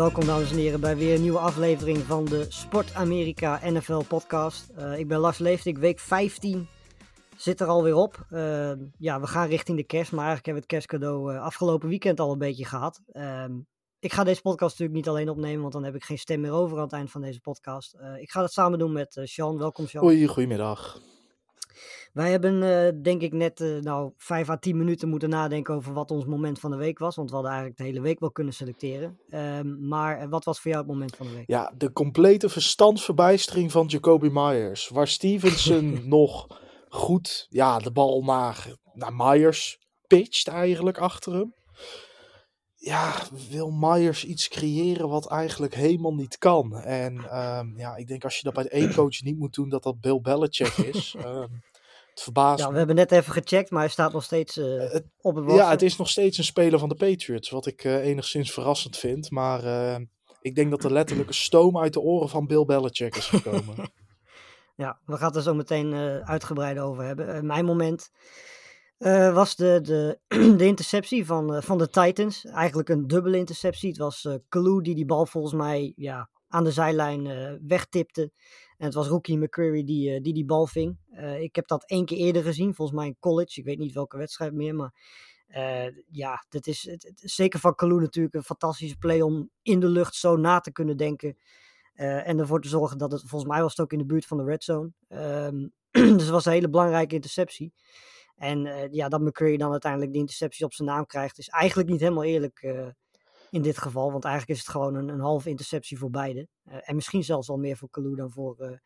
welkom 0.00 0.26
dames 0.26 0.50
en 0.50 0.56
heren 0.56 0.80
bij 0.80 0.96
weer 0.96 1.14
een 1.14 1.20
nieuwe 1.20 1.38
aflevering 1.38 1.98
van 1.98 2.24
de 2.24 2.46
Sport 2.48 2.94
Amerika 2.94 3.60
NFL 3.70 4.02
podcast. 4.08 4.68
Eh, 4.68 4.98
ik 4.98 5.08
ben 5.08 5.18
Lars 5.18 5.38
Leeftik, 5.38 5.78
week 5.78 5.98
15 5.98 6.68
zit 7.36 7.60
er 7.60 7.66
alweer 7.66 7.94
op. 7.94 8.26
Eh, 8.28 8.72
ja, 8.98 9.20
we 9.20 9.26
gaan 9.26 9.48
richting 9.48 9.76
de 9.76 9.84
kerst, 9.84 10.12
maar 10.12 10.26
eigenlijk 10.26 10.46
hebben 10.46 10.68
we 10.68 10.74
het 10.74 10.86
kerstcadeau 10.86 11.34
eh, 11.34 11.42
afgelopen 11.42 11.88
weekend 11.88 12.20
al 12.20 12.32
een 12.32 12.38
beetje 12.38 12.64
gehad. 12.64 13.00
Ehm, 13.06 13.52
ik 13.98 14.12
ga 14.12 14.24
deze 14.24 14.40
podcast 14.40 14.70
natuurlijk 14.70 14.98
niet 14.98 15.08
alleen 15.08 15.28
opnemen, 15.28 15.60
want 15.60 15.72
dan 15.72 15.84
heb 15.84 15.94
ik 15.94 16.04
geen 16.04 16.18
stem 16.18 16.40
meer 16.40 16.52
over 16.52 16.76
aan 16.76 16.84
het 16.84 16.92
eind 16.92 17.10
van 17.10 17.20
deze 17.20 17.40
podcast. 17.40 17.96
Ik 18.20 18.30
ga 18.30 18.40
dat 18.40 18.52
samen 18.52 18.78
doen 18.78 18.92
met 18.92 19.20
Sean. 19.22 19.58
Welkom 19.58 19.86
Sean. 19.86 20.04
Hoi, 20.04 20.26
goedemiddag. 20.26 21.00
Wij 22.12 22.30
hebben 22.30 22.62
eh, 22.62 23.02
denk 23.02 23.22
ik 23.22 23.32
net 23.32 23.60
eh, 23.60 23.78
nou, 23.78 24.12
5 24.16 24.48
à 24.48 24.56
10 24.56 24.76
minuten 24.76 25.08
moeten 25.08 25.28
nadenken 25.28 25.74
over 25.74 25.92
wat 25.92 26.10
ons 26.10 26.24
moment 26.24 26.58
van 26.58 26.70
de 26.70 26.76
week 26.76 26.98
was. 26.98 27.16
Want 27.16 27.28
we 27.28 27.34
hadden 27.34 27.52
eigenlijk 27.52 27.80
de 27.80 27.86
hele 27.86 28.00
week 28.00 28.20
wel 28.20 28.30
kunnen 28.30 28.54
selecteren. 28.54 29.18
Ehm, 29.28 29.88
maar 29.88 30.18
eh, 30.18 30.28
wat 30.28 30.44
was 30.44 30.60
voor 30.60 30.70
jou 30.70 30.82
het 30.82 30.92
moment 30.92 31.16
van 31.16 31.26
de 31.26 31.32
week? 31.32 31.46
Ja, 31.46 31.72
de 31.76 31.92
complete 31.92 32.48
verstandsverbijstering 32.48 33.72
van 33.72 33.86
Jacoby 33.86 34.28
Myers. 34.32 34.88
Waar 34.88 35.08
Stevenson 35.08 36.00
nog 36.08 36.46
goed 36.88 37.46
ja, 37.48 37.78
de 37.78 37.92
bal 37.92 38.22
naar, 38.22 38.66
naar 38.92 39.14
Myers 39.14 39.78
pitcht 40.06 40.48
eigenlijk 40.48 40.98
achter 40.98 41.32
hem. 41.34 41.54
Ja, 42.74 43.14
wil 43.50 43.70
Myers 43.70 44.24
iets 44.24 44.48
creëren 44.48 45.08
wat 45.08 45.28
eigenlijk 45.28 45.74
helemaal 45.74 46.14
niet 46.14 46.38
kan. 46.38 46.76
En 46.76 47.16
ehm, 47.30 47.78
ja, 47.78 47.96
ik 47.96 48.06
denk 48.06 48.24
als 48.24 48.36
je 48.36 48.42
dat 48.42 48.54
bij 48.54 48.68
één 48.68 48.94
coach 48.94 49.22
niet 49.22 49.38
moet 49.38 49.54
doen, 49.54 49.68
dat 49.68 49.82
dat 49.82 50.00
Bill 50.00 50.20
Belichick 50.20 50.76
is. 50.76 51.14
Ehm, 51.18 51.48
het 52.24 52.34
verbaast 52.34 52.64
Ja, 52.64 52.70
we 52.70 52.78
hebben 52.78 52.96
net 52.96 53.12
even 53.12 53.32
gecheckt, 53.32 53.70
maar 53.70 53.80
hij 53.80 53.90
staat 53.90 54.12
nog 54.12 54.24
steeds 54.24 54.56
eh, 54.56 54.78
Het- 54.92 55.06
op 55.20 55.34
het. 55.34 55.50
Ja, 55.50 55.70
het 55.70 55.82
is 55.82 55.96
nog 55.96 56.08
steeds 56.08 56.38
een 56.38 56.44
speler 56.44 56.78
van 56.78 56.88
de 56.88 56.94
Patriots, 56.94 57.50
wat 57.50 57.66
ik 57.66 57.84
eh, 57.84 58.06
enigszins 58.06 58.52
verrassend 58.52 58.96
vind. 58.96 59.30
Maar 59.30 59.62
ik 60.40 60.54
denk 60.54 60.70
dat 60.70 60.84
er 60.84 60.92
letterlijk 60.92 61.28
een 61.28 61.34
stoom 61.34 61.78
uit 61.78 61.92
de 61.92 62.00
oren 62.00 62.28
van 62.28 62.46
Bill 62.46 62.64
Belichick 62.64 63.16
is 63.16 63.26
gekomen. 63.26 63.74
Ja, 64.76 65.00
we 65.06 65.16
gaan 65.16 65.26
het 65.26 65.36
er 65.36 65.42
zo 65.42 65.54
meteen 65.54 65.94
uitgebreid 66.24 66.78
over 66.78 67.04
hebben. 67.04 67.46
Mijn 67.46 67.64
moment 67.64 68.10
was 69.32 69.56
de, 69.56 69.80
de, 69.82 70.18
de 70.58 70.66
interceptie 70.66 71.26
van, 71.26 71.62
van 71.62 71.78
de 71.78 71.88
Titans. 71.88 72.44
Eigenlijk 72.44 72.88
een 72.88 73.06
dubbele 73.06 73.36
interceptie. 73.36 73.88
Het 73.88 73.98
was 73.98 74.28
Kalou 74.48 74.82
die 74.82 74.94
die 74.94 75.04
bal 75.04 75.26
volgens 75.26 75.54
mij 75.54 75.92
ja, 75.96 76.30
aan 76.48 76.64
de 76.64 76.70
zijlijn 76.72 77.58
wegtipte. 77.66 78.32
En 78.80 78.86
het 78.86 78.94
was 78.94 79.08
Rookie 79.08 79.38
McCreary 79.38 79.84
die, 79.84 80.14
eh, 80.14 80.22
die 80.22 80.32
die 80.32 80.44
bal 80.44 80.66
ving. 80.66 80.96
Eh, 81.10 81.40
ik 81.40 81.54
heb 81.54 81.66
dat 81.66 81.84
één 81.86 82.04
keer 82.04 82.18
eerder 82.18 82.42
gezien, 82.42 82.74
volgens 82.74 82.98
mij 82.98 83.06
in 83.06 83.16
college. 83.18 83.60
Ik 83.60 83.66
weet 83.66 83.78
niet 83.78 83.92
welke 83.92 84.16
wedstrijd 84.16 84.52
meer, 84.52 84.74
maar 84.74 84.94
eh, 85.46 85.86
ja, 86.10 86.44
dat 86.48 86.66
is, 86.66 86.82
het, 86.90 87.12
zeker 87.14 87.60
van 87.60 87.74
Kalou 87.74 88.00
natuurlijk 88.00 88.34
een 88.34 88.42
fantastische 88.42 88.96
play 88.96 89.20
om 89.20 89.50
in 89.62 89.80
de 89.80 89.88
lucht 89.88 90.14
zo 90.14 90.36
na 90.36 90.60
te 90.60 90.72
kunnen 90.72 90.96
denken. 90.96 91.36
En 91.94 92.38
ervoor 92.38 92.60
te 92.60 92.68
zorgen 92.68 92.98
dat 92.98 93.12
het, 93.12 93.20
volgens 93.20 93.50
mij 93.50 93.60
was 93.62 93.70
het 93.70 93.80
ook 93.80 93.92
in 93.92 93.98
de 93.98 94.04
buurt 94.04 94.26
van 94.26 94.36
de 94.36 94.44
red 94.44 94.64
zone. 94.64 94.92
Ehm, 95.08 95.66
dus 95.90 96.22
het 96.22 96.28
was 96.28 96.44
een 96.44 96.52
hele 96.52 96.68
belangrijke 96.68 97.14
interceptie. 97.14 97.72
En 98.36 98.88
ja, 98.92 99.08
dat 99.08 99.20
McCreary 99.20 99.56
dan 99.56 99.70
uiteindelijk 99.70 100.12
die 100.12 100.20
interceptie 100.20 100.64
op 100.64 100.72
zijn 100.72 100.88
naam 100.88 101.06
krijgt, 101.06 101.38
is 101.38 101.48
eigenlijk 101.48 101.88
niet 101.88 102.00
helemaal 102.00 102.24
eerlijk 102.24 102.60
in 103.50 103.62
dit 103.62 103.78
geval. 103.78 104.12
Want 104.12 104.24
eigenlijk 104.24 104.58
is 104.58 104.66
het 104.66 104.74
gewoon 104.74 104.94
een, 104.94 105.08
een 105.08 105.20
halve 105.20 105.48
interceptie 105.48 105.98
voor 105.98 106.10
beide. 106.10 106.48
Eh, 106.64 106.78
en 106.84 106.94
misschien 106.94 107.24
zelfs 107.24 107.48
al 107.48 107.56
meer 107.56 107.76
voor 107.76 107.90
Kalou 107.90 108.14
dan 108.16 108.30
voor, 108.30 108.56
eh 108.58 108.76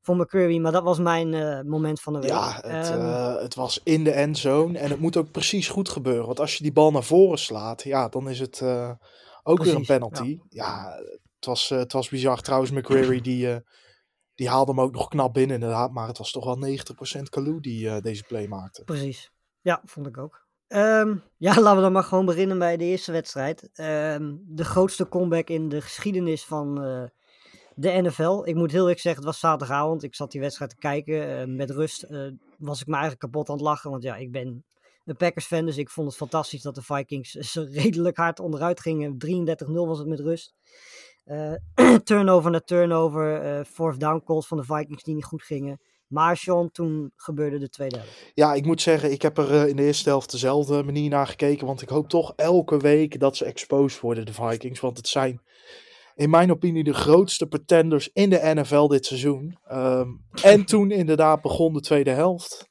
voor 0.00 0.16
McCreary. 0.16 0.58
Maar 0.58 0.72
dat 0.72 0.82
was 0.82 0.98
mijn 0.98 1.34
eh, 1.34 1.60
moment 1.60 2.00
van 2.00 2.12
de 2.12 2.18
week. 2.18 2.28
ja, 2.28 2.54
het, 2.54 2.90
Ehm, 2.90 3.00
eh, 3.00 3.42
het 3.42 3.54
was 3.54 3.80
in 3.82 4.04
de 4.04 4.10
endzone 4.10 4.78
en 4.78 4.90
het 4.90 5.00
moet 5.00 5.16
ook 5.16 5.30
precies 5.30 5.68
goed 5.68 5.88
gebeuren. 5.88 6.26
Want 6.26 6.40
als 6.40 6.56
je 6.56 6.62
die 6.62 6.72
bal 6.72 6.90
naar 6.90 7.04
voren 7.04 7.38
slaat, 7.38 7.82
ja, 7.82 8.08
dan 8.08 8.28
is 8.28 8.38
het 8.38 8.62
ook 9.42 9.62
weer 9.64 9.74
een 9.74 9.86
penalty. 9.86 10.38
Ja, 10.48 10.94
het, 11.34 11.44
was, 11.44 11.68
het 11.68 11.92
was 11.92 12.08
bizar. 12.08 12.40
Trouwens, 12.40 12.70
McCreary 12.70 13.20
die, 13.20 13.60
die 14.34 14.48
haalde 14.48 14.70
hem 14.70 14.80
ook 14.80 14.94
nog 14.94 15.08
knap 15.08 15.34
binnen 15.34 15.54
inderdaad. 15.54 15.92
Maar 15.92 16.08
het 16.08 16.18
was 16.18 16.30
toch 16.30 16.44
wel 16.44 16.58
90% 17.18 17.22
Kalou 17.22 17.60
die 17.60 18.00
deze 18.00 18.22
play 18.22 18.46
maakte. 18.46 18.84
Precies. 18.84 19.30
Ja, 19.60 19.82
vond 19.84 20.06
ik 20.06 20.18
ook. 20.18 20.43
Ehm, 20.74 21.16
ja, 21.36 21.54
laten 21.60 21.76
we 21.76 21.82
dan 21.82 21.92
maar 21.92 22.02
gewoon 22.02 22.24
beginnen 22.24 22.58
bij 22.58 22.76
de 22.76 22.84
eerste 22.84 23.12
wedstrijd. 23.12 23.70
Ehm, 23.74 24.34
de 24.40 24.64
grootste 24.64 25.08
comeback 25.08 25.48
in 25.48 25.68
de 25.68 25.80
geschiedenis 25.80 26.44
van 26.44 26.84
eh, 26.84 27.02
de 27.74 28.02
NFL. 28.02 28.42
Ik 28.44 28.54
moet 28.54 28.70
heel 28.70 28.80
eerlijk 28.80 29.00
zeggen, 29.00 29.22
het 29.22 29.30
was 29.30 29.40
zaterdagavond. 29.40 30.02
Ik 30.02 30.14
zat 30.14 30.30
die 30.30 30.40
wedstrijd 30.40 30.70
te 30.70 30.76
kijken. 30.76 31.38
Eh, 31.38 31.46
met 31.46 31.70
rust 31.70 32.02
eh, 32.02 32.28
was 32.58 32.80
ik 32.80 32.86
me 32.86 32.92
eigenlijk 32.92 33.22
kapot 33.22 33.48
aan 33.48 33.54
het 33.54 33.64
lachen. 33.64 33.90
Want 33.90 34.02
ja, 34.02 34.16
ik 34.16 34.32
ben 34.32 34.64
een 35.04 35.16
Packers-fan, 35.16 35.66
dus 35.66 35.76
ik 35.76 35.90
vond 35.90 36.06
het 36.06 36.16
fantastisch 36.16 36.62
dat 36.62 36.74
de 36.74 36.82
Vikings 36.82 37.30
zo 37.52 37.66
redelijk 37.70 38.16
hard 38.16 38.40
onderuit 38.40 38.80
gingen. 38.80 39.16
33-0 39.26 39.86
was 39.86 39.98
het 39.98 40.08
met 40.08 40.20
rust. 40.20 40.54
Turnover 42.04 42.50
na 42.50 42.60
turnover, 42.60 43.64
fourth 43.64 44.00
down 44.00 44.22
calls 44.24 44.46
van 44.46 44.56
de 44.56 44.64
Vikings 44.64 45.02
die 45.02 45.14
niet 45.14 45.24
goed 45.24 45.42
gingen. 45.42 45.80
Maar 46.14 46.36
Sean, 46.36 46.70
toen 46.70 47.12
gebeurde 47.16 47.58
de 47.58 47.68
tweede 47.68 47.96
helft. 47.96 48.30
Ja, 48.34 48.54
ik 48.54 48.64
moet 48.64 48.80
zeggen, 48.80 49.12
ik 49.12 49.22
heb 49.22 49.38
er 49.38 49.54
eh, 49.54 49.68
in 49.68 49.76
de 49.76 49.84
eerste 49.84 50.08
helft 50.08 50.30
dezelfde 50.30 50.82
manier 50.82 51.10
naar 51.10 51.26
gekeken. 51.26 51.66
Want 51.66 51.82
ik 51.82 51.88
hoop 51.88 52.08
toch 52.08 52.32
elke 52.36 52.76
week 52.76 53.20
dat 53.20 53.36
ze 53.36 53.44
exposed 53.44 54.00
worden, 54.00 54.26
de 54.26 54.32
Vikings. 54.32 54.80
Want 54.80 54.96
het 54.96 55.08
zijn 55.08 55.42
in 56.14 56.30
mijn 56.30 56.50
opinie 56.50 56.84
de 56.84 56.94
grootste 56.94 57.46
pretenders 57.46 58.10
in 58.12 58.30
de 58.30 58.52
NFL 58.54 58.86
dit 58.86 59.06
seizoen. 59.06 59.58
Ehm, 59.64 60.08
en 60.42 60.64
toen 60.72 60.90
inderdaad 60.90 61.42
begon 61.42 61.72
de 61.72 61.80
tweede 61.80 62.10
helft. 62.10 62.68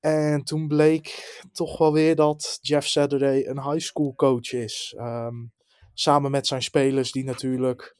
En 0.00 0.44
toen 0.44 0.68
bleek 0.68 1.40
toch 1.52 1.78
wel 1.78 1.92
weer 1.92 2.16
dat 2.16 2.58
Jeff 2.60 2.86
Saturday 2.86 3.46
een 3.46 3.62
high 3.62 3.86
school 3.86 4.14
coach 4.14 4.52
is. 4.52 4.94
Ehm, 4.96 5.36
samen 5.94 6.30
met 6.30 6.46
zijn 6.46 6.62
spelers 6.62 7.12
die 7.12 7.24
natuurlijk 7.24 7.96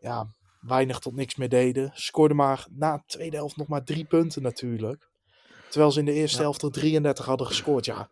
ja, 0.00 0.26
weinig 0.66 0.98
tot 0.98 1.14
niks 1.14 1.36
meer 1.36 1.48
deden. 1.48 1.90
Scoorde 1.94 2.34
maar 2.34 2.66
na 2.70 2.96
de 2.96 3.02
tweede 3.06 3.36
helft 3.36 3.56
nog 3.56 3.66
maar 3.66 3.84
drie 3.84 4.04
punten 4.04 4.42
natuurlijk. 4.42 5.10
Terwijl 5.70 5.92
ze 5.92 5.98
in 5.98 6.04
de 6.04 6.12
eerste 6.12 6.36
Ja. 6.36 6.42
helft 6.42 6.62
er 6.62 6.70
33 6.70 7.24
hadden 7.24 7.46
gescoord. 7.46 7.84
Ja, 7.84 8.10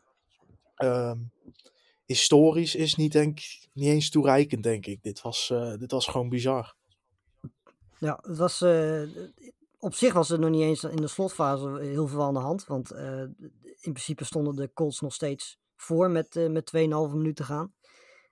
Ehm, 0.75 1.19
historisch 2.06 2.75
is 2.75 2.94
niet, 2.94 3.12
denk, 3.12 3.38
niet 3.72 3.87
eens 3.88 4.11
toereikend, 4.11 4.62
denk 4.62 4.87
ik. 4.87 5.03
Dit 5.03 5.22
was, 5.22 5.50
eh, 5.50 5.75
dit 5.78 5.91
was 5.91 6.06
gewoon 6.06 6.28
bizar. 6.28 6.75
Ja, 7.99 8.19
het 8.22 8.37
was, 8.38 8.61
eh, 8.61 9.03
op 9.78 9.94
zich 9.94 10.12
was 10.12 10.31
er 10.31 10.38
nog 10.38 10.50
niet 10.50 10.62
eens 10.62 10.84
in 10.84 10.97
de 10.97 11.06
slotfase 11.06 11.78
heel 11.81 12.06
veel 12.09 12.22
aan 12.22 12.34
de 12.34 12.41
hand. 12.41 12.67
Want 12.67 12.91
eh, 12.91 13.21
in 13.81 13.93
principe 13.93 14.25
stonden 14.25 14.56
de 14.56 14.72
Colts 14.72 15.00
nog 15.00 15.15
steeds 15.15 15.59
voor 15.77 16.11
met, 16.11 16.34
met 16.50 16.67
2,5 16.67 17.12
minuten 17.12 17.34
te 17.34 17.44
gaan. 17.44 17.75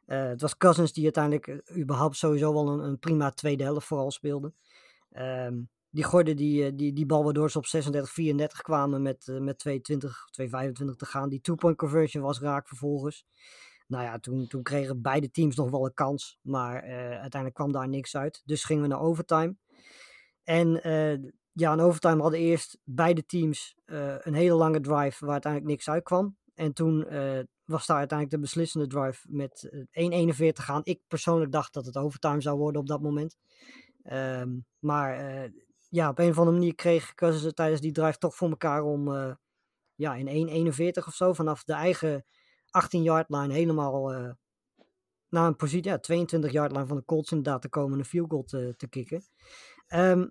Eh, 0.08 0.28
het 0.28 0.40
was 0.40 0.56
Cousins 0.56 0.92
die 0.92 1.04
uiteindelijk 1.04 1.46
eh, 1.46 1.76
überhaupt 1.76 2.16
sowieso 2.16 2.52
wel 2.52 2.68
een, 2.68 2.78
een 2.78 2.98
prima 2.98 3.30
tweede 3.30 3.64
helft 3.64 3.86
vooral 3.86 4.10
speelde. 4.10 4.52
Ehm, 5.10 5.60
die 5.90 6.04
gooide 6.04 6.34
die, 6.34 6.64
eh, 6.64 6.72
die, 6.74 6.92
die 6.92 7.06
bal 7.06 7.24
waardoor 7.24 7.50
ze 7.50 7.58
op 7.58 7.66
36-34 7.66 8.62
kwamen 8.62 9.02
met, 9.02 9.28
eh, 9.28 9.38
met 9.38 9.58
2,20, 9.58 10.28
2,25 10.30 10.96
te 10.96 11.06
gaan. 11.06 11.28
Die 11.28 11.40
two-point 11.40 11.76
conversion 11.76 12.22
was 12.22 12.40
raak 12.40 12.68
vervolgens. 12.68 13.26
Nou 13.86 14.04
ja, 14.04 14.18
toen, 14.18 14.46
toen 14.46 14.62
kregen 14.62 15.02
beide 15.02 15.30
teams 15.30 15.56
nog 15.56 15.70
wel 15.70 15.84
een 15.84 15.94
kans. 15.94 16.38
Maar 16.42 16.82
uiteindelijk 17.12 17.54
kwam 17.54 17.72
daar 17.72 17.88
niks 17.88 18.16
uit. 18.16 18.42
Dus 18.44 18.64
gingen 18.64 18.82
we 18.82 18.88
naar 18.88 19.00
overtime. 19.00 19.56
En 20.44 20.68
ja, 21.52 21.72
in 21.72 21.80
overtime 21.80 22.22
hadden 22.22 22.40
eerst 22.40 22.78
beide 22.84 23.26
teams 23.26 23.76
een 23.86 24.34
hele 24.34 24.54
lange 24.54 24.80
drive 24.80 25.24
waar 25.24 25.32
uiteindelijk 25.32 25.72
niks 25.72 25.88
uitkwam. 25.88 26.36
En 26.58 26.72
toen 26.72 27.06
eh, 27.06 27.40
was 27.64 27.86
daar 27.86 27.98
uiteindelijk 27.98 28.30
de 28.30 28.48
beslissende 28.48 28.86
drive 28.86 29.26
met 29.30 29.68
eh, 29.90 30.28
1.41 30.36 30.48
gaan. 30.52 30.80
Ik 30.84 31.00
persoonlijk 31.08 31.52
dacht 31.52 31.72
dat 31.74 31.86
het 31.86 31.96
overtime 31.96 32.40
zou 32.40 32.58
worden 32.58 32.80
op 32.80 32.86
dat 32.86 33.02
moment. 33.02 33.36
Ehm, 34.02 34.58
maar 34.78 35.18
eh, 35.18 35.50
ja, 35.88 36.08
op 36.08 36.18
een 36.18 36.30
of 36.30 36.38
andere 36.38 36.56
manier 36.56 36.74
kreeg 36.74 37.12
het 37.16 37.56
tijdens 37.56 37.80
die 37.80 37.92
drive 37.92 38.18
toch 38.18 38.34
voor 38.34 38.48
elkaar 38.48 38.82
om 38.82 39.14
eh, 39.14 39.34
ja, 39.94 40.14
in 40.14 40.72
1.41 40.72 41.06
of 41.06 41.14
zo 41.14 41.32
vanaf 41.32 41.64
de 41.64 41.72
eigen 41.72 42.24
18-yard 42.66 43.28
line 43.28 43.52
helemaal 43.52 44.12
eh, 44.12 44.30
naar 45.28 45.46
een 45.46 45.56
positie, 45.56 45.90
ja, 45.90 45.98
22 45.98 46.52
yard 46.52 46.72
line 46.72 46.86
van 46.86 46.96
de 46.96 47.04
Colts 47.04 47.30
inderdaad 47.30 47.62
te 47.62 47.68
komen 47.68 47.92
en 47.92 47.98
een 47.98 48.04
field 48.04 48.30
goal 48.30 48.44
te, 48.44 48.74
te 48.76 48.88
kicken. 48.88 49.22
Ehm, 49.86 50.26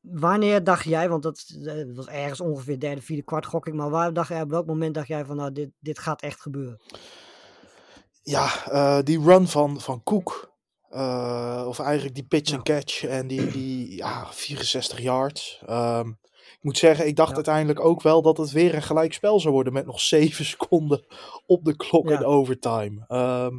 wanneer 0.00 0.64
dacht 0.64 0.84
jij, 0.84 1.08
want 1.08 1.22
dat 1.22 1.44
eh, 1.64 1.74
was 1.94 2.06
ergens 2.06 2.40
ongeveer 2.40 2.78
derde, 2.80 3.02
vierde 3.02 3.22
kwart 3.22 3.46
gok 3.46 3.66
ik, 3.66 3.74
maar 3.74 3.90
waar 3.90 4.12
dacht 4.12 4.28
jij, 4.28 4.42
op 4.42 4.50
welk 4.50 4.66
moment 4.66 4.94
dacht 4.94 5.08
jij 5.08 5.24
van 5.24 5.36
nou, 5.36 5.52
dit, 5.52 5.70
dit 5.80 5.98
gaat 5.98 6.22
echt 6.22 6.40
gebeuren? 6.40 6.80
Ja, 8.22 8.66
eh, 8.66 8.98
die 9.04 9.20
run 9.22 9.48
van, 9.48 9.80
van 9.80 10.02
Cook. 10.02 10.48
eh, 10.88 11.64
of 11.68 11.78
eigenlijk 11.78 12.14
die 12.14 12.24
pitch 12.26 12.52
and 12.52 12.62
catch 12.62 13.04
en 13.04 13.26
die, 13.26 13.50
die 13.50 13.96
ja, 13.96 14.26
64 14.32 15.00
yards. 15.00 15.62
Ehm, 15.66 16.08
ik 16.32 16.58
moet 16.60 16.78
zeggen, 16.78 17.06
ik 17.06 17.16
dacht 17.16 17.28
Ja. 17.28 17.34
uiteindelijk 17.34 17.80
ook 17.80 18.02
wel 18.02 18.22
dat 18.22 18.36
het 18.36 18.50
weer 18.50 18.74
een 18.74 18.82
gelijk 18.82 19.12
spel 19.12 19.40
zou 19.40 19.54
worden 19.54 19.72
met 19.72 19.86
nog 19.86 20.00
7 20.14 20.44
seconden 20.44 21.04
op 21.46 21.64
de 21.64 21.76
klok 21.76 22.08
Ja. 22.08 22.18
in 22.18 22.24
overtime. 22.24 23.04
Ehm, 23.08 23.54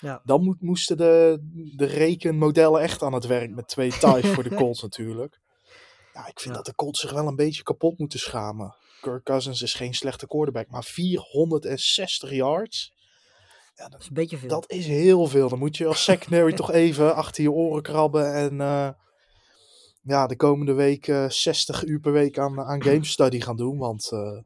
Ja. 0.00 0.20
Dan 0.24 0.42
moet, 0.42 0.60
moesten 0.60 0.96
de, 0.96 1.38
de 1.76 1.84
rekenmodellen 1.86 2.80
echt 2.80 3.02
aan 3.02 3.12
het 3.12 3.26
werk 3.26 3.50
met 3.54 3.68
twee 3.68 3.90
ties 3.90 4.26
voor 4.28 4.42
de 4.42 4.54
Colts 4.60 4.82
natuurlijk. 4.82 5.40
Ja, 6.16 6.26
ik 6.26 6.40
vind 6.40 6.54
Ja. 6.54 6.60
dat 6.60 6.64
de 6.64 6.74
Colts 6.74 7.00
zich 7.00 7.12
wel 7.12 7.26
een 7.26 7.36
beetje 7.36 7.62
kapot 7.62 7.98
moeten 7.98 8.18
schamen. 8.18 8.74
Kirk 9.00 9.24
Cousins 9.24 9.62
is 9.62 9.74
geen 9.74 9.94
slechte 9.94 10.26
quarterback, 10.26 10.68
maar 10.70 10.84
460 10.84 12.30
yards. 12.30 12.94
Ja, 13.74 13.88
dat, 13.88 14.00
is 14.00 14.06
een 14.06 14.14
beetje 14.14 14.36
veel. 14.38 14.48
dat 14.48 14.70
is 14.70 14.86
heel 14.86 15.26
veel. 15.26 15.48
Dan 15.48 15.58
moet 15.58 15.76
je 15.76 15.86
als 15.86 16.04
secondary 16.04 16.52
toch 16.52 16.70
even 16.84 17.14
achter 17.14 17.42
je 17.42 17.50
oren 17.50 17.82
krabben. 17.82 18.34
En 18.34 18.60
eh, 18.60 18.88
ja, 20.02 20.26
de 20.26 20.36
komende 20.36 20.72
week 20.72 21.08
eh, 21.08 21.28
60 21.28 21.84
uur 21.84 22.00
per 22.00 22.12
week 22.12 22.38
aan, 22.38 22.60
aan 22.60 22.82
game 22.82 23.04
study 23.04 23.40
gaan 23.40 23.56
doen. 23.56 23.78
Want 23.78 24.12
eh, 24.12 24.38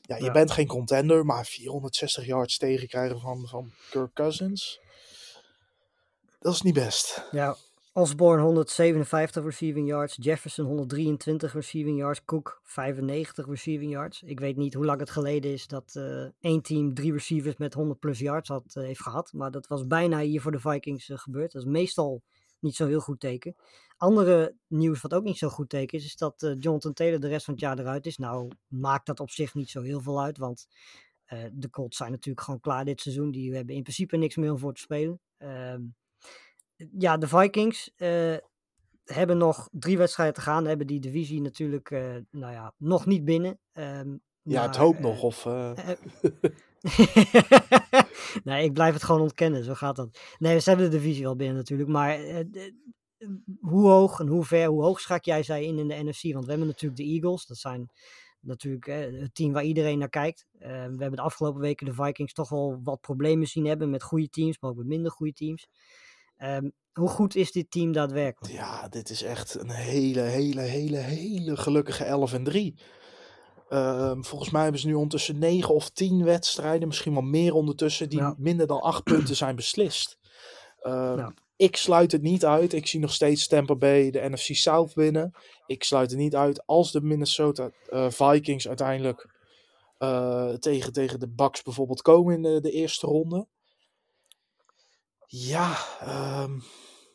ja, 0.00 0.16
je 0.16 0.24
Ja. 0.24 0.32
bent 0.32 0.50
geen 0.50 0.66
contender, 0.66 1.24
maar 1.24 1.46
460 1.46 2.26
yards 2.26 2.56
tegenkrijgen 2.56 3.20
van, 3.20 3.46
van 3.48 3.72
Kirk 3.90 4.12
Cousins. 4.14 4.80
Dat 6.40 6.54
is 6.54 6.62
niet 6.62 6.74
best. 6.74 7.24
Ja, 7.30 7.56
Osborne 7.94 8.42
157 8.42 9.44
receiving 9.44 9.86
yards, 9.86 10.16
Jefferson 10.20 10.64
123 10.66 11.52
receiving 11.52 11.98
yards, 11.98 12.24
Cook 12.24 12.60
95 12.64 13.46
receiving 13.46 13.90
yards. 13.90 14.22
Ik 14.22 14.40
weet 14.40 14.56
niet 14.56 14.74
hoe 14.74 14.84
lang 14.84 15.00
het 15.00 15.10
geleden 15.10 15.52
is 15.52 15.66
dat 15.66 15.96
eh 15.96 16.26
één 16.40 16.62
team 16.62 16.94
drie 16.94 17.12
receivers 17.12 17.56
met 17.56 17.74
100 17.74 18.00
plus 18.00 18.18
yards 18.18 18.48
had, 18.48 18.76
eh, 18.76 18.82
heeft 18.82 19.02
gehad. 19.02 19.32
Maar 19.32 19.50
dat 19.50 19.66
was 19.66 19.86
bijna 19.86 20.20
hier 20.20 20.40
voor 20.40 20.52
de 20.52 20.60
Vikings 20.60 21.08
eh, 21.08 21.18
gebeurd. 21.18 21.52
Dat 21.52 21.62
is 21.62 21.68
meestal 21.68 22.22
niet 22.58 22.74
zo'n 22.74 22.88
heel 22.88 23.00
goed 23.00 23.20
teken. 23.20 23.56
Andere 23.96 24.56
nieuws 24.66 25.00
wat 25.00 25.14
ook 25.14 25.24
niet 25.24 25.38
zo 25.38 25.48
goed 25.48 25.68
teken 25.68 25.98
is, 25.98 26.04
is 26.04 26.16
dat 26.16 26.54
Jonathan 26.58 26.92
Taylor 26.92 27.20
de 27.20 27.28
rest 27.28 27.44
van 27.44 27.54
het 27.54 27.62
jaar 27.62 27.78
eruit 27.78 28.06
is. 28.06 28.16
Nou 28.16 28.50
maakt 28.68 29.06
dat 29.06 29.20
op 29.20 29.30
zich 29.30 29.54
niet 29.54 29.70
zo 29.70 29.82
heel 29.82 30.00
veel 30.00 30.22
uit, 30.22 30.38
want 30.38 30.66
de 31.52 31.70
Colts 31.70 31.96
zijn 31.96 32.10
natuurlijk 32.10 32.44
gewoon 32.44 32.60
klaar 32.60 32.84
dit 32.84 33.00
seizoen. 33.00 33.30
Die 33.30 33.54
hebben 33.54 33.74
in 33.74 33.82
principe 33.82 34.16
niks 34.16 34.36
meer 34.36 34.52
om 34.52 34.58
voor 34.58 34.74
te 34.74 34.80
spelen. 34.80 35.20
Ehm 35.38 35.80
ja, 36.98 37.16
de 37.16 37.28
Vikings 37.28 37.92
eh, 37.96 38.36
hebben 39.04 39.38
nog 39.38 39.68
drie 39.72 39.98
wedstrijden 39.98 40.34
te 40.34 40.40
gaan. 40.40 40.66
Hebben 40.66 40.86
die 40.86 41.00
divisie 41.00 41.40
natuurlijk 41.40 41.90
eh, 41.90 42.14
nou 42.30 42.52
ja, 42.52 42.74
nog 42.76 43.06
niet 43.06 43.24
binnen. 43.24 43.58
Ehm, 43.72 44.16
Ja, 44.42 44.62
het 44.62 44.76
hoopt 44.76 44.98
eh, 44.98 45.04
nog. 45.04 45.22
Of, 45.22 45.44
nee, 48.44 48.64
ik 48.64 48.72
blijf 48.72 48.94
het 48.94 49.02
gewoon 49.02 49.20
ontkennen. 49.20 49.64
Zo 49.64 49.74
gaat 49.74 49.96
dat. 49.96 50.18
Nee, 50.38 50.60
ze 50.60 50.68
hebben 50.68 50.90
de 50.90 50.96
divisie 50.96 51.22
wel 51.22 51.36
binnen 51.36 51.56
natuurlijk. 51.56 51.88
Maar 51.88 52.18
hoe 53.60 53.88
hoog 53.88 54.20
en 54.20 54.26
hoe 54.26 54.44
ver, 54.44 54.66
hoe 54.66 54.82
hoog 54.82 55.00
schat 55.00 55.24
jij 55.24 55.42
zij 55.42 55.64
in 55.64 55.78
in 55.78 55.88
de 55.88 56.02
NFC? 56.02 56.32
Want 56.32 56.44
we 56.44 56.50
hebben 56.50 56.68
natuurlijk 56.68 57.00
de 57.00 57.06
Eagles. 57.06 57.46
Dat 57.46 57.56
zijn 57.56 57.90
natuurlijk 58.42 58.86
eh, 58.86 59.20
het 59.20 59.34
team 59.34 59.52
waar 59.52 59.64
iedereen 59.64 59.98
naar 59.98 60.08
kijkt. 60.08 60.46
Eh, 60.58 60.68
we 60.68 60.72
hebben 60.72 61.12
de 61.12 61.20
afgelopen 61.20 61.60
weken 61.60 61.86
de 61.86 61.94
Vikings 61.94 62.32
toch 62.32 62.48
wel 62.48 62.80
wat 62.84 63.00
problemen 63.00 63.46
zien 63.46 63.66
hebben 63.66 63.90
met 63.90 64.02
goede 64.02 64.28
teams, 64.28 64.60
maar 64.60 64.70
ook 64.70 64.76
met 64.76 64.86
minder 64.86 65.10
goede 65.10 65.32
teams. 65.32 65.68
Ehm, 66.42 66.68
hoe 66.92 67.08
goed 67.08 67.34
is 67.36 67.52
dit 67.52 67.70
team 67.70 67.92
daadwerkelijk? 67.92 68.54
ja, 68.54 68.88
dit 68.88 69.10
is 69.10 69.22
echt 69.22 69.54
een 69.54 69.70
hele, 69.70 70.20
hele, 70.20 70.60
hele, 70.60 70.96
hele 70.96 71.56
gelukkige 71.56 72.04
11 72.04 72.32
en 72.32 72.44
3. 72.44 72.74
Ehm, 73.68 74.22
volgens 74.22 74.50
mij 74.50 74.62
hebben 74.62 74.80
ze 74.80 74.86
nu 74.86 74.94
ondertussen 74.94 75.38
9 75.38 75.74
of 75.74 75.90
10 75.90 76.24
wedstrijden, 76.24 76.88
misschien 76.88 77.12
wel 77.12 77.22
meer 77.22 77.54
ondertussen, 77.54 78.08
die 78.08 78.18
Ja. 78.18 78.34
minder 78.38 78.66
dan 78.66 78.80
8 78.80 79.04
punten 79.04 79.36
zijn 79.36 79.56
beslist. 79.56 80.18
Ehm, 80.80 81.18
Ja. 81.18 81.32
Ik 81.56 81.76
sluit 81.76 82.12
het 82.12 82.22
niet 82.22 82.44
uit. 82.44 82.72
Ik 82.72 82.86
zie 82.86 83.00
nog 83.00 83.12
steeds 83.12 83.46
Tampa 83.46 83.74
Bay 83.76 84.10
de 84.10 84.28
NFC 84.28 84.54
South 84.54 84.94
winnen. 84.94 85.30
Ik 85.66 85.84
sluit 85.84 86.10
het 86.10 86.18
niet 86.18 86.34
uit 86.36 86.66
als 86.66 86.92
de 86.92 87.00
Minnesota 87.00 87.70
eh, 87.88 88.10
Vikings 88.10 88.68
uiteindelijk 88.68 89.30
eh, 89.98 90.52
tegen, 90.52 90.92
tegen 90.92 91.20
de 91.20 91.28
Bucks 91.28 91.62
bijvoorbeeld 91.62 92.02
komen 92.02 92.34
in 92.34 92.42
de, 92.42 92.60
de 92.60 92.70
eerste 92.70 93.06
ronde. 93.06 93.46
Ja, 95.34 95.76
ehm, 96.00 96.58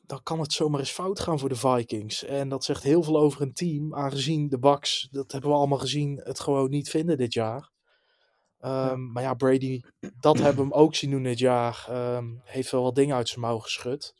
dan 0.05 0.23
kan 0.23 0.39
het 0.39 0.53
zomaar 0.53 0.79
eens 0.79 0.91
fout 0.91 1.19
gaan 1.19 1.39
voor 1.39 1.49
de 1.49 1.55
Vikings. 1.55 2.23
En 2.23 2.49
dat 2.49 2.63
zegt 2.63 2.83
heel 2.83 3.03
veel 3.03 3.17
over 3.17 3.41
een 3.41 3.53
team, 3.53 3.95
aangezien 3.95 4.49
de 4.49 4.59
Bucks, 4.59 5.07
dat 5.11 5.31
hebben 5.31 5.49
we 5.49 5.55
allemaal 5.55 5.77
gezien, 5.77 6.21
het 6.23 6.39
gewoon 6.39 6.69
niet 6.69 6.89
vinden 6.89 7.17
dit 7.17 7.33
jaar. 7.33 7.71
Ehm, 8.59 9.11
Maar 9.11 9.23
ja, 9.23 9.33
Brady, 9.33 9.81
dat 10.19 10.37
hebben 10.37 10.55
we 10.55 10.61
hem 10.61 10.81
ook 10.83 10.95
zien 10.95 11.11
doen 11.11 11.23
dit 11.23 11.39
jaar. 11.39 11.85
ehm, 11.89 12.25
heeft 12.43 12.71
wel 12.71 12.83
wat 12.83 12.95
dingen 12.95 13.15
uit 13.15 13.27
zijn 13.27 13.39
mouw 13.39 13.59
geschud. 13.59 14.13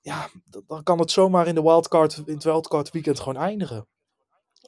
Ja, 0.00 0.28
dan 0.66 0.82
kan 0.82 0.98
het 0.98 1.10
zomaar 1.10 1.46
in, 1.46 1.54
de 1.54 1.62
wildcard, 1.62 2.22
in 2.26 2.34
het 2.34 2.44
wildcard 2.44 2.90
weekend 2.90 3.20
gewoon 3.20 3.42
eindigen. 3.42 3.86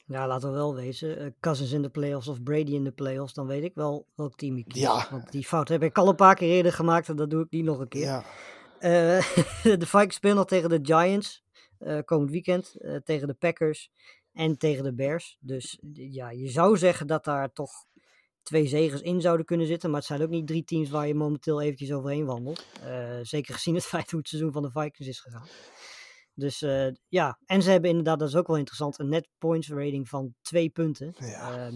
Ja, 0.07 0.27
laten 0.27 0.49
we 0.49 0.55
wel 0.55 0.75
wezen. 0.75 1.19
eh, 1.19 1.27
Cousins 1.39 1.71
in 1.71 1.81
de 1.81 1.89
playoffs 1.89 2.27
of 2.27 2.43
Brady 2.43 2.73
in 2.73 2.83
de 2.83 2.91
playoffs, 2.91 3.33
dan 3.33 3.47
weet 3.47 3.63
ik 3.63 3.75
wel 3.75 4.05
welk 4.15 4.35
team 4.37 4.57
ik 4.57 4.67
kies. 4.67 4.81
Ja. 4.81 5.07
Want 5.11 5.31
die 5.31 5.45
fout 5.45 5.67
heb 5.69 5.83
ik 5.83 5.97
al 5.97 6.07
een 6.07 6.15
paar 6.15 6.35
keer 6.35 6.49
eerder 6.49 6.73
gemaakt 6.73 7.09
en 7.09 7.15
dat 7.15 7.29
doe 7.29 7.43
ik 7.43 7.49
niet 7.51 7.63
nog 7.63 7.79
een 7.79 7.87
keer. 7.87 8.01
Ja, 8.01 8.23
Eh, 8.79 9.35
de 9.79 9.85
Vikings 9.85 10.15
spelen 10.15 10.35
nog 10.35 10.45
tegen 10.45 10.69
de 10.69 10.79
Giants 10.81 11.43
eh, 11.77 11.99
komend 12.05 12.31
weekend, 12.31 12.75
tegen 13.03 13.27
de 13.27 13.33
Packers 13.33 13.89
en 14.33 14.57
tegen 14.57 14.83
de 14.83 14.93
Bears. 14.93 15.37
Dus 15.39 15.77
ja, 15.93 16.29
je 16.29 16.49
zou 16.49 16.77
zeggen 16.77 17.07
dat 17.07 17.23
daar 17.23 17.53
toch 17.53 17.71
twee 18.43 18.67
zegers 18.67 19.01
in 19.01 19.21
zouden 19.21 19.45
kunnen 19.45 19.67
zitten. 19.67 19.89
Maar 19.89 19.99
het 19.99 20.07
zijn 20.07 20.21
ook 20.21 20.29
niet 20.29 20.47
drie 20.47 20.63
teams 20.63 20.89
waar 20.89 21.07
je 21.07 21.15
momenteel 21.15 21.61
eventjes 21.61 21.91
overheen 21.93 22.25
wandelt. 22.25 22.65
Zeker 23.21 23.53
gezien 23.53 23.75
het 23.75 23.85
feit 23.95 24.11
hoe 24.11 24.19
het 24.19 24.29
seizoen 24.29 24.51
van 24.51 24.61
de 24.61 24.71
Vikings 24.71 25.07
is 25.07 25.19
gegaan. 25.19 25.47
Dus 26.37 26.61
eh, 26.61 26.87
ja, 27.07 27.39
en 27.45 27.61
ze 27.61 27.69
hebben 27.69 27.89
inderdaad, 27.89 28.19
dat 28.19 28.27
is 28.27 28.35
ook 28.35 28.47
wel 28.47 28.57
interessant, 28.57 28.99
een 28.99 29.09
net 29.09 29.27
points 29.37 29.69
rating 29.69 30.09
van 30.09 30.33
twee 30.41 30.69
punten. 30.69 31.15
ja. 31.19 31.51
Ehm, 31.51 31.75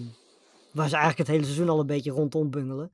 waar 0.71 0.89
ze 0.89 0.95
eigenlijk 0.95 1.17
het 1.17 1.27
hele 1.27 1.43
seizoen 1.43 1.69
al 1.69 1.79
een 1.79 1.85
beetje 1.85 2.11
rondom 2.11 2.49
bungelen. 2.49 2.91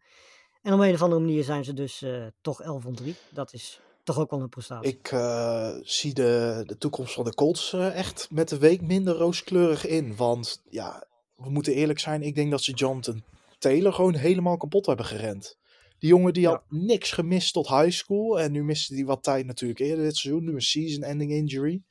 En 0.62 0.74
op 0.74 0.80
een 0.80 0.94
of 0.94 1.02
andere 1.02 1.22
manier 1.22 1.44
zijn 1.44 1.64
ze 1.64 1.74
dus 1.74 2.02
eh, 2.02 2.26
toch 2.42 2.62
11 2.62 2.82
van 2.82 2.94
3. 2.94 3.16
Dat 3.30 3.54
is 3.54 3.82
toch 4.04 4.20
ook 4.20 4.32
wel 4.32 4.42
een 4.42 4.50
prestatie. 4.50 4.92
Ik 4.92 5.12
eh, 5.12 5.76
zie 5.82 6.14
de, 6.14 6.64
de 6.66 6.78
toekomst 6.78 7.14
van 7.14 7.26
de 7.26 7.34
Colts 7.34 7.74
echt 7.74 8.28
met 8.32 8.50
de 8.50 8.58
week 8.58 8.82
minder 8.82 9.16
rooskleurig 9.16 9.86
in. 9.86 10.16
Want 10.16 10.62
ja, 10.70 11.08
we 11.36 11.50
moeten 11.50 11.74
eerlijk 11.74 12.00
zijn. 12.00 12.22
Ik 12.22 12.36
denk 12.36 12.52
dat 12.52 12.64
ze 12.64 12.72
Jonathan 12.72 13.24
Taylor 13.58 13.94
gewoon 13.94 14.16
helemaal 14.16 14.58
kapot 14.58 14.86
hebben 14.86 15.06
gerend. 15.06 15.58
Die 16.00 16.10
jongen 16.10 16.34
die 16.34 16.42
Ja. 16.44 16.50
had 16.50 16.64
niks 16.70 17.12
gemist 17.12 17.54
tot 17.54 17.68
high 17.68 17.90
school. 17.90 18.40
En 18.40 18.52
nu 18.52 18.64
miste 18.64 18.94
hij 18.96 19.06
wat 19.06 19.24
tijd 19.24 19.46
natuurlijk 19.46 19.80
eerder 19.80 20.04
dit 20.04 20.16
seizoen. 20.18 20.44
Nu 20.44 20.54
een 20.54 20.62
season-ending 20.62 21.32
injury. 21.32 21.82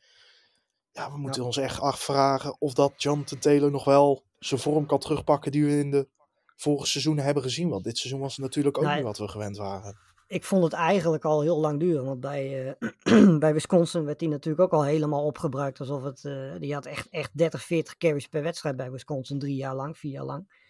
Ja, 0.92 1.12
we 1.12 1.18
moeten 1.18 1.44
ons 1.44 1.56
echt 1.56 1.80
afvragen 1.80 2.56
of 2.60 2.75
dat 2.75 2.92
Jonathan 3.02 3.38
Taylor 3.38 3.70
nog 3.70 3.84
wel 3.84 4.25
zijn 4.38 4.60
vorm 4.60 4.86
kan 4.86 4.98
terugpakken 4.98 5.52
die 5.52 5.64
we 5.64 5.78
in 5.78 5.90
de 5.90 6.08
vorige 6.56 6.86
seizoenen 6.86 7.25
hebben 7.25 7.42
gezien. 7.42 7.68
Want 7.68 7.84
dit 7.84 7.98
seizoen 7.98 8.20
was 8.20 8.36
het 8.36 8.44
natuurlijk 8.44 8.78
ook 8.78 8.84
Nee. 8.84 8.94
niet 8.94 9.04
wat 9.04 9.18
we 9.18 9.28
gewend 9.28 9.56
waren. 9.56 9.98
ik 10.28 10.44
vond 10.44 10.62
het 10.64 10.72
eigenlijk 10.72 11.25
al 11.25 11.40
heel 11.42 11.58
lang 11.60 11.80
duren. 11.80 12.04
Want 12.04 12.20
bij, 12.20 12.75
eh, 13.04 13.38
bij 13.38 13.52
Wisconsin 13.52 14.04
werd 14.04 14.20
hij 14.20 14.28
natuurlijk 14.28 14.62
ook 14.62 14.72
al 14.80 14.84
helemaal 14.84 15.25
opgebruikt. 15.25 15.80
Alsof 15.80 16.02
het. 16.02 16.25
eh, 16.25 16.52
die 16.58 16.75
had 16.75 16.86
echt, 16.86 17.08
echt 17.10 17.30
30, 17.38 17.62
40 17.64 17.96
carries 17.96 18.26
per 18.26 18.42
wedstrijd 18.42 18.76
bij 18.76 18.90
Wisconsin. 18.90 19.38
Drie 19.38 19.56
jaar 19.56 19.75
lang, 19.75 19.98
vier 19.98 20.12
jaar 20.12 20.25
lang. 20.25 20.64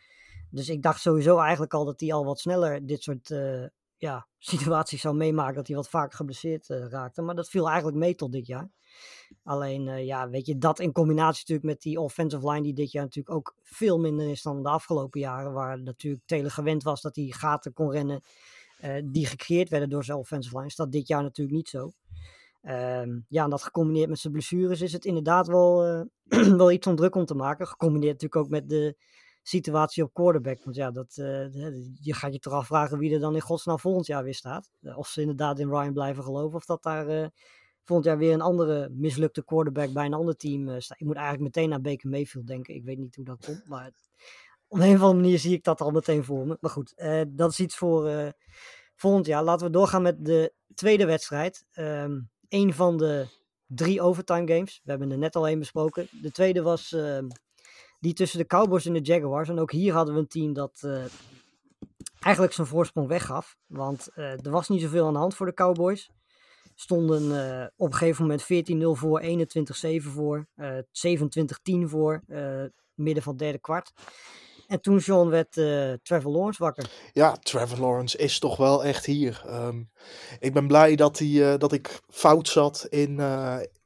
Dus 0.50 0.68
ik 0.68 0.82
dacht 0.82 1.00
sowieso 1.00 1.38
eigenlijk 1.38 1.74
al 1.74 1.84
dat 1.84 2.00
hij 2.00 2.12
al 2.12 2.24
wat 2.24 2.40
sneller 2.40 2.86
dit 2.86 3.02
soort 3.02 3.30
eh, 3.30 3.64
ja, 3.96 4.26
situaties 4.38 5.00
zou 5.00 5.16
meemaken. 5.16 5.54
Dat 5.54 5.66
hij 5.66 5.76
wat 5.76 5.88
vaker 5.88 6.16
geblesseerd 6.16 6.70
eh, 6.70 6.86
raakte. 6.88 7.22
Maar 7.22 7.34
dat 7.34 7.48
viel 7.48 7.66
eigenlijk 7.68 7.96
mee 7.96 8.14
tot 8.14 8.32
dit 8.32 8.46
jaar. 8.46 8.70
Alleen, 9.42 9.88
eh, 9.88 10.06
ja, 10.06 10.28
weet 10.28 10.46
je, 10.46 10.58
dat 10.58 10.80
in 10.80 10.92
combinatie 10.92 11.40
natuurlijk 11.40 11.68
met 11.68 11.82
die 11.82 12.00
offensive 12.00 12.50
line 12.50 12.62
die 12.62 12.74
dit 12.74 12.92
jaar 12.92 13.04
natuurlijk 13.04 13.36
ook 13.36 13.54
veel 13.62 13.98
minder 13.98 14.30
is 14.30 14.42
dan 14.42 14.62
de 14.62 14.68
afgelopen 14.68 15.20
jaren. 15.20 15.52
Waar 15.52 15.82
natuurlijk 15.82 16.22
Taylor 16.26 16.50
gewend 16.50 16.82
was 16.82 17.00
dat 17.00 17.16
hij 17.16 17.24
gaten 17.24 17.72
kon 17.72 17.90
rennen 17.90 18.20
die 19.04 19.26
gecreëerd 19.26 19.68
werden 19.68 19.88
door 19.88 20.04
zijn 20.04 20.18
offensive 20.18 20.54
line. 20.54 20.66
Is 20.66 20.76
dat 20.76 20.92
dit 20.92 21.08
jaar 21.08 21.22
natuurlijk 21.22 21.56
niet 21.56 21.68
zo. 21.68 21.90
Ehm, 22.62 23.18
ja, 23.28 23.44
en 23.44 23.50
dat 23.50 23.62
gecombineerd 23.62 24.08
met 24.08 24.18
zijn 24.18 24.32
blessures 24.32 24.80
is 24.80 24.92
het 24.92 25.04
inderdaad 25.04 25.46
wel, 25.46 26.06
wel 26.56 26.70
iets 26.70 26.86
om 26.86 26.96
druk 26.96 27.14
om 27.14 27.24
te 27.24 27.34
maken. 27.34 27.66
Gecombineerd 27.66 28.12
natuurlijk 28.12 28.44
ook 28.44 28.50
met 28.50 28.68
de 28.68 28.96
situatie 29.48 30.02
op 30.02 30.14
quarterback. 30.14 30.64
Want 30.64 30.76
ja, 30.76 30.90
dat, 30.90 31.16
eh, 31.16 31.54
je 32.00 32.14
gaat 32.14 32.32
je 32.32 32.38
toch 32.38 32.52
afvragen 32.52 32.98
wie 32.98 33.14
er 33.14 33.20
dan 33.20 33.34
in 33.34 33.40
godsnaam 33.40 33.78
volgend 33.78 34.06
jaar 34.06 34.24
weer 34.24 34.34
staat. 34.34 34.70
Eh, 34.80 34.98
of 34.98 35.08
ze 35.08 35.20
inderdaad 35.20 35.58
in 35.58 35.68
Ryan 35.68 35.92
blijven 35.92 36.22
geloven. 36.24 36.56
Of 36.56 36.64
dat 36.64 36.82
daar 36.82 37.08
eh, 37.08 37.26
volgend 37.82 38.08
jaar 38.08 38.18
weer 38.18 38.32
een 38.32 38.40
andere 38.40 38.88
mislukte 38.90 39.44
quarterback 39.44 39.92
bij 39.92 40.04
een 40.04 40.14
ander 40.14 40.36
team 40.36 40.80
staat. 40.80 41.00
Ik 41.00 41.06
moet 41.06 41.16
eigenlijk 41.16 41.44
meteen 41.44 41.68
naar 41.68 41.80
Baker 41.80 42.10
Mayfield 42.10 42.46
denken. 42.46 42.74
Ik 42.74 42.84
weet 42.84 42.98
niet 42.98 43.14
hoe 43.14 43.24
dat 43.24 43.44
komt, 43.46 43.68
maar 43.68 43.90
op 44.68 44.78
een 44.78 44.94
of 44.94 45.00
andere 45.00 45.14
manier 45.14 45.38
zie 45.38 45.52
ik 45.52 45.64
dat 45.64 45.80
al 45.80 45.90
meteen 45.90 46.24
voor 46.24 46.46
me. 46.46 46.56
Maar 46.60 46.70
goed, 46.70 46.94
dat 47.28 47.50
is 47.50 47.60
iets 47.60 47.76
voor 47.76 48.32
volgend 48.94 49.26
jaar. 49.26 49.42
Laten 49.42 49.66
we 49.66 49.72
doorgaan 49.72 50.02
met 50.02 50.24
de 50.24 50.52
tweede 50.74 51.06
wedstrijd. 51.06 51.64
Ehm 51.72 52.18
een 52.48 52.74
van 52.74 52.96
de 52.96 53.26
drie 53.66 54.00
overtime 54.00 54.54
games. 54.54 54.80
We 54.84 54.90
hebben 54.90 55.10
er 55.10 55.18
net 55.18 55.36
al 55.36 55.48
één 55.48 55.58
besproken. 55.58 56.08
De 56.22 56.30
tweede 56.30 56.62
was 56.62 56.92
ehm, 56.92 57.28
die 58.00 58.12
tussen 58.12 58.38
de 58.38 58.46
Cowboys 58.46 58.86
en 58.86 58.92
de 58.92 59.00
Jaguars. 59.00 59.48
En 59.48 59.58
ook 59.58 59.72
hier 59.72 59.92
hadden 59.92 60.14
we 60.14 60.20
een 60.20 60.28
team 60.28 60.52
dat 60.52 60.78
eh, 60.80 61.04
eigenlijk 62.20 62.54
zijn 62.54 62.66
voorsprong 62.66 63.08
weggaf. 63.08 63.56
Want 63.66 64.08
eh, 64.14 64.30
er 64.30 64.50
was 64.50 64.68
niet 64.68 64.80
zoveel 64.80 65.06
aan 65.06 65.12
de 65.12 65.18
hand 65.18 65.34
voor 65.34 65.46
de 65.46 65.54
Cowboys. 65.54 66.10
Stonden 66.74 67.50
eh, 67.60 67.66
op 67.76 67.86
een 67.86 67.94
gegeven 67.94 68.22
moment 68.22 68.42
14-0 68.42 69.00
voor, 69.00 69.22
21-7 69.22 69.26
voor, 69.98 70.46
eh 70.54 70.78
27-10 70.78 71.88
voor, 71.88 72.22
midden 72.94 73.22
van 73.22 73.32
het 73.32 73.38
derde 73.38 73.58
kwart. 73.58 73.92
En 74.66 74.80
toen 74.80 74.98
John 74.98 75.28
werd 75.28 75.56
eh, 75.56 75.92
Trevor 76.02 76.32
Lawrence 76.32 76.62
wakker. 76.62 76.90
Ja, 77.12 77.36
Trevor 77.36 77.78
Lawrence 77.78 78.18
is 78.18 78.38
toch 78.38 78.56
wel 78.56 78.84
echt 78.84 79.06
hier. 79.06 79.42
Ehm, 79.46 79.82
ik 80.38 80.52
ben 80.52 80.66
blij 80.66 80.96
dat, 80.96 81.18
hij, 81.18 81.58
dat 81.58 81.72
ik 81.72 82.00
fout 82.08 82.48
zat 82.48 82.86
in, 82.88 83.20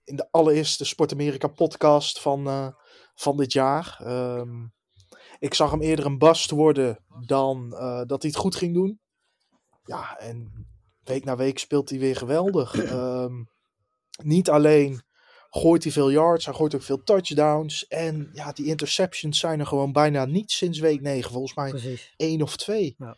in 0.05 0.17
de 0.17 0.29
allereerste 0.31 0.85
Sport 0.85 1.12
Amerika 1.12 1.49
podcast 1.49 2.21
van, 2.21 2.75
van 3.21 3.37
dit 3.37 3.53
jaar. 3.53 3.97
Ehm, 4.05 4.67
ik 5.39 5.55
zag 5.55 5.71
hem 5.71 5.81
eerder 5.81 6.07
een 6.07 6.19
bast 6.19 6.50
worden 6.50 7.05
dan 7.27 7.75
eh, 7.75 8.03
dat 8.07 8.23
hij 8.23 8.31
het 8.31 8.41
goed 8.41 8.57
ging 8.57 8.75
doen. 8.75 9.00
Ja, 9.85 10.19
en 10.19 10.67
week 11.03 11.25
na 11.25 11.37
week 11.37 11.59
speelt 11.59 11.91
hij 11.91 11.99
weer 11.99 12.17
geweldig. 12.17 12.75
Ehm, 12.85 13.45
niet 14.23 14.50
alleen 14.50 15.03
gooit 15.50 15.83
hij 15.83 15.93
veel 15.93 16.11
yards, 16.11 16.45
hij 16.45 16.55
gooit 16.55 16.75
ook 16.75 16.83
veel 16.83 17.03
touchdowns. 17.03 17.87
En 17.87 18.31
ja, 18.33 18.53
die 18.53 18.67
interceptions 18.67 19.39
zijn 19.39 19.61
er 19.61 19.67
gewoon 19.67 19.93
bijna 19.93 20.25
niet 20.25 20.50
sinds 20.50 20.79
week 20.79 21.00
9. 21.00 21.31
Volgens 21.31 21.55
mij 21.55 21.71
Precies. 21.71 22.15
één 22.17 22.43
of 22.43 22.57
twee. 22.57 22.95
Ja. 22.99 23.17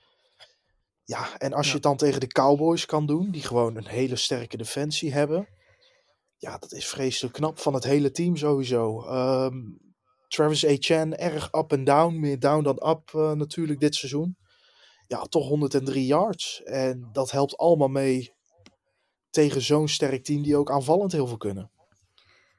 Ja, 1.05 1.39
en 1.39 1.53
als 1.53 1.67
je 1.67 1.73
het 1.73 1.83
dan 1.83 1.97
tegen 1.97 2.21
de 2.21 2.27
Cowboys 2.27 2.87
kan 2.87 3.07
doen, 3.07 3.31
die 3.31 3.43
gewoon 3.43 3.77
een 3.77 3.87
hele 3.87 4.17
sterke 4.17 4.57
defensie 4.57 5.13
hebben. 5.13 5.49
Ja, 6.37 6.59
dat 6.59 6.73
is 6.73 6.87
vreselijk 6.87 7.35
knap 7.35 7.59
van 7.59 7.75
het 7.75 7.85
hele 7.85 8.11
team 8.11 8.37
sowieso. 8.37 9.03
Ehm, 9.03 9.61
Travis 10.33 10.63
Etienne, 10.63 11.17
erg 11.17 11.53
up 11.55 11.73
en 11.73 11.85
down. 11.85 12.21
Meer 12.21 12.39
down 12.39 12.63
dan 12.63 12.89
up 12.89 13.11
eh, 13.15 13.33
natuurlijk 13.33 13.81
dit 13.81 13.95
seizoen. 13.95 14.37
Ja, 15.07 15.23
toch 15.23 15.49
103 15.49 16.07
yards. 16.07 16.63
En 16.63 17.09
dat 17.13 17.31
helpt 17.31 17.57
allemaal 17.57 17.89
mee 17.89 18.35
tegen 19.31 19.63
zo'n 19.63 19.89
sterk 19.89 20.25
team 20.25 20.43
die 20.43 20.57
ook 20.57 20.71
aanvallend 20.71 21.13
heel 21.13 21.27
veel 21.27 21.37
kunnen. 21.37 21.71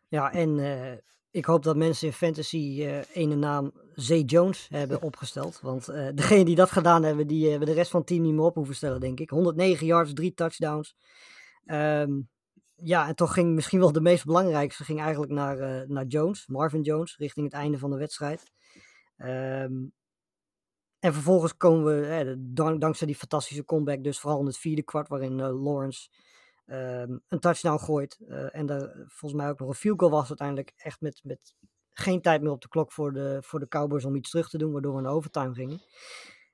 Ja, 0.08 0.32
en 0.32 0.60
eh, 0.60 0.98
ik 1.32 1.46
hoop 1.46 1.64
dat 1.64 1.76
mensen 1.76 2.08
in 2.08 2.14
fantasy 2.14 2.84
eh 2.84 3.00
ene 3.14 3.36
naam 3.36 3.72
Zay 3.96 4.22
Jones 4.22 4.68
hebben 4.70 5.02
opgesteld. 5.10 5.60
Want 5.62 5.86
degene 6.16 6.46
die 6.46 6.56
dat 6.56 6.72
gedaan 6.72 7.04
hebben, 7.04 7.28
die 7.28 7.50
hebben 7.50 7.68
de 7.68 7.74
rest 7.74 7.92
van 7.92 8.00
het 8.00 8.10
team 8.10 8.22
niet 8.22 8.34
meer 8.34 8.46
op 8.46 8.56
hoeven 8.56 8.76
stellen, 8.76 9.00
denk 9.00 9.20
ik. 9.20 9.30
109 9.30 9.86
yards, 9.86 10.14
drie 10.14 10.34
touchdowns. 10.34 10.96
Ehm, 11.66 12.12
ja, 12.84 13.08
en 13.08 13.16
toch 13.16 13.34
ging 13.34 13.54
misschien 13.54 13.80
wel 13.80 13.92
de 13.92 14.02
meest 14.02 14.26
belangrijkste 14.26 14.84
ging 14.84 15.00
eigenlijk 15.02 15.32
naar, 15.32 15.60
eh, 15.60 15.88
naar 15.88 16.06
Jones, 16.06 16.48
Marvin 16.48 16.82
Jones, 16.82 17.18
richting 17.18 17.46
het 17.46 17.56
einde 17.56 17.78
van 17.78 17.92
de 17.92 17.98
wedstrijd. 17.98 18.52
Ehm, 19.18 19.74
en 21.04 21.14
vervolgens 21.14 21.58
komen 21.58 21.86
we, 21.86 22.08
eh, 22.08 22.34
dank, 22.38 22.82
dankzij 22.82 23.08
die 23.08 23.16
fantastische 23.16 23.66
comeback, 23.66 24.04
dus 24.04 24.20
vooral 24.20 24.40
in 24.40 24.46
het 24.46 24.58
vierde 24.58 24.84
kwart, 24.84 25.08
waarin 25.08 25.40
eh, 25.40 25.64
Lawrence 25.64 26.10
ehm, 26.66 27.18
een 27.28 27.40
touchdown 27.40 27.84
gooit. 27.84 28.20
eh, 28.28 28.56
en 28.56 28.70
er 28.70 29.06
volgens 29.08 29.42
mij 29.42 29.50
ook 29.50 29.60
nog 29.60 29.68
een 29.68 29.76
field 29.76 30.00
goal 30.00 30.12
was 30.12 30.28
uiteindelijk. 30.28 30.72
Echt 30.76 31.02
met, 31.02 31.20
met 31.24 31.54
geen 31.94 32.22
tijd 32.22 32.42
meer 32.42 32.52
op 32.52 32.62
de 32.62 32.68
klok 32.68 32.92
voor 32.92 33.14
de, 33.14 33.38
voor 33.42 33.60
de 33.60 33.68
Cowboys 33.68 34.06
om 34.06 34.16
iets 34.16 34.30
terug 34.30 34.50
te 34.50 34.58
doen, 34.58 34.72
waardoor 34.72 34.96
we 34.96 35.02
naar 35.02 35.12
overtime 35.12 35.54
gingen. 35.54 35.82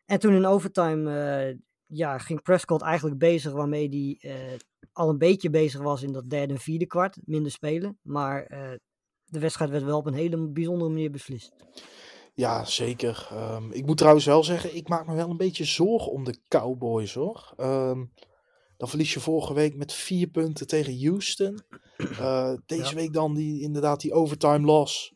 En 0.06 0.20
toen 0.20 0.34
in 0.34 0.46
overtime 0.46 1.62
ja, 1.86 2.18
ging 2.18 2.42
Prescott 2.42 2.82
eigenlijk 2.82 3.20
bezig 3.20 3.52
waarmee 3.52 3.90
hij 3.90 4.32
al 5.00 5.10
een 5.10 5.18
beetje 5.18 5.50
bezig 5.50 5.82
was 5.82 6.04
in 6.04 6.12
dat 6.12 6.30
derde 6.30 6.54
en 6.54 6.60
vierde 6.60 6.86
kwart. 6.86 7.18
Minder 7.26 7.52
spelen. 7.52 7.98
Maar 8.02 8.44
eh, 8.44 8.72
de 9.26 9.40
wedstrijd 9.40 9.72
werd 9.72 9.84
wel 9.84 9.98
op 9.98 10.06
een 10.06 10.14
hele 10.14 10.48
bijzondere 10.50 10.90
manier 10.90 11.12
beslist. 11.12 11.54
Ja, 12.34 12.66
zeker. 12.66 13.28
Ehm, 13.32 13.72
ik 13.72 13.86
moet 13.86 13.98
trouwens 13.98 14.26
wel 14.26 14.44
zeggen, 14.44 14.76
ik 14.76 14.88
maak 14.88 15.08
me 15.08 15.16
wel 15.16 15.30
een 15.30 15.38
beetje 15.38 15.64
zorgen 15.66 16.12
om 16.12 16.24
de 16.24 16.40
Cowboys 16.48 17.14
hoor. 17.14 17.54
Ehm, 17.58 18.06
dan 18.78 18.90
verlies 18.90 19.14
je 19.14 19.20
vorige 19.20 19.54
week 19.54 19.76
met 19.76 19.94
vier 19.94 20.28
punten 20.28 20.68
tegen 20.68 21.06
Houston. 21.06 21.60
Eh, 21.98 22.54
deze 22.66 22.90
Ja. 22.90 22.96
week 22.96 23.14
dan 23.14 23.34
die, 23.36 23.62
inderdaad 23.62 24.02
die 24.02 24.14
overtime 24.14 24.60
loss. 24.66 25.14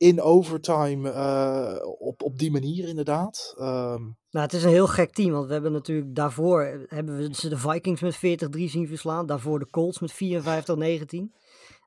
In 0.00 0.20
overtime 0.20 1.10
eh, 1.10 1.76
op, 1.98 2.22
op 2.22 2.38
die 2.38 2.50
manier 2.50 2.88
inderdaad. 2.88 3.54
Ehm, 3.58 4.02
Nou, 4.30 4.44
het 4.46 4.52
is 4.52 4.62
een 4.62 4.70
heel 4.70 4.86
gek 4.86 5.12
team, 5.12 5.32
want 5.32 5.46
we 5.46 5.52
hebben 5.52 5.72
natuurlijk 5.72 6.14
daarvoor 6.14 6.62
eh, 6.62 6.80
hebben 6.86 7.16
we 7.16 7.34
ze 7.34 7.48
de 7.48 7.58
Vikings 7.58 8.00
met 8.00 8.16
40-3 8.16 8.70
zien 8.70 8.88
verslaan. 8.88 9.26
Daarvoor 9.26 9.58
de 9.58 9.70
Colts 9.70 9.98
met 9.98 10.12
54-19. 10.12 11.32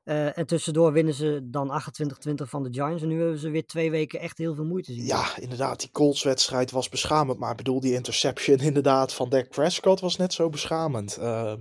Eh, 0.04 0.38
en 0.38 0.46
tussendoor 0.46 0.92
winnen 0.92 1.14
ze 1.14 1.40
dan 1.44 1.70
28-20 1.70 2.48
van 2.48 2.62
de 2.62 2.72
Giants. 2.72 3.02
En 3.02 3.08
nu 3.08 3.20
hebben 3.20 3.38
ze 3.38 3.50
weer 3.50 3.66
twee 3.66 3.90
weken 3.90 4.20
echt 4.20 4.38
heel 4.38 4.54
veel 4.54 4.64
moeite 4.64 4.92
zien. 4.92 5.04
ja, 5.04 5.38
inderdaad, 5.38 5.80
die 5.80 5.90
Colts-wedstrijd 5.90 6.70
was 6.70 6.88
beschamend. 6.88 7.38
Maar 7.38 7.50
ik 7.50 7.56
bedoel, 7.56 7.80
die 7.80 7.94
interception 7.94 8.58
inderdaad 8.70 9.12
van 9.12 9.28
Dak 9.28 9.48
Prescott 9.48 10.00
was 10.00 10.16
net 10.16 10.32
zo 10.32 10.48
beschamend. 10.48 11.16
Ehm, 11.16 11.60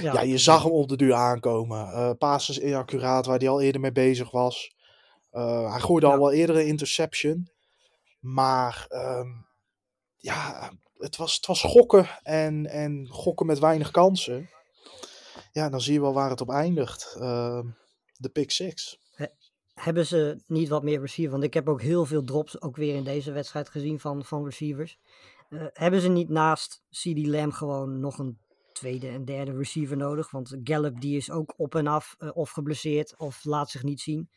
ja, 0.00 0.22
je 0.22 0.38
zag 0.38 0.62
hem 0.62 0.72
op 0.72 0.88
de 0.88 0.96
duur 0.96 1.14
aankomen. 1.14 2.16
Passes 2.18 2.58
inaccuraat, 2.58 3.26
waar 3.26 3.38
hij 3.38 3.48
al 3.48 3.60
eerder 3.60 3.80
mee 3.80 3.92
bezig 3.92 4.30
was. 4.30 4.80
Eh, 5.32 5.70
hij 5.70 5.80
gooide 5.80 6.06
al 6.06 6.18
wel 6.18 6.32
eerder 6.32 6.56
een 6.56 6.66
interception. 6.66 7.48
Maar 8.20 8.86
ehm, 8.88 9.28
ja, 10.16 10.70
het 10.96 11.16
was, 11.16 11.36
het 11.36 11.46
was 11.46 11.62
gokken 11.62 12.08
en, 12.22 12.66
en 12.66 13.08
gokken 13.08 13.46
met 13.46 13.58
weinig 13.58 13.90
kansen. 13.90 14.50
Ja, 15.52 15.68
dan 15.68 15.80
zie 15.80 15.92
je 15.92 16.00
wel 16.00 16.14
waar 16.14 16.30
het 16.30 16.40
op 16.40 16.50
eindigt. 16.50 17.16
Ehm, 17.18 17.66
de 18.16 18.28
pick 18.28 18.50
six. 18.50 19.00
hebben 19.74 20.06
ze 20.06 20.42
niet 20.46 20.68
wat 20.68 20.82
meer 20.82 21.00
receiver? 21.00 21.32
Want 21.32 21.44
ik 21.44 21.54
heb 21.54 21.68
ook 21.68 21.82
heel 21.82 22.06
veel 22.06 22.24
drops 22.24 22.60
ook 22.60 22.76
weer 22.76 22.94
in 22.94 23.04
deze 23.04 23.32
wedstrijd 23.32 23.68
gezien 23.68 24.00
van, 24.00 24.24
van 24.24 24.44
receivers. 24.44 24.98
Eh, 25.48 25.64
hebben 25.72 26.00
ze 26.00 26.08
niet 26.08 26.28
naast 26.28 26.82
CD 26.90 27.26
Lamb 27.26 27.52
gewoon 27.52 28.00
nog 28.00 28.18
een 28.18 28.38
tweede 28.72 29.08
en 29.08 29.24
derde 29.24 29.56
receiver 29.56 29.96
nodig? 29.96 30.30
Want 30.30 30.56
Gallup 30.64 31.00
die 31.00 31.16
is 31.16 31.30
ook 31.30 31.54
op 31.56 31.74
en 31.74 31.86
af 31.86 32.14
eh, 32.18 32.30
of 32.32 32.50
geblesseerd 32.50 33.16
of 33.16 33.44
laat 33.44 33.70
zich 33.70 33.82
niet 33.82 34.00
zien. 34.00 34.30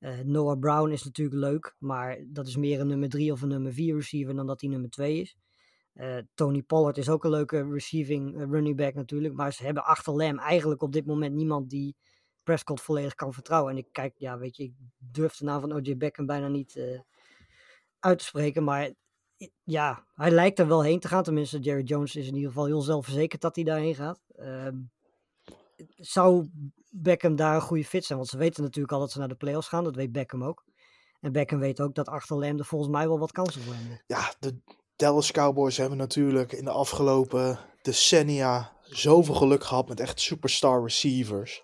Eh, 0.00 0.18
Noah 0.18 0.58
Brown 0.58 0.90
is 0.90 1.04
natuurlijk 1.04 1.40
leuk, 1.40 1.76
maar 1.78 2.18
dat 2.26 2.46
is 2.46 2.56
meer 2.56 2.80
een 2.80 2.86
nummer 2.86 3.08
drie 3.08 3.32
of 3.32 3.42
een 3.42 3.48
nummer 3.48 3.72
vier 3.72 3.94
receiver 3.94 4.34
dan 4.34 4.46
dat 4.46 4.60
hij 4.60 4.70
nummer 4.70 4.90
twee 4.90 5.20
is. 5.20 5.36
Eh, 5.92 6.16
Tony 6.34 6.62
Pollard 6.62 6.98
is 6.98 7.08
ook 7.08 7.24
een 7.24 7.30
leuke 7.30 7.68
receiving 7.70 8.36
eh, 8.36 8.42
running 8.50 8.76
back 8.76 8.94
natuurlijk. 8.94 9.34
Maar 9.34 9.52
ze 9.52 9.64
hebben 9.64 9.84
achter 9.84 10.12
Lamb 10.16 10.38
eigenlijk 10.38 10.82
op 10.82 10.92
dit 10.92 11.06
moment 11.06 11.34
niemand 11.34 11.70
die 11.70 11.96
Prescott 12.42 12.80
volledig 12.80 13.14
kan 13.14 13.32
vertrouwen. 13.32 13.72
En 13.72 13.78
ik 13.78 13.88
kijk, 13.92 14.14
ja, 14.16 14.38
weet 14.38 14.56
je, 14.56 14.62
ik 14.62 14.72
durf 14.98 15.36
de 15.36 15.44
naam 15.44 15.60
van 15.60 15.72
OJ 15.72 15.96
Beckham 15.96 16.26
bijna 16.26 16.48
niet 16.48 16.80
uit 17.98 18.18
te 18.18 18.24
spreken. 18.24 18.64
Maar 18.64 18.90
ja, 19.64 20.06
hij 20.14 20.30
lijkt 20.30 20.58
er 20.58 20.68
wel 20.68 20.82
heen 20.82 21.00
te 21.00 21.08
gaan. 21.08 21.22
Tenminste, 21.22 21.58
Jerry 21.58 21.82
Jones 21.82 22.16
is 22.16 22.26
in 22.26 22.34
ieder 22.34 22.48
geval 22.48 22.66
heel 22.66 22.80
zelfverzekerd 22.80 23.40
dat 23.40 23.54
hij 23.54 23.64
daarheen 23.64 23.94
gaat. 23.94 24.20
Ehm, 24.36 24.76
zou 25.96 26.48
Beckham 26.90 27.36
daar 27.36 27.54
een 27.54 27.60
goede 27.60 27.84
fit 27.84 28.04
zijn? 28.04 28.18
Want 28.18 28.30
ze 28.30 28.38
weten 28.38 28.62
natuurlijk 28.62 28.92
al 28.92 29.00
dat 29.00 29.10
ze 29.10 29.18
naar 29.18 29.28
de 29.28 29.34
playoffs 29.34 29.68
gaan. 29.68 29.84
Dat 29.84 29.96
weet 29.96 30.12
Beckham 30.12 30.44
ook. 30.44 30.64
En 31.20 31.32
Beckham 31.32 31.58
weet 31.58 31.80
ook 31.80 31.94
dat 31.94 32.08
achter 32.08 32.42
er 32.42 32.64
volgens 32.64 32.90
mij 32.90 33.08
wel 33.08 33.18
wat 33.18 33.32
kansen 33.32 33.62
voor 33.62 33.74
hem. 33.74 34.00
Ja, 34.06 34.32
de 34.40 34.60
Dallas 34.96 35.32
Cowboys 35.32 35.76
hebben 35.76 35.98
natuurlijk 35.98 36.52
in 36.52 36.64
de 36.64 36.70
afgelopen 36.70 37.58
decennia 37.82 38.72
zoveel 38.82 39.34
geluk 39.34 39.64
gehad 39.64 39.88
met 39.88 40.00
echt 40.00 40.20
superstar 40.20 40.82
receivers. 40.82 41.62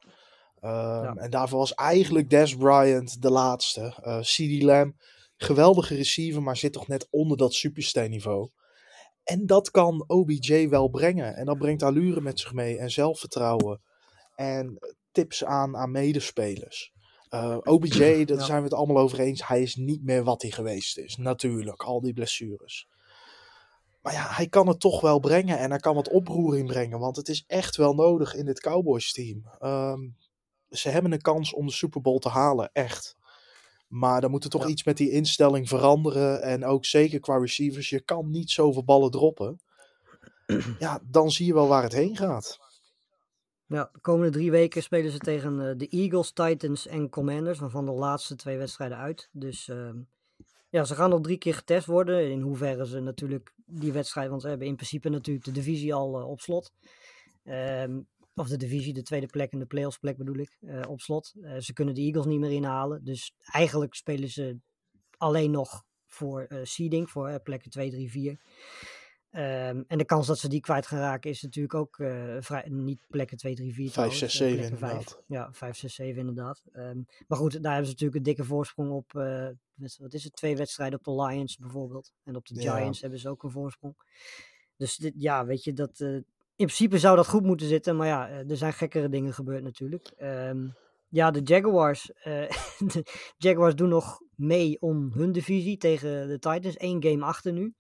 Ehm, 0.61 1.19
En 1.19 1.31
daarvoor 1.31 1.59
was 1.59 1.75
eigenlijk 1.75 2.31
Des 2.31 2.57
Bryant 2.57 3.23
de 3.23 3.31
laatste. 3.31 3.95
Eh 4.03 4.21
CD 4.21 4.63
Lamb, 4.63 4.95
geweldige 5.37 5.95
receiver, 5.95 6.43
maar 6.43 6.57
zit 6.57 6.73
toch 6.73 6.89
net 6.89 7.07
onder 7.11 7.37
dat 7.37 7.55
superster 7.55 8.09
niveau. 8.09 8.51
En 9.25 9.47
dat 9.47 9.71
kan 9.71 10.05
OBJ 10.07 10.69
wel 10.69 10.89
brengen. 10.89 11.35
En 11.35 11.47
dat 11.47 11.59
brengt 11.59 11.83
allure 11.83 12.21
met 12.21 12.41
zich 12.41 12.53
mee 12.53 12.79
en 12.79 12.91
zelfvertrouwen. 12.91 13.81
En 14.37 14.79
tips 15.13 15.45
aan 15.45 15.77
aan 15.77 15.91
medespelers. 15.91 16.93
Eh, 17.29 17.57
OBJ, 17.63 17.99
daar 18.25 18.39
Ja. 18.39 18.45
zijn 18.45 18.59
we 18.59 18.65
het 18.65 18.75
allemaal 18.75 19.03
over 19.03 19.21
eens. 19.21 19.47
Hij 19.47 19.63
is 19.63 19.77
niet 19.77 20.03
meer 20.05 20.25
wat 20.25 20.43
hij 20.43 20.51
geweest 20.51 20.99
is. 20.99 21.17
Natuurlijk, 21.17 21.83
al 21.83 22.01
die 22.01 22.13
blessures. 22.13 22.89
Maar 24.03 24.13
ja, 24.13 24.27
hij 24.29 24.49
kan 24.49 24.69
het 24.69 24.81
toch 24.81 25.01
wel 25.01 25.19
brengen 25.19 25.59
en 25.59 25.71
hij 25.71 25.79
kan 25.79 25.95
wat 25.95 26.09
oproering 26.09 26.67
brengen. 26.69 26.99
Want 26.99 27.17
het 27.17 27.29
is 27.29 27.45
echt 27.47 27.77
wel 27.77 27.95
nodig 27.95 28.35
in 28.35 28.45
dit 28.45 28.61
Cowboys 28.61 29.13
team. 29.13 29.43
Ehm, 29.59 30.01
ze 30.71 30.89
hebben 30.89 31.13
een 31.13 31.21
kans 31.21 31.53
om 31.55 31.67
de 31.67 31.73
Super 31.73 32.01
Bowl 32.01 32.19
te 32.19 32.29
halen, 32.29 32.71
echt. 32.73 33.17
Maar 33.89 34.21
dan 34.21 34.31
moet 34.31 34.45
er 34.45 34.51
toch 34.51 34.63
Ja. 34.63 34.69
iets 34.69 34.85
met 34.85 34.97
die 34.97 35.11
instelling 35.11 35.69
veranderen. 35.69 36.43
En 36.43 36.65
ook 36.65 36.85
zeker 36.85 37.21
qua 37.21 37.39
receivers. 37.39 37.89
Je 37.89 38.01
kan 38.01 38.31
niet 38.31 38.51
zoveel 38.51 38.85
ballen 38.85 39.11
droppen. 39.11 39.61
Ja, 40.79 41.01
dan 41.11 41.31
zie 41.31 41.47
je 41.47 41.55
wel 41.55 41.69
waar 41.69 41.83
het 41.83 41.93
heen 41.93 42.17
gaat. 42.17 42.59
Ja, 43.69 43.89
de 43.93 44.01
komende 44.01 44.33
drie 44.33 44.51
weken 44.51 44.83
spelen 44.83 45.11
ze 45.11 45.19
tegen 45.19 45.69
eh, 45.69 45.77
de 45.77 45.89
Eagles, 45.89 46.33
Titans 46.33 46.87
en 46.87 47.09
Commanders, 47.09 47.59
waarvan 47.59 47.85
de 47.85 47.93
laatste 47.93 48.37
twee 48.37 48.59
wedstrijden 48.59 48.99
uit. 48.99 49.29
Dus 49.33 49.69
ehm, 49.69 49.99
ja, 50.69 50.85
ze 50.85 50.95
gaan 50.95 51.11
nog 51.11 51.21
drie 51.21 51.39
keer 51.39 51.55
getest 51.55 51.87
worden. 51.87 52.31
In 52.31 52.41
hoeverre 52.41 52.87
ze 52.87 53.01
natuurlijk 53.01 53.53
die 53.65 53.93
wedstrijd, 53.93 54.29
want 54.29 54.43
ze 54.43 54.49
hebben 54.49 54.67
in 54.67 54.75
principe 54.75 55.09
natuurlijk 55.09 55.45
de 55.45 55.53
divisie 55.53 55.95
al 55.95 56.19
eh, 56.19 56.29
op 56.29 56.41
slot. 56.41 56.73
Ehm, 57.45 58.01
of 58.35 58.49
de 58.49 58.57
divisie, 58.57 58.93
de 58.93 59.03
tweede 59.03 59.27
plek 59.27 59.53
en 59.53 59.59
de 59.59 59.67
playoffs 59.67 59.99
plek 59.99 60.17
bedoel 60.17 60.37
ik, 60.37 60.57
eh, 60.61 60.81
op 60.89 61.01
slot. 61.01 61.35
Ze 61.59 61.73
kunnen 61.73 61.95
de 61.95 62.01
Eagles 62.01 62.27
niet 62.27 62.41
meer 62.41 62.53
inhalen. 62.53 63.05
Dus 63.05 63.35
eigenlijk 63.45 63.95
spelen 63.95 64.29
ze 64.29 64.59
alleen 65.17 65.51
nog 65.51 65.85
voor 66.07 66.49
seeding, 66.63 67.11
voor 67.11 67.41
plekken 67.41 67.71
2, 67.71 67.91
3, 67.91 68.11
4. 68.11 68.41
Ehm, 69.37 69.83
en 69.87 69.99
de 69.99 70.05
kans 70.05 70.27
dat 70.27 70.39
ze 70.39 70.49
die 70.49 70.61
kwijt 70.61 70.87
gaan 70.87 70.99
raken 70.99 71.31
is 71.31 71.43
natuurlijk 71.43 71.75
ook 71.75 71.99
eh, 71.99 72.37
vrij, 72.41 72.65
niet 72.69 73.01
plekken 73.09 73.37
2, 73.37 73.55
3, 73.55 73.75
4. 73.75 73.83
Vijf, 73.83 73.93
trouwens, 73.93 74.19
zes, 74.19 74.33
eh, 74.33 74.39
zeven 74.39 74.57
plekken 74.59 74.79
vijf. 74.79 74.93
inderdaad. 74.93 75.23
Ja, 75.27 75.49
5, 75.53 75.77
6, 75.77 75.95
7 75.95 76.21
inderdaad. 76.21 76.63
Ehm, 76.73 77.01
maar 77.27 77.39
goed, 77.39 77.53
daar 77.53 77.73
hebben 77.73 77.85
ze 77.85 77.91
natuurlijk 77.91 78.19
een 78.19 78.23
dikke 78.23 78.45
voorsprong 78.45 78.91
op. 78.91 79.15
eh, 79.15 79.49
met- 79.75 79.99
wat 80.01 80.13
is 80.15 80.25
het? 80.25 80.37
Twee 80.37 80.57
wedstrijden 80.57 80.99
op 80.99 81.05
de 81.05 81.23
Lions 81.23 81.57
bijvoorbeeld. 81.57 82.13
En 82.25 82.37
op 82.37 82.47
de 82.47 82.63
Ja. 82.63 82.77
Giants 82.77 83.01
hebben 83.01 83.19
ze 83.19 83.29
ook 83.29 83.43
een 83.43 83.51
voorsprong. 83.51 83.95
Dus 84.77 84.97
dit, 84.97 85.13
ja, 85.17 85.47
weet 85.47 85.65
je, 85.65 85.73
dat, 85.73 86.01
eh, 86.01 86.09
in 86.15 86.25
principe 86.57 86.99
zou 86.99 87.17
dat 87.17 87.29
goed 87.29 87.43
moeten 87.45 87.67
zitten. 87.69 87.97
Maar 87.97 88.07
ja, 88.07 88.29
er 88.29 88.57
zijn 88.57 88.73
gekkere 88.73 89.09
dingen 89.09 89.33
gebeurd 89.35 89.63
natuurlijk. 89.63 90.13
Ehm, 90.17 90.69
ja, 91.09 91.31
de 91.31 91.41
Jaguars. 91.45 92.11
de 92.95 93.33
Jaguars 93.37 93.75
doen 93.75 93.89
nog 93.89 94.21
mee 94.37 94.81
om 94.81 95.13
hun 95.13 95.33
divisie 95.33 95.77
tegen 95.77 96.29
de 96.29 96.39
Titans. 96.39 96.75
Eén 96.81 97.03
game 97.03 97.25
achter 97.25 97.53
nu. 97.53 97.75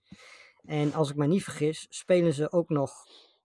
En 0.66 0.94
als 0.94 1.10
ik 1.10 1.16
mij 1.16 1.26
niet 1.26 1.44
vergis, 1.44 1.86
spelen 1.88 2.34
ze 2.34 2.52
ook 2.52 2.68
nog 2.68 2.92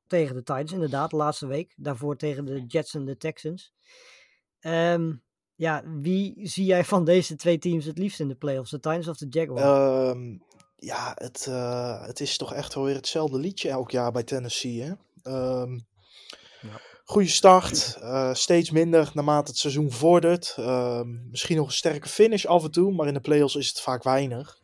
tegen 0.08 0.36
de 0.36 0.44
Titans, 0.44 0.72
inderdaad, 0.72 1.10
de 1.10 1.16
laatste 1.16 1.48
week. 1.48 1.74
Daarvoor 1.78 2.18
tegen 2.18 2.46
de 2.46 2.66
Jets 2.66 2.94
en 2.94 3.06
de 3.06 3.18
Texans. 3.18 3.74
Ehm, 4.60 5.14
ja, 5.56 5.84
wie 6.02 6.48
zie 6.48 6.66
jij 6.66 6.86
van 6.86 7.06
deze 7.06 7.36
twee 7.36 7.58
teams 7.58 7.86
het 7.86 7.98
liefst 7.98 8.20
in 8.20 8.28
de 8.28 8.36
playoffs? 8.36 8.72
De 8.72 8.80
Titans 8.80 9.08
of 9.08 9.18
de 9.18 9.28
Jaguars? 9.30 9.62
Ehm, 9.62 10.38
ja, 10.76 11.12
het, 11.16 11.46
eh, 11.48 12.06
het 12.06 12.20
is 12.20 12.38
toch 12.38 12.54
echt 12.54 12.74
wel 12.74 12.84
weer 12.84 12.96
hetzelfde 12.96 13.40
liedje 13.40 13.70
elk 13.70 13.92
jaar 13.92 14.12
bij 14.12 14.24
Tennessee. 14.24 14.82
Hè? 14.82 14.94
Ehm, 15.22 15.78
Goede 17.12 17.28
start, 17.28 17.98
eh, 18.02 18.34
steeds 18.34 18.72
minder 18.72 19.12
naarmate 19.14 19.52
het 19.52 19.60
seizoen 19.60 19.92
vordert. 19.92 20.54
Ehm, 20.58 21.30
misschien 21.30 21.56
nog 21.58 21.68
een 21.68 21.74
sterke 21.74 22.10
finish 22.10 22.46
af 22.46 22.64
en 22.64 22.72
toe, 22.72 22.94
maar 22.94 23.08
in 23.08 23.14
de 23.14 23.20
playoffs 23.20 23.56
is 23.56 23.68
het 23.68 23.82
vaak 23.82 24.04
weinig. 24.04 24.61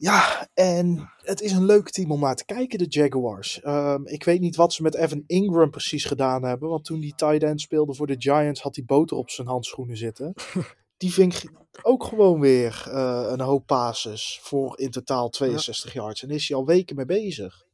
Ja, 0.00 0.48
en 0.54 1.10
het 1.16 1.40
is 1.40 1.52
een 1.52 1.64
leuk 1.64 1.90
team 1.90 2.10
om 2.10 2.20
naar 2.20 2.36
te 2.36 2.44
kijken, 2.44 2.78
de 2.78 2.86
Jaguars. 2.88 3.60
Ehm, 3.60 4.06
ik 4.06 4.24
weet 4.24 4.40
niet 4.40 4.56
wat 4.56 4.72
ze 4.72 4.82
met 4.82 4.94
Evan 4.94 5.22
Ingram 5.26 5.70
precies 5.70 6.04
gedaan 6.04 6.44
hebben. 6.44 6.68
Want 6.68 6.84
toen 6.84 7.00
die 7.00 7.14
tight 7.14 7.42
end 7.42 7.60
speelde 7.60 7.94
voor 7.94 8.06
de 8.06 8.14
Giants, 8.18 8.60
had 8.60 8.76
hij 8.76 8.84
boter 8.84 9.16
op 9.16 9.30
zijn 9.30 9.46
handschoenen 9.46 9.96
zitten. 9.96 10.34
Die 10.96 11.12
ving 11.12 11.34
ook 11.82 12.04
gewoon 12.04 12.40
weer 12.40 12.84
eh, 12.90 13.26
een 13.28 13.40
hoop 13.40 13.66
passes 13.66 14.38
voor 14.42 14.78
in 14.78 14.90
totaal 14.90 15.28
62 15.28 15.92
yards. 15.92 16.22
En 16.22 16.30
is 16.30 16.48
hij 16.48 16.56
al 16.56 16.66
weken 16.66 16.96
mee 16.96 17.04
bezig. 17.04 17.64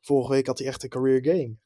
Vorige 0.00 0.32
week 0.32 0.46
had 0.46 0.58
hij 0.58 0.66
echt 0.66 0.82
een 0.82 0.88
career 0.88 1.24
game. 1.24 1.56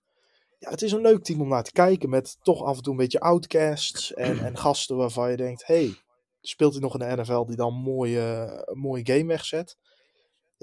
Ja, 0.59 0.71
het 0.71 0.83
is 0.83 0.93
een 0.93 1.01
leuk 1.01 1.25
team 1.25 1.41
om 1.41 1.49
naar 1.49 1.65
te 1.65 1.73
kijken. 1.73 2.11
Met 2.11 2.37
toch 2.43 2.63
af 2.63 2.77
en 2.77 2.83
toe 2.83 2.93
een 2.93 2.99
beetje 2.99 3.21
outcasts. 3.21 4.15
En, 4.15 4.39
en 4.39 4.57
gasten 4.67 4.97
waarvan 4.97 5.31
je 5.31 5.37
denkt: 5.37 5.67
hey, 5.67 5.95
speelt 6.41 6.73
hij 6.73 6.83
nog 6.83 6.99
in 6.99 7.09
de 7.09 7.23
NFL 7.23 7.45
die 7.45 7.57
dan 7.57 7.75
een 7.75 7.81
mooie, 7.81 8.63
een 8.65 8.79
mooie 8.79 9.07
game 9.07 9.27
wegzet? 9.27 9.77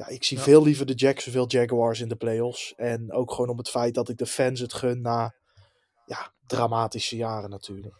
Ja, 0.02 0.08
ik 0.08 0.24
zie 0.24 0.38
Ja. 0.38 0.44
veel 0.44 0.64
liever 0.64 0.86
de 0.86 0.94
Jacksonville 0.94 1.48
Jaguars 1.48 2.00
in 2.00 2.08
de 2.08 2.16
playoffs. 2.16 2.74
En 2.76 3.12
ook 3.12 3.32
gewoon 3.32 3.50
om 3.50 3.58
het 3.58 3.70
feit 3.70 3.94
dat 3.94 4.10
ik 4.10 4.18
de 4.18 4.26
fans 4.26 4.60
het 4.60 4.74
gun 4.74 5.02
na 5.02 5.34
ja, 6.06 6.32
dramatische 6.48 7.16
jaren 7.16 7.50
natuurlijk. 7.50 7.96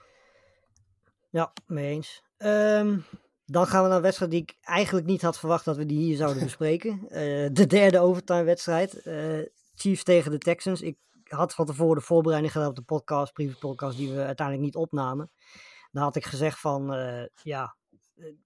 Ja, 1.30 1.54
mee 1.66 1.90
eens. 1.92 2.24
Ehm, 2.38 2.98
dan 3.46 3.68
gaan 3.68 3.82
we 3.82 3.88
naar 3.88 3.98
een 3.98 4.04
wedstrijd 4.04 4.32
die 4.32 4.42
ik 4.42 4.56
eigenlijk 4.62 5.08
niet 5.08 5.22
had 5.22 5.40
verwacht 5.40 5.66
dat 5.66 5.78
we 5.78 5.86
die 5.86 6.00
hier 6.00 6.16
zouden 6.16 6.44
bespreken. 6.50 7.02
Eh, 7.10 7.50
de 7.52 7.68
derde 7.68 8.00
overtime 8.00 8.44
wedstrijd. 8.44 9.02
eh, 9.02 9.40
Chiefs 9.76 10.04
tegen 10.04 10.32
de 10.32 10.38
Texans. 10.38 10.82
Ik 10.82 10.98
had 11.24 11.54
van 11.54 11.66
tevoren 11.66 11.96
de 11.96 12.02
voorbereiding 12.06 12.54
gedaan 12.54 12.70
op 12.70 12.76
de 12.76 12.82
podcast, 12.82 13.34
privé 13.34 13.56
podcast, 13.60 13.98
die 13.98 14.12
we 14.14 14.24
uiteindelijk 14.26 14.66
niet 14.66 14.76
opnamen. 14.76 15.32
Dan 15.92 16.04
had 16.04 16.16
ik 16.16 16.26
gezegd 16.26 16.60
van, 16.60 16.94
eh, 16.94 17.24
ja, 17.44 17.76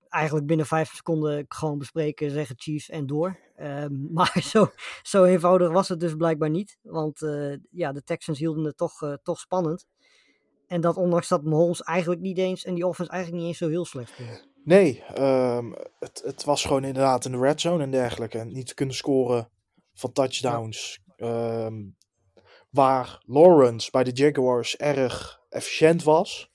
eigenlijk 0.09 0.47
binnen 0.47 0.65
vijf 0.65 0.89
seconden 0.95 1.45
gewoon 1.47 1.77
bespreken, 1.77 2.31
zeggen 2.31 2.55
Chiefs 2.59 2.89
en 2.89 3.05
door. 3.05 3.39
Ehm, 3.55 3.93
maar 4.13 4.41
zo, 4.43 4.71
zo 5.01 5.23
eenvoudig 5.23 5.71
was 5.71 5.89
het 5.89 5.99
dus 5.99 6.15
blijkbaar 6.15 6.49
niet. 6.49 6.77
Want 6.81 7.21
eh, 7.21 7.53
ja, 7.71 7.91
de 7.91 8.03
Texans 8.03 8.39
hielden 8.39 8.63
het 8.63 8.77
toch, 8.77 9.01
eh, 9.01 9.13
toch 9.23 9.39
spannend. 9.39 9.85
En 10.67 10.81
dat 10.81 10.97
ondanks 10.97 11.27
dat 11.27 11.43
Mahomes 11.43 11.81
eigenlijk 11.81 12.21
niet 12.21 12.37
eens 12.37 12.63
en 12.63 12.73
die 12.73 12.87
offense 12.87 13.11
eigenlijk 13.11 13.41
niet 13.41 13.51
eens 13.51 13.61
zo 13.61 13.69
heel 13.69 13.85
slecht 13.85 14.09
speelde. 14.09 14.53
Nee, 14.63 15.03
ehm, 15.03 15.71
het, 15.99 16.21
het 16.25 16.43
was 16.43 16.65
gewoon 16.65 16.83
inderdaad 16.83 17.25
in 17.25 17.31
de 17.31 17.37
red 17.37 17.61
zone 17.61 17.83
en 17.83 17.91
dergelijke. 17.91 18.37
En 18.39 18.51
niet 18.51 18.67
te 18.67 18.73
kunnen 18.73 18.95
scoren 18.95 19.49
van 19.93 20.11
touchdowns. 20.11 20.99
Ehm, 21.15 21.83
waar 22.69 23.21
Lawrence 23.25 23.91
bij 23.91 24.03
de 24.03 24.11
Jaguars 24.11 24.77
erg 24.77 25.39
efficiënt 25.49 26.03
was, 26.03 26.51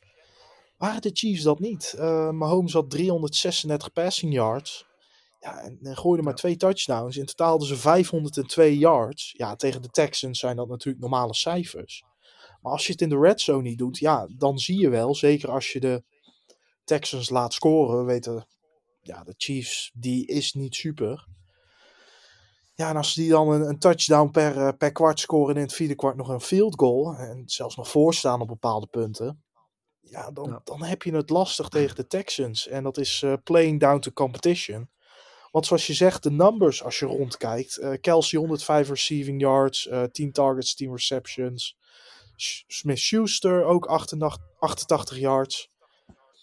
waren 0.80 1.02
de 1.02 1.10
Chiefs 1.12 1.42
dat 1.42 1.58
niet. 1.58 1.94
Uh, 1.96 2.30
Mahomes 2.30 2.72
had 2.72 2.90
336 2.90 3.92
passing 3.92 4.32
yards. 4.32 4.86
Ja, 5.40 5.60
en, 5.60 5.78
en 5.82 5.96
gooide 5.96 6.22
maar 6.22 6.34
twee 6.34 6.56
touchdowns. 6.56 7.16
In 7.16 7.24
totaal 7.26 7.48
hadden 7.48 7.68
ze 7.68 7.76
502 7.76 8.78
yards. 8.78 9.34
Ja, 9.36 9.56
tegen 9.56 9.82
de 9.82 9.88
Texans 9.88 10.38
zijn 10.38 10.56
dat 10.56 10.68
natuurlijk 10.68 11.02
normale 11.02 11.34
cijfers. 11.34 12.04
Maar 12.60 12.72
als 12.72 12.86
je 12.86 12.92
het 12.92 13.00
in 13.00 13.08
de 13.08 13.18
red 13.18 13.40
zone 13.40 13.62
niet 13.62 13.78
doet, 13.78 13.98
ja, 13.98 14.28
dan 14.36 14.58
zie 14.58 14.78
je 14.78 14.88
wel, 14.88 15.14
zeker 15.14 15.50
als 15.50 15.72
je 15.72 15.80
de 15.80 16.02
Texans 16.84 17.30
laat 17.30 17.52
scoren. 17.52 17.98
We 17.98 18.04
weten, 18.04 18.46
ja, 19.00 19.22
de 19.22 19.34
Chiefs, 19.36 19.90
die 19.94 20.26
is 20.26 20.52
niet 20.52 20.74
super. 20.74 21.26
Ja, 22.74 22.88
en 22.88 22.96
als 22.96 23.14
die 23.14 23.30
dan 23.30 23.48
een, 23.48 23.68
een 23.68 23.78
touchdown 23.78 24.30
per, 24.30 24.56
uh, 24.56 24.68
per 24.78 24.92
kwart 24.92 25.20
scoren 25.20 25.54
en 25.54 25.60
in 25.60 25.66
het 25.66 25.76
vierde 25.76 25.94
kwart 25.94 26.16
nog 26.16 26.28
een 26.28 26.40
field 26.40 26.74
goal. 26.78 27.14
En 27.14 27.42
zelfs 27.46 27.76
nog 27.76 27.88
voorstaan 27.88 28.40
op 28.40 28.48
bepaalde 28.48 28.86
punten. 28.86 29.42
Ja, 30.10 30.30
dan, 30.30 30.48
ja. 30.48 30.60
dan 30.64 30.82
heb 30.82 31.02
je 31.02 31.14
het 31.14 31.30
lastig 31.30 31.68
tegen 31.68 31.96
de 31.96 32.06
Texans. 32.06 32.68
En 32.68 32.82
dat 32.82 32.98
is 32.98 33.22
uh, 33.24 33.32
playing 33.44 33.80
down 33.80 33.98
to 33.98 34.10
competition. 34.10 34.90
Want 35.50 35.66
zoals 35.66 35.86
je 35.86 35.94
zegt, 35.94 36.22
de 36.22 36.30
numbers 36.30 36.82
als 36.82 36.98
je 36.98 37.06
rondkijkt. 37.06 37.78
Uh, 37.78 37.92
Kelsey 38.00 38.38
105 38.38 38.88
receiving 38.88 39.40
yards, 39.40 39.88
10 40.12 40.32
targets, 40.32 40.74
10 40.74 40.90
receptions. 40.90 41.76
Smith-Schuster 42.66 43.64
ook 43.64 43.86
88, 43.86 44.42
88 44.58 45.18
yards. 45.18 45.68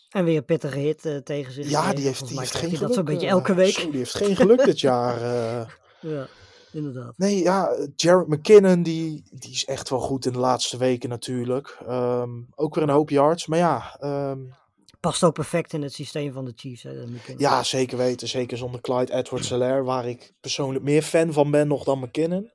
En 0.10 0.25
weer 0.25 0.38
een 0.38 0.45
pittige 0.45 0.80
hit 0.80 1.06
uh, 1.06 1.17
tegen 1.17 1.53
zich. 1.53 1.69
Ja, 1.69 1.93
die 1.93 2.06
heeft, 2.06 2.27
die 2.27 2.39
heeft 2.39 2.56
geen 2.56 2.69
geluk. 2.69 2.80
Dat 2.80 2.93
zo'n 2.93 3.06
beetje 3.06 3.27
elke 3.27 3.53
week. 3.53 3.73
Zo, 3.73 3.89
die 3.89 3.97
heeft 3.97 4.15
geen 4.15 4.36
geluk 4.36 4.63
dit 4.65 4.80
jaar. 4.80 5.21
Uh. 5.21 5.67
Ja, 5.99 6.27
inderdaad. 6.71 7.17
Nee, 7.17 7.39
ja, 7.43 7.88
Jared 7.95 8.27
McKinnon, 8.27 8.84
die, 8.84 9.23
die 9.32 9.51
is 9.51 9.65
echt 9.65 9.89
wel 9.89 9.99
goed 9.99 10.25
in 10.25 10.34
de 10.34 10.39
laatste 10.39 10.77
weken 10.77 11.10
natuurlijk. 11.10 11.77
Um, 11.89 12.47
ook 12.56 12.75
weer 12.75 12.84
een 12.84 12.89
hoop 12.89 13.10
yards, 13.10 13.47
maar 13.47 13.60
ja... 13.60 13.97
Um, 14.32 14.56
Past 14.99 15.23
ook 15.23 15.34
perfect 15.34 15.73
in 15.73 15.82
het 15.82 15.93
systeem 15.93 16.34
van 16.34 16.45
de 16.45 16.53
Chiefs, 16.56 16.84
hè. 16.84 17.06
Ja, 17.38 17.63
zeker 17.63 17.97
weten. 17.97 18.27
Zeker 18.27 18.58
zonder 18.58 18.82
Clyde 18.82 19.13
Edwards-Helaire, 19.13 19.84
waar 19.84 20.08
ik 20.08 20.34
persoonlijk 20.39 20.84
meer 20.84 21.01
fan 21.01 21.34
van 21.34 21.51
ben 21.51 21.67
nog 21.67 21.84
dan 21.84 21.99
McKinnon. 21.99 22.51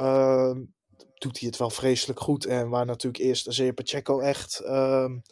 Uh, 0.00 0.56
doet 1.14 1.38
hij 1.38 1.48
het 1.48 1.56
wel 1.56 1.70
vreselijk 1.70 2.20
goed. 2.20 2.44
En 2.44 2.68
waar 2.68 2.86
natuurlijk 2.86 3.22
eerst 3.22 3.46
Isaiah 3.46 3.74
Pacheco 3.74 4.20
echt... 4.20 4.62
Um, 4.64 5.22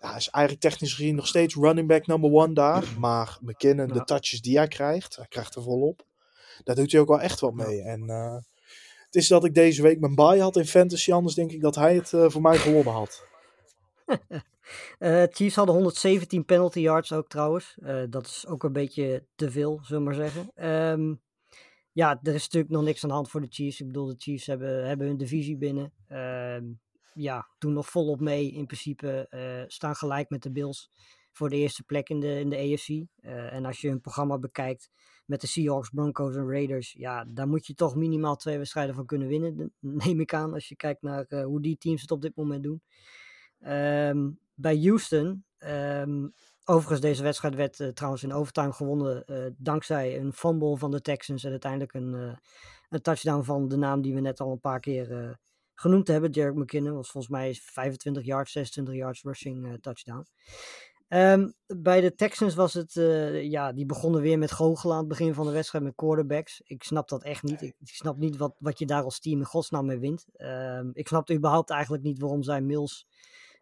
ja, 0.00 0.16
is 0.16 0.28
eigenlijk 0.30 0.64
technisch 0.64 0.94
gezien 0.94 1.14
nog 1.14 1.26
steeds 1.26 1.54
running 1.54 1.88
back 1.88 2.06
number 2.06 2.32
one 2.32 2.54
daar. 2.54 2.84
Maar 2.98 3.38
McKinnon, 3.40 3.88
ja. 3.88 3.92
de 3.92 4.04
touches 4.04 4.40
die 4.40 4.56
hij 4.56 4.68
krijgt, 4.68 5.16
hij 5.16 5.26
krijgt 5.28 5.54
er 5.54 5.62
volop. 5.62 6.04
Daar 6.64 6.76
doet 6.76 6.92
hij 6.92 7.00
ook 7.00 7.08
wel 7.08 7.20
echt 7.20 7.40
wat 7.40 7.54
mee. 7.54 7.82
En 7.82 8.02
uh, 8.02 8.36
het 9.06 9.14
is 9.14 9.28
dat 9.28 9.44
ik 9.44 9.54
deze 9.54 9.82
week 9.82 10.00
mijn 10.00 10.14
bye 10.14 10.40
had 10.40 10.56
in 10.56 10.66
fantasy. 10.66 11.12
Anders 11.12 11.34
denk 11.34 11.52
ik 11.52 11.60
dat 11.60 11.74
hij 11.74 11.94
het 11.94 12.12
uh, 12.12 12.28
voor 12.28 12.40
mij 12.40 12.58
gewonnen 12.58 12.92
had. 12.92 13.26
uh, 14.98 15.22
Chiefs 15.36 15.54
hadden 15.54 15.74
117 15.74 16.44
penalty 16.44 16.80
yards 16.80 17.12
ook 17.12 17.28
trouwens. 17.28 17.76
Uh, 17.78 18.02
dat 18.10 18.26
is 18.26 18.46
ook 18.46 18.64
een 18.64 18.72
beetje 18.72 19.26
te 19.34 19.50
veel, 19.50 19.80
zullen 19.82 20.02
we 20.02 20.08
maar 20.08 20.30
zeggen. 20.30 20.70
Um, 20.70 21.20
ja, 21.92 22.18
er 22.22 22.34
is 22.34 22.42
natuurlijk 22.42 22.72
nog 22.72 22.82
niks 22.82 23.02
aan 23.02 23.08
de 23.08 23.14
hand 23.14 23.30
voor 23.30 23.40
de 23.40 23.46
Chiefs. 23.50 23.80
Ik 23.80 23.86
bedoel, 23.86 24.06
de 24.06 24.14
Chiefs 24.18 24.46
hebben, 24.46 24.86
hebben 24.86 25.06
hun 25.06 25.16
divisie 25.16 25.56
binnen. 25.56 25.92
Um, 26.08 26.80
ja, 27.14 27.48
doen 27.58 27.72
nog 27.72 27.88
volop 27.88 28.20
mee. 28.20 28.52
In 28.52 28.66
principe 28.66 29.26
uh, 29.30 29.64
staan 29.66 29.94
gelijk 29.94 30.30
met 30.30 30.42
de 30.42 30.52
Bills 30.52 30.90
voor 31.32 31.48
de 31.48 31.56
eerste 31.56 31.82
plek 31.82 32.08
in 32.08 32.20
de, 32.20 32.40
in 32.40 32.50
de 32.50 32.56
AFC. 32.56 32.88
En 33.52 33.64
als 33.64 33.80
je 33.80 33.88
hun 33.88 34.00
programma 34.00 34.38
bekijkt 34.38 34.90
met 35.26 35.40
de 35.40 35.46
Seahawks, 35.46 35.90
Broncos 35.90 36.36
en 36.36 36.50
Raiders, 36.50 36.92
ja, 36.92 37.24
daar 37.28 37.48
moet 37.48 37.66
je 37.66 37.74
toch 37.74 37.96
minimaal 37.96 38.36
twee 38.36 38.58
wedstrijden 38.58 38.94
van 38.94 39.06
kunnen 39.06 39.28
winnen, 39.28 39.72
neem 40.04 40.20
ik 40.20 40.34
aan, 40.34 40.52
als 40.52 40.68
je 40.68 40.76
kijkt 40.76 41.02
naar 41.02 41.24
uh, 41.28 41.44
hoe 41.44 41.60
die 41.60 41.78
teams 41.78 42.00
het 42.00 42.10
op 42.10 42.22
dit 42.22 42.36
moment 42.36 42.62
doen. 42.62 42.82
Um, 43.60 44.38
bij 44.54 44.78
Houston, 44.78 45.44
um, 45.58 46.34
overigens 46.64 47.00
deze 47.00 47.22
wedstrijd 47.22 47.54
werd 47.54 47.78
uh, 47.78 47.88
trouwens 47.88 48.22
in 48.22 48.32
overtime 48.32 48.72
gewonnen 48.72 49.24
uh, 49.26 49.46
dankzij 49.56 50.18
een 50.18 50.32
fumble 50.32 50.76
van 50.76 50.90
de 50.90 51.00
Texans 51.00 51.44
en 51.44 51.50
uiteindelijk 51.50 51.94
een, 51.94 52.38
een 52.88 53.02
touchdown 53.02 53.42
van 53.42 53.68
de 53.68 53.76
naam 53.76 54.02
die 54.02 54.14
we 54.14 54.20
net 54.20 54.40
al 54.40 54.52
een 54.52 54.60
paar 54.60 54.80
keer 54.80 55.38
genoemd 55.74 56.08
hebben. 56.08 56.32
Derek 56.32 56.54
McKinnon 56.54 56.94
was 56.94 57.10
volgens 57.10 57.32
mij 57.32 57.54
25 57.54 58.24
yards, 58.24 58.52
26 58.52 58.94
yards 58.94 59.22
rushing 59.22 59.78
touchdown. 59.80 60.26
Ehm, 61.08 61.50
bij 61.66 62.00
de 62.00 62.14
Texans 62.14 62.54
was 62.54 62.74
het, 62.74 62.96
eh, 62.96 63.42
ja, 63.42 63.72
die 63.72 63.86
begonnen 63.86 64.20
weer 64.20 64.38
met 64.38 64.52
goochelen 64.52 64.94
aan 64.94 65.00
het 65.00 65.08
begin 65.08 65.34
van 65.34 65.46
de 65.46 65.52
wedstrijd 65.52 65.84
met 65.84 65.94
quarterbacks. 65.94 66.60
Ik 66.64 66.82
snap 66.82 67.08
dat 67.08 67.22
echt 67.22 67.42
niet. 67.42 67.62
Ik, 67.62 67.74
ik 67.78 67.88
snap 67.88 68.16
niet 68.16 68.36
wat, 68.36 68.54
wat 68.58 68.78
je 68.78 68.86
daar 68.86 69.02
als 69.02 69.20
team 69.20 69.38
in 69.38 69.44
godsnaam 69.44 69.86
mee 69.86 69.98
wint. 69.98 70.26
Ehm, 70.36 70.90
ik 70.92 71.08
snapte 71.08 71.34
überhaupt 71.34 71.70
eigenlijk 71.70 72.02
niet 72.02 72.18
waarom 72.18 72.42
zij 72.42 72.60
Mills 72.60 73.06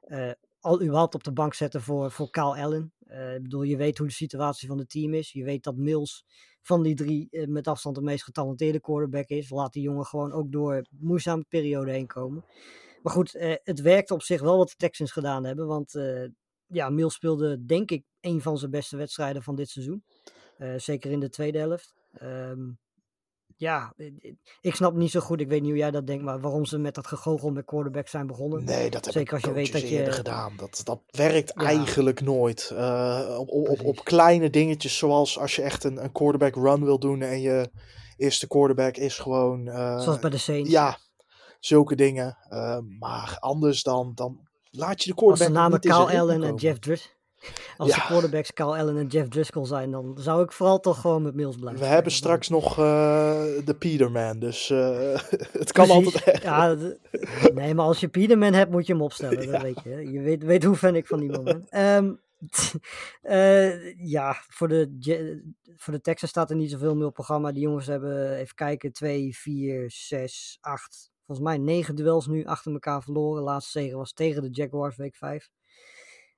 eh, 0.00 0.30
al 0.60 0.82
überhaupt 0.82 1.14
op 1.14 1.24
de 1.24 1.32
bank 1.32 1.54
zetten 1.54 1.82
voor, 1.82 2.10
voor 2.10 2.30
Kyle 2.30 2.62
Allen. 2.62 2.92
Eh, 3.06 3.34
ik 3.34 3.42
bedoel, 3.42 3.62
je 3.62 3.76
weet 3.76 3.98
hoe 3.98 4.06
de 4.06 4.12
situatie 4.12 4.68
van 4.68 4.78
het 4.78 4.90
team 4.90 5.14
is. 5.14 5.32
Je 5.32 5.44
weet 5.44 5.64
dat 5.64 5.76
Mills 5.76 6.24
van 6.62 6.82
die 6.82 6.94
drie 6.94 7.46
met 7.48 7.68
afstand 7.68 7.94
de 7.96 8.02
meest 8.02 8.24
getalenteerde 8.24 8.80
quarterback 8.80 9.28
is. 9.28 9.50
Laat 9.50 9.72
die 9.72 9.82
jongen 9.82 10.04
gewoon 10.04 10.32
ook 10.32 10.52
door 10.52 10.84
moeizame 10.98 11.44
periode 11.48 11.90
heen 11.90 12.06
komen. 12.06 12.44
Maar 13.02 13.12
goed, 13.12 13.32
het 13.62 13.80
werkte 13.80 14.14
op 14.14 14.22
zich 14.22 14.40
wel 14.40 14.56
wat 14.56 14.68
de 14.68 14.76
Texans 14.76 15.12
gedaan 15.12 15.44
hebben. 15.44 15.66
Want 15.66 15.94
ja, 16.66 16.90
Mills 16.90 17.14
speelde 17.14 17.64
denk 17.64 17.90
ik 17.90 18.04
een 18.20 18.42
van 18.42 18.58
zijn 18.58 18.70
beste 18.70 18.96
wedstrijden 18.96 19.42
van 19.42 19.54
dit 19.54 19.68
seizoen. 19.68 20.04
Eh, 20.58 20.74
zeker 20.76 21.10
in 21.10 21.20
de 21.20 21.28
tweede 21.28 21.58
helft. 21.58 21.94
Ehm, 22.12 22.60
ja, 23.56 23.92
eh, 23.96 24.06
eh, 24.06 24.34
ik 24.60 24.74
snap 24.74 24.94
niet 24.94 25.10
zo 25.10 25.20
goed, 25.20 25.40
ik 25.40 25.48
weet 25.48 25.60
niet 25.60 25.70
hoe 25.70 25.78
jij 25.78 25.90
dat 25.90 26.06
denkt, 26.06 26.24
maar 26.24 26.40
waarom 26.40 26.64
ze 26.64 26.78
met 26.78 26.94
dat 26.94 27.06
gegogel 27.06 27.50
met 27.50 27.64
quarterback 27.64 28.08
zijn 28.08 28.26
begonnen. 28.26 28.64
Nee, 28.64 28.90
dat 28.90 29.04
hebben 29.04 29.12
Zeker 29.12 29.32
als 29.34 29.42
je 29.42 29.52
weet 29.52 29.70
coaches 29.70 29.90
dat 29.90 29.90
je- 30.06 30.12
gedaan. 30.12 30.56
Dat, 30.56 30.80
dat 30.84 31.00
werkt 31.10 31.52
Ja. 31.56 31.64
eigenlijk 31.66 32.20
nooit. 32.20 32.70
Op, 33.38 33.48
op, 33.48 33.80
op, 33.84 34.04
kleine 34.04 34.50
dingetjes, 34.50 34.98
zoals 34.98 35.38
als 35.38 35.56
je 35.56 35.62
echt 35.62 35.84
een, 35.84 36.04
een 36.04 36.12
quarterback 36.12 36.54
run 36.54 36.84
wil 36.84 36.98
doen 36.98 37.22
en 37.22 37.40
je 37.40 37.70
eerste 38.16 38.46
quarterback 38.46 38.96
is 38.96 39.18
gewoon... 39.18 39.64
Zoals 40.00 40.18
bij 40.18 40.30
de 40.30 40.38
Saints. 40.38 40.70
Ja, 40.70 40.98
zulke 41.60 41.94
dingen. 41.94 42.36
Maar 42.98 43.36
anders 43.40 43.82
dan, 43.82 44.12
dan 44.14 44.48
laat 44.76 45.02
je 45.02 45.10
de 45.14 45.16
Als 45.16 45.38
quarterback 45.38 45.46
de 45.46 45.52
nog 45.52 45.62
namen 45.62 45.80
Kyle 46.08 46.20
Allen 46.20 46.42
en. 46.42 46.54
Jeff 46.54 46.78
Driscoll. 46.78 47.12
Als 47.76 47.90
de 47.90 47.96
Ja. 48.00 48.06
quarterbacks 48.06 48.52
Kyle 48.52 48.76
Allen 48.76 48.96
en 48.96 49.06
Jeff 49.06 49.28
Driscoll 49.28 49.64
zijn, 49.66 49.90
dan 49.90 50.16
zou 50.18 50.42
ik 50.42 50.52
vooral 50.52 50.80
toch 50.80 51.00
gewoon 51.00 51.22
met 51.22 51.34
Mills 51.34 51.56
blijven. 51.56 51.80
We 51.82 51.86
hebben 51.86 52.12
straks 52.12 52.48
nog 52.48 52.70
eh, 52.78 53.42
de 53.64 53.74
Peterman, 53.78 54.38
dus 54.38 54.70
eh, 54.70 55.18
het 55.52 55.72
kan 55.72 55.86
Precies. 55.86 56.14
altijd. 56.14 56.42
Ja, 56.42 56.76
nee, 57.54 57.74
maar 57.74 57.84
als 57.84 58.00
je 58.00 58.08
Peterman 58.08 58.52
hebt, 58.52 58.70
moet 58.70 58.86
je 58.86 58.92
hem 58.92 59.02
opstellen. 59.02 59.46
Dat 59.50 59.62
weet 59.62 59.80
je. 59.84 60.12
Je 60.12 60.20
weet, 60.20 60.42
weet 60.44 60.64
hoe 60.64 60.76
fan 60.76 60.96
ik 60.96 61.06
van 61.06 61.20
die 61.20 61.30
man 61.30 61.44
ben. 61.44 61.66
Eh, 63.22 63.96
ja, 63.98 64.36
voor 64.48 64.68
de, 64.68 65.42
voor 65.76 65.92
de 65.92 66.00
Texans 66.00 66.30
staat 66.30 66.50
er 66.50 66.56
niet 66.56 66.70
zoveel 66.70 66.94
meer 66.96 67.06
op 67.06 67.14
programma. 67.14 67.52
Die 67.52 67.62
jongens 67.62 67.86
hebben, 67.86 68.36
even 68.36 68.54
kijken, 68.54 68.92
2, 68.92 69.36
4, 69.36 69.84
6, 69.90 70.58
8, 70.60 71.10
volgens 71.26 71.46
mij 71.46 71.58
9 71.58 71.94
duels 71.94 72.26
nu 72.26 72.44
achter 72.44 72.72
elkaar 72.72 73.02
verloren. 73.02 73.42
Laatste 73.42 73.80
zege 73.80 73.96
was 73.96 74.12
tegen 74.12 74.42
de 74.42 74.48
Jaguars 74.50 74.96
week 74.96 75.16
5. 75.16 75.50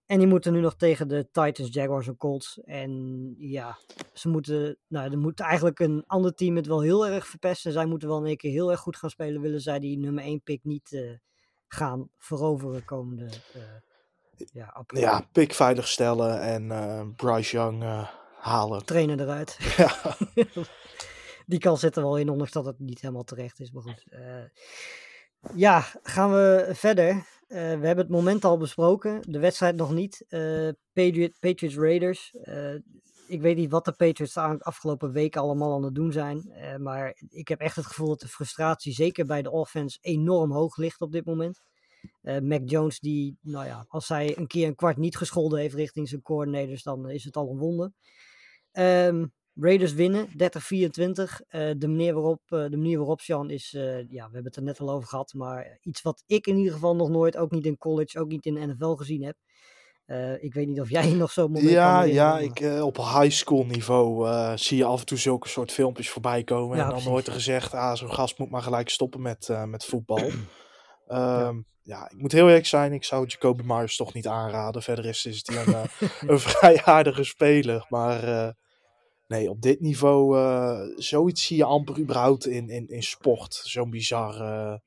En 0.07 0.18
die 0.18 0.27
moeten 0.27 0.53
nu 0.53 0.61
nog 0.61 0.77
tegen 0.77 1.09
de 1.09 1.29
Titans, 1.31 1.68
Jaguars 1.72 2.07
en 2.07 2.16
Colts. 2.16 2.61
En 2.64 3.35
ja, 3.38 3.79
ze 4.12 4.29
moeten, 4.29 4.79
nou, 4.87 5.11
er 5.11 5.18
moet 5.18 5.40
eigenlijk 5.40 5.79
een 5.79 6.05
ander 6.07 6.35
team 6.35 6.57
het 6.57 6.66
wel 6.66 6.81
heel 6.81 7.07
erg 7.07 7.27
verpesten. 7.27 7.72
Zij 7.72 7.87
moeten 7.87 8.09
wel 8.09 8.18
in 8.18 8.27
één 8.27 8.37
keer 8.37 8.51
heel 8.51 8.70
erg 8.70 8.81
goed 8.81 8.96
gaan 8.96 9.11
spelen. 9.11 9.40
Willen 9.40 9.61
zij 9.61 9.79
die 9.79 9.99
nummer 9.99 10.25
1 10.25 10.42
pick 10.42 10.64
niet 10.64 10.92
eh, 10.92 11.11
gaan 11.68 12.11
veroveren 12.18 12.85
komende 12.85 13.25
eh 13.25 13.62
ja, 14.53 14.70
april. 14.72 15.01
Ja, 15.01 15.27
pik 15.33 15.53
veilig 15.53 15.88
stellen 15.88 16.40
en 16.40 16.70
eh, 16.70 17.03
Bryce 17.16 17.57
Young 17.57 18.09
halen. 18.38 18.85
Trainen 18.85 19.20
eruit. 19.20 19.59
Ja. 19.77 20.16
die 21.46 21.59
kans 21.59 21.80
zit 21.80 21.96
er 21.96 22.02
wel 22.02 22.18
in, 22.18 22.28
ondanks 22.30 22.52
dat 22.52 22.66
het 22.66 22.78
niet 22.78 23.00
helemaal 23.00 23.24
terecht 23.24 23.61
is. 23.61 23.70
Maar 23.70 23.82
goed. 23.82 24.04
eh, 24.11 24.44
ja, 25.54 25.85
gaan 26.02 26.30
we 26.30 26.70
verder. 26.72 27.09
Eh, 27.11 27.59
we 27.59 27.87
hebben 27.87 27.96
het 27.98 28.09
moment 28.09 28.44
al 28.44 28.59
besproken. 28.59 29.22
De 29.30 29.38
wedstrijd 29.38 29.76
nog 29.76 29.92
niet. 29.92 30.24
Eh, 30.28 30.68
Patriot, 30.92 31.38
Patriots 31.40 31.76
Raiders. 31.76 32.35
Eh, 32.42 32.74
ik 33.28 33.40
weet 33.40 33.56
niet 33.56 33.70
wat 33.70 33.85
de 33.85 33.92
Patriots 33.92 34.32
de 34.35 34.59
afgelopen 34.59 35.12
weken 35.12 35.40
allemaal 35.40 35.74
aan 35.74 35.82
het 35.85 35.94
doen 35.94 36.12
zijn. 36.12 36.50
eh, 36.50 36.76
maar 36.76 37.16
ik 37.28 37.48
heb 37.48 37.61
echt 37.61 37.76
het 37.76 37.87
gevoel 37.87 38.09
dat 38.09 38.20
de 38.20 38.28
frustratie, 38.28 38.92
zeker 38.92 39.26
bij 39.26 39.42
de 39.42 39.50
offense, 39.50 39.98
enorm 40.00 40.52
hoog 40.52 40.76
ligt 40.76 41.00
op 41.00 41.12
dit 41.12 41.24
moment. 41.24 41.61
Eh, 42.22 42.38
Mac 42.38 42.61
Jones, 42.64 43.00
die, 43.00 43.38
nou 43.40 43.66
ja, 43.66 43.85
als 43.88 44.09
hij 44.09 44.37
een 44.38 44.46
keer 44.46 44.66
een 44.66 44.74
kwart 44.74 44.96
niet 44.96 45.16
gescholden 45.16 45.59
heeft 45.59 45.74
richting 45.74 46.09
zijn 46.09 46.22
coordinators, 46.22 46.82
dan 46.82 47.11
is 47.11 47.24
het 47.24 47.37
al 47.37 47.50
een 47.50 47.59
wonder. 47.59 47.92
Ehm, 48.72 49.26
Raiders 49.61 49.92
winnen, 49.92 50.29
30-24. 50.29 50.33
Eh, 51.49 51.71
de, 51.77 51.88
manier 51.88 52.14
waarop, 52.14 52.40
eh, 52.49 52.64
de 52.64 52.77
manier 52.77 52.99
waarop, 52.99 53.21
Sean, 53.21 53.51
is, 53.51 53.75
eh, 53.75 53.97
ja, 53.97 54.27
we 54.27 54.33
hebben 54.33 54.45
het 54.45 54.57
er 54.57 54.62
net 54.62 54.81
al 54.81 54.90
over 54.90 55.09
gehad, 55.09 55.33
maar 55.35 55.79
iets 55.83 56.03
wat 56.03 56.23
ik 56.27 56.47
in 56.47 56.57
ieder 56.57 56.73
geval 56.73 56.97
nog 56.97 57.09
nooit, 57.09 57.37
ook 57.37 57.51
niet 57.51 57.66
in 57.66 57.79
college, 57.79 58.21
ook 58.21 58.29
niet 58.29 58.47
in 58.47 58.55
de 58.55 58.66
NFL 58.66 58.95
gezien 58.95 59.23
heb. 59.23 59.37
Ik 60.40 60.55
weet 60.55 60.66
niet 60.66 60.81
of 60.81 60.90
jij 60.90 61.12
nog 61.12 61.31
zo'n 61.31 61.53
moment 61.53 61.71
Ja, 61.71 62.03
ja 62.03 62.38
ik, 62.38 62.61
op 62.83 62.97
high 62.97 63.31
school 63.31 63.64
niveau 63.64 64.29
zie 64.59 64.77
je 64.77 64.85
af 64.85 65.01
en 65.01 65.07
toe 65.07 65.19
zulke 65.19 65.49
soort 65.49 65.73
filmpjes 65.73 66.11
voorbij 66.11 66.45
komen. 66.45 66.69
Ja, 66.69 66.75
en 66.75 66.79
dan 66.79 66.88
precies. 66.88 67.11
wordt 67.11 67.27
er 67.27 67.33
gezegd, 67.33 67.75
ah, 67.75 67.97
zo'n 67.97 68.12
gast 68.12 68.38
moet 68.38 68.51
maar 68.51 68.62
gelijk 68.62 68.88
stoppen 68.88 69.23
met, 69.23 69.49
met 69.66 69.85
voetbal. 69.85 70.31
Ehm, 71.07 71.61
ja. 71.83 72.11
ik 72.11 72.19
moet 72.19 72.33
heel 72.33 72.47
eerlijk 72.47 72.66
zijn, 72.66 72.92
ik 72.92 73.05
zou 73.05 73.27
Jacoby 73.27 73.62
Myers 73.64 73.97
toch 73.97 74.14
niet 74.14 74.27
aanraden. 74.27 74.83
Verder 74.83 75.05
is, 75.05 75.27
is 75.27 75.42
hij 75.45 75.66
een, 75.66 75.88
een 76.33 76.40
vrij 76.40 76.83
aardige 76.85 77.25
speler. 77.25 77.87
Maar 77.88 78.55
nee, 79.26 79.50
op 79.50 79.62
dit 79.62 79.80
niveau, 79.80 80.38
eh, 80.38 80.80
zoiets 80.96 81.46
zie 81.46 81.56
je 81.56 81.64
amper 81.64 81.98
überhaupt 81.98 82.46
in, 82.46 82.68
in, 82.68 82.88
in 82.88 83.02
sport. 83.02 83.54
Zo'n 83.54 83.90
bizarre, 83.90 84.80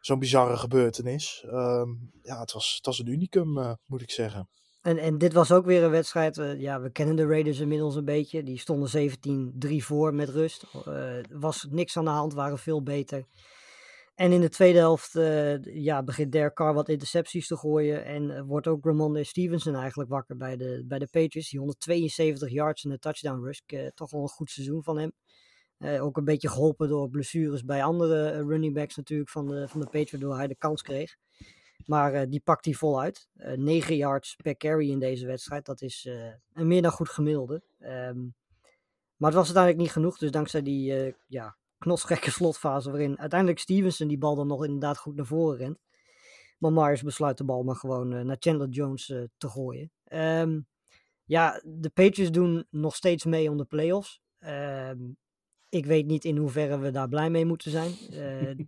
zo'n 0.00 0.18
bizarre 0.18 0.56
gebeurtenis. 0.56 1.44
Ehm, 1.46 1.88
ja, 2.22 2.40
het 2.40 2.52
was, 2.52 2.74
het 2.76 2.86
was 2.86 2.98
een 2.98 3.06
unicum, 3.06 3.58
eh, 3.58 3.72
moet 3.86 4.02
ik 4.02 4.10
zeggen. 4.10 4.48
En, 4.80 4.98
en 4.98 5.18
dit 5.18 5.32
was 5.32 5.52
ook 5.52 5.64
weer 5.64 5.82
een 5.82 5.90
wedstrijd. 5.90 6.38
eh, 6.38 6.60
ja, 6.60 6.80
we 6.80 6.90
kennen 6.90 7.16
de 7.16 7.26
Raiders 7.26 7.58
inmiddels 7.58 7.94
een 7.94 8.04
beetje. 8.04 8.42
Die 8.42 8.58
stonden 8.58 8.88
17-3 8.88 9.84
voor 9.84 10.14
met 10.14 10.28
rust. 10.28 10.64
Er 10.84 11.26
was 11.30 11.66
niks 11.70 11.96
aan 11.96 12.04
de 12.04 12.10
hand, 12.10 12.34
waren 12.34 12.58
veel 12.58 12.82
beter. 12.82 13.26
En 14.20 14.32
in 14.32 14.40
de 14.40 14.48
tweede 14.48 14.78
helft 14.78 15.14
eh, 15.14 15.64
ja, 15.64 16.02
begint 16.02 16.32
Derek 16.32 16.54
Carr 16.54 16.74
wat 16.74 16.88
intercepties 16.88 17.46
te 17.46 17.56
gooien. 17.56 18.04
En 18.04 18.36
eh, 18.36 18.42
wordt 18.42 18.66
ook 18.66 18.84
Ramondre 18.84 19.24
Stevenson 19.24 19.74
eigenlijk 19.74 20.10
wakker 20.10 20.36
bij 20.36 20.56
de, 20.56 20.84
bij 20.86 20.98
de 20.98 21.06
Patriots. 21.06 21.50
Die 21.50 21.58
172 21.58 22.50
yards 22.50 22.84
en 22.84 22.90
een 22.90 22.98
touchdown 22.98 23.44
rush. 23.44 23.60
Eh, 23.66 23.86
toch 23.86 24.10
wel 24.10 24.22
een 24.22 24.28
goed 24.28 24.50
seizoen 24.50 24.82
van 24.82 24.98
hem. 24.98 25.12
Ook 26.00 26.16
een 26.16 26.24
beetje 26.24 26.48
geholpen 26.48 26.88
door 26.88 27.10
blessures 27.10 27.64
bij 27.64 27.84
andere 27.84 28.44
running 28.44 28.74
backs 28.74 28.96
natuurlijk 28.96 29.30
van 29.30 29.46
de, 29.46 29.68
van 29.68 29.80
de 29.80 29.86
Patriots. 29.86 30.10
Waardoor 30.10 30.36
hij 30.36 30.46
de 30.46 30.56
kans 30.56 30.82
kreeg. 30.82 31.16
Maar 31.86 32.28
die 32.28 32.40
pakt 32.40 32.64
hij 32.64 32.74
voluit. 32.74 33.28
Eh 33.36 33.56
9 33.56 33.96
yards 33.96 34.36
per 34.36 34.56
carry 34.56 34.90
in 34.90 34.98
deze 34.98 35.26
wedstrijd. 35.26 35.66
Dat 35.66 35.82
is 35.82 36.08
een 36.52 36.66
meer 36.66 36.82
dan 36.82 36.90
goed 36.90 37.08
gemiddelde. 37.08 37.62
Ehm, 37.78 38.20
maar 39.16 39.30
het 39.30 39.38
was 39.38 39.44
uiteindelijk 39.44 39.76
niet 39.76 39.92
genoeg. 39.92 40.18
Dus 40.18 40.30
dankzij 40.30 40.62
die 40.62 41.14
ja, 41.26 41.56
knotsgekke 41.80 42.30
slotfase. 42.30 42.90
Waarin 42.90 43.18
uiteindelijk 43.18 43.60
Stevenson 43.60 44.08
die 44.08 44.18
bal 44.18 44.34
dan 44.34 44.46
nog 44.46 44.64
inderdaad 44.64 44.98
goed 44.98 45.16
naar 45.16 45.26
voren 45.26 45.58
rent. 45.58 45.78
Maar 46.58 46.72
Myers 46.72 47.02
besluit 47.02 47.38
de 47.38 47.44
bal 47.44 47.62
maar 47.62 47.76
gewoon 47.76 48.12
eh, 48.12 48.24
naar 48.24 48.36
Chandler 48.38 48.68
Jones 48.68 49.10
eh, 49.10 49.22
te 49.36 49.48
gooien. 49.48 49.92
Ehm, 50.04 50.60
ja, 51.24 51.62
de 51.64 51.90
Patriots 51.90 52.32
doen 52.32 52.66
nog 52.70 52.96
steeds 52.96 53.24
mee 53.24 53.50
om 53.50 53.56
de 53.56 53.64
playoffs. 53.64 54.20
Ehm, 54.38 54.98
ik 55.68 55.86
weet 55.86 56.06
niet 56.06 56.24
in 56.24 56.36
hoeverre 56.36 56.78
we 56.78 56.90
daar 56.90 57.08
blij 57.08 57.30
mee 57.30 57.44
moeten 57.44 57.70
zijn. 57.70 57.92
Eh, 58.10 58.66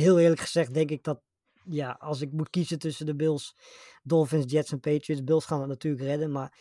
heel 0.00 0.18
eerlijk 0.18 0.40
gezegd 0.40 0.74
denk 0.74 0.90
ik 0.90 1.02
dat 1.02 1.20
ja, 1.64 1.96
als 2.00 2.20
ik 2.20 2.32
moet 2.32 2.50
kiezen 2.50 2.78
tussen 2.78 3.06
de 3.06 3.14
Bills, 3.14 3.56
Dolphins, 4.02 4.52
Jets 4.52 4.72
en 4.72 4.80
Patriots. 4.80 5.24
Bills 5.24 5.44
gaan 5.44 5.60
het 5.60 5.68
natuurlijk 5.68 6.02
redden, 6.02 6.32
maar 6.32 6.58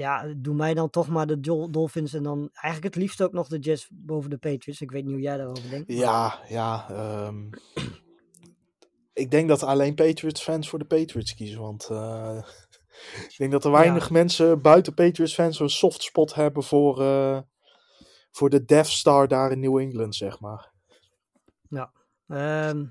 ja, 0.00 0.34
doe 0.36 0.54
mij 0.54 0.74
dan 0.74 0.90
toch 0.90 1.08
maar 1.08 1.26
de 1.26 1.40
Dolphins 1.70 2.14
en 2.14 2.22
dan 2.22 2.50
eigenlijk 2.52 2.94
het 2.94 3.02
liefst 3.02 3.22
ook 3.22 3.32
nog 3.32 3.48
de 3.48 3.58
Jets 3.58 3.88
boven 3.90 4.30
de 4.30 4.38
Patriots. 4.38 4.80
Ik 4.80 4.90
weet 4.90 5.04
niet 5.04 5.12
hoe 5.12 5.22
jij 5.22 5.36
daarover 5.36 5.70
denkt. 5.70 5.92
Ja, 5.92 6.38
ja. 6.48 6.86
ehm, 6.90 7.48
ik 9.12 9.30
denk 9.30 9.48
dat 9.48 9.62
alleen 9.62 9.94
Patriots 9.94 10.42
fans 10.42 10.68
voor 10.68 10.78
de 10.78 10.84
Patriots 10.84 11.34
kiezen. 11.34 11.60
Want 11.60 11.88
eh, 11.90 12.36
ik 13.28 13.34
denk 13.38 13.52
dat 13.52 13.64
er 13.64 13.70
weinig 13.70 14.10
mensen 14.10 14.62
buiten 14.62 14.94
Patriots 14.94 15.34
fans 15.34 15.60
een 15.60 15.70
soft 15.70 16.02
spot 16.02 16.34
hebben 16.34 16.62
voor, 16.62 17.00
eh, 17.00 17.38
voor 18.30 18.50
de 18.50 18.64
Death 18.64 18.86
Star 18.86 19.28
daar 19.28 19.52
in 19.52 19.60
New 19.60 19.78
England, 19.78 20.14
zeg 20.14 20.40
maar. 20.40 20.72
Ehm, 22.30 22.84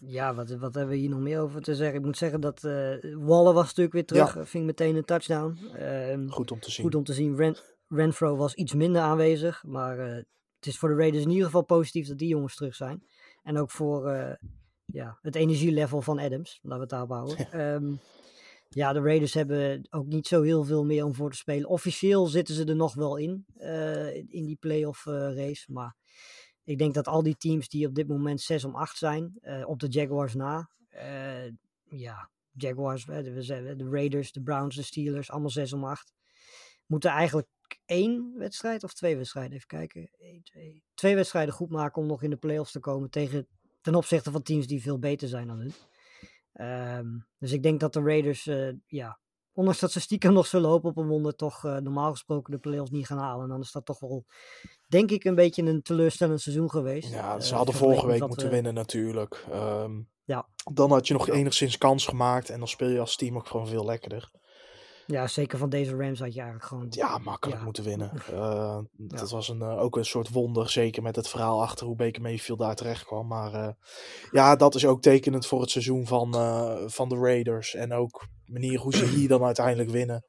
ja, 0.00 0.34
wat, 0.34 0.50
wat 0.50 0.74
hebben 0.74 0.94
we 0.94 1.00
hier 1.00 1.08
nog 1.08 1.20
meer 1.20 1.40
over 1.40 1.62
te 1.62 1.74
zeggen? 1.74 1.98
Ik 1.98 2.04
moet 2.04 2.16
zeggen 2.16 2.40
dat 2.40 2.64
eh 2.64 3.14
Waller 3.16 3.52
was 3.52 3.66
natuurlijk 3.66 3.92
weer 3.92 4.06
terug. 4.06 4.34
Ja. 4.34 4.44
Ving 4.46 4.66
meteen 4.66 4.96
een 4.96 5.04
touchdown. 5.04 5.58
Ehm, 5.74 6.28
Goed 6.28 6.50
om 6.50 6.60
te 6.60 6.70
zien. 6.70 6.84
goed 6.84 6.94
om 6.94 7.04
te 7.04 7.12
zien. 7.12 7.36
Ren, 7.36 7.56
Renfro 7.88 8.36
was 8.36 8.54
iets 8.54 8.74
minder 8.74 9.02
aanwezig. 9.02 9.64
Maar 9.66 9.98
eh, 9.98 10.14
het 10.56 10.66
is 10.66 10.78
voor 10.78 10.88
de 10.88 10.94
Raiders 10.94 11.24
in 11.24 11.30
ieder 11.30 11.44
geval 11.44 11.64
positief 11.64 12.08
dat 12.08 12.18
die 12.18 12.28
jongens 12.28 12.56
terug 12.56 12.74
zijn. 12.74 13.04
En 13.42 13.58
ook 13.58 13.70
voor 13.70 14.08
eh, 14.08 14.34
ja, 14.84 15.18
het 15.22 15.34
energielevel 15.34 16.02
van 16.02 16.18
Adams. 16.18 16.58
Laten 16.62 16.76
we 16.76 16.80
het 16.80 16.90
daarop 16.90 17.10
houden. 17.10 17.52
Ehm, 17.52 17.94
ja, 18.68 18.92
de 18.92 19.00
Raiders 19.00 19.34
hebben 19.34 19.86
ook 19.90 20.06
niet 20.06 20.26
zo 20.26 20.42
heel 20.42 20.64
veel 20.64 20.84
meer 20.84 21.04
om 21.04 21.14
voor 21.14 21.30
te 21.30 21.36
spelen. 21.36 21.68
Officieel 21.68 22.26
zitten 22.26 22.54
ze 22.54 22.64
er 22.64 22.76
nog 22.76 22.94
wel 22.94 23.16
in. 23.16 23.44
in 24.28 24.46
die 24.46 24.56
playoff 24.60 25.04
race. 25.04 25.72
Maar 25.72 25.96
ik 26.70 26.78
denk 26.78 26.94
dat 26.94 27.08
al 27.08 27.22
die 27.22 27.36
teams 27.36 27.68
die 27.68 27.86
op 27.86 27.94
dit 27.94 28.08
moment 28.08 28.40
6 28.40 28.64
om 28.64 28.74
8 28.74 28.98
zijn. 28.98 29.38
eh, 29.40 29.68
op 29.68 29.78
de 29.80 29.86
Jaguars 29.88 30.34
na. 30.34 30.70
eh, 30.88 31.52
ja, 31.84 32.30
Jaguars, 32.52 33.04
de, 33.04 33.88
Raiders, 33.90 34.32
de 34.32 34.42
Browns, 34.42 34.76
de 34.76 34.82
Steelers, 34.82 35.30
allemaal 35.30 35.50
6 35.50 35.72
om 35.72 35.84
8. 35.84 36.12
Moeten 36.86 37.10
eigenlijk 37.10 37.48
één 37.84 38.34
wedstrijd 38.36 38.84
of 38.84 38.94
twee 38.94 39.16
wedstrijden, 39.16 39.52
even 39.52 39.66
kijken. 39.66 40.10
Twee, 40.42 40.84
twee 40.94 41.14
wedstrijden 41.14 41.54
goed 41.54 41.70
maken 41.70 42.02
om 42.02 42.08
nog 42.08 42.22
in 42.22 42.30
de 42.30 42.36
playoffs 42.36 42.72
te 42.72 42.80
komen 42.80 43.10
tegen, 43.10 43.46
ten 43.80 43.94
opzichte 43.94 44.30
van 44.30 44.42
teams 44.42 44.66
die 44.66 44.82
veel 44.82 44.98
beter 44.98 45.28
zijn 45.28 45.46
dan 45.46 45.58
hun. 45.58 45.72
Ehm, 46.52 47.18
dus 47.38 47.52
ik 47.52 47.62
denk 47.62 47.80
dat 47.80 47.92
de 47.92 48.02
Raiders, 48.02 48.46
eh, 48.46 48.72
ja, 48.86 49.20
ondanks 49.52 49.80
dat 49.80 49.92
ze 49.92 50.00
stiekem 50.00 50.32
nog 50.32 50.46
zullen 50.46 50.70
hopen 50.70 50.90
op 50.90 50.96
een 50.96 51.06
wonder, 51.08 51.34
toch 51.34 51.64
eh, 51.64 51.76
normaal 51.76 52.10
gesproken 52.10 52.52
de 52.52 52.58
playoffs 52.58 52.90
niet 52.90 53.06
gaan 53.06 53.18
halen. 53.18 53.42
En 53.42 53.48
dan 53.50 53.60
is 53.60 53.72
dat 53.72 53.84
toch 53.84 54.00
wel, 54.00 54.24
denk 54.88 55.10
ik, 55.10 55.24
een 55.24 55.34
beetje 55.34 55.62
een 55.62 55.82
teleurstellend 55.82 56.40
seizoen 56.40 56.70
geweest. 56.70 57.12
Ja, 57.12 57.34
Eh, 57.34 57.40
ze 57.40 57.54
hadden 57.54 57.74
vergeleken 57.74 58.00
vorige 58.00 58.06
week 58.06 58.28
moeten 58.28 58.46
we- 58.46 58.52
winnen 58.54 58.74
natuurlijk. 58.74 59.44
Ehm, 59.50 59.92
Ja. 60.24 60.48
Dan 60.72 60.90
had 60.92 61.06
je 61.06 61.12
nog 61.14 61.28
enigszins 61.28 61.78
kans 61.78 62.06
gemaakt 62.06 62.50
en 62.50 62.58
dan 62.58 62.68
speel 62.68 62.88
je 62.88 63.00
als 63.00 63.16
team 63.16 63.36
ook 63.36 63.46
gewoon 63.46 63.66
veel 63.68 63.84
lekkerder. 63.84 64.30
Ja, 65.06 65.26
zeker 65.26 65.58
van 65.58 65.68
deze 65.68 65.96
Rams 65.96 66.18
had 66.18 66.32
je 66.34 66.40
eigenlijk 66.40 66.68
gewoon... 66.68 66.86
Ja, 66.90 67.18
makkelijk 67.18 67.58
Ja. 67.58 67.64
moeten 67.64 67.84
winnen. 67.84 68.10
Eh, 68.32 68.78
Dat 68.96 69.30
was 69.30 69.48
een, 69.48 69.62
eh, 69.62 69.80
ook 69.80 69.96
een 69.96 70.04
soort 70.04 70.28
wonder, 70.30 70.70
zeker 70.70 71.02
met 71.02 71.16
het 71.16 71.28
verhaal 71.28 71.62
achter 71.62 71.86
hoe 71.86 71.96
Baker 71.96 72.22
Mayfield 72.22 72.58
daar 72.58 72.74
terecht 72.74 73.04
kwam. 73.04 73.26
Maar 73.26 73.52
eh, 73.54 73.68
ja, 74.30 74.56
dat 74.56 74.74
is 74.74 74.86
ook 74.86 75.02
tekenend 75.02 75.46
voor 75.46 75.60
het 75.60 75.70
seizoen 75.70 76.06
van, 76.06 76.34
eh, 76.34 76.76
van 76.86 77.08
de 77.08 77.16
Raiders. 77.16 77.74
En 77.74 77.92
ook 77.92 78.26
manier 78.50 78.78
hoe 78.78 78.94
ze 78.94 79.04
hier 79.04 79.28
dan 79.28 79.44
uiteindelijk 79.44 79.90
winnen. 79.90 80.24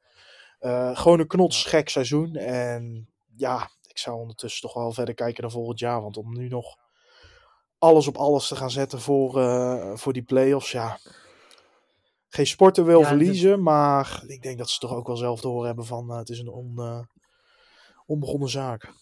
Eh, 0.58 0.96
gewoon 0.96 1.20
een 1.20 1.26
knotsgek 1.26 1.88
seizoen. 1.88 2.36
En 2.36 3.08
ja, 3.36 3.70
ik 3.86 3.98
zou 3.98 4.20
ondertussen 4.20 4.60
toch 4.62 4.74
wel 4.74 4.92
verder 4.92 5.14
kijken 5.14 5.42
naar 5.42 5.52
volgend 5.52 5.78
jaar. 5.78 6.02
Want 6.02 6.16
om 6.16 6.32
nu 6.32 6.48
nog 6.48 6.76
alles 7.78 8.06
op 8.06 8.16
alles 8.16 8.48
te 8.48 8.56
gaan 8.56 8.70
zetten 8.70 9.00
voor, 9.00 9.40
eh, 9.40 9.96
voor 9.96 10.12
die 10.12 10.22
playoffs, 10.22 10.72
ja. 10.72 10.98
Geen 12.28 12.46
sporter 12.46 12.84
wil 12.84 13.00
Ja, 13.00 13.06
verliezen, 13.06 13.62
maar 13.62 14.22
ik 14.26 14.42
denk 14.42 14.58
dat 14.58 14.70
ze 14.70 14.78
toch 14.78 14.92
ook 14.92 15.06
wel 15.06 15.16
zelf 15.16 15.40
door 15.40 15.66
hebben 15.66 15.86
van 15.86 16.10
eh, 16.10 16.16
het 16.16 16.28
is 16.28 16.38
een 16.38 16.48
on, 16.48 17.06
onbegonnen 18.06 18.48
zaak. 18.48 18.92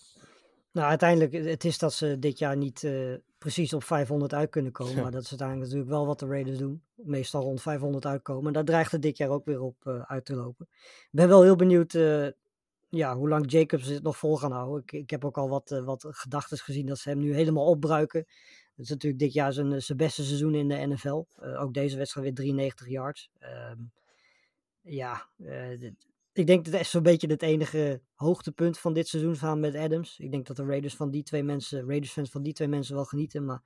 Nou, 0.73 0.89
uiteindelijk, 0.89 1.33
eh, 1.33 1.45
het 1.45 1.65
is 1.65 1.79
dat 1.79 1.93
ze 1.93 2.19
dit 2.19 2.39
jaar 2.39 2.57
niet 2.57 2.85
eh, 2.85 3.15
precies 3.39 3.73
op 3.73 3.85
500 3.85 4.35
uit 4.35 4.51
kunnen 4.51 4.73
komen. 4.73 4.95
Ja. 4.95 5.03
Maar 5.03 5.11
dat 5.11 5.23
is 5.23 5.29
uiteindelijk 5.29 5.69
natuurlijk 5.69 5.97
wel 5.97 6.07
wat 6.07 6.19
de 6.19 6.27
Raiders 6.27 6.59
doen. 6.59 6.83
Meestal 6.95 7.43
rond 7.43 7.63
500 7.63 8.07
uitkomen. 8.07 8.47
En 8.47 8.53
daar 8.53 8.65
dreigt 8.65 8.93
het 8.93 9.03
dit 9.03 9.17
jaar 9.17 9.29
ook 9.29 9.45
weer 9.45 9.61
op 9.61 9.87
eh, 9.87 10.03
uit 10.03 10.25
te 10.25 10.35
lopen. 10.35 10.69
Ik 10.81 11.09
ben 11.11 11.29
wel 11.29 11.43
heel 11.43 11.57
benieuwd 11.57 11.93
ja, 12.89 13.17
hoe 13.17 13.29
lang 13.29 13.51
Jacobs 13.51 13.87
het 13.87 14.03
nog 14.03 14.17
vol 14.17 14.37
gaan 14.37 14.53
houden. 14.53 14.83
Ik, 14.83 14.93
ik 14.93 15.11
heb 15.11 15.25
ook 15.25 15.39
al 15.39 15.49
wat, 15.49 15.81
wat 15.85 16.07
gedachten 16.09 16.59
gezien 16.59 16.87
dat 16.87 16.99
ze 16.99 17.09
hem 17.09 17.19
nu 17.19 17.35
helemaal 17.35 17.67
opbruiken. 17.67 18.21
Het 18.71 18.79
is 18.85 18.89
natuurlijk 18.89 19.23
dit 19.23 19.33
jaar 19.33 19.53
zijn, 19.53 19.83
zijn 19.83 19.99
beste 19.99 20.25
seizoen 20.25 20.55
in 20.55 20.69
de 20.69 20.87
NFL. 20.87 21.25
Ook 21.59 21.75
deze 21.75 21.97
wedstrijd 21.97 22.27
weer 22.27 22.35
93 22.35 22.89
yards. 22.89 23.31
Ehm, 23.39 23.79
ja, 24.83 25.29
dit- 25.79 26.10
ik 26.33 26.47
denk 26.47 26.65
dat 26.65 26.75
het 26.75 26.87
zo'n 26.87 27.03
beetje 27.03 27.27
het 27.27 27.43
enige 27.43 28.01
hoogtepunt 28.15 28.79
van 28.79 28.93
dit 28.93 29.09
seizoen 29.09 29.37
samen 29.37 29.61
met 29.61 29.75
Adams. 29.75 30.19
Ik 30.19 30.31
denk 30.31 30.47
dat 30.47 30.57
de 30.57 30.65
Raiders 30.65 30.97
van 30.97 31.11
die 31.11 31.23
twee 31.23 31.43
mensen, 31.43 31.87
Raiders 31.87 32.13
fans 32.13 32.31
van 32.31 32.43
die 32.43 32.53
twee 32.53 32.69
mensen 32.69 32.95
wel 32.95 33.05
genieten. 33.05 33.45
Maar 33.45 33.63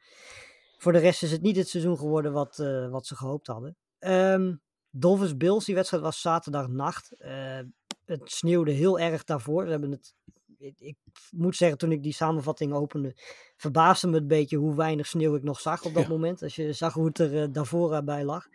voor 0.78 0.92
de 0.92 0.98
rest 0.98 1.22
is 1.22 1.30
het 1.30 1.42
niet 1.42 1.56
het 1.56 1.68
seizoen 1.68 1.98
geworden 1.98 2.32
wat, 2.32 2.58
eh, 2.58 2.90
wat 2.90 3.06
ze 3.06 3.16
gehoopt 3.16 3.46
hadden. 3.46 3.76
Ehm 3.98 4.54
Dolphins 4.90 5.36
Bills, 5.36 5.64
die 5.64 5.74
wedstrijd 5.74 6.02
was 6.02 6.20
zaterdagnacht. 6.20 7.12
Eh 7.12 7.58
het 8.04 8.30
sneeuwde 8.30 8.70
heel 8.70 8.98
erg 8.98 9.24
daarvoor. 9.24 9.64
Ze 9.64 9.70
hebben 9.70 9.90
het, 9.90 10.14
ik, 10.58 10.80
ik 10.80 10.96
moet 11.30 11.56
zeggen, 11.56 11.78
toen 11.78 11.92
ik 11.92 12.02
die 12.02 12.12
samenvatting 12.12 12.72
opende, 12.72 13.16
verbaasde 13.56 14.08
me 14.08 14.14
het 14.14 14.26
beetje 14.28 14.56
hoe 14.56 14.74
weinig 14.76 15.06
sneeuw 15.06 15.34
ik 15.34 15.42
nog 15.42 15.60
zag 15.60 15.84
op 15.84 15.94
dat 15.94 16.02
Ja. 16.02 16.08
moment. 16.08 16.42
Als 16.42 16.56
je 16.56 16.72
zag 16.72 16.94
hoe 16.94 17.06
het 17.06 17.18
er 17.18 17.42
eh, 17.42 17.48
daarvoor 17.52 18.04
bij 18.04 18.24
lag. 18.24 18.46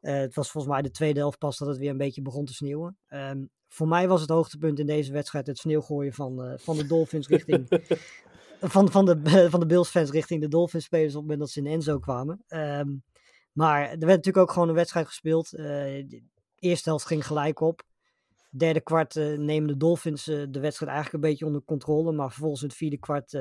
Eh, 0.00 0.14
het 0.14 0.34
was 0.34 0.50
volgens 0.50 0.72
mij 0.72 0.82
de 0.82 0.90
tweede 0.90 1.18
helft 1.18 1.38
pas 1.38 1.58
dat 1.58 1.68
het 1.68 1.78
weer 1.78 1.90
een 1.90 1.96
beetje 1.96 2.22
begon 2.22 2.44
te 2.44 2.54
sneeuwen. 2.54 2.96
Ehm, 3.06 3.44
voor 3.68 3.88
mij 3.88 4.08
was 4.08 4.20
het 4.20 4.30
hoogtepunt 4.30 4.78
in 4.78 4.86
deze 4.86 5.12
wedstrijd 5.12 5.46
het 5.46 5.58
sneeuwgooien 5.58 6.12
van, 6.12 6.44
eh, 6.44 6.58
van 6.58 6.76
de 6.76 6.86
Dolphins 6.86 7.28
richting. 7.28 7.66
van, 8.60 8.90
van, 8.90 9.04
de, 9.04 9.20
van 9.50 9.60
de 9.60 9.66
Bills 9.66 9.90
fans 9.90 10.10
richting 10.10 10.40
de 10.40 10.48
Dolphins 10.48 10.84
spelers 10.84 11.14
op 11.14 11.20
het 11.20 11.22
moment 11.22 11.40
dat 11.40 11.50
ze 11.50 11.60
in 11.60 11.66
Enzo 11.66 11.98
kwamen. 11.98 12.44
Ehm, 12.46 12.88
maar 13.52 13.80
er 13.80 13.88
werd 13.88 14.00
natuurlijk 14.00 14.36
ook 14.36 14.50
gewoon 14.50 14.68
een 14.68 14.74
wedstrijd 14.74 15.06
gespeeld. 15.06 15.52
Eh, 15.52 15.64
de 15.64 16.22
eerste 16.58 16.88
helft 16.88 17.06
ging 17.06 17.26
gelijk 17.26 17.60
op. 17.60 17.82
Derde 18.50 18.80
kwart 18.80 19.14
nemen 19.14 19.66
de 19.66 19.76
Dolphins 19.76 20.24
de 20.24 20.60
wedstrijd 20.60 20.92
eigenlijk 20.92 21.12
een 21.12 21.30
beetje 21.30 21.46
onder 21.46 21.62
controle. 21.64 22.12
Maar 22.12 22.30
vervolgens 22.30 22.62
in 22.62 22.68
het 22.68 22.76
vierde 22.76 22.98
kwart 22.98 23.32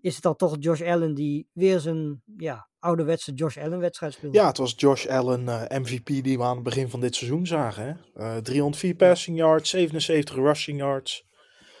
is 0.00 0.14
het 0.14 0.22
dan 0.22 0.36
toch 0.36 0.56
Josh 0.58 0.82
Allen 0.82 1.14
die 1.14 1.48
weer 1.52 1.80
zijn 1.80 2.22
ja, 2.36 2.68
ouderwetse 2.78 3.32
Josh 3.32 3.56
Allen 3.58 3.78
wedstrijd 3.78 4.12
speelt. 4.12 4.34
Ja, 4.34 4.46
het 4.46 4.58
was 4.58 4.72
Josh 4.76 5.06
Allen, 5.06 5.48
eh, 5.48 5.78
MVP, 5.80 6.06
die 6.06 6.38
we 6.38 6.44
aan 6.44 6.54
het 6.54 6.64
begin 6.64 6.88
van 6.88 7.00
dit 7.00 7.14
seizoen 7.14 7.46
zagen. 7.46 7.84
Hè? 8.14 8.22
Eh, 8.36 8.36
304 8.42 8.94
passing 8.94 9.36
yards, 9.36 9.70
77 9.70 10.34
rushing 10.34 10.78
yards, 10.78 11.24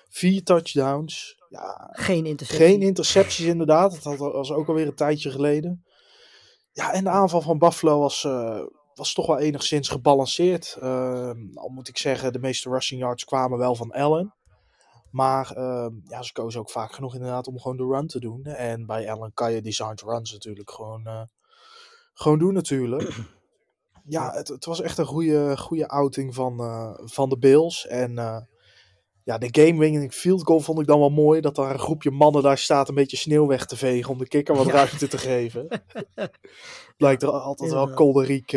4 0.08 0.42
touchdowns. 0.42 1.36
Ja, 1.48 1.88
Geen 1.92 2.26
interceptie. 2.26 2.66
geen 2.66 2.82
intercepties 2.82 3.46
inderdaad. 3.46 3.90
Dat 3.92 4.02
had- 4.18 4.32
was 4.32 4.52
ook 4.52 4.68
alweer 4.68 4.86
een 4.86 4.94
tijdje 4.94 5.30
geleden. 5.30 5.84
Ja, 6.72 6.92
en 6.92 7.04
de 7.04 7.10
aanval 7.10 7.40
van 7.40 7.58
Buffalo 7.58 7.98
was, 7.98 8.24
eh, 8.24 8.60
was 8.94 9.12
toch 9.12 9.26
wel 9.26 9.38
enigszins 9.38 9.88
gebalanceerd. 9.88 10.76
Eh, 10.80 11.30
al 11.54 11.68
moet 11.68 11.88
ik 11.88 11.98
zeggen, 11.98 12.32
de 12.32 12.38
meeste 12.38 12.70
rushing 12.70 13.00
yards 13.00 13.24
kwamen 13.24 13.58
wel 13.58 13.74
van 13.74 13.90
Allen. 13.90 14.34
Maar 15.10 15.50
eh, 15.56 15.86
ja, 16.04 16.22
ze 16.22 16.32
kozen 16.32 16.60
ook 16.60 16.70
vaak 16.70 16.92
genoeg 16.92 17.14
inderdaad 17.14 17.46
om 17.46 17.60
gewoon 17.60 17.76
de 17.76 17.86
run 17.86 18.06
te 18.06 18.20
doen. 18.20 18.44
En 18.44 18.86
bij 18.86 19.10
Allen 19.10 19.32
kan 19.34 19.52
je 19.52 19.62
designed 19.62 20.00
runs 20.00 20.32
natuurlijk 20.32 20.70
gewoon, 20.70 21.06
eh, 21.06 21.22
gewoon 22.12 22.38
doen 22.38 22.54
natuurlijk. 22.54 23.16
Ja, 24.08 24.32
het, 24.32 24.48
het 24.48 24.64
was 24.64 24.80
echt 24.80 24.98
een 24.98 25.06
goede, 25.06 25.56
goede 25.58 25.88
outing 25.88 26.34
van, 26.34 26.60
eh, 26.60 26.92
van 27.04 27.28
de 27.28 27.38
Bills. 27.38 27.86
En 27.86 28.18
eh, 28.18 28.40
ja, 29.24 29.38
de 29.38 29.48
game-winning 29.50 30.12
field 30.12 30.42
goal 30.42 30.60
vond 30.60 30.80
ik 30.80 30.86
dan 30.86 30.98
wel 30.98 31.10
mooi. 31.10 31.40
Dat 31.40 31.54
daar 31.54 31.72
een 31.72 31.78
groepje 31.78 32.10
mannen 32.10 32.42
daar 32.42 32.58
staat 32.58 32.88
een 32.88 32.94
beetje 32.94 33.16
sneeuw 33.16 33.46
weg 33.46 33.66
te 33.66 33.76
vegen 33.76 34.10
om 34.10 34.18
de 34.18 34.28
kikker 34.28 34.56
wat 34.56 34.66
ruimte 34.66 35.08
te 35.08 35.18
geven. 35.18 35.68
Blijkt 36.96 37.22
er 37.22 37.30
altijd 37.30 37.70
wel 37.72 37.94
kolderiek. 37.94 38.52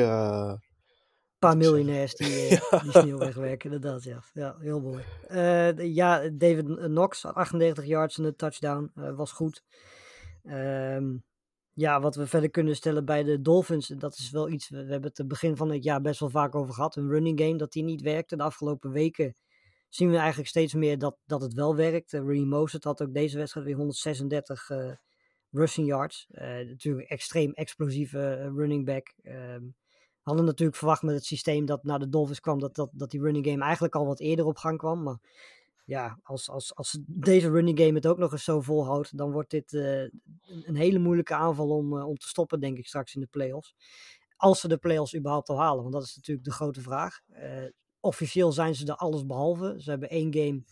Een 1.42 1.50
paar 1.50 1.58
miljonairs 1.58 2.16
die, 2.16 2.48
eh, 2.50 2.82
die 2.84 2.92
sneeuw 2.92 3.18
wegwerken, 3.18 3.72
inderdaad. 3.72 4.04
Ja, 4.04 4.24
ja 4.34 4.56
heel 4.60 4.82
mooi. 4.82 5.04
Eh, 5.28 5.76
de- 5.76 5.94
ja, 5.94 6.30
David 6.30 6.66
Knox, 6.76 7.26
98 7.26 7.86
yards 7.86 8.18
en 8.18 8.24
een 8.24 8.36
touchdown, 8.36 8.92
eh, 8.96 9.16
was 9.16 9.32
goed. 9.32 9.64
Ehm, 10.44 11.18
ja, 11.74 12.02
wat 12.02 12.16
we 12.16 12.28
verder 12.28 12.50
kunnen 12.50 12.76
stellen 12.76 13.06
bij 13.06 13.24
de 13.24 13.42
Dolphins, 13.42 13.88
dat 13.88 14.18
is 14.18 14.30
wel 14.32 14.50
iets, 14.50 14.70
we, 14.70 14.86
we 14.86 14.92
hebben 14.92 15.10
het 15.10 15.18
het 15.18 15.28
begin 15.28 15.56
van 15.58 15.72
het 15.72 15.84
jaar 15.84 16.02
best 16.02 16.20
wel 16.20 16.30
vaak 16.30 16.56
over 16.56 16.74
gehad. 16.74 16.96
Een 16.96 17.10
running 17.10 17.40
game, 17.40 17.58
dat 17.58 17.72
die 17.72 17.84
niet 17.84 18.02
werkte. 18.02 18.36
De 18.36 18.44
afgelopen 18.44 18.92
weken 18.92 19.36
zien 19.90 20.10
we 20.10 20.18
eigenlijk 20.18 20.50
steeds 20.50 20.74
meer 20.74 20.98
dat, 20.98 21.18
dat 21.26 21.42
het 21.42 21.54
wel 21.54 21.76
werkt. 21.76 22.14
Uh, 22.14 22.46
Mostert 22.46 22.84
had 22.84 23.02
ook 23.02 23.14
deze 23.14 23.38
wedstrijd 23.38 23.66
weer 23.66 23.76
136 23.76 24.70
eh, 24.70 24.92
rushing 25.52 25.88
yards. 25.88 26.28
Natuurlijk 26.30 27.10
een 27.10 27.16
extreem 27.18 27.52
explosieve 27.52 28.52
running 28.56 28.86
back. 28.86 29.14
Ehm, 29.22 29.64
hadden 30.22 30.46
natuurlijk 30.46 30.78
verwacht 30.78 31.02
met 31.02 31.16
het 31.16 31.26
systeem 31.26 31.66
dat 31.66 31.84
naar 31.84 32.00
de 32.00 32.10
Dolphins 32.10 32.40
kwam, 32.40 32.60
dat, 32.60 32.76
dat, 32.76 32.90
dat 32.94 33.12
die 33.12 33.22
running 33.22 33.46
game 33.46 33.64
eigenlijk 33.64 33.96
al 33.96 34.06
wat 34.06 34.20
eerder 34.20 34.46
op 34.46 34.58
gang 34.58 34.78
kwam. 34.78 35.04
Maar 35.04 35.20
ja, 35.86 36.20
als, 36.24 36.50
als, 36.50 36.76
als 36.76 37.00
deze 37.08 37.50
running 37.50 37.80
game 37.80 37.94
het 37.94 38.08
ook 38.08 38.18
nog 38.18 38.32
eens 38.32 38.44
zo 38.44 38.62
volhoudt, 38.62 39.18
dan 39.18 39.32
wordt 39.32 39.50
dit 39.50 39.74
eh, 39.74 40.02
een, 40.42 40.76
hele 40.76 41.00
moeilijke 41.00 41.36
aanval 41.36 41.70
om, 41.70 41.98
eh, 41.98 42.08
om 42.08 42.18
te 42.18 42.28
stoppen, 42.28 42.60
denk 42.60 42.78
ik, 42.78 42.88
straks 42.88 43.16
in 43.16 43.22
de 43.22 43.28
playoffs. 43.28 43.76
Als 44.36 44.60
ze 44.60 44.68
de 44.68 44.78
playoffs 44.78 45.16
überhaupt 45.16 45.50
al 45.50 45.60
halen, 45.60 45.82
want 45.82 45.94
dat 45.94 46.04
is 46.04 46.16
natuurlijk 46.16 46.48
de 46.48 46.54
grote 46.54 46.82
vraag. 46.82 47.20
Eh, 47.28 47.66
officieel 48.00 48.52
zijn 48.52 48.76
ze 48.76 48.86
er 48.86 48.96
alles 48.96 49.26
behalve. 49.26 49.76
Ze 49.78 49.90
hebben 49.90 50.10
één 50.10 50.34
game 50.34 50.64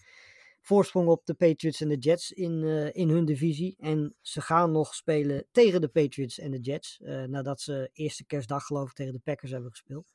voorsprong 0.69 1.07
op 1.07 1.25
de 1.25 1.33
Patriots 1.33 1.81
en 1.81 1.87
de 1.87 1.97
Jets 1.97 2.31
in, 2.31 2.63
eh, 2.63 2.89
in 2.93 3.09
hun 3.09 3.25
divisie. 3.25 3.75
En 3.79 4.15
ze 4.21 4.41
gaan 4.41 4.71
nog 4.71 4.95
spelen 4.95 5.47
tegen 5.51 5.81
de 5.81 5.87
Patriots 5.87 6.39
en 6.39 6.51
de 6.51 6.59
Jets. 6.59 6.99
eh, 6.99 7.23
nadat 7.23 7.61
ze 7.61 7.89
eerste 7.93 8.25
kerstdag 8.25 8.65
geloof 8.65 8.89
ik 8.89 8.95
tegen 8.95 9.13
de 9.13 9.19
Packers 9.19 9.51
hebben 9.51 9.69
gespeeld. 9.69 10.11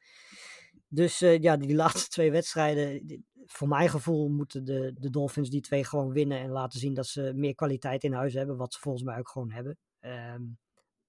Dus 0.88 1.20
eh, 1.20 1.38
ja, 1.38 1.56
die 1.56 1.74
laatste 1.84 2.08
twee 2.08 2.30
wedstrijden, 2.30 3.24
voor 3.44 3.68
mijn 3.68 3.88
gevoel 3.88 4.28
moeten 4.28 4.64
de, 4.64 4.92
de 4.98 5.10
Dolphins 5.10 5.50
die 5.50 5.60
twee 5.60 5.84
gewoon 5.84 6.12
winnen 6.12 6.38
en 6.38 6.50
laten 6.50 6.78
zien 6.78 6.94
dat 6.94 7.06
ze 7.06 7.32
meer 7.34 7.54
kwaliteit 7.54 8.04
in 8.04 8.12
huis 8.12 8.34
hebben, 8.34 8.56
wat 8.56 8.72
ze 8.72 8.80
volgens 8.80 9.04
mij 9.04 9.18
ook 9.18 9.28
gewoon 9.28 9.50
hebben. 9.50 9.78
Ehm, 10.00 10.42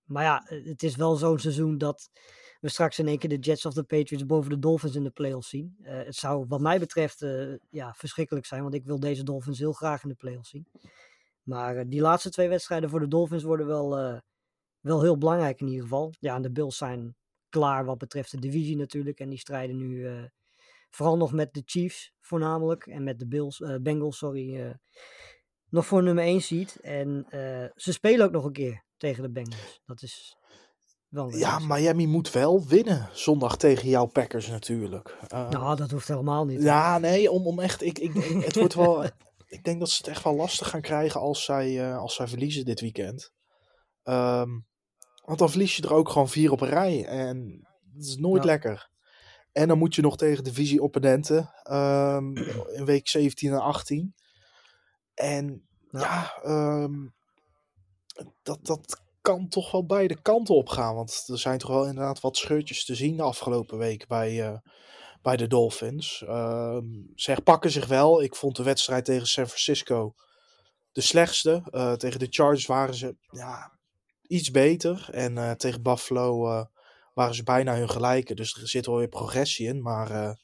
maar 0.03 0.23
ja, 0.23 0.43
het 0.63 0.83
is 0.83 0.95
wel 0.95 1.15
zo'n 1.15 1.39
seizoen 1.39 1.77
dat 1.77 2.09
we 2.65 2.71
straks 2.71 2.99
in 2.99 3.07
één 3.07 3.17
keer 3.17 3.29
de 3.29 3.37
Jets 3.37 3.65
of 3.65 3.73
de 3.73 3.83
Patriots 3.83 4.25
boven 4.25 4.49
de 4.49 4.59
Dolphins 4.59 4.95
in 4.95 5.03
de 5.03 5.09
playoffs 5.09 5.49
zien. 5.49 5.75
Eh, 5.83 5.95
het 5.95 6.15
zou 6.15 6.45
wat 6.47 6.59
mij 6.59 6.79
betreft 6.79 7.21
eh, 7.21 7.53
ja, 7.69 7.93
verschrikkelijk 7.93 8.45
zijn, 8.45 8.61
want 8.61 8.73
ik 8.73 8.85
wil 8.85 8.99
deze 8.99 9.23
Dolphins 9.23 9.59
heel 9.59 9.73
graag 9.73 10.03
in 10.03 10.09
de 10.09 10.15
playoffs 10.15 10.49
zien. 10.49 10.67
Maar 11.43 11.77
eh, 11.77 11.85
die 11.87 12.01
laatste 12.01 12.29
twee 12.29 12.49
wedstrijden 12.49 12.89
voor 12.89 12.99
de 12.99 13.07
Dolphins 13.07 13.43
worden 13.43 13.67
wel, 13.67 13.89
wel 14.79 15.01
heel 15.01 15.17
belangrijk 15.17 15.59
in 15.59 15.67
ieder 15.67 15.81
geval. 15.81 16.13
Ja, 16.19 16.39
de 16.39 16.51
Bills 16.51 16.77
zijn 16.77 17.15
klaar 17.49 17.85
wat 17.85 17.97
betreft 17.97 18.31
de 18.31 18.39
divisie 18.39 18.77
natuurlijk. 18.77 19.19
En 19.19 19.29
die 19.29 19.39
strijden 19.39 19.77
nu 19.77 20.07
vooral 20.89 21.17
nog 21.17 21.31
met 21.31 21.53
de 21.53 21.61
Chiefs 21.65 22.13
voornamelijk. 22.19 22.85
En 22.87 23.03
met 23.03 23.19
de 23.19 23.27
Bills, 23.27 23.61
Bengals, 23.81 24.17
sorry. 24.17 24.75
nog 25.69 25.85
voor 25.85 26.03
nummer 26.03 26.23
1 26.23 26.41
seed. 26.41 26.79
En 26.81 27.25
ze 27.75 27.93
spelen 27.93 28.25
ook 28.25 28.31
nog 28.31 28.45
een 28.45 28.51
keer 28.51 28.83
tegen 28.97 29.23
de 29.23 29.31
Bengals. 29.31 29.81
Dat 29.85 30.01
is 30.01 30.37
wel 31.15 31.35
Ja. 31.35 31.59
Miami 31.59 32.07
moet 32.07 32.31
wel 32.31 32.65
winnen 32.65 33.09
zondag 33.13 33.57
tegen 33.57 33.89
jouw 33.89 34.05
Packers 34.05 34.47
natuurlijk. 34.47 35.17
Eh, 35.27 35.49
Nou, 35.49 35.75
dat 35.75 35.91
hoeft 35.91 36.07
helemaal 36.07 36.45
niet. 36.45 36.61
ja, 36.61 36.97
nee, 36.97 37.31
om, 37.31 37.47
om 37.47 37.59
echt. 37.59 37.81
Ik, 37.83 37.99
ik, 37.99 38.13
denk- 38.13 38.43
het 38.45 38.55
wordt 38.55 38.73
wel. 38.73 39.03
Ik 39.47 39.63
denk 39.63 39.79
dat 39.79 39.89
ze 39.89 39.97
het 39.97 40.07
echt 40.07 40.23
wel 40.23 40.35
lastig 40.35 40.69
gaan 40.69 40.81
krijgen 40.81 41.19
als 41.21 41.43
zij, 41.43 41.89
eh, 41.89 41.97
als 41.97 42.15
zij 42.15 42.27
verliezen 42.27 42.65
dit 42.65 42.81
weekend. 42.81 43.31
Ehm, 44.03 44.49
want 45.25 45.39
dan 45.39 45.49
verlies 45.49 45.75
je 45.75 45.81
er 45.81 45.93
ook 45.93 46.09
gewoon 46.09 46.29
vier 46.29 46.51
op 46.51 46.61
een 46.61 46.67
rij. 46.69 47.05
En 47.05 47.67
dat 47.93 48.03
is 48.05 48.17
nooit 48.17 48.43
Ja. 48.43 48.49
lekker. 48.49 48.89
En 49.51 49.67
dan 49.67 49.77
moet 49.77 49.95
je 49.95 50.01
nog 50.01 50.17
tegen 50.17 50.43
divisie-opponenten. 50.43 51.49
ehm, 51.63 52.35
in 52.73 52.85
week 52.85 53.07
17 53.07 53.51
en 53.51 53.61
18. 53.61 54.15
En 55.13 55.67
Ja. 55.89 55.99
ja, 55.99 56.33
ehm, 56.43 57.07
dat, 58.43 58.59
dat 58.65 59.01
kan 59.25 59.47
toch 59.47 59.71
wel 59.71 59.85
beide 59.85 60.21
kanten 60.21 60.55
op 60.55 60.69
gaan. 60.69 60.95
Want 60.95 61.23
er 61.27 61.39
zijn 61.39 61.57
toch 61.57 61.69
wel 61.69 61.85
inderdaad 61.85 62.19
wat 62.19 62.37
scheurtjes 62.37 62.85
te 62.85 62.95
zien 62.95 63.17
de 63.17 63.23
afgelopen 63.23 63.77
week 63.77 64.07
bij, 64.07 64.47
eh, 64.47 64.57
bij 65.21 65.37
de 65.37 65.47
Dolphins. 65.47 66.23
Ehm 66.27 66.85
ze 67.15 67.31
herpakken 67.31 67.71
zich 67.71 67.87
wel. 67.87 68.23
Ik 68.23 68.35
vond 68.35 68.55
de 68.55 68.63
wedstrijd 68.63 69.05
tegen 69.05 69.27
San 69.27 69.47
Francisco 69.47 70.13
de 70.91 71.01
slechtste. 71.01 71.63
Eh, 71.71 71.93
tegen 71.93 72.19
de 72.19 72.27
Chargers 72.29 72.65
waren 72.65 72.95
ze 72.95 73.17
ja, 73.29 73.79
iets 74.21 74.51
beter. 74.51 75.07
En 75.11 75.37
eh, 75.37 75.51
tegen 75.51 75.83
Buffalo 75.83 76.65
waren 77.13 77.35
ze 77.35 77.43
bijna 77.43 77.75
hun 77.75 77.89
gelijke. 77.89 78.33
Dus 78.33 78.61
er 78.61 78.67
zit 78.67 78.85
wel 78.85 78.97
weer 78.97 79.07
progressie 79.07 79.67
in. 79.67 79.81
Maar 79.81 80.37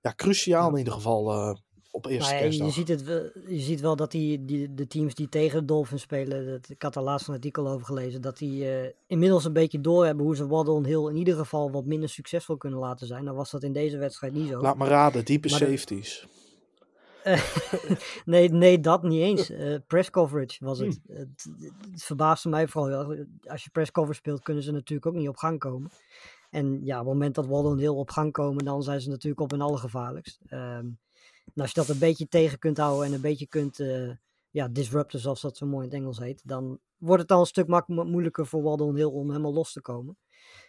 ja, 0.00 0.12
cruciaal 0.14 0.70
in 0.70 0.78
ieder 0.78 0.92
geval 0.92 1.56
op 1.96 2.06
eerste 2.06 2.34
je, 2.34 2.70
ziet 2.70 2.88
het, 2.88 3.02
wel- 3.02 3.30
je 3.48 3.60
ziet 3.60 3.80
wel 3.80 3.96
dat 3.96 4.10
die, 4.10 4.44
die, 4.44 4.74
de 4.74 4.86
teams 4.86 5.14
die 5.14 5.28
tegen 5.28 5.58
de 5.58 5.64
Dolphins 5.64 6.02
spelen, 6.02 6.46
dat, 6.46 6.68
ik 6.68 6.82
had 6.82 6.96
er 6.96 7.02
laatst 7.02 7.28
een 7.28 7.34
artikel 7.34 7.68
over 7.68 7.86
gelezen, 7.86 8.20
dat 8.20 8.38
die 8.38 8.70
eh, 8.70 8.90
inmiddels 9.06 9.44
een 9.44 9.52
beetje 9.52 9.80
doorhebben 9.80 10.24
hoe 10.24 10.36
ze 10.36 10.46
Waddle 10.46 10.86
Hill 10.86 11.08
in 11.08 11.16
ieder 11.16 11.36
geval 11.36 11.70
wat 11.70 11.84
minder 11.84 12.08
succesvol 12.08 12.56
kunnen 12.56 12.78
laten 12.78 13.06
zijn. 13.06 13.24
Nou 13.24 13.36
was 13.36 13.50
dat 13.50 13.62
in 13.62 13.72
deze 13.72 13.98
wedstrijd 13.98 14.32
niet 14.32 14.48
zo. 14.48 14.60
Laat 14.60 14.78
me 14.78 14.86
raden, 14.86 15.24
diepe 15.24 15.48
Maar 15.48 15.58
de- 15.58 15.64
safeties. 15.64 16.26
nee, 18.24 18.48
nee, 18.48 18.80
dat 18.80 19.02
niet 19.02 19.20
eens. 19.20 19.50
Eh, 19.56 19.74
press 19.86 20.10
coverage 20.10 20.64
was 20.64 20.78
het. 20.78 21.00
Hm. 21.06 21.12
het. 21.12 21.46
Het 21.90 22.02
verbaasde 22.04 22.48
mij 22.48 22.68
vooral. 22.68 23.10
heel. 23.10 23.24
Als 23.44 23.64
je 23.64 23.70
press 23.70 23.90
coverage 23.90 24.18
speelt, 24.18 24.42
kunnen 24.42 24.62
ze 24.62 24.72
natuurlijk 24.72 25.06
ook 25.06 25.14
niet 25.14 25.28
op 25.28 25.36
gang 25.36 25.58
komen. 25.58 25.90
En 26.50 26.80
ja, 26.84 27.00
op 27.00 27.04
het 27.04 27.12
moment 27.14 27.34
dat 27.34 27.46
Waddle 27.46 27.78
Hill 27.78 27.88
op 27.88 28.10
gang 28.10 28.32
komen, 28.32 28.64
dan 28.64 28.82
zijn 28.82 29.00
ze 29.00 29.08
natuurlijk 29.08 29.40
op 29.40 29.50
hun 29.50 29.60
allergevaarlijkst. 29.60 30.40
Ehm 30.46 30.86
en 31.56 31.62
als 31.62 31.72
je 31.72 31.80
dat 31.80 31.88
een 31.88 31.98
beetje 31.98 32.28
tegen 32.28 32.58
kunt 32.58 32.76
houden 32.78 33.06
en 33.06 33.12
een 33.12 33.20
beetje 33.20 33.46
kunt 33.46 33.80
eh, 33.80 34.10
ja, 34.50 34.68
disrupten, 34.68 35.20
zoals 35.20 35.40
dat 35.40 35.56
zo 35.56 35.66
mooi 35.66 35.84
in 35.86 35.90
het 35.92 36.00
Engels 36.00 36.18
heet, 36.18 36.40
dan 36.44 36.78
wordt 36.96 37.20
het 37.20 37.28
dan 37.30 37.40
een 37.40 37.46
stuk 37.46 37.66
mak- 37.66 37.88
mo- 37.88 38.04
moeilijker 38.04 38.46
voor 38.46 38.62
Waddle 38.62 38.94
Hill 38.94 39.04
om 39.04 39.28
helemaal 39.30 39.52
los 39.52 39.72
te 39.72 39.80
komen. 39.80 40.18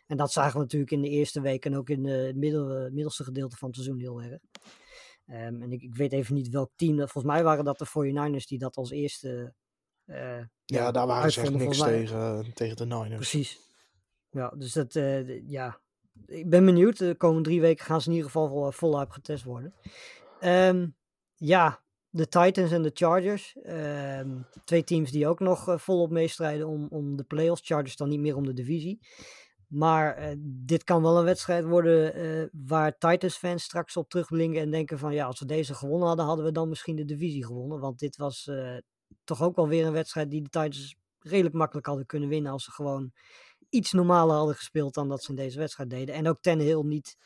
En 0.08 0.18
dat 0.18 0.32
zagen 0.32 0.54
we 0.54 0.60
natuurlijk 0.60 0.92
in 0.92 1.02
de 1.02 1.10
eerste 1.10 1.42
week 1.42 1.66
en 1.66 1.76
ook 1.78 1.90
in 1.90 2.06
het 2.06 2.36
middel, 2.36 2.70
eh, 2.72 2.92
middelste 2.92 3.24
gedeelte 3.24 3.58
van 3.58 3.68
het 3.68 3.78
seizoen 3.78 4.00
heel 4.00 4.22
erg. 4.22 4.40
Ehm, 5.26 5.62
en 5.62 5.72
ik, 5.72 5.82
ik 5.82 5.96
weet 5.96 6.12
even 6.12 6.34
niet 6.36 6.50
welk 6.50 6.72
team. 6.76 6.98
dat- 6.98 7.12
Volgens 7.12 7.34
mij 7.34 7.44
waren 7.44 7.66
dat 7.66 7.78
de 7.80 7.86
49ers 7.86 8.48
die 8.48 8.60
dat 8.60 8.76
als 8.76 8.92
eerste. 8.92 9.54
eh, 10.06 10.40
Ja, 10.66 10.92
daar 10.92 11.08
waren 11.08 11.32
ze 11.32 11.40
echt 11.42 11.50
niks 11.66 11.78
tegen, 12.08 12.46
eh, 12.46 12.52
tegen 12.54 12.76
de 12.76 12.86
Niners. 12.86 13.16
Precies. 13.16 13.60
Ja, 14.30 14.50
dus 14.58 14.74
dat, 14.74 14.96
eh, 14.96 15.20
d- 15.20 15.42
ja. 15.46 15.80
Ik 16.26 16.50
ben 16.50 16.66
benieuwd. 16.66 16.98
De 16.98 17.16
komende 17.18 17.44
drie 17.50 17.62
weken 17.62 17.86
gaan 17.86 18.02
ze 18.02 18.08
in 18.10 18.16
ieder 18.16 18.32
geval 18.32 18.48
vol, 18.48 18.72
voluit 18.72 19.14
getest 19.14 19.44
worden. 19.44 19.74
Ehm, 20.40 20.88
ja, 21.36 21.84
de 22.10 22.28
Titans 22.28 22.72
en 22.72 22.82
de 22.82 22.92
Chargers. 22.94 23.56
ehm, 23.64 24.42
twee 24.64 24.84
teams 24.84 25.12
die 25.12 25.28
ook 25.28 25.40
nog 25.40 25.68
eh, 25.68 25.78
volop 25.78 26.10
meestrijden 26.12 26.68
om, 26.68 26.88
om 26.90 27.16
de 27.16 27.24
playoffs. 27.24 27.68
Chargers 27.68 27.96
dan 27.96 28.10
niet 28.10 28.20
meer 28.20 28.36
om 28.36 28.46
de 28.46 28.54
divisie. 28.54 29.00
Maar 29.68 30.16
eh, 30.16 30.36
dit 30.40 30.84
kan 30.84 31.02
wel 31.02 31.18
een 31.18 31.24
wedstrijd 31.24 31.66
worden 31.66 32.14
eh, 32.14 32.48
waar 32.52 32.98
Titans-fans 32.98 33.64
straks 33.64 33.98
op 33.98 34.10
terugblinken 34.10 34.62
en 34.62 34.72
denken 34.72 35.00
van 35.00 35.14
ja, 35.14 35.26
als 35.26 35.40
we 35.40 35.46
deze 35.46 35.74
gewonnen 35.74 36.08
hadden, 36.08 36.26
hadden 36.26 36.46
we 36.46 36.52
dan 36.52 36.70
misschien 36.70 36.96
de 36.96 37.06
divisie 37.06 37.46
gewonnen. 37.46 37.80
Want 37.80 38.00
dit 38.00 38.18
was 38.18 38.50
toch 39.24 39.42
ook 39.42 39.56
wel 39.56 39.68
weer 39.68 39.86
een 39.86 39.94
wedstrijd 39.94 40.30
die 40.30 40.42
de 40.42 40.50
Titans 40.50 40.96
redelijk 41.20 41.56
makkelijk 41.56 41.88
hadden 41.88 42.06
kunnen 42.06 42.30
winnen 42.30 42.52
als 42.52 42.64
ze 42.64 42.72
gewoon 42.72 43.12
iets 43.70 43.92
normaler 43.92 44.36
hadden 44.36 44.56
gespeeld 44.56 44.94
dan 44.94 45.10
dat 45.10 45.24
ze 45.24 45.30
in 45.30 45.36
deze 45.36 45.60
wedstrijd 45.60 45.90
deden. 45.90 46.16
En 46.16 46.28
ook 46.28 46.42
Tannehill 46.42 46.84
niet 46.84 47.18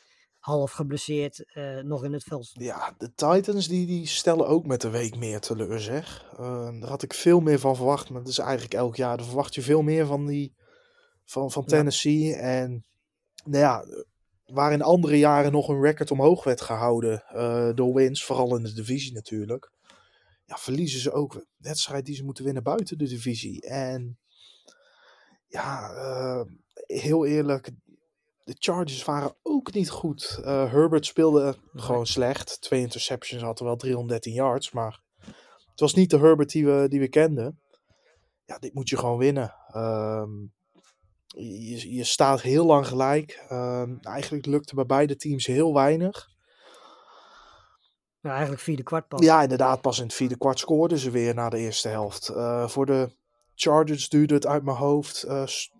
half 0.42 0.72
geblesseerd 0.72 1.44
eh, 1.52 1.78
nog 1.78 2.04
in 2.04 2.12
het 2.12 2.22
veld 2.22 2.46
stond. 2.46 2.64
Ja, 2.64 2.94
de 2.98 3.14
Titans 3.14 3.68
die, 3.68 3.86
die 3.86 4.06
stellen 4.06 4.46
ook 4.46 4.66
met 4.66 4.80
de 4.80 4.90
week 4.90 5.16
meer 5.16 5.40
teleur, 5.40 5.80
zeg. 5.80 6.24
Eh, 6.32 6.80
daar 6.80 6.88
had 6.88 7.02
ik 7.02 7.14
veel 7.14 7.40
meer 7.40 7.58
van 7.58 7.76
verwacht, 7.76 8.10
maar 8.10 8.20
dat 8.20 8.30
is 8.30 8.38
eigenlijk 8.38 8.74
elk 8.74 8.96
jaar. 8.96 9.16
Dan 9.16 9.26
verwacht 9.26 9.54
je 9.54 9.62
veel 9.62 9.82
meer 9.82 10.06
van, 10.06 10.26
die, 10.26 10.54
van, 11.24 11.50
van 11.50 11.62
Ja. 11.66 11.68
Tennessee. 11.68 12.34
En 12.34 12.84
nou 13.44 13.58
ja, 13.58 13.84
waar 14.44 14.72
in 14.72 14.82
andere 14.82 15.18
jaren 15.18 15.52
nog 15.52 15.68
een 15.68 15.82
record 15.82 16.10
omhoog 16.10 16.44
werd 16.44 16.60
gehouden 16.60 17.24
eh, 17.28 17.70
door 17.74 17.94
wins, 17.94 18.24
vooral 18.24 18.56
in 18.56 18.62
de 18.62 18.72
divisie 18.72 19.12
natuurlijk. 19.12 19.72
Ja, 20.44 20.56
verliezen 20.56 21.00
ze 21.00 21.12
ook 21.12 21.34
een 21.34 21.46
wedstrijd 21.56 22.06
die 22.06 22.14
ze 22.14 22.24
moeten 22.24 22.44
winnen 22.44 22.62
buiten 22.62 22.98
de 22.98 23.08
divisie. 23.08 23.60
En 23.62 24.18
ja, 25.46 25.92
eh, 25.92 26.42
heel 26.86 27.26
eerlijk, 27.26 27.70
de 28.44 28.54
Chargers 28.58 29.04
waren 29.04 29.34
ook 29.42 29.72
niet 29.72 29.90
goed. 29.90 30.38
Eh, 30.44 30.70
Herbert 30.72 31.06
speelde 31.06 31.56
gewoon 31.74 32.06
slecht. 32.06 32.60
Twee 32.60 32.80
interceptions, 32.80 33.42
had 33.42 33.58
er 33.58 33.64
wel 33.64 33.76
313 33.76 34.32
yards. 34.32 34.70
Maar 34.72 35.00
het 35.70 35.80
was 35.80 35.94
niet 35.94 36.10
de 36.10 36.18
Herbert 36.18 36.50
die 36.50 36.66
we, 36.66 36.86
die 36.88 37.00
we 37.00 37.08
kenden. 37.08 37.60
Ja, 38.44 38.58
dit 38.58 38.74
moet 38.74 38.88
je 38.88 38.96
gewoon 38.98 39.18
winnen. 39.18 39.54
Ehm, 39.66 40.30
je, 41.26 41.94
je 41.94 42.04
staat 42.04 42.40
heel 42.40 42.66
lang 42.66 42.86
gelijk. 42.86 43.44
Ehm, 43.48 43.96
eigenlijk 44.00 44.46
lukte 44.46 44.74
bij 44.74 44.86
beide 44.86 45.16
teams 45.16 45.46
heel 45.46 45.74
weinig. 45.74 46.30
Ja, 48.20 48.30
eigenlijk 48.30 48.62
vierde 48.62 48.82
kwart 48.82 49.08
pas. 49.08 49.24
Ja, 49.24 49.42
inderdaad, 49.42 49.80
pas 49.80 49.98
in 49.98 50.04
het 50.04 50.14
vierde 50.14 50.38
kwart 50.38 50.58
scoorden 50.58 50.98
ze 50.98 51.10
weer 51.10 51.34
na 51.34 51.48
de 51.48 51.58
eerste 51.58 51.88
helft. 51.88 52.28
Eh, 52.28 52.68
voor 52.68 52.86
de 52.86 53.16
Chargers 53.54 54.08
duurde 54.08 54.34
het 54.34 54.46
uit 54.46 54.62
mijn 54.62 54.76
hoofd. 54.76 55.26
s- 55.44 55.72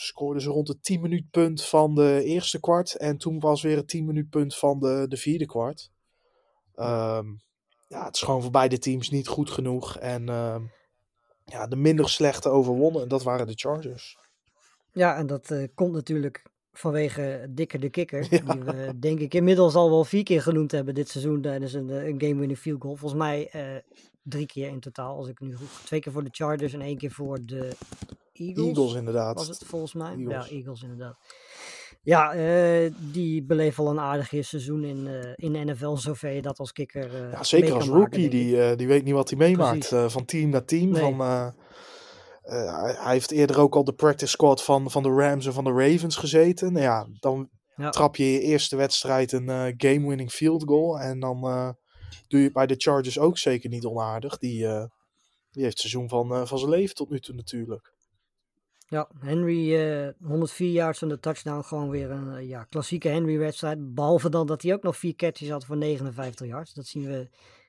scoorden 0.00 0.42
ze 0.42 0.50
rond 0.50 0.68
het 0.68 0.84
10 0.84 1.00
minuut 1.00 1.30
punt 1.30 1.64
van 1.64 1.94
de 1.94 2.22
eerste 2.24 2.60
kwart. 2.60 2.96
En 2.96 3.18
toen 3.18 3.40
was 3.40 3.62
weer 3.62 3.76
het 3.76 3.88
10 3.88 4.04
minuut 4.04 4.30
punt 4.30 4.56
van 4.56 4.80
de, 4.80 5.06
de 5.08 5.16
vierde 5.16 5.46
kwart. 5.46 5.90
Ehm, 6.74 7.26
ja, 7.88 8.04
het 8.04 8.14
is 8.14 8.22
gewoon 8.22 8.42
voor 8.42 8.50
beide 8.50 8.78
teams 8.78 9.10
niet 9.10 9.28
goed 9.28 9.50
genoeg. 9.50 9.96
En 9.96 10.28
ehm, 10.28 10.62
ja, 11.44 11.66
de 11.66 11.76
minder 11.76 12.08
slechte 12.08 12.48
overwonnen. 12.48 13.02
En 13.02 13.08
dat 13.08 13.22
waren 13.22 13.46
de 13.46 13.52
Chargers. 13.56 14.18
Ja, 14.92 15.16
en 15.16 15.26
dat 15.26 15.50
eh, 15.50 15.68
komt 15.74 15.92
natuurlijk 15.92 16.42
vanwege 16.72 17.46
Dikker 17.50 17.80
de 17.80 17.90
Kikker. 17.90 18.26
Ja. 18.30 18.54
Die 18.54 18.62
we 18.62 18.98
denk 18.98 19.20
ik 19.20 19.34
inmiddels 19.34 19.74
al 19.74 19.90
wel 19.90 20.04
vier 20.04 20.22
keer 20.22 20.42
genoemd 20.42 20.72
hebben 20.72 20.94
dit 20.94 21.08
seizoen 21.08 21.40
tijdens 21.40 21.72
een, 21.72 21.90
eh, 21.90 22.06
een 22.06 22.20
game-winning 22.20 22.58
field 22.58 22.82
goal. 22.82 22.96
Volgens 22.96 23.20
mij 23.20 23.48
eh, 23.48 23.62
drie 24.22 24.46
keer 24.46 24.68
in 24.68 24.80
totaal, 24.80 25.16
als 25.16 25.28
ik 25.28 25.40
nu 25.40 25.56
goed... 25.56 25.68
Twee 25.84 26.00
keer 26.00 26.12
voor 26.12 26.24
de 26.24 26.30
Chargers 26.32 26.72
en 26.72 26.80
één 26.80 26.96
keer 26.96 27.10
voor 27.10 27.38
de 27.44 27.76
Eagles. 28.32 28.66
Eagles 28.66 28.94
inderdaad. 28.94 29.34
was 29.36 29.48
het 29.48 29.64
volgens 29.66 29.94
mij. 29.94 30.14
Eagles. 30.16 30.48
Ja, 30.48 30.54
Eagles 30.56 30.82
inderdaad. 30.82 31.16
Ja, 32.02 32.32
eh, 32.32 32.92
die 32.98 33.42
beleeft 33.42 33.78
al 33.78 33.90
een 33.90 34.00
aardig 34.00 34.32
eerste 34.32 34.60
seizoen 34.60 34.84
in, 34.84 35.06
eh, 35.06 35.32
in 35.34 35.52
de 35.52 35.58
NFL, 35.72 35.94
zover 35.94 36.30
je 36.30 36.42
dat 36.42 36.58
als 36.58 36.72
kikker 36.72 37.14
eh, 37.14 37.32
Ja, 37.32 37.44
zeker 37.44 37.74
als 37.74 37.86
maken, 37.86 38.00
rookie. 38.00 38.30
die, 38.30 38.76
die 38.76 38.86
weet 38.86 39.04
niet 39.04 39.14
wat 39.14 39.30
hij 39.30 39.38
meemaakt. 39.38 39.86
Van 40.06 40.24
team 40.24 40.50
naar 40.50 40.64
team. 40.64 40.90
Nee. 40.90 41.02
Van, 41.02 41.20
hij, 42.42 43.12
heeft 43.12 43.30
eerder 43.30 43.58
ook 43.58 43.74
al 43.74 43.84
de 43.84 43.92
practice 43.92 44.30
squad 44.30 44.62
van, 44.64 44.90
van 44.90 45.02
de 45.02 45.08
Rams 45.08 45.46
en 45.46 45.52
van 45.52 45.64
de 45.64 45.72
Ravens 45.72 46.16
gezeten. 46.16 46.72
Nou 46.72 46.84
ja, 46.84 47.06
dan 47.18 47.48
Ja. 47.76 47.90
trap 47.90 48.16
je 48.16 48.32
je 48.32 48.40
eerste 48.40 48.76
wedstrijd 48.76 49.32
een 49.32 49.74
game-winning 49.76 50.30
field 50.30 50.64
goal. 50.64 51.00
En 51.00 51.20
dan 51.20 51.76
doe 52.28 52.40
je 52.40 52.52
bij 52.52 52.66
de 52.66 52.74
Chargers 52.78 53.18
ook 53.18 53.38
zeker 53.38 53.70
niet 53.70 53.84
onaardig. 53.84 54.38
Die, 54.38 54.66
eh, 54.66 54.84
die 55.50 55.62
heeft 55.62 55.78
het 55.82 55.90
seizoen 55.90 56.08
van, 56.08 56.32
eh, 56.34 56.46
van 56.46 56.58
zijn 56.58 56.70
leven 56.70 56.94
tot 56.94 57.10
nu 57.10 57.20
toe 57.20 57.34
natuurlijk. 57.34 57.92
Ja, 58.88 59.08
Henry, 59.20 59.76
eh 59.76 60.08
104 60.26 60.72
yards 60.72 61.02
en 61.02 61.08
de 61.08 61.20
touchdown. 61.20 61.62
Gewoon 61.62 61.90
weer 61.90 62.10
een 62.10 62.34
eh, 62.36 62.48
ja, 62.48 62.64
klassieke 62.64 63.08
Henry-wedstrijd. 63.08 63.94
Behalve 63.94 64.28
dan 64.30 64.46
dat 64.46 64.62
hij 64.62 64.72
ook 64.72 64.82
nog 64.82 64.96
vier 64.96 65.14
catches 65.14 65.48
had 65.50 65.64
voor 65.64 65.76
59 65.76 66.46
yards. 66.46 66.74
Dat 66.74 66.86
zien 66.86 67.06
we 67.06 67.28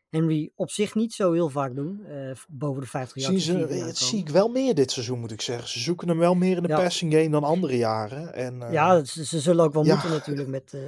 Henry 0.10 0.52
op 0.56 0.70
zich 0.72 0.96
niet 0.96 1.14
zo 1.14 1.32
heel 1.32 1.50
vaak 1.50 1.76
doen. 1.76 2.06
eh, 2.06 2.32
boven 2.48 2.82
de 2.82 2.88
50 2.88 3.22
Zien 3.22 3.32
yards. 3.32 3.46
ze, 3.46 3.84
het 3.86 3.98
zie 3.98 4.20
ik 4.20 4.30
wel 4.30 4.48
meer 4.50 4.76
dit 4.76 4.92
seizoen 4.92 5.20
moet 5.20 5.32
ik 5.32 5.42
zeggen. 5.42 5.68
Ze 5.70 5.80
zoeken 5.80 6.08
hem 6.08 6.18
wel 6.18 6.36
meer 6.36 6.58
in 6.58 6.64
de 6.64 6.70
Ja. 6.70 6.78
passing 6.78 7.14
game 7.14 7.30
dan 7.30 7.44
andere 7.44 7.78
jaren. 7.78 8.34
En, 8.34 8.62
eh, 8.64 8.72
Ja, 8.74 9.04
ze, 9.04 9.26
ze 9.26 9.40
zullen 9.40 9.66
ook 9.66 9.74
wel 9.74 9.86
ja. 9.86 9.94
moeten 9.94 10.12
natuurlijk 10.12 10.48
met, 10.48 10.74
eh, 10.74 10.82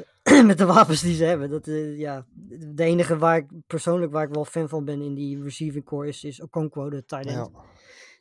met 0.51 0.57
de 0.57 0.65
wapens 0.65 1.01
die 1.01 1.15
ze 1.15 1.23
hebben. 1.23 1.49
Dat, 1.49 1.67
eh, 1.67 1.97
ja, 1.99 2.25
de 2.73 2.83
enige 2.83 3.17
waar 3.17 3.37
ik 3.37 3.45
persoonlijk 3.67 4.11
waar 4.11 4.27
ik 4.27 4.33
wel 4.33 4.45
fan 4.45 4.69
van 4.69 4.85
ben 4.85 5.01
in 5.01 5.13
die 5.13 5.43
receiving 5.43 5.85
core 5.85 6.07
is, 6.07 6.23
is 6.23 6.41
Okonkwo, 6.41 6.89
de 6.89 7.05
tight 7.05 7.25
end. 7.25 7.35
ja. 7.35 7.49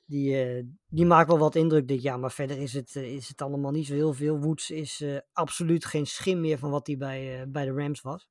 Die, 0.07 0.37
eh, 0.45 0.65
die 0.89 1.07
maakt 1.07 1.29
wel 1.29 1.39
wat 1.39 1.55
indruk 1.55 1.89
dit 1.89 2.03
jaar, 2.03 2.19
maar 2.19 2.33
verder 2.33 2.59
is 2.59 2.73
het, 2.73 2.97
eh, 2.97 3.15
is 3.15 3.29
het 3.29 3.43
allemaal 3.43 3.71
niet 3.71 3.87
zo 3.87 3.95
heel 3.95 4.13
veel. 4.13 4.39
Woods 4.39 4.71
is 4.71 5.05
absoluut 5.33 5.85
geen 5.85 6.07
schim 6.07 6.41
meer 6.41 6.59
van 6.59 6.71
wat 6.71 6.87
hij 6.87 6.97
bij, 6.97 7.45
bij 7.49 7.65
de 7.65 7.73
Rams 7.73 8.01
was. 8.01 8.29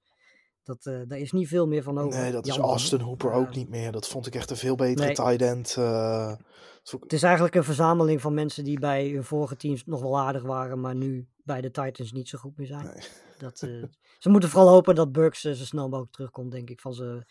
Dat, 0.63 0.85
eh, 0.85 0.99
daar 1.07 1.17
is 1.19 1.31
niet 1.31 1.47
veel 1.47 1.67
meer 1.67 1.83
van 1.83 1.97
over. 1.97 2.19
Nee, 2.19 2.31
dat 2.31 2.47
is. 2.47 2.57
Austin 2.57 2.99
Hooper 2.99 3.31
ook 3.31 3.55
niet 3.55 3.69
meer. 3.69 3.91
Dat 3.91 4.07
vond 4.07 4.27
ik 4.27 4.35
echt 4.35 4.49
een 4.49 4.55
veel 4.57 4.75
betere 4.75 5.05
Nee. 5.07 5.15
tight 5.15 5.41
end. 5.41 5.67
zo- 5.69 6.99
Het 6.99 7.13
is 7.13 7.23
eigenlijk 7.23 7.55
een 7.55 7.63
verzameling 7.63 8.21
van 8.21 8.33
mensen 8.33 8.63
die 8.63 8.79
bij 8.79 9.09
hun 9.09 9.23
vorige 9.23 9.55
teams 9.55 9.85
nog 9.85 10.01
wel 10.01 10.19
aardig 10.19 10.43
waren, 10.43 10.79
maar 10.79 10.95
nu 10.95 11.27
bij 11.43 11.61
de 11.61 11.71
Titans 11.71 12.11
niet 12.11 12.29
zo 12.29 12.37
goed 12.37 12.57
meer 12.57 12.67
zijn. 12.67 12.85
Nee. 12.85 13.03
Dat, 13.37 13.61
eh, 13.61 13.83
ze 14.19 14.29
moeten 14.29 14.49
vooral 14.49 14.69
hopen 14.69 14.95
dat 14.95 15.11
Burks 15.11 15.43
eh, 15.43 15.53
zo 15.53 15.63
snel 15.63 15.89
mogelijk 15.89 16.11
terugkomt, 16.11 16.51
denk 16.51 16.69
ik, 16.69 16.79
van 16.79 16.93
zijn 16.93 17.25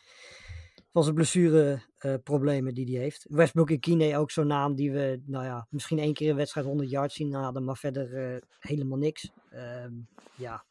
van 0.92 1.02
zijn 1.02 1.14
blessureproblemen 1.14 2.74
die 2.74 2.86
hij 2.94 3.02
heeft. 3.02 3.26
Westbrook 3.28 3.70
Ikine 3.70 4.16
ook 4.16 4.30
zo'n 4.30 4.46
naam 4.46 4.74
die 4.74 4.92
we, 4.92 5.22
nou 5.26 5.44
ja, 5.44 5.66
misschien 5.70 5.98
één 5.98 6.14
keer 6.14 6.30
een 6.30 6.36
wedstrijd 6.36 6.66
100 6.66 6.90
yards 6.90 7.14
zien 7.14 7.34
hadden, 7.34 7.64
maar 7.64 7.76
verder 7.76 8.34
eh, 8.34 8.40
helemaal 8.58 8.98
niks. 8.98 9.30
Ehm, 9.50 9.92
ja, 10.36 10.64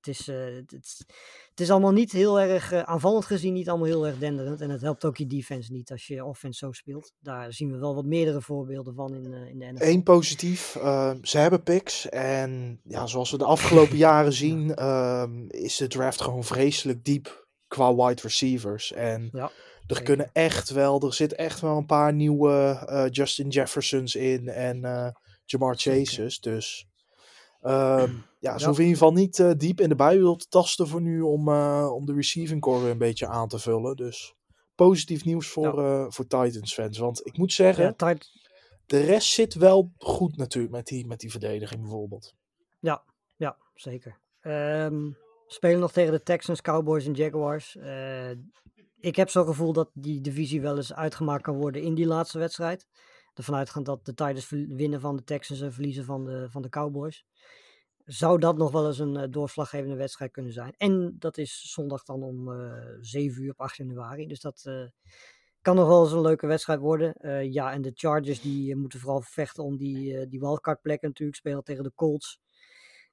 het 0.00 0.08
is, 0.08 0.28
eh, 0.28 0.44
het, 0.44 0.70
het, 0.70 1.04
het 1.60 1.60
is 1.60 1.70
allemaal 1.70 1.92
niet 1.92 2.12
heel 2.12 2.40
erg 2.40 2.72
eh, 2.72 2.82
aanvallend 2.82 3.24
gezien, 3.24 3.52
niet 3.52 3.68
allemaal 3.68 3.86
heel 3.86 4.06
erg 4.06 4.18
denderend. 4.18 4.60
En 4.60 4.70
het 4.70 4.80
helpt 4.80 5.04
ook 5.04 5.16
je 5.16 5.26
defense 5.26 5.72
niet 5.72 5.90
als 5.90 6.06
je 6.06 6.24
offense 6.24 6.58
zo 6.58 6.72
speelt. 6.72 7.12
Daar 7.18 7.52
zien 7.52 7.70
we 7.70 7.78
wel 7.78 7.94
wat 7.94 8.04
meerdere 8.04 8.40
voorbeelden 8.40 8.94
van 8.94 9.14
in, 9.14 9.34
eh, 9.34 9.48
in 9.48 9.58
de 9.58 9.72
NFL. 9.72 9.84
Eén 9.84 10.02
positief, 10.02 10.76
eh, 10.76 11.14
ze 11.22 11.38
hebben 11.38 11.62
picks. 11.62 12.08
En 12.08 12.80
ja, 12.84 13.06
zoals 13.06 13.30
we 13.30 13.38
de 13.38 13.44
afgelopen 13.44 13.96
jaren 14.08 14.32
zien, 14.32 14.74
ehm, 14.74 15.44
is 15.48 15.76
de 15.76 15.86
draft 15.86 16.20
gewoon 16.20 16.44
vreselijk 16.44 17.04
diep 17.04 17.48
qua 17.66 17.94
wide 17.94 18.22
receivers. 18.22 18.92
En 18.92 19.28
Ja, 19.32 19.50
er 19.86 20.02
kunnen 20.02 20.30
echt 20.32 20.70
wel, 20.70 21.00
er 21.00 21.14
zit 21.14 21.34
echt 21.34 21.60
wel 21.60 21.76
een 21.76 21.86
paar 21.86 22.12
nieuwe 22.12 23.08
Justin 23.10 23.48
Jeffersons 23.48 24.14
in 24.14 24.48
en 24.48 24.80
Jamar. 25.44 25.74
Chases. 25.76 26.40
Dus 26.40 26.89
ehm, 27.60 28.10
ja, 28.38 28.52
ze 28.52 28.58
Ja. 28.58 28.66
hoeven 28.66 28.84
in 28.84 28.90
ieder 28.90 29.02
geval 29.02 29.12
niet 29.12 29.38
eh, 29.38 29.50
diep 29.56 29.80
in 29.80 29.88
de 29.88 29.94
buidel 29.94 30.36
te 30.36 30.46
tasten 30.48 30.88
voor 30.88 31.00
nu 31.00 31.20
om, 31.20 31.48
eh, 31.48 31.90
om 31.92 32.06
de 32.06 32.14
receiving 32.14 32.60
core 32.60 32.80
weer 32.82 32.90
een 32.90 32.98
beetje 32.98 33.26
aan 33.26 33.48
te 33.48 33.58
vullen. 33.58 33.96
Dus 33.96 34.34
positief 34.74 35.24
nieuws 35.24 35.48
voor, 35.48 35.84
eh, 35.84 36.04
voor 36.08 36.26
Titans 36.26 36.74
fans. 36.74 36.98
Want 36.98 37.26
ik 37.26 37.36
moet 37.36 37.52
zeggen, 37.52 37.94
Ja, 37.98 38.14
de 38.86 39.00
rest 39.00 39.32
zit 39.32 39.54
wel 39.54 39.92
goed 39.98 40.36
natuurlijk 40.36 40.72
met 40.74 40.86
die, 40.86 41.06
met 41.06 41.20
die 41.20 41.30
verdediging 41.30 41.80
bijvoorbeeld. 41.80 42.34
Ja, 42.80 43.02
ja 43.36 43.56
zeker. 43.74 44.18
Ehm, 44.40 45.10
spelen 45.46 45.80
nog 45.80 45.92
tegen 45.92 46.12
de 46.12 46.22
Texans, 46.22 46.60
Cowboys 46.60 47.06
en 47.06 47.12
Jaguars. 47.12 47.76
Ik 49.00 49.16
heb 49.16 49.28
zo'n 49.28 49.46
gevoel 49.46 49.72
dat 49.72 49.90
die 49.94 50.20
divisie 50.20 50.60
wel 50.60 50.76
eens 50.76 50.94
uitgemaakt 50.94 51.42
kan 51.42 51.56
worden 51.56 51.82
in 51.82 51.94
die 51.94 52.06
laatste 52.06 52.38
wedstrijd. 52.38 52.86
Ervan 53.34 53.54
uitgaand 53.54 53.86
dat 53.86 54.04
de 54.04 54.14
Titans 54.14 54.48
winnen 54.50 55.00
van 55.00 55.16
de 55.16 55.24
Texans 55.24 55.60
en 55.60 55.72
verliezen 55.72 56.04
van 56.04 56.24
de, 56.24 56.46
van 56.50 56.62
de 56.62 56.68
Cowboys. 56.68 57.24
Zou 58.04 58.38
dat 58.38 58.56
nog 58.56 58.72
wel 58.72 58.86
eens 58.86 58.98
een 58.98 59.16
eh, 59.16 59.30
doorslaggevende 59.30 59.96
wedstrijd 59.96 60.30
kunnen 60.30 60.52
zijn. 60.52 60.74
En 60.76 61.16
dat 61.18 61.38
is 61.38 61.72
zondag 61.72 62.02
dan 62.02 62.22
om 62.22 62.52
eh 62.52 62.96
7 63.00 63.42
uur 63.42 63.50
op 63.50 63.60
8 63.60 63.76
januari. 63.76 64.26
Dus 64.26 64.40
dat 64.40 64.62
eh, 64.64 64.84
kan 65.60 65.76
nog 65.76 65.86
wel 65.86 66.02
eens 66.02 66.12
een 66.12 66.20
leuke 66.20 66.46
wedstrijd 66.46 66.80
worden. 66.80 67.14
Ja, 67.52 67.72
en 67.72 67.82
de 67.82 67.90
Chargers 67.94 68.40
die 68.40 68.76
moeten 68.76 69.00
vooral 69.00 69.20
vechten 69.20 69.64
om 69.64 69.76
die, 69.76 70.28
die 70.28 70.40
wildcard 70.40 70.80
plekken 70.82 71.08
natuurlijk. 71.08 71.38
Spelen 71.38 71.64
tegen 71.64 71.84
de 71.84 71.92
Colts 71.94 72.40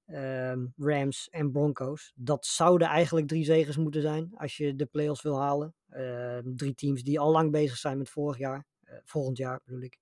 ehm, 0.06 0.66
Rams 0.78 1.30
en 1.30 1.52
Broncos. 1.52 2.14
Dat 2.16 2.46
zouden 2.46 2.88
eigenlijk 2.88 3.28
drie 3.28 3.46
zegers 3.46 3.78
moeten 3.78 4.02
zijn 4.02 4.32
als 4.36 4.58
je 4.58 4.76
de 4.76 4.86
playoffs 4.86 5.22
wil 5.22 5.40
halen. 5.40 5.76
Ehm, 5.90 6.56
drie 6.56 6.76
teams 6.76 7.04
die 7.04 7.20
al 7.20 7.32
lang 7.32 7.52
bezig 7.52 7.78
zijn 7.78 7.98
met 7.98 8.10
vorig 8.10 8.38
jaar. 8.38 8.66
Eh, 8.88 8.98
volgend 9.06 9.38
jaar 9.38 9.60
bedoel 9.66 9.82
ik. 9.82 9.98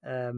Ehm, 0.00 0.36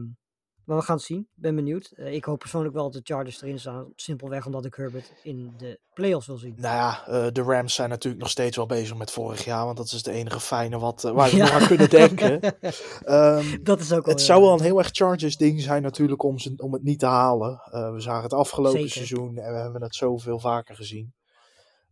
maar 0.63 0.77
we 0.77 0.83
gaan 0.83 0.95
het 0.95 1.05
zien. 1.05 1.19
Ik 1.19 1.41
ben 1.41 1.55
benieuwd. 1.55 1.91
Eh, 1.95 2.13
ik 2.13 2.23
hoop 2.25 2.39
persoonlijk 2.39 2.73
wel 2.73 2.83
dat 2.83 2.93
de 3.05 3.13
Chargers 3.13 3.41
erin 3.41 3.59
staan. 3.59 3.91
Simpelweg 3.95 4.45
omdat 4.45 4.65
ik 4.65 4.73
Herbert 4.75 5.11
in 5.23 5.53
de 5.57 5.79
playoffs 5.93 6.27
wil 6.27 6.37
zien. 6.37 6.53
Nou 6.57 6.75
ja, 6.75 7.07
eh, 7.07 7.31
de 7.31 7.41
Rams 7.41 7.73
zijn 7.73 7.89
natuurlijk 7.89 8.21
nog 8.21 8.31
steeds 8.31 8.55
wel 8.57 8.65
bezig 8.65 8.97
met 8.97 9.11
vorig 9.11 9.45
jaar. 9.45 9.65
Want 9.65 9.77
dat 9.77 9.85
is 9.85 9.91
het 9.91 10.07
enige 10.07 10.39
fijne 10.39 10.79
wat, 10.79 11.01
waar 11.01 11.29
we 11.29 11.35
Ja. 11.37 11.43
nog 11.43 11.61
aan 11.61 11.67
kunnen 11.67 11.89
denken. 11.89 12.41
Ehm, 13.03 13.63
dat 13.63 13.79
is 13.79 13.93
ook 13.93 14.05
wel 14.05 14.13
het 14.13 14.23
zou 14.23 14.41
wel 14.41 14.53
een 14.53 14.61
heel 14.63 14.77
erg 14.77 14.89
Chargers 14.91 15.37
ding 15.37 15.61
zijn 15.61 15.81
natuurlijk 15.81 16.23
om, 16.23 16.39
ze, 16.39 16.53
om 16.57 16.73
het 16.73 16.83
niet 16.83 16.99
te 16.99 17.05
halen. 17.05 17.61
We 17.71 17.99
zagen 18.01 18.23
het 18.23 18.33
afgelopen 18.33 18.79
Zeker. 18.79 18.93
seizoen 18.93 19.37
en 19.37 19.53
we 19.53 19.59
hebben 19.59 19.81
het 19.81 19.95
zoveel 19.95 20.39
vaker 20.39 20.75
gezien. 20.75 21.13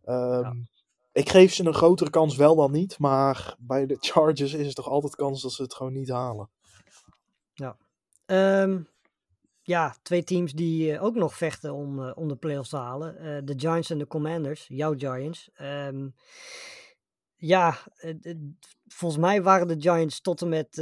Ehm, 0.04 0.40
Ja. 0.40 0.54
Ik 1.16 1.28
geef 1.28 1.54
ze 1.54 1.64
een 1.64 1.74
grotere 1.74 2.10
kans 2.10 2.36
wel 2.36 2.56
dan 2.56 2.72
niet. 2.72 2.98
Maar 2.98 3.56
bij 3.58 3.86
de 3.86 3.96
Chargers 4.00 4.54
is 4.54 4.66
er 4.66 4.74
toch 4.74 4.88
altijd 4.88 5.14
kans 5.14 5.42
dat 5.42 5.52
ze 5.52 5.62
het 5.62 5.74
gewoon 5.74 5.92
niet 5.92 6.08
halen. 6.08 6.50
Ehm, 8.26 8.80
ja, 9.62 9.96
twee 10.02 10.24
teams 10.24 10.52
die 10.52 10.92
eh, 10.92 11.04
ook 11.04 11.14
nog 11.14 11.36
vechten 11.36 11.72
om, 11.72 12.02
eh, 12.02 12.12
om 12.14 12.28
de 12.28 12.36
playoffs 12.36 12.68
te 12.68 12.76
halen. 12.76 13.18
Eh, 13.18 13.38
de 13.44 13.54
Giants 13.56 13.90
en 13.90 13.98
de 13.98 14.06
Commanders, 14.06 14.66
jouw 14.68 14.94
Giants. 14.96 15.50
Ehm, 15.54 16.08
ja, 17.36 17.78
volgens 18.86 19.20
mij 19.20 19.42
waren 19.42 19.68
de 19.68 19.80
Giants 19.80 20.20
tot 20.20 20.42
en 20.42 20.48
met 20.48 20.76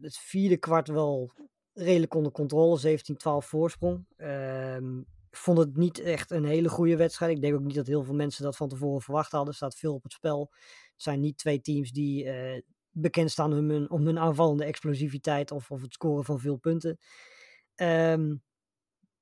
het 0.00 0.18
vierde 0.18 0.56
kwart 0.56 0.88
wel 0.88 1.32
redelijk 1.72 2.14
onder 2.14 2.32
controle. 2.32 2.78
17-12 2.78 3.46
voorsprong. 3.46 4.06
Ik 4.16 5.15
vond 5.36 5.58
het 5.58 5.76
niet 5.76 5.98
echt 5.98 6.30
een 6.30 6.44
hele 6.44 6.68
goede 6.68 6.96
wedstrijd. 6.96 7.32
Ik 7.36 7.40
denk 7.42 7.54
ook 7.54 7.64
niet 7.64 7.74
dat 7.74 7.86
heel 7.86 8.02
veel 8.02 8.14
mensen 8.14 8.42
dat 8.44 8.56
van 8.56 8.68
tevoren 8.68 9.00
verwacht 9.02 9.30
hadden. 9.30 9.48
Er 9.50 9.54
staat 9.56 9.76
veel 9.76 9.94
op 9.94 10.02
het 10.02 10.12
spel. 10.12 10.48
Het 10.92 11.02
zijn 11.02 11.20
niet 11.20 11.38
twee 11.38 11.60
teams 11.60 11.90
die 11.92 12.24
eh, 12.30 12.62
bekend 12.90 13.30
staan 13.30 13.52
om 13.52 13.70
hun, 13.70 13.90
om 13.90 14.06
hun 14.06 14.18
aanvallende 14.18 14.64
explosiviteit 14.64 15.50
of, 15.50 15.70
of 15.70 15.80
het 15.82 15.92
scoren 15.92 16.24
van 16.24 16.40
veel 16.40 16.56
punten. 16.56 16.98
Ehm, 17.74 18.34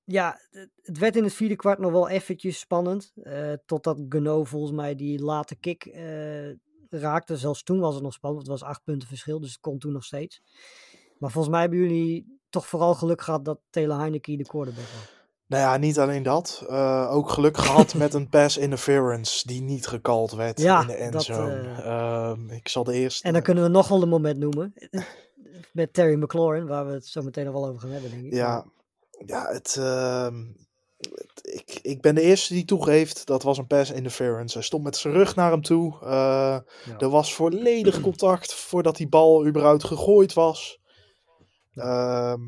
ja, 0.04 0.38
het- 0.50 0.98
werd 0.98 1.16
in 1.16 1.24
het 1.24 1.32
vierde 1.34 1.56
kwart 1.56 1.78
nog 1.78 1.92
wel 1.92 2.08
eventjes 2.08 2.58
spannend. 2.58 3.12
eh, 3.22 3.52
totdat 3.66 4.00
Gano 4.08 4.44
volgens 4.44 4.72
mij 4.72 4.94
die 4.94 5.22
late 5.22 5.56
kick 5.56 5.84
eh, 5.84 6.50
raakte. 6.90 7.36
Zelfs 7.36 7.62
toen 7.62 7.80
was 7.80 7.94
het 7.94 8.02
nog 8.02 8.12
spannend. 8.12 8.42
Het 8.42 8.50
was 8.60 8.62
acht 8.68 8.84
punten 8.84 9.08
verschil, 9.08 9.40
dus 9.40 9.50
het 9.52 9.60
kon 9.60 9.78
toen 9.78 9.92
nog 9.92 10.04
steeds. 10.04 10.42
Maar 11.18 11.30
volgens 11.30 11.52
mij 11.52 11.60
hebben 11.60 11.78
jullie 11.78 12.38
toch 12.48 12.66
vooral 12.66 12.94
geluk 12.94 13.20
gehad 13.22 13.44
dat 13.44 13.60
Taylor 13.70 13.98
Heineke 13.98 14.36
de 14.36 14.44
quarterback 14.46 14.84
was. 14.84 15.13
Nou 15.46 15.62
ja, 15.62 15.76
niet 15.76 15.98
alleen 15.98 16.22
dat. 16.22 16.64
eh, 16.68 17.08
ook 17.14 17.30
geluk 17.30 17.56
gehad 17.56 17.94
met 18.04 18.14
een 18.14 18.28
pass 18.28 18.56
interference 18.56 19.46
die 19.46 19.62
niet 19.62 19.86
gecalled 19.86 20.32
werd 20.32 20.60
Ja, 20.60 20.80
in 20.80 20.86
de 20.86 20.92
endzone. 20.94 21.52
eh, 21.82 21.86
Ehm, 22.30 22.50
ik 22.50 22.68
zal 22.68 22.84
de 22.84 22.92
eerste... 22.94 23.26
En 23.26 23.32
dan 23.32 23.42
kunnen 23.42 23.64
we 23.64 23.70
nog 23.70 23.88
wel 23.88 24.02
een 24.02 24.08
moment 24.08 24.38
noemen. 24.38 24.72
Met 25.72 25.92
Terry 25.94 26.22
McLaurin, 26.22 26.66
waar 26.66 26.86
we 26.86 26.92
het 26.92 27.06
zo 27.06 27.22
meteen 27.22 27.44
nog 27.44 27.54
wel 27.54 27.66
over 27.66 27.80
gaan 27.80 27.90
hebben, 27.90 28.10
denk 28.10 28.24
ik. 28.24 28.32
Ja, 28.32 28.64
ja 29.26 29.46
het, 29.52 29.76
ehm, 29.78 30.44
het- 30.98 31.40
ik, 31.42 31.78
ik 31.82 32.00
ben 32.00 32.14
de 32.14 32.20
eerste 32.20 32.54
die 32.54 32.64
toegeeft 32.64 33.26
dat 33.26 33.42
was 33.42 33.58
een 33.58 33.66
pass 33.66 33.90
interference. 33.90 34.54
Hij 34.58 34.66
stond 34.66 34.84
met 34.84 34.96
zijn 34.96 35.14
rug 35.14 35.34
naar 35.36 35.50
hem 35.50 35.62
toe. 35.62 35.94
Eh, 36.02 36.08
Ja. 36.84 36.98
Er 36.98 37.08
was 37.08 37.34
volledig 37.34 38.00
contact 38.00 38.54
voordat 38.54 38.96
die 38.96 39.08
bal 39.08 39.46
überhaupt 39.46 39.84
gegooid 39.84 40.32
was. 40.32 40.78
Ehm, 41.74 42.40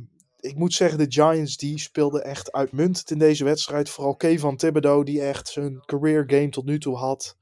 ik 0.47 0.57
moet 0.57 0.75
zeggen, 0.75 0.99
de 0.99 1.07
Giants 1.09 1.57
die 1.57 1.79
speelden 1.79 2.25
echt 2.25 2.53
uitmuntend 2.53 3.11
in 3.11 3.19
deze 3.19 3.45
wedstrijd. 3.45 3.91
Vooral 3.91 4.17
Kevin 4.17 4.57
Thibodeau 4.57 5.05
die 5.05 5.23
echt 5.23 5.49
zijn 5.49 5.83
career 5.87 6.25
game 6.27 6.49
tot 6.49 6.65
nu 6.65 6.79
toe 6.79 6.97
had. 6.97 7.37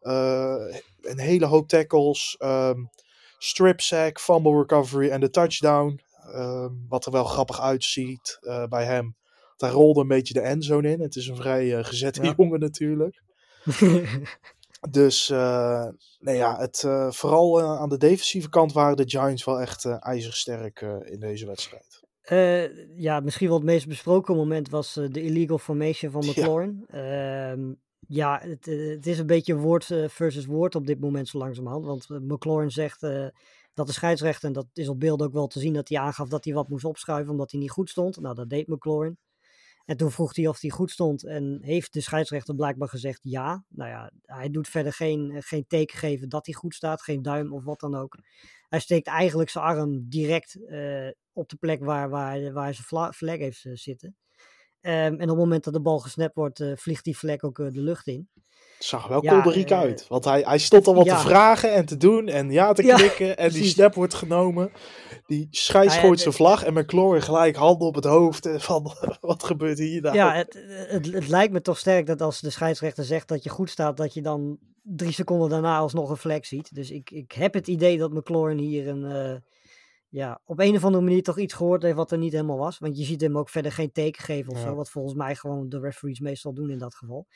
Eh, 0.00 0.54
een 1.00 1.18
hele 1.18 1.46
hoop 1.46 1.68
tackles. 1.68 2.34
ehm, 2.38 2.78
strip 3.38 3.80
sack, 3.80 4.20
fumble 4.20 4.56
recovery 4.56 5.10
en 5.10 5.20
de 5.20 5.30
touchdown. 5.30 6.00
Ehm, 6.32 6.72
wat 6.88 7.06
er 7.06 7.12
wel 7.12 7.24
grappig 7.24 7.60
uitziet 7.60 8.38
eh, 8.40 8.64
bij 8.66 8.84
hem. 8.84 9.16
Daar 9.56 9.70
rolde 9.70 10.00
een 10.00 10.08
beetje 10.08 10.34
de 10.34 10.40
endzone 10.40 10.90
in. 10.90 11.00
Het 11.00 11.16
is 11.16 11.26
een 11.26 11.36
vrij 11.36 11.76
eh, 11.76 11.84
gezette 11.84 12.22
Ja. 12.22 12.34
jongen 12.36 12.60
natuurlijk. 12.60 13.22
Dus 14.90 15.28
nee, 16.18 16.36
ja, 16.36 16.58
het, 16.58 16.78
vooral 17.08 17.62
aan 17.62 17.88
de 17.88 17.96
defensieve 17.98 18.48
kant 18.48 18.72
waren 18.72 18.96
de 18.96 19.08
Giants 19.08 19.44
wel 19.44 19.60
echt 19.60 19.84
ijzersterk 19.84 20.80
in 21.04 21.20
deze 21.20 21.46
wedstrijd. 21.46 21.89
Eh, 22.30 22.98
ja, 22.98 23.20
misschien 23.20 23.46
wel 23.48 23.56
het 23.56 23.66
meest 23.66 23.88
besproken 23.88 24.36
moment 24.36 24.68
was 24.70 24.96
eh, 24.96 25.08
de 25.10 25.22
illegal 25.22 25.58
formation 25.58 26.10
van 26.12 26.22
Ja. 26.22 26.30
McLaurin. 26.30 26.84
Ehm, 26.86 27.72
ja, 28.06 28.40
het, 28.42 28.68
eh, 28.68 28.88
het 28.88 29.06
is 29.06 29.18
een 29.18 29.26
beetje 29.26 29.56
woord 29.56 29.84
versus 30.06 30.46
woord 30.46 30.74
op 30.74 30.86
dit 30.86 31.00
moment 31.00 31.28
zo 31.28 31.38
langzamerhand. 31.38 31.84
Want 31.84 32.08
McLaurin 32.08 32.70
zegt 32.70 33.00
dat 33.74 33.86
de 33.86 33.92
scheidsrechter, 33.92 34.48
en 34.48 34.52
dat 34.52 34.66
is 34.72 34.88
op 34.88 35.00
beeld 35.00 35.22
ook 35.22 35.32
wel 35.32 35.46
te 35.46 35.60
zien, 35.60 35.72
dat 35.72 35.88
hij 35.88 35.98
aangaf 35.98 36.28
dat 36.28 36.44
hij 36.44 36.54
wat 36.54 36.68
moest 36.68 36.84
opschuiven 36.84 37.32
omdat 37.32 37.50
hij 37.50 37.60
niet 37.60 37.70
goed 37.70 37.90
stond. 37.90 38.20
Nou, 38.20 38.34
dat 38.34 38.48
deed 38.48 38.66
McLaurin. 38.68 39.18
En 39.90 39.96
toen 39.96 40.10
vroeg 40.10 40.36
hij 40.36 40.46
of 40.46 40.60
hij 40.60 40.70
goed 40.70 40.90
stond 40.90 41.24
en 41.24 41.58
heeft 41.62 41.92
de 41.92 42.00
scheidsrechter 42.00 42.54
blijkbaar 42.54 42.88
gezegd 42.88 43.20
ja. 43.22 43.64
Nou 43.68 43.90
ja, 43.90 44.10
hij 44.22 44.50
doet 44.50 44.68
verder 44.68 44.92
geen, 44.92 45.30
eh, 45.30 45.42
geen 45.42 45.66
teken 45.66 45.98
geven 45.98 46.28
dat 46.28 46.46
hij 46.46 46.54
goed 46.54 46.74
staat, 46.74 47.02
geen 47.02 47.22
duim 47.22 47.52
of 47.52 47.64
wat 47.64 47.80
dan 47.80 47.94
ook. 47.94 48.18
Hij 48.68 48.80
steekt 48.80 49.06
eigenlijk 49.06 49.50
zijn 49.50 49.64
arm 49.64 50.08
direct 50.08 50.64
eh, 50.66 51.08
op 51.32 51.48
de 51.48 51.56
plek 51.56 51.84
waar, 51.84 52.10
waar, 52.10 52.52
waar 52.52 52.74
zijn 52.74 52.86
vla- 52.86 53.12
vlek 53.12 53.38
heeft 53.38 53.64
eh, 53.64 53.72
zitten. 53.74 54.16
Ehm, 54.80 54.94
en 54.94 55.14
op 55.14 55.28
het 55.28 55.36
moment 55.36 55.64
dat 55.64 55.74
de 55.74 55.80
bal 55.80 55.98
gesnapt 55.98 56.34
wordt, 56.34 56.64
vliegt 56.74 57.04
die 57.04 57.18
vlek 57.18 57.44
ook 57.44 57.56
de 57.56 57.70
lucht 57.80 58.06
in. 58.06 58.28
Het 58.80 58.88
zag 58.88 59.06
wel 59.06 59.24
Ja, 59.24 59.44
eh, 59.44 59.78
uit. 59.78 60.06
Want 60.08 60.24
hij, 60.24 60.40
hij 60.40 60.58
stond 60.58 60.86
al 60.86 60.94
wat 60.94 61.04
ja. 61.04 61.16
te 61.16 61.26
vragen 61.26 61.72
en 61.72 61.86
te 61.86 61.96
doen 61.96 62.28
en 62.28 62.50
ja 62.50 62.72
te 62.72 62.84
Ja, 62.84 62.96
klikken. 62.96 63.36
en 63.36 63.50
die 63.50 63.64
snap 63.64 63.94
wordt 63.94 64.14
genomen. 64.14 64.72
Die 65.26 65.48
scheids 65.50 65.94
Nou 65.96 66.08
ja, 66.08 66.16
zijn 66.16 66.34
vlag 66.34 66.64
en 66.64 66.74
McLaurin 66.74 67.22
gelijk 67.22 67.56
handen 67.56 67.86
op 67.86 67.94
het 67.94 68.04
hoofd. 68.04 68.48
Van, 68.56 68.92
wat 69.20 69.42
gebeurt 69.42 69.78
hier 69.78 70.02
nou? 70.02 70.14
Ja, 70.14 70.34
het, 70.34 70.64
het, 70.88 71.12
het 71.12 71.28
lijkt 71.28 71.52
me 71.52 71.60
toch 71.60 71.78
sterk 71.78 72.06
dat 72.06 72.22
als 72.22 72.40
de 72.40 72.50
scheidsrechter 72.50 73.04
zegt 73.04 73.28
dat 73.28 73.42
je 73.42 73.50
goed 73.50 73.70
staat, 73.70 73.96
dat 73.96 74.14
je 74.14 74.22
dan 74.22 74.58
drie 74.82 75.12
seconden 75.12 75.48
daarna 75.48 75.78
alsnog 75.78 76.10
een 76.10 76.16
vlek 76.16 76.44
ziet. 76.44 76.74
Dus 76.74 76.90
ik, 76.90 77.10
ik 77.10 77.32
heb 77.32 77.54
het 77.54 77.68
idee 77.68 77.98
dat 77.98 78.12
McLaurin 78.12 78.58
hier 78.58 78.88
een, 78.88 79.04
eh, 79.04 79.36
ja, 80.08 80.40
op 80.44 80.58
een 80.58 80.76
of 80.76 80.84
andere 80.84 81.04
manier 81.04 81.22
toch 81.22 81.38
iets 81.38 81.54
gehoord 81.54 81.82
heeft 81.82 81.96
wat 81.96 82.12
er 82.12 82.18
niet 82.18 82.32
helemaal 82.32 82.58
was. 82.58 82.78
Want 82.78 82.98
je 82.98 83.04
ziet 83.04 83.20
hem 83.20 83.38
ook 83.38 83.48
verder 83.48 83.72
geen 83.72 83.92
teken 83.92 84.22
geven 84.24 84.52
of 84.52 84.58
zo, 84.58 84.74
wat 84.74 84.90
volgens 84.90 85.14
mij 85.14 85.34
gewoon 85.34 85.68
de 85.68 85.80
referees 85.80 86.20
meestal 86.20 86.54
doen 86.54 86.70
in 86.70 86.78
dat 86.78 86.94
geval. 86.94 87.26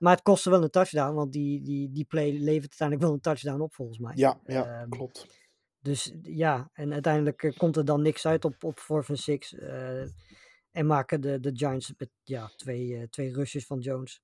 Maar 0.00 0.12
het 0.12 0.22
kostte 0.22 0.50
wel 0.50 0.62
een 0.62 0.70
touchdown, 0.70 1.14
want 1.14 1.32
die, 1.32 1.62
die, 1.62 1.90
die 1.90 2.04
play 2.04 2.30
levert 2.30 2.70
uiteindelijk 2.80 3.00
wel 3.00 3.12
een 3.12 3.20
touchdown 3.20 3.60
op 3.60 3.74
volgens 3.74 3.98
mij. 3.98 4.12
Ja, 4.16 4.40
ja 4.46 4.80
Ehm, 4.80 4.88
klopt. 4.88 5.26
Dus 5.82 6.14
ja, 6.22 6.70
en 6.72 6.92
uiteindelijk 6.92 7.42
eh, 7.42 7.56
komt 7.56 7.76
er 7.76 7.84
dan 7.84 8.02
niks 8.02 8.26
uit 8.26 8.44
op, 8.44 8.64
op 8.64 8.80
4 8.80 9.02
van 9.02 9.16
6. 9.16 9.54
eh, 9.54 10.02
en 10.72 10.86
maken 10.86 11.20
de, 11.20 11.40
de 11.40 11.50
Giants 11.54 11.92
met 11.96 12.10
ja, 12.22 12.50
twee, 12.56 12.96
eh, 12.96 13.02
twee 13.02 13.32
rushes 13.32 13.66
van 13.66 13.78
Jones. 13.78 14.22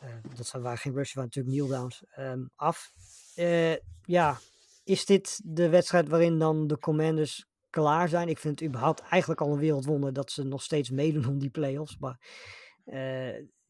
Eh, 0.00 0.08
dat 0.34 0.46
zijn 0.46 0.62
waar 0.62 0.78
geen 0.78 0.92
rushes, 0.92 1.14
waren 1.14 1.30
natuurlijk 1.34 1.56
kneeldowns. 1.56 2.04
ehm 2.10 2.44
af. 2.56 2.92
Eh, 3.34 3.76
ja, 4.02 4.38
is 4.84 5.04
dit 5.04 5.40
de 5.44 5.68
wedstrijd 5.68 6.08
waarin 6.08 6.38
dan 6.38 6.66
de 6.66 6.78
Commanders 6.78 7.46
klaar 7.70 8.08
zijn? 8.08 8.28
Ik 8.28 8.38
vind 8.38 8.60
het 8.60 8.68
überhaupt 8.68 9.00
eigenlijk 9.00 9.40
al 9.40 9.52
een 9.52 9.58
wereldwonder 9.58 10.12
dat 10.12 10.32
ze 10.32 10.42
nog 10.42 10.62
steeds 10.62 10.90
meedoen 10.90 11.26
om 11.26 11.38
die 11.38 11.50
playoffs. 11.50 11.98
Maar 11.98 12.18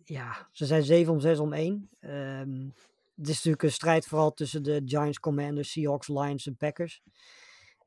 ja, 0.05 0.49
ze 0.53 0.67
zijn 0.67 0.83
7 0.83 1.13
om 1.13 1.21
6 1.21 1.39
om 1.39 1.53
1. 1.53 1.89
Ehm, 2.01 2.69
het 3.17 3.29
is 3.29 3.35
natuurlijk 3.35 3.63
een 3.63 3.73
strijd 3.73 4.07
vooral 4.07 4.35
tussen 4.35 4.63
de 4.63 4.83
Giants, 4.85 5.21
Commanders, 5.21 5.71
Seahawks, 5.71 6.09
Lions 6.09 6.47
en 6.47 6.57
Packers. 6.57 7.03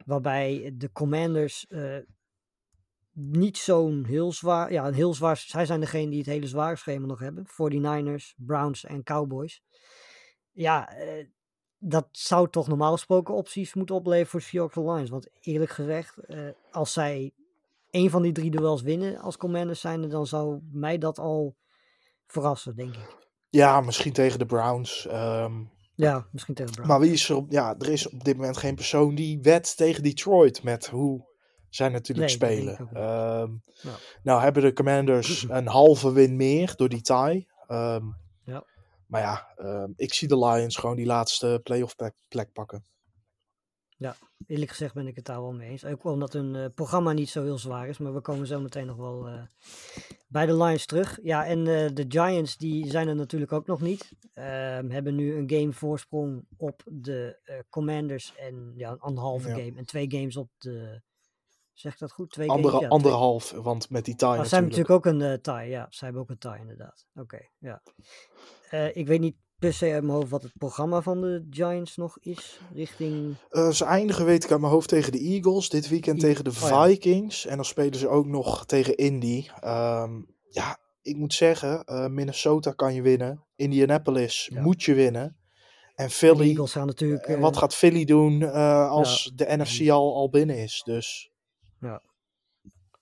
Waarbij 0.06 0.74
de 0.74 0.92
Commanders 0.92 1.68
eh, 1.68 1.98
niet 3.12 3.58
zo'n 3.58 4.06
heel 4.06 4.32
zwaar, 4.32 4.72
ja, 4.72 4.88
een 4.88 4.94
heel 4.94 5.14
zwaar, 5.14 5.38
zij 5.38 5.66
zijn 5.66 5.80
degene 5.80 6.10
die 6.10 6.18
het 6.18 6.28
hele 6.28 6.48
zware 6.48 6.76
schema 6.76 7.06
nog 7.06 7.20
hebben. 7.20 7.46
49ers, 7.46 8.34
Browns 8.38 8.86
en 8.86 9.04
Cowboys. 9.04 9.62
Ja, 10.52 10.90
eh, 10.90 11.26
dat 11.78 12.08
zou 12.12 12.50
toch 12.50 12.68
normaal 12.68 12.92
gesproken 12.92 13.34
opties 13.34 13.74
moeten 13.74 13.96
opleveren 13.96 14.28
voor 14.28 14.42
Seahawks 14.42 14.76
en 14.76 14.92
Lions. 14.92 15.10
Want 15.10 15.30
eerlijk 15.42 15.72
gezegd, 15.72 16.18
eh, 16.18 16.40
als 16.72 16.94
zij 16.94 17.32
een 17.92 18.10
van 18.10 18.22
die 18.22 18.32
drie 18.32 18.52
duels 18.52 18.82
winnen 18.82 19.18
als 19.18 19.38
Commanders 19.38 19.80
zijn, 19.80 20.10
dan 20.10 20.28
zou 20.28 20.60
mij 20.72 20.98
dat 20.98 21.20
al 21.20 21.56
verrassen, 22.28 22.76
denk 22.76 22.96
ik. 22.96 23.16
Ja, 23.50 23.82
misschien 23.82 24.14
tegen 24.14 24.40
de 24.40 24.46
Browns. 24.46 25.08
ehm, 25.08 25.54
Ja, 25.96 26.28
misschien 26.32 26.54
tegen 26.56 26.72
de 26.74 26.82
Browns. 26.82 26.92
maar 26.92 27.08
wie 27.08 27.14
is 27.14 27.30
er 27.30 27.36
op... 27.36 27.52
Ja, 27.52 27.76
er 27.80 27.90
is 27.90 28.10
op 28.10 28.24
dit 28.24 28.36
moment 28.38 28.58
geen 28.58 28.76
persoon 28.76 29.16
die 29.16 29.40
wet 29.42 29.78
tegen 29.78 30.04
Detroit 30.04 30.64
met 30.64 30.88
hoe 30.88 31.26
zij 31.70 31.90
natuurlijk 31.90 32.28
Nee, 32.28 32.36
spelen. 32.36 32.90
Ja. 32.94 33.48
Nou 34.24 34.42
hebben 34.42 34.64
de 34.64 34.74
Commanders 34.74 35.46
een 35.50 35.68
halve 35.68 36.12
win 36.12 36.36
meer 36.36 36.74
door 36.76 36.90
die 36.90 37.02
tie. 37.02 37.48
Ehm, 37.68 38.04
Ja. 38.44 38.64
Maar 39.08 39.22
ja, 39.22 39.48
ik 39.96 40.14
zie 40.14 40.28
de 40.28 40.38
Lions 40.38 40.76
gewoon 40.76 40.96
die 40.96 41.06
laatste 41.06 41.60
playoff 41.64 41.96
plek, 41.96 42.14
plek 42.28 42.52
pakken. 42.54 42.84
Eerlijk 44.48 44.72
gezegd 44.72 44.94
ben 44.94 45.08
ik 45.08 45.16
het 45.16 45.26
daar 45.26 45.42
wel 45.42 45.54
mee 45.54 45.70
eens. 45.70 45.86
Ook 45.86 46.04
omdat 46.04 46.34
hun 46.34 46.56
eh, 46.56 46.66
programma 46.76 47.12
niet 47.12 47.30
zo 47.30 47.44
heel 47.44 47.58
zwaar 47.58 47.88
is. 47.88 47.98
Maar 47.98 48.14
we 48.14 48.22
komen 48.22 48.48
zo 48.48 48.60
meteen 48.60 48.86
nog 48.86 48.98
wel 48.98 49.28
eh, 49.28 49.44
bij 50.28 50.46
de 50.46 50.58
Lions 50.64 50.86
terug. 50.86 51.20
Ja, 51.24 51.46
en 51.46 51.60
eh, 51.68 51.90
de 51.94 52.06
Giants 52.08 52.58
die 52.58 52.90
zijn 52.90 53.08
er 53.08 53.16
natuurlijk 53.16 53.52
ook 53.52 53.66
nog 53.68 53.82
niet. 53.82 54.12
Ehm, 54.34 54.90
hebben 54.90 55.16
nu 55.16 55.36
een 55.36 55.50
game 55.50 55.72
voorsprong 55.72 56.46
op 56.58 56.82
de 56.86 57.40
Commanders. 57.70 58.36
En 58.36 58.74
ja, 58.76 58.92
een 58.92 59.00
anderhalve 59.00 59.48
Ja. 59.50 59.56
game. 59.56 59.74
En 59.78 59.86
twee 59.86 60.12
games 60.12 60.38
op 60.38 60.50
de... 60.58 61.02
Zeg 61.74 61.94
ik 61.94 62.00
dat 62.00 62.12
goed? 62.12 62.32
Twee 62.32 62.50
Andere, 62.50 62.74
games? 62.74 62.82
Ja, 62.82 62.88
twee- 62.98 63.04
anderhalf, 63.12 63.52
want 63.52 63.90
met 63.90 64.06
die 64.06 64.16
tie 64.16 64.28
zij 64.28 64.38
hebben 64.38 64.62
natuurlijk. 64.62 64.90
ook 64.90 65.06
een 65.06 65.42
tie. 65.42 65.70
Ja, 65.70 65.88
zij 65.90 66.08
hebben 66.08 66.22
ook 66.22 66.30
een 66.30 66.38
tie 66.38 66.58
inderdaad. 66.60 67.08
Oké, 67.16 67.40
ja. 67.58 67.82
Ik 68.94 69.08
weet 69.08 69.20
niet 69.20 69.36
per 69.60 69.74
se 69.74 69.92
uit 69.92 70.04
mijn 70.04 70.16
hoofd 70.18 70.30
wat 70.30 70.44
het 70.44 70.58
programma 70.58 71.02
van 71.02 71.22
de 71.22 71.48
Giants 71.50 71.96
nog 71.96 72.18
is. 72.20 72.60
Richting... 72.74 73.36
Eh, 73.50 73.70
ze 73.70 73.86
eindigen, 73.86 74.26
weet 74.26 74.44
ik 74.44 74.52
uit 74.52 74.60
mijn 74.60 74.72
hoofd, 74.72 74.90
tegen 74.90 75.12
de 75.12 75.20
Eagles. 75.20 75.70
Dit 75.70 75.90
weekend 75.90 76.20
tegen 76.20 76.44
de 76.44 76.50
oh 76.50 76.70
ja. 76.70 76.86
Vikings. 76.86 77.46
En 77.46 77.56
dan 77.56 77.66
spelen 77.66 78.00
ze 78.00 78.08
ook 78.08 78.26
nog 78.26 78.66
tegen 78.66 78.96
Indy. 78.98 79.48
Ehm, 79.60 80.22
ja, 80.50 80.78
ik 81.02 81.16
moet 81.16 81.34
zeggen, 81.34 81.84
eh, 81.84 82.08
Minnesota 82.08 82.72
kan 82.72 82.94
je 82.94 83.02
winnen. 83.02 83.44
Indianapolis 83.56 84.50
Ja. 84.54 84.62
moet 84.62 84.84
je 84.84 84.94
winnen. 84.94 85.38
En 85.96 86.10
Philly, 86.10 86.50
Eagles 86.50 86.72
gaan 86.72 86.88
natuurlijk... 86.88 87.26
en 87.26 87.36
eh, 87.36 87.42
wat 87.42 87.58
gaat 87.58 87.76
Philly 87.76 88.06
doen 88.06 88.52
als 88.90 89.32
de 89.36 89.58
NFC 89.58 89.90
al, 89.90 90.16
al 90.16 90.30
binnen 90.30 90.58
is? 90.58 90.82
Dus 90.86 91.32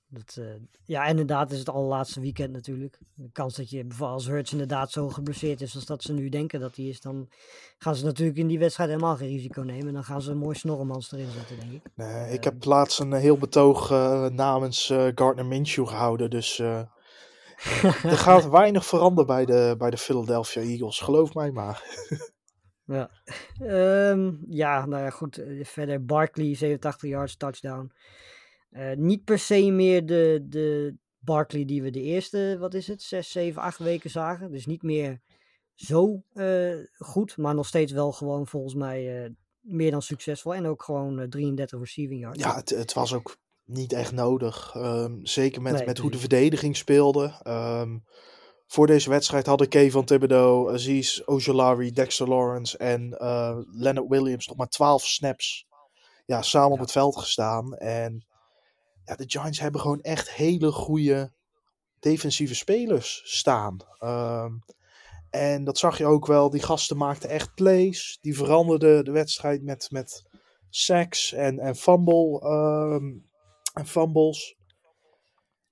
Dat, 0.07 0.35
eh, 0.39 0.45
ja, 0.85 1.05
inderdaad 1.05 1.51
is 1.51 1.59
het 1.59 1.69
allerlaatste 1.69 2.19
weekend 2.19 2.51
natuurlijk. 2.51 2.99
De 3.13 3.29
kans 3.31 3.55
dat 3.55 3.69
je 3.69 3.85
bijvoorbeeld 3.85 4.17
als 4.19 4.27
Hurts 4.27 4.51
inderdaad 4.51 4.91
zo 4.91 5.09
geblesseerd 5.09 5.61
is 5.61 5.75
als 5.75 5.85
dat 5.85 6.03
ze 6.03 6.13
nu 6.13 6.29
denken 6.29 6.59
dat 6.59 6.75
hij 6.75 6.85
is, 6.85 7.01
dan 7.01 7.29
gaan 7.77 7.95
ze 7.95 8.05
natuurlijk 8.05 8.37
in 8.37 8.47
die 8.47 8.59
wedstrijd 8.59 8.89
helemaal 8.89 9.15
geen 9.15 9.27
risico 9.29 9.61
nemen. 9.61 9.87
En 9.87 9.93
dan 9.93 10.03
gaan 10.03 10.21
ze 10.21 10.31
een 10.31 10.37
mooi 10.37 10.55
snorremans 10.55 11.11
erin 11.11 11.29
zetten, 11.31 11.59
denk 11.59 11.71
ik. 11.71 11.81
nee, 11.95 12.31
ik 12.33 12.43
heb 12.43 12.63
laatst 12.65 12.99
een 12.99 13.13
heel 13.13 13.37
betoog 13.37 13.91
eh, 13.91 14.25
namens 14.29 14.89
eh, 14.89 15.07
Gardner 15.15 15.45
Minshew 15.45 15.87
gehouden. 15.87 16.29
Dus 16.29 16.59
eh, 16.59 16.79
er 18.03 18.17
gaat 18.17 18.49
weinig 18.59 18.85
veranderen 18.85 19.25
bij 19.27 19.45
de, 19.45 19.75
bij 19.77 19.89
de 19.89 19.97
Philadelphia 19.97 20.61
Eagles. 20.61 20.99
Geloof 20.99 21.33
mij 21.33 21.51
maar. 21.51 21.83
Ja, 22.87 23.09
Ehm, 23.59 24.31
ja 24.47 24.85
nou 24.85 25.03
ja, 25.03 25.09
goed. 25.09 25.37
eh, 25.37 25.65
verder 25.65 26.05
Barkley, 26.05 26.55
87 26.55 27.09
yards, 27.09 27.35
touchdown. 27.37 27.91
Eh, 28.75 28.95
niet 28.95 29.23
per 29.23 29.39
se 29.39 29.71
meer 29.71 30.05
de, 30.05 30.45
de 30.49 30.95
Barkley 31.19 31.65
die 31.65 31.81
we 31.81 31.89
de 31.89 32.01
eerste, 32.01 32.57
wat 32.59 32.73
is 32.73 32.87
het, 32.87 33.01
6, 33.01 33.31
7, 33.31 33.61
8 33.61 33.77
weken 33.77 34.09
zagen. 34.09 34.51
Dus 34.51 34.65
niet 34.65 34.83
meer 34.83 35.21
zo 35.75 36.23
eh, 36.33 36.75
goed, 36.97 37.37
maar 37.37 37.55
nog 37.55 37.67
steeds 37.67 37.91
wel 37.91 38.11
gewoon 38.11 38.47
volgens 38.47 38.73
mij 38.73 39.23
eh, 39.23 39.29
meer 39.59 39.91
dan 39.91 40.01
succesvol. 40.01 40.55
En 40.55 40.67
ook 40.67 40.83
gewoon 40.83 41.19
eh, 41.19 41.27
33 41.27 41.79
receiving 41.79 42.21
yards. 42.21 42.43
Ja, 42.43 42.55
het, 42.55 42.69
het 42.69 42.93
was 42.93 43.13
ook 43.13 43.37
niet 43.63 43.93
echt 43.93 44.11
nodig. 44.11 44.71
Ehm, 44.75 45.19
zeker 45.23 45.61
met, 45.61 45.73
Nee, 45.73 45.85
met 45.85 45.97
hoe 45.97 46.11
de 46.11 46.17
precies. 46.17 46.35
verdediging 46.35 46.77
speelde. 46.77 47.39
Ehm, 47.43 47.97
voor 48.67 48.87
deze 48.87 49.09
wedstrijd 49.09 49.45
hadden 49.45 49.67
Kevin 49.67 50.05
Thibodeau, 50.05 50.73
Aziz 50.73 51.21
Ojolari, 51.25 51.91
Dexter 51.91 52.27
Lawrence 52.27 52.77
en 52.77 53.09
Leonard 53.71 54.07
Williams 54.07 54.47
nog 54.47 54.57
maar 54.57 54.69
12 54.69 55.05
snaps 55.05 55.67
ja, 56.25 56.41
samen 56.41 56.71
op 56.71 56.79
het 56.79 56.91
veld 56.91 57.17
gestaan. 57.17 57.75
En 57.75 58.25
ja, 59.05 59.15
de 59.15 59.23
Giants 59.27 59.59
hebben 59.59 59.81
gewoon 59.81 60.01
echt 60.01 60.31
hele 60.31 60.71
goede 60.71 61.31
defensieve 61.99 62.55
spelers 62.55 63.21
staan. 63.25 63.77
Ehm, 63.99 64.53
en 65.29 65.63
dat 65.63 65.77
zag 65.77 65.97
je 65.97 66.05
ook 66.05 66.25
wel. 66.25 66.49
Die 66.49 66.61
gasten 66.61 66.97
maakten 66.97 67.29
echt 67.29 67.53
plays. 67.55 68.17
Die 68.21 68.35
veranderden 68.35 69.05
de 69.05 69.11
wedstrijd 69.11 69.63
met, 69.63 69.87
met 69.91 70.23
sacks 70.69 71.33
en, 71.33 71.59
en 71.59 71.75
fumble 71.75 72.39
ehm, 72.39 73.13
en 73.73 73.87
fumbles. 73.87 74.55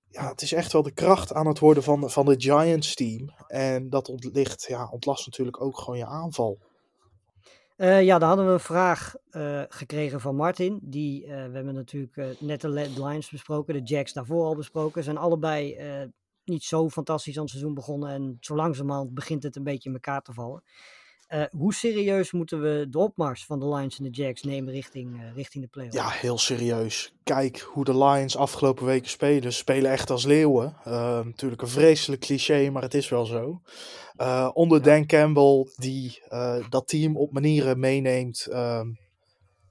Ja, 0.07 0.29
het 0.29 0.41
is 0.41 0.51
echt 0.51 0.71
wel 0.71 0.81
de 0.81 0.93
kracht 0.93 1.34
aan 1.34 1.47
het 1.47 1.59
worden 1.59 1.84
van, 1.84 2.09
van 2.09 2.25
de 2.25 2.41
Giants 2.41 2.93
team. 2.95 3.34
En 3.47 3.89
dat 3.89 4.09
ontlicht, 4.09 4.65
ja, 4.67 4.89
ontlast 4.91 5.25
natuurlijk 5.25 5.61
ook 5.61 5.79
gewoon 5.79 5.97
je 5.97 6.05
aanval. 6.05 6.59
Eh, 7.76 8.03
ja, 8.03 8.19
dan 8.19 8.28
hadden 8.28 8.47
we 8.47 8.51
een 8.51 8.59
vraag 8.59 9.15
eh, 9.30 9.61
gekregen 9.69 10.19
van 10.21 10.36
Martin. 10.36 10.80
Die, 10.82 11.24
eh, 11.24 11.30
we 11.30 11.55
hebben 11.55 11.74
natuurlijk 11.74 12.39
net 12.39 12.61
de 12.61 12.69
Lions 12.69 13.30
besproken, 13.30 13.74
de 13.74 13.82
Jacks 13.82 14.13
daarvoor 14.13 14.45
al 14.45 14.55
besproken. 14.55 15.03
Zijn 15.03 15.17
allebei 15.17 15.78
niet 16.45 16.63
zo 16.63 16.89
fantastisch 16.89 17.36
aan 17.36 17.41
het 17.41 17.51
seizoen 17.51 17.74
begonnen. 17.74 18.09
En 18.09 18.38
zo 18.39 18.55
langzamerhand 18.55 19.13
begint 19.13 19.43
het 19.43 19.55
een 19.55 19.63
beetje 19.63 19.89
in 19.89 19.95
elkaar 19.95 20.21
te 20.21 20.34
vallen. 20.34 20.63
Eh, 21.34 21.43
hoe 21.51 21.73
serieus 21.73 22.31
moeten 22.31 22.61
we 22.61 22.88
de 22.89 22.97
opmars 22.97 23.45
van 23.45 23.59
de 23.59 23.67
Lions 23.67 23.97
en 23.97 24.03
de 24.03 24.09
Jacks 24.09 24.43
nemen 24.43 24.73
richting, 24.73 25.21
eh, 25.21 25.36
richting 25.36 25.63
de 25.63 25.69
playoffs? 25.69 25.95
Ja, 25.95 26.09
heel 26.09 26.38
serieus. 26.38 27.13
Kijk 27.23 27.59
hoe 27.59 27.84
de 27.84 27.97
Lions 27.97 28.38
afgelopen 28.38 28.86
weken 28.86 29.09
spelen. 29.09 29.51
Ze 29.51 29.57
spelen 29.57 29.91
echt 29.91 30.09
als 30.09 30.25
leeuwen. 30.25 30.75
Eh, 30.84 31.19
natuurlijk 31.25 31.61
een 31.61 31.67
vreselijk 31.67 32.21
cliché, 32.21 32.69
maar 32.69 32.81
het 32.81 32.93
is 32.93 33.09
wel 33.09 33.25
zo. 33.25 33.61
Onder 34.53 34.81
Dan 34.81 35.05
Campbell, 35.05 35.67
die 35.75 36.21
dat 36.69 36.88
team 36.88 37.17
op 37.17 37.31
manieren 37.31 37.79
meeneemt. 37.79 38.47
ehm, 38.51 38.88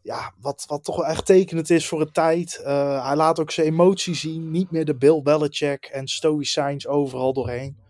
ja, 0.02 0.34
wat, 0.40 0.64
wat 0.66 0.84
toch 0.84 0.96
wel 0.96 1.06
echt 1.06 1.26
tekenend 1.26 1.70
is 1.70 1.88
voor 1.88 2.00
een 2.00 2.12
tijd. 2.12 2.60
Hij 3.02 3.16
laat 3.16 3.40
ook 3.40 3.50
zijn 3.50 3.66
emotie 3.66 4.14
zien. 4.14 4.50
Niet 4.50 4.70
meer 4.70 4.84
de 4.84 4.96
Bill 4.96 5.22
Belichick 5.22 5.84
en 5.84 6.06
stoïcijns 6.06 6.86
overal 6.86 7.32
doorheen. 7.32 7.81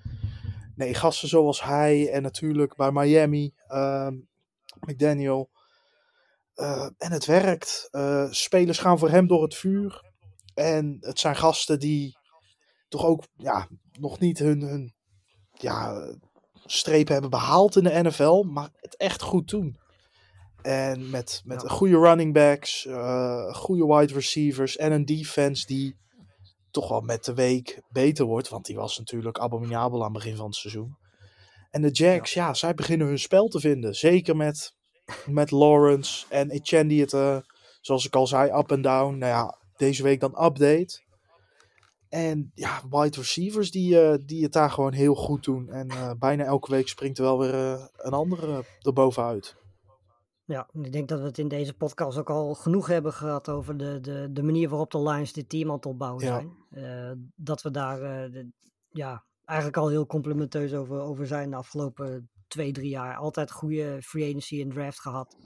Nee, 0.74 0.94
gasten 0.94 1.28
zoals 1.28 1.62
hij 1.62 2.10
en 2.10 2.22
natuurlijk 2.22 2.76
bij 2.76 2.92
Miami, 2.92 3.54
ehm, 3.66 4.14
McDaniel. 4.80 5.50
Eh, 6.54 6.88
en 6.98 7.12
het 7.12 7.24
werkt. 7.24 7.88
Eh, 7.90 8.26
spelers 8.30 8.78
gaan 8.78 8.98
voor 8.98 9.10
hem 9.10 9.26
door 9.26 9.42
het 9.42 9.54
vuur. 9.54 10.12
En 10.54 10.96
het 11.00 11.18
zijn 11.18 11.36
gasten 11.36 11.78
die 11.78 12.16
toch 12.88 13.04
ook 13.04 13.24
ja, 13.36 13.68
nog 13.92 14.18
niet 14.18 14.38
hun, 14.38 14.60
hun 14.60 14.94
ja, 15.52 16.06
strepen 16.64 17.12
hebben 17.12 17.30
behaald 17.30 17.76
in 17.76 17.84
de 17.84 18.02
NFL, 18.02 18.42
maar 18.42 18.68
het 18.76 18.96
echt 18.96 19.22
goed 19.22 19.48
doen. 19.48 19.80
En 20.62 21.10
met, 21.10 21.42
met 21.44 21.62
Ja. 21.62 21.68
goede 21.68 21.98
running 21.98 22.32
backs, 22.32 22.86
eh, 22.86 23.54
goede 23.54 23.86
wide 23.86 24.12
receivers 24.14 24.76
en 24.76 24.92
een 24.92 25.04
defense 25.04 25.66
die 25.66 25.96
toch 26.72 26.88
wel 26.88 27.00
met 27.00 27.24
de 27.24 27.34
week 27.34 27.82
beter 27.88 28.24
wordt. 28.24 28.48
Want 28.48 28.66
die 28.66 28.76
was 28.76 28.98
natuurlijk 28.98 29.38
abominabel 29.38 29.98
aan 29.98 30.14
het 30.14 30.22
begin 30.22 30.36
van 30.36 30.46
het 30.46 30.54
seizoen. 30.54 30.96
En 31.70 31.82
de 31.82 31.90
Jags, 31.90 32.32
ja, 32.32 32.54
zij 32.54 32.74
beginnen 32.74 33.06
hun 33.06 33.18
spel 33.18 33.48
te 33.48 33.60
vinden. 33.60 33.94
Zeker 33.94 34.36
met, 34.36 34.74
met 35.26 35.50
Lawrence 35.50 36.26
en 36.28 36.50
Etienne 36.50 36.88
die 36.88 37.00
het, 37.00 37.12
eh, 37.12 37.36
zoals 37.80 38.06
ik 38.06 38.14
al 38.14 38.26
zei, 38.26 38.50
up 38.58 38.70
en 38.70 38.82
down. 38.82 39.18
Nou 39.18 39.32
ja, 39.32 39.58
deze 39.76 40.02
week 40.02 40.20
dan 40.20 40.44
update. 40.44 41.00
En 42.08 42.52
ja, 42.54 42.82
wide 42.90 43.16
receivers 43.16 43.70
die, 43.70 44.00
eh, 44.00 44.18
die 44.26 44.42
het 44.42 44.52
daar 44.52 44.70
gewoon 44.70 44.92
heel 44.92 45.14
goed 45.14 45.44
doen. 45.44 45.68
En 45.68 45.90
eh, 45.90 46.10
bijna 46.18 46.44
elke 46.44 46.70
week 46.70 46.88
springt 46.88 47.18
er 47.18 47.24
wel 47.24 47.38
weer 47.38 47.90
een 47.96 48.12
andere 48.12 48.64
erbovenuit. 48.80 49.56
Ja, 50.44 50.68
ik 50.72 50.92
denk 50.92 51.08
dat 51.08 51.20
we 51.20 51.24
het 51.26 51.38
in 51.38 51.48
deze 51.48 51.74
podcast 51.74 52.18
ook 52.18 52.30
al 52.30 52.54
genoeg 52.54 52.86
hebben 52.86 53.12
gehad 53.12 53.48
over 53.48 53.76
de, 53.76 54.00
de, 54.00 54.28
de 54.32 54.42
manier 54.42 54.68
waarop 54.68 54.90
de 54.90 55.02
Lions 55.02 55.32
dit 55.32 55.48
team 55.48 55.68
aan 55.68 55.76
het 55.76 55.86
opbouwen 55.86 56.24
Ja. 56.24 56.28
zijn. 56.38 56.56
Eh, 56.84 57.12
dat 57.36 57.62
we 57.62 57.70
daar 57.70 58.02
eh, 58.02 58.32
de- 58.32 58.52
ja, 58.90 59.24
eigenlijk 59.44 59.78
al 59.78 59.88
heel 59.88 60.06
complimenteus 60.06 60.74
over, 60.74 61.00
over 61.00 61.26
zijn 61.26 61.50
de 61.50 61.56
afgelopen 61.56 62.30
twee, 62.48 62.72
drie 62.72 62.88
jaar. 62.88 63.16
Altijd 63.16 63.50
goede 63.50 64.02
free 64.02 64.28
agency 64.28 64.60
en 64.60 64.68
draft 64.70 65.00
gehad. 65.00 65.36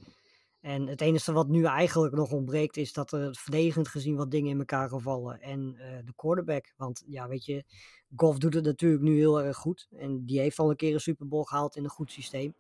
En 0.61 0.87
het 0.87 1.01
enige 1.01 1.33
wat 1.33 1.49
nu 1.49 1.65
eigenlijk 1.65 2.15
nog 2.15 2.33
ontbreekt 2.33 2.77
is 2.77 2.93
dat 2.93 3.13
er 3.13 3.35
verdedigend 3.35 3.89
gezien 3.89 4.17
wat 4.17 4.31
dingen 4.31 4.51
in 4.51 4.59
elkaar 4.59 4.89
gaan 4.89 5.01
vallen. 5.01 5.41
En 5.41 5.75
eh, 5.79 5.99
de 6.05 6.13
quarterback. 6.17 6.73
Want 6.77 7.03
ja, 7.07 7.29
weet 7.29 7.45
je, 7.45 7.65
Goff 8.17 8.39
doet 8.39 8.55
het 8.55 8.65
natuurlijk 8.65 9.03
nu 9.03 9.17
heel 9.17 9.43
erg 9.43 9.57
goed. 9.57 9.87
En 9.91 10.25
die 10.25 10.41
heeft 10.41 10.59
al 10.59 10.71
een 10.71 10.77
keer 10.77 10.95
een 10.95 11.01
Super 11.01 11.29
Bowl 11.29 11.43
gehaald 11.45 11.77
in 11.77 11.85
een 11.85 11.91
goed 11.91 12.13
systeem. 12.13 12.55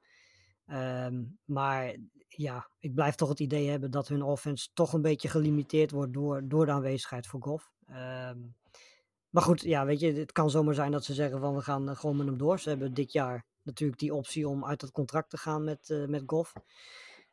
Ehm, 0.66 1.22
maar 1.44 1.96
ja, 2.36 2.68
ik 2.78 2.94
blijf 2.94 3.14
toch 3.14 3.28
het 3.28 3.40
idee 3.40 3.68
hebben 3.68 3.90
dat 3.90 4.08
hun 4.08 4.22
offense 4.22 4.68
toch 4.74 4.92
een 4.92 5.02
beetje 5.02 5.28
gelimiteerd 5.28 5.90
wordt 5.90 6.12
door, 6.12 6.48
door 6.48 6.66
de 6.66 6.72
aanwezigheid 6.72 7.26
van 7.26 7.42
Goff. 7.42 7.70
Ehm, 7.86 8.38
maar 9.30 9.42
goed, 9.42 9.60
ja, 9.60 9.84
weet 9.84 10.00
je, 10.00 10.12
het 10.12 10.32
kan 10.32 10.50
zomaar 10.50 10.74
zijn 10.74 10.90
dat 10.90 11.04
ze 11.04 11.14
zeggen 11.14 11.40
van 11.40 11.54
we 11.54 11.60
gaan 11.60 11.88
eh, 11.88 11.96
gewoon 11.96 12.16
met 12.16 12.26
hem 12.26 12.38
door. 12.38 12.58
Ze 12.58 12.68
hebben 12.68 12.94
dit 12.94 13.12
jaar 13.12 13.44
natuurlijk 13.62 13.98
die 13.98 14.14
optie 14.14 14.48
om 14.48 14.64
uit 14.64 14.80
het 14.80 14.90
contract 14.90 15.30
te 15.30 15.36
gaan 15.36 15.64
met, 15.64 15.90
eh 15.90 16.04
met 16.04 16.22
Goff. 16.26 16.52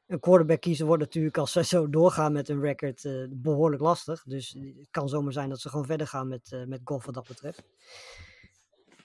Een 0.08 0.20
quarterback 0.20 0.62
kiezen 0.62 0.86
wordt 0.86 1.04
natuurlijk 1.04 1.38
als 1.38 1.52
ze 1.52 1.64
zo 1.64 1.90
doorgaan 1.90 2.32
met 2.32 2.50
een 2.50 2.62
record 2.62 3.06
eh, 3.06 3.26
behoorlijk 3.30 3.82
lastig. 3.82 4.24
Dus 4.24 4.56
het 4.78 4.88
kan 4.92 5.10
zomaar 5.10 5.34
zijn 5.34 5.50
dat 5.50 5.60
ze 5.60 5.70
gewoon 5.70 5.86
verder 5.86 6.08
gaan 6.08 6.28
met, 6.28 6.52
eh 6.52 6.64
met 6.64 6.82
Goff 6.84 7.06
wat 7.06 7.14
dat 7.14 7.28
betreft. 7.28 7.64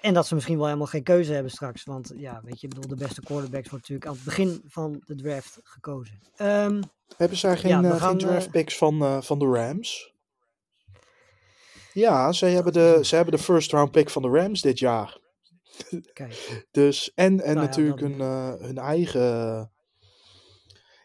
En 0.00 0.14
dat 0.14 0.26
ze 0.26 0.34
misschien 0.34 0.56
wel 0.56 0.66
helemaal 0.66 0.86
geen 0.86 1.02
keuze 1.02 1.32
hebben 1.32 1.52
straks. 1.52 1.84
Want 1.84 2.12
ja, 2.16 2.40
weet 2.44 2.60
je, 2.60 2.66
ik 2.66 2.74
bedoel, 2.74 2.96
de 2.96 3.04
beste 3.04 3.20
quarterbacks 3.20 3.70
wordt 3.70 3.88
natuurlijk 3.88 4.06
aan 4.06 4.14
het 4.14 4.24
begin 4.24 4.62
van 4.68 5.02
de 5.04 5.14
draft 5.14 5.58
gekozen. 5.62 6.20
Ehm, 6.36 6.82
Hebben 7.16 7.38
zij 7.38 7.56
geen, 7.56 7.70
Ja, 7.70 7.82
eh, 7.82 7.96
gaan, 7.96 8.08
geen 8.08 8.18
draft 8.18 8.46
eh, 8.46 8.52
picks 8.52 8.76
van, 8.76 9.02
eh, 9.02 9.20
van 9.20 9.38
de 9.38 9.46
Rams? 9.46 10.14
Ja, 11.92 12.32
zij 12.32 12.50
hebben, 12.52 12.72
de, 12.72 12.98
ze 13.02 13.16
hebben 13.16 13.34
de 13.34 13.42
first 13.42 13.72
round 13.72 13.90
pick 13.90 14.10
van 14.10 14.22
de 14.22 14.28
Rams 14.28 14.60
dit 14.60 14.78
jaar. 14.78 15.18
kijk, 16.12 16.66
Dus, 16.70 17.12
en 17.14 17.40
en 17.40 17.54
Nou 17.54 17.66
natuurlijk 17.66 18.00
hun, 18.00 18.20
hun 18.60 18.78
eigen. 18.78 19.70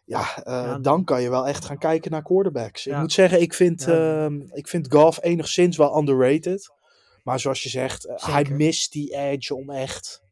Ja, 0.05 0.41
Ja, 0.45 0.77
dan 0.77 1.03
kan 1.03 1.21
je 1.21 1.29
wel 1.29 1.47
echt 1.47 1.65
gaan 1.65 1.77
kijken 1.77 2.11
naar 2.11 2.23
quarterbacks. 2.23 2.87
Ik 2.87 2.97
moet 2.97 3.11
zeggen, 3.11 3.41
ik 3.41 3.53
vind, 3.53 3.87
ehm, 3.87 4.41
ik 4.51 4.67
vind 4.67 4.93
Goff 4.93 5.23
enigszins 5.23 5.77
wel 5.77 5.97
underrated. 5.97 6.71
Maar 7.23 7.39
zoals 7.39 7.63
je 7.63 7.69
zegt, 7.69 8.05
eh, 8.05 8.15
hij 8.33 8.45
mist 8.49 8.91
die 8.91 9.15
edge 9.15 9.55
om 9.55 9.69
echt 9.69 10.23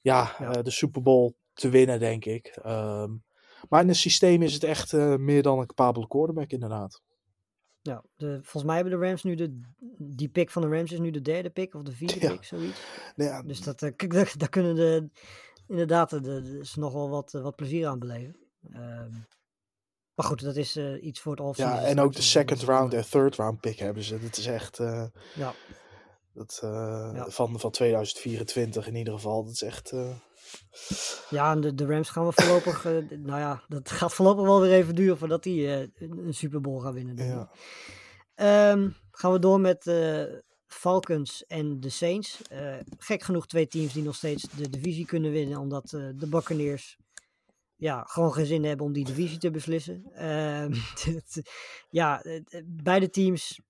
ja, 0.00 0.34
Ja. 0.38 0.52
eh, 0.54 0.62
de 0.62 0.70
Super 0.70 1.02
Bowl 1.02 1.32
te 1.52 1.68
winnen, 1.68 1.98
denk 1.98 2.24
ik. 2.24 2.46
Ehm, 2.62 3.10
maar 3.68 3.82
in 3.82 3.88
het 3.88 3.96
systeem 3.96 4.42
is 4.42 4.54
het 4.54 4.64
echt 4.64 4.92
eh, 4.92 5.16
meer 5.16 5.42
dan 5.42 5.58
een 5.58 5.66
capabele 5.66 6.06
quarterback, 6.08 6.50
inderdaad. 6.50 7.02
ja, 7.82 8.04
de, 8.16 8.26
volgens 8.42 8.64
mij 8.64 8.74
hebben 8.80 9.00
de 9.00 9.06
Rams 9.06 9.22
nu 9.22 9.34
de, 9.34 9.60
die 9.98 10.28
pick 10.28 10.50
van 10.50 10.62
de 10.62 10.68
Rams 10.68 10.92
is 10.92 10.98
nu 10.98 11.10
de 11.10 11.20
derde 11.20 11.50
pick 11.50 11.74
of 11.74 11.82
de 11.82 11.92
vierde 11.92 12.20
Ja. 12.20 12.30
pick, 12.32 12.44
zoiets. 12.44 12.80
Nou 13.16 13.30
ja, 13.30 13.42
Dus 13.42 13.60
dat, 13.62 13.78
daar, 13.80 14.32
daar 14.36 14.48
kunnen 14.48 14.74
de, 14.74 15.08
inderdaad 15.66 16.10
de, 16.10 16.20
de- 16.20 16.58
ze 16.62 16.78
nog 16.80 16.92
wel 16.92 17.08
wat, 17.10 17.32
wat 17.32 17.56
plezier 17.56 17.86
aan 17.86 17.98
beleven. 17.98 18.36
Ehm, 18.72 19.10
maar 20.14 20.26
goed, 20.26 20.42
dat 20.42 20.56
is 20.56 20.76
iets 21.00 21.20
voor 21.20 21.32
het 21.32 21.40
offseason. 21.40 21.80
ja, 21.80 21.86
en 21.86 22.00
ook 22.00 22.12
de 22.14 22.22
second 22.22 22.62
round 22.62 22.94
en 22.94 23.08
third 23.10 23.36
round 23.36 23.60
pick 23.60 23.78
hebben 23.78 24.02
ze. 24.02 24.18
Dat 24.18 24.36
is 24.36 24.46
echt. 24.46 24.76
Ja, 25.34 25.54
Dat, 26.34 26.60
eh, 26.62 27.10
Ja. 27.14 27.30
van, 27.30 27.60
van 27.60 27.70
2024 27.70 28.86
in 28.86 28.94
ieder 28.94 29.14
geval. 29.14 29.44
Dat 29.44 29.52
is 29.52 29.62
echt. 29.62 29.92
eh, 29.92 30.10
ja 31.30 31.52
en 31.52 31.60
de, 31.60 31.74
de 31.74 31.86
Rams 31.86 32.08
gaan 32.10 32.26
we 32.26 32.32
voorlopig, 32.32 32.84
eh, 32.84 32.92
nou 33.08 33.38
ja, 33.40 33.62
dat 33.68 33.90
gaat 33.90 34.14
voorlopig 34.14 34.44
wel 34.44 34.60
weer 34.60 34.72
even 34.72 34.94
duren 34.94 35.18
voordat 35.18 35.42
die 35.42 35.66
een, 35.68 36.34
Super 36.34 36.60
Bowl 36.60 36.80
gaan 36.80 36.92
winnen. 36.94 37.16
ja. 37.26 37.50
Ehm, 38.34 38.90
gaan 39.10 39.32
we 39.32 39.38
door 39.38 39.60
met 39.60 39.90
Falcons 40.66 41.46
en 41.46 41.80
de 41.80 41.88
Saints. 41.88 42.40
Gek 42.98 43.22
genoeg 43.22 43.46
twee 43.46 43.66
teams 43.66 43.92
die 43.92 44.02
nog 44.02 44.14
steeds 44.14 44.42
de 44.56 44.70
divisie 44.70 45.06
kunnen 45.06 45.30
winnen, 45.30 45.58
omdat 45.58 45.88
de 45.90 46.26
Buccaneers 46.28 46.96
ja, 47.76 48.02
gewoon 48.06 48.32
geen 48.32 48.46
zin 48.46 48.64
hebben 48.64 48.86
om 48.86 48.92
die 48.92 49.04
divisie 49.04 49.38
te 49.38 49.50
beslissen. 49.50 50.04
Ehm, 50.14 50.74
ja, 52.00 52.22
beide 52.64 53.10
teams 53.10 53.60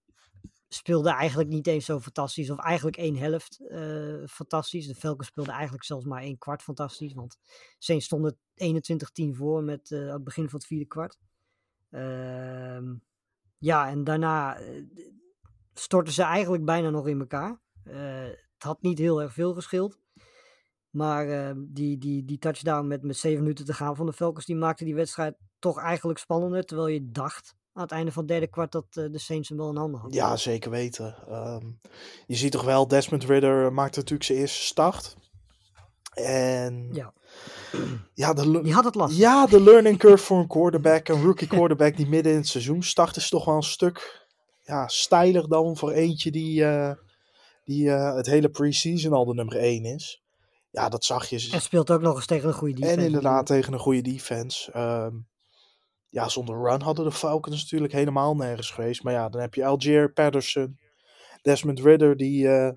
speelden 0.72 1.12
eigenlijk 1.12 1.48
niet 1.48 1.66
eens 1.66 1.84
zo 1.84 2.00
fantastisch, 2.00 2.50
of 2.50 2.58
eigenlijk 2.58 2.96
één 2.96 3.16
helft 3.16 3.60
eh, 3.68 4.26
fantastisch. 4.26 4.86
De 4.86 4.94
Falcons 4.94 5.28
speelden 5.28 5.54
eigenlijk 5.54 5.84
zelfs 5.84 6.04
maar 6.04 6.22
één 6.22 6.38
kwart 6.38 6.62
fantastisch, 6.62 7.14
want 7.14 7.38
Saints 7.78 8.04
stonden 8.04 8.36
21-10 8.36 9.36
voor 9.36 9.62
met 9.62 9.90
eh, 9.90 10.12
het 10.12 10.24
begin 10.24 10.48
van 10.48 10.58
het 10.58 10.68
vierde 10.68 10.86
kwart. 10.86 11.18
Ehm, 11.90 12.94
ja, 13.58 13.88
en 13.88 14.04
daarna 14.04 14.58
eh, 14.58 14.84
stortten 15.74 16.14
ze 16.14 16.22
eigenlijk 16.22 16.64
bijna 16.64 16.90
nog 16.90 17.08
in 17.08 17.20
elkaar. 17.20 17.60
Het 17.82 18.62
had 18.62 18.82
niet 18.82 18.98
heel 18.98 19.22
erg 19.22 19.32
veel 19.32 19.54
geschild. 19.54 19.98
Maar 20.90 21.28
eh, 21.28 21.54
die, 21.56 21.98
die, 21.98 22.24
die 22.24 22.38
touchdown 22.38 22.86
met, 22.86 23.02
met 23.02 23.16
zeven 23.16 23.42
minuten 23.42 23.64
te 23.64 23.74
gaan 23.74 23.96
van 23.96 24.06
de 24.06 24.12
Falcons, 24.12 24.46
die 24.46 24.56
maakte 24.56 24.84
die 24.84 24.94
wedstrijd 24.94 25.36
toch 25.58 25.78
eigenlijk 25.78 26.18
spannender. 26.18 26.64
Terwijl 26.64 26.88
je 26.88 27.10
dacht 27.10 27.54
aan 27.72 27.82
het 27.82 27.92
einde 27.92 28.12
van 28.12 28.22
het 28.22 28.30
derde 28.30 28.46
kwart 28.46 28.72
dat 28.72 28.86
eh, 28.90 29.04
de 29.10 29.18
Saints 29.18 29.48
hem 29.48 29.58
wel 29.58 29.70
in 29.70 29.76
handen 29.76 30.00
hadden. 30.00 30.18
ja, 30.18 30.36
zeker 30.36 30.70
weten. 30.70 31.14
Ehm, 31.28 31.66
je 32.26 32.36
ziet 32.36 32.52
toch 32.52 32.64
wel, 32.64 32.88
Desmond 32.88 33.24
Ridder 33.24 33.72
maakt 33.72 33.96
natuurlijk 33.96 34.24
zijn 34.24 34.38
eerste 34.38 34.62
start. 34.62 35.16
En 36.14 36.88
Ja. 36.92 37.12
ja, 38.14 38.32
de, 38.32 38.62
Die 38.62 38.72
had 38.72 38.84
het 38.84 38.94
lastig. 38.94 39.18
ja, 39.18 39.46
de 39.46 39.60
learning 39.60 39.98
curve 39.98 40.24
voor 40.24 40.38
een 40.38 40.46
quarterback, 40.46 41.08
een 41.08 41.22
rookie 41.22 41.48
quarterback 41.48 41.96
die 41.96 42.08
midden 42.08 42.32
in 42.32 42.38
het 42.38 42.48
seizoen 42.48 42.82
start, 42.82 43.16
is 43.16 43.28
toch 43.28 43.44
wel 43.44 43.56
een 43.56 43.62
stuk 43.62 44.26
ja, 44.62 44.88
steiler 44.88 45.48
dan 45.48 45.76
voor 45.76 45.90
eentje 45.90 46.30
die, 46.30 46.64
eh, 46.64 46.92
die 47.64 47.90
eh, 47.90 48.14
het 48.14 48.26
hele 48.26 48.48
preseason 48.48 49.12
al 49.12 49.24
de 49.24 49.34
nummer 49.34 49.56
1 49.56 49.84
is. 49.84 50.22
Ja, 50.70 50.88
dat 50.88 51.04
zag 51.04 51.26
je. 51.26 51.48
En 51.52 51.60
speelt 51.60 51.90
ook 51.90 52.00
nog 52.00 52.16
eens 52.16 52.26
tegen 52.26 52.48
een 52.48 52.54
goede 52.54 52.74
defense. 52.74 52.98
En 52.98 53.04
inderdaad 53.06 53.46
tegen 53.46 53.72
een 53.72 53.78
goede 53.78 54.02
defense. 54.02 54.72
Ehm, 54.72 55.14
ja, 56.10 56.28
zonder 56.28 56.56
run 56.62 56.80
hadden 56.82 57.04
de 57.04 57.12
Falcons 57.12 57.62
natuurlijk 57.62 57.92
helemaal 57.92 58.34
nergens 58.34 58.70
geweest. 58.70 59.02
Maar 59.02 59.12
ja, 59.12 59.28
dan 59.28 59.40
heb 59.40 59.54
je 59.54 59.66
Algier, 59.66 60.12
Patterson, 60.12 60.78
Desmond 61.42 61.80
Ridder, 61.80 62.16
die... 62.16 62.48
eh, 62.48 62.70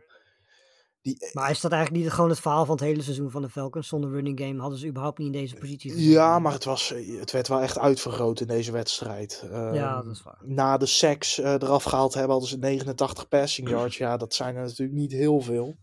die 1.01 1.29
Maar 1.33 1.49
is 1.49 1.61
dat 1.61 1.71
eigenlijk 1.71 2.03
niet 2.03 2.13
gewoon 2.13 2.29
het 2.29 2.39
verhaal 2.39 2.65
van 2.65 2.75
het 2.75 2.83
hele 2.83 3.01
seizoen 3.01 3.31
van 3.31 3.41
de 3.41 3.49
Falcons? 3.49 3.87
Zonder 3.87 4.11
running 4.11 4.39
game 4.39 4.61
hadden 4.61 4.79
ze 4.79 4.87
überhaupt 4.87 5.17
niet 5.17 5.27
in 5.27 5.39
deze 5.41 5.55
positie 5.55 5.91
gezeten. 5.91 6.11
ja, 6.11 6.39
maar 6.39 6.53
het, 6.53 6.63
was, 6.63 6.93
het 7.19 7.31
werd 7.31 7.47
wel 7.47 7.61
echt 7.61 7.79
uitvergroot 7.79 8.39
in 8.39 8.47
deze 8.47 8.71
wedstrijd. 8.71 9.45
Ja, 9.51 9.73
Ehm, 9.73 10.03
dat 10.05 10.13
is 10.13 10.23
waar. 10.23 10.37
Na 10.41 10.77
de 10.77 10.85
sacks 10.85 11.39
eh, 11.39 11.51
eraf 11.53 11.83
gehaald 11.83 12.13
hebben, 12.13 12.31
hadden 12.31 12.49
ze 12.49 12.57
89 12.57 13.27
passing 13.27 13.69
yards. 13.69 13.97
Ja, 13.97 14.17
dat 14.17 14.33
zijn 14.33 14.55
er 14.55 14.61
natuurlijk 14.63 14.97
niet 14.97 15.11
heel 15.11 15.41
veel. 15.41 15.75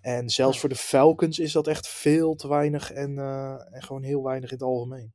En 0.00 0.28
zelfs 0.28 0.60
voor 0.60 0.68
de 0.68 0.74
Falcons 0.74 1.38
is 1.38 1.52
dat 1.52 1.66
echt 1.66 1.88
veel 1.88 2.34
te 2.34 2.48
weinig 2.48 2.92
en, 2.92 3.18
eh, 3.18 3.74
en 3.74 3.82
gewoon 3.82 4.02
heel 4.02 4.22
weinig 4.22 4.50
in 4.50 4.56
het 4.56 4.66
algemeen. 4.66 5.12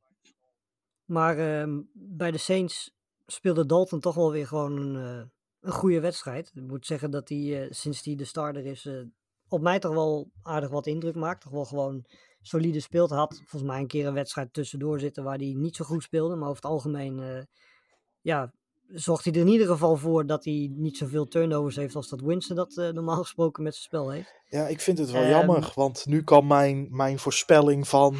Maar 1.06 1.38
ehm, 1.38 1.80
bij 1.92 2.30
de 2.30 2.38
Saints 2.38 2.96
speelde 3.26 3.66
Dalton 3.66 4.00
toch 4.00 4.14
wel 4.14 4.32
weer 4.32 4.46
gewoon 4.46 4.76
een, 4.76 4.96
eh, 4.96 5.26
een 5.60 5.72
goede 5.72 6.00
wedstrijd. 6.00 6.50
Ik 6.54 6.62
moet 6.62 6.86
zeggen 6.86 7.10
dat 7.10 7.28
hij, 7.28 7.62
eh, 7.62 7.70
sinds 7.70 8.04
hij 8.04 8.14
de 8.14 8.24
starter 8.24 8.66
is, 8.66 8.86
eh, 8.86 9.02
op 9.48 9.60
mij 9.60 9.78
toch 9.78 9.94
wel 9.94 10.30
aardig 10.42 10.70
wat 10.70 10.86
indruk 10.86 11.14
maakt. 11.14 11.40
Toch 11.40 11.52
wel 11.52 11.64
gewoon 11.64 12.04
solide 12.40 12.80
speelt. 12.80 13.10
Had 13.10 13.36
volgens 13.36 13.70
mij 13.70 13.80
een 13.80 13.86
keer 13.86 14.06
een 14.06 14.14
wedstrijd 14.14 14.52
tussendoor 14.52 15.00
zitten 15.00 15.24
waar 15.24 15.38
hij 15.38 15.52
niet 15.56 15.76
zo 15.76 15.84
goed 15.84 16.02
speelde. 16.02 16.36
Maar 16.36 16.48
over 16.48 16.62
het 16.62 16.72
algemeen, 16.72 17.46
ja, 18.20 18.52
zorgt 18.88 19.24
hij 19.24 19.32
er 19.32 19.40
in 19.40 19.48
ieder 19.48 19.66
geval 19.66 19.96
voor 19.96 20.26
dat 20.26 20.44
hij 20.44 20.70
niet 20.74 20.96
zoveel 20.96 21.26
turnovers 21.26 21.76
heeft 21.76 21.94
als 21.94 22.08
dat 22.08 22.20
Winston 22.20 22.56
dat 22.56 22.76
eh, 22.76 22.88
normaal 22.88 23.22
gesproken 23.22 23.62
met 23.62 23.72
zijn 23.74 23.84
spel 23.84 24.10
heeft. 24.10 24.34
Ja, 24.48 24.66
ik 24.66 24.80
vind 24.80 24.98
het 24.98 25.10
wel 25.10 25.22
Ehm. 25.22 25.30
jammer, 25.30 25.72
want 25.74 26.06
nu 26.06 26.22
kan 26.22 26.46
mijn, 26.46 26.86
mijn 26.90 27.18
voorspelling 27.18 27.88
van, 27.88 28.14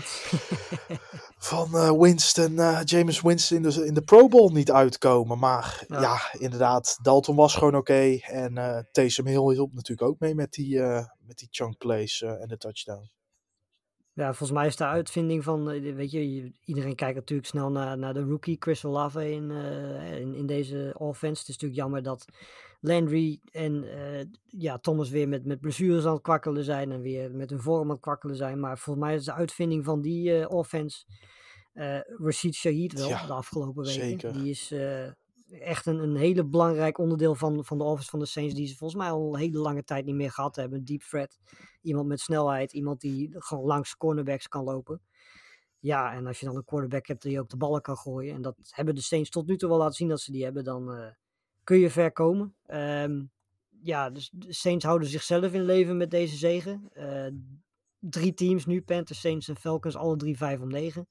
van 1.38 1.74
eh, 1.76 1.90
Winston, 1.98 2.58
eh, 2.58 2.80
James 2.84 3.20
Winston 3.20 3.56
in 3.56 3.62
de, 3.62 3.86
in 3.86 3.94
de 3.94 4.02
Pro 4.02 4.28
Bowl 4.28 4.50
niet 4.52 4.70
uitkomen. 4.72 5.38
Maar 5.38 5.84
ja, 5.88 6.00
Ja. 6.00 6.18
inderdaad, 6.38 6.98
Dalton 7.02 7.36
was 7.36 7.54
gewoon 7.54 7.76
oké. 7.76 8.18
En 8.22 8.58
eh 8.58 8.78
Taysom 8.92 9.26
Hill 9.26 9.52
hielp 9.52 9.72
natuurlijk 9.72 10.08
ook 10.08 10.18
mee 10.18 10.34
met 10.34 10.52
die, 10.52 10.80
met 11.26 11.36
die 11.38 11.48
chunk 11.50 11.76
plays 11.78 12.22
en 12.22 12.48
de 12.48 12.56
touchdown. 12.56 13.10
Ja, 14.16 14.26
volgens 14.26 14.58
mij 14.58 14.66
is 14.66 14.76
de 14.76 14.86
uitvinding 14.86 15.44
van, 15.44 15.70
eh, 15.70 15.94
weet 15.94 16.10
je, 16.10 16.52
iedereen 16.64 16.94
kijkt 16.94 17.14
natuurlijk 17.14 17.48
snel 17.48 17.70
naar, 17.70 17.98
naar 17.98 18.14
de 18.14 18.22
rookie 18.22 18.56
Chris 18.60 18.84
Olave 18.84 19.30
in, 19.30 19.50
eh, 19.50 20.20
in, 20.20 20.34
in 20.34 20.46
deze 20.46 20.94
offense. 20.98 21.40
Het 21.40 21.48
is 21.48 21.54
natuurlijk 21.54 21.80
jammer 21.80 22.02
dat 22.02 22.24
Landry 22.80 23.40
en 23.52 23.84
eh, 23.84 24.24
ja, 24.46 24.78
Thomas 24.78 25.10
weer 25.10 25.28
met, 25.28 25.44
met 25.44 25.60
blessures 25.60 26.04
aan 26.04 26.12
het 26.12 26.22
kwakkelen 26.22 26.64
zijn 26.64 26.92
en 26.92 27.00
weer 27.00 27.34
met 27.34 27.50
hun 27.50 27.60
vorm 27.60 27.82
aan 27.82 27.90
het 27.90 28.00
kwakkelen 28.00 28.36
zijn. 28.36 28.60
Maar 28.60 28.78
volgens 28.78 29.06
mij 29.06 29.14
is 29.14 29.24
de 29.24 29.32
uitvinding 29.32 29.84
van 29.84 30.00
die 30.00 30.48
offense 30.48 31.04
Rashid 32.18 32.54
Shaheed 32.54 32.92
wel 32.92 33.08
Ja, 33.08 33.26
de 33.26 33.32
afgelopen 33.32 33.84
weken. 33.84 34.02
zeker. 34.02 34.32
Die 34.32 34.50
is 34.50 34.74
echt 35.50 35.86
een, 35.86 35.98
een 35.98 36.16
hele 36.16 36.44
belangrijk 36.44 36.98
onderdeel 36.98 37.34
van, 37.34 37.64
van 37.64 37.78
de 37.78 37.84
offense 37.84 38.10
van 38.10 38.18
de 38.18 38.26
Saints 38.26 38.54
die 38.54 38.66
ze 38.66 38.76
volgens 38.76 39.00
mij 39.00 39.10
al 39.10 39.34
een 39.34 39.40
hele 39.40 39.58
lange 39.58 39.84
tijd 39.84 40.04
niet 40.04 40.14
meer 40.14 40.30
gehad 40.30 40.56
hebben. 40.56 40.78
Een 40.78 40.84
deep 40.84 41.02
threat. 41.02 41.38
Iemand 41.82 42.08
met 42.08 42.20
snelheid, 42.20 42.72
iemand 42.72 43.00
die 43.00 43.34
gewoon 43.38 43.64
langs 43.64 43.96
cornerbacks 43.96 44.48
kan 44.48 44.64
lopen. 44.64 45.00
Ja, 45.78 46.12
en 46.12 46.26
als 46.26 46.40
je 46.40 46.46
dan 46.46 46.56
een 46.56 46.64
quarterback 46.64 47.06
hebt 47.06 47.22
die 47.22 47.40
ook 47.40 47.48
de 47.48 47.56
ballen 47.56 47.80
kan 47.80 47.96
gooien. 47.96 48.34
En 48.34 48.42
dat 48.42 48.56
hebben 48.70 48.94
de 48.94 49.00
Saints 49.00 49.30
tot 49.30 49.46
nu 49.46 49.56
toe 49.56 49.68
wel 49.68 49.78
laten 49.78 49.94
zien 49.94 50.08
dat 50.08 50.20
ze 50.20 50.32
die 50.32 50.44
hebben. 50.44 50.64
Dan 50.64 50.92
eh, 50.92 51.06
kun 51.64 51.78
je 51.78 51.90
ver 51.90 52.12
komen. 52.12 52.54
Ehm, 52.66 53.24
ja, 53.82 54.10
dus 54.10 54.30
de 54.32 54.52
Saints 54.52 54.84
houden 54.84 55.08
zichzelf 55.08 55.52
in 55.52 55.64
leven 55.64 55.96
met 55.96 56.10
deze 56.10 56.36
zegen. 56.36 56.88
Eh, 56.92 57.32
drie 57.98 58.34
teams 58.34 58.66
nu, 58.66 58.82
Panthers, 58.82 59.20
Saints 59.20 59.48
en 59.48 59.56
Falcons. 59.56 59.96
Alle 59.96 60.16
drie 60.16 60.36
5 60.36 60.60
om 60.60 60.68
9. 60.68 61.08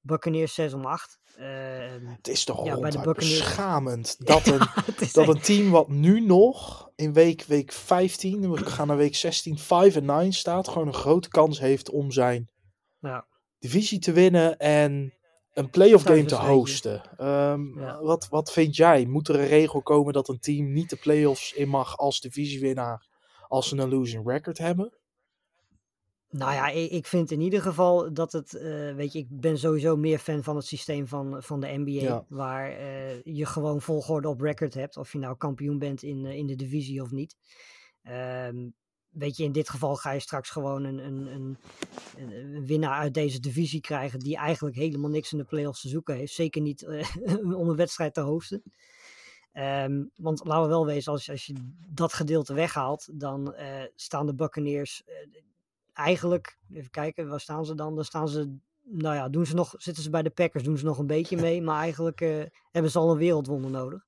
Buccaneers 0.00 0.54
6 0.54 0.72
om 0.72 0.86
8. 0.86 1.20
Ehm, 1.36 2.06
Het 2.06 2.28
is 2.28 2.44
toch 2.44 2.64
Ja, 2.64 2.74
ronduit 2.74 3.16
beschamend 3.16 4.16
dat 4.26 4.46
een, 4.46 4.66
dat 5.12 5.28
een 5.28 5.40
team 5.40 5.70
wat 5.70 5.88
nu 5.88 6.20
nog 6.20 6.90
in 6.96 7.12
week, 7.12 7.44
week 7.44 7.72
15, 7.72 8.50
we 8.50 8.64
gaan 8.64 8.86
naar 8.86 8.96
week 8.96 9.16
16, 9.16 9.58
5 9.58 9.96
en 9.96 10.04
9 10.04 10.32
staat, 10.32 10.68
gewoon 10.68 10.86
een 10.86 10.94
grote 10.94 11.28
kans 11.28 11.60
heeft 11.60 11.90
om 11.90 12.10
zijn 12.10 12.50
ja. 13.00 13.26
divisie 13.58 13.98
te 13.98 14.12
winnen 14.12 14.58
en 14.58 15.14
een 15.52 15.70
playoff 15.70 16.04
game 16.04 16.24
te 16.24 16.36
hosten. 16.36 17.02
Ehm, 17.16 17.80
Ja. 17.80 18.02
wat, 18.02 18.28
wat 18.28 18.52
vind 18.52 18.76
jij? 18.76 19.06
Moet 19.06 19.28
er 19.28 19.40
een 19.40 19.46
regel 19.46 19.82
komen 19.82 20.12
dat 20.12 20.28
een 20.28 20.40
team 20.40 20.72
niet 20.72 20.90
de 20.90 20.96
playoffs 20.96 21.52
in 21.52 21.68
mag 21.68 21.96
als 21.96 22.20
divisiewinnaar 22.20 23.06
als 23.48 23.68
ze 23.68 23.76
een 23.76 23.88
losing 23.88 24.28
record 24.28 24.58
hebben? 24.58 24.92
Nou 26.32 26.52
ja, 26.52 26.68
ik, 26.68 27.06
vind 27.06 27.30
in 27.30 27.40
ieder 27.40 27.62
geval 27.62 28.12
dat 28.12 28.32
het, 28.32 28.54
eh, 28.54 28.94
weet 28.94 29.12
je, 29.12 29.18
ik 29.18 29.26
ben 29.30 29.58
sowieso 29.58 29.96
meer 29.96 30.18
fan 30.18 30.42
van 30.42 30.56
het 30.56 30.66
systeem 30.66 31.06
van, 31.06 31.42
van 31.42 31.60
de 31.60 31.66
NBA, 31.66 31.90
Ja. 31.90 32.24
waar 32.28 32.70
eh, 32.70 33.22
je 33.22 33.46
gewoon 33.46 33.80
volgorde 33.80 34.28
op 34.28 34.40
record 34.40 34.74
hebt, 34.74 34.96
of 34.96 35.12
je 35.12 35.18
nou 35.18 35.36
kampioen 35.36 35.78
bent 35.78 36.02
in, 36.02 36.26
eh, 36.26 36.36
in 36.36 36.46
de 36.46 36.56
divisie 36.56 37.02
of 37.02 37.10
niet. 37.10 37.36
Ehm, 38.02 38.68
weet 39.08 39.36
je, 39.36 39.44
in 39.44 39.52
dit 39.52 39.68
geval 39.68 39.96
ga 39.96 40.10
je 40.10 40.20
straks 40.20 40.50
gewoon 40.50 40.84
een, 40.84 40.98
een, 40.98 41.26
een, 41.26 41.56
een, 42.16 42.66
winnaar 42.66 42.98
uit 42.98 43.14
deze 43.14 43.40
divisie 43.40 43.80
krijgen 43.80 44.18
die 44.18 44.36
eigenlijk 44.36 44.76
helemaal 44.76 45.10
niks 45.10 45.32
in 45.32 45.38
de 45.38 45.44
playoffs 45.44 45.80
te 45.80 45.88
zoeken 45.88 46.16
heeft. 46.16 46.32
Zeker 46.32 46.62
niet 46.62 46.86
om 47.60 47.68
een 47.68 47.76
wedstrijd 47.76 48.14
te 48.14 48.20
hosten. 48.20 48.62
Ehm, 49.52 50.04
want 50.16 50.44
laten 50.44 50.62
we 50.62 50.68
wel 50.68 50.86
wezen, 50.86 51.12
als, 51.12 51.30
als 51.30 51.46
je 51.46 51.54
dat 51.88 52.12
gedeelte 52.12 52.54
weghaalt, 52.54 53.08
dan 53.12 53.54
staan 53.94 54.26
de 54.26 54.34
Buccaneers 54.34 55.04
eigenlijk, 55.92 56.58
even 56.72 56.90
kijken, 56.90 57.28
waar 57.28 57.40
staan 57.40 57.64
ze 57.64 57.74
dan? 57.74 57.94
Dan 57.94 58.04
staan 58.04 58.28
ze, 58.28 58.56
nou 58.84 59.14
ja, 59.14 59.28
doen 59.28 59.46
ze 59.46 59.54
nog, 59.54 59.74
zitten 59.76 60.02
ze 60.02 60.10
bij 60.10 60.22
de 60.22 60.30
Packers, 60.30 60.64
doen 60.64 60.78
ze 60.78 60.84
nog 60.84 60.98
een 60.98 61.06
beetje 61.06 61.36
mee, 61.36 61.62
maar 61.62 61.80
eigenlijk 61.80 62.20
eh, 62.20 62.42
hebben 62.70 62.90
ze 62.90 62.98
al 62.98 63.10
een 63.10 63.18
wereldwonder 63.18 63.70
nodig. 63.70 64.04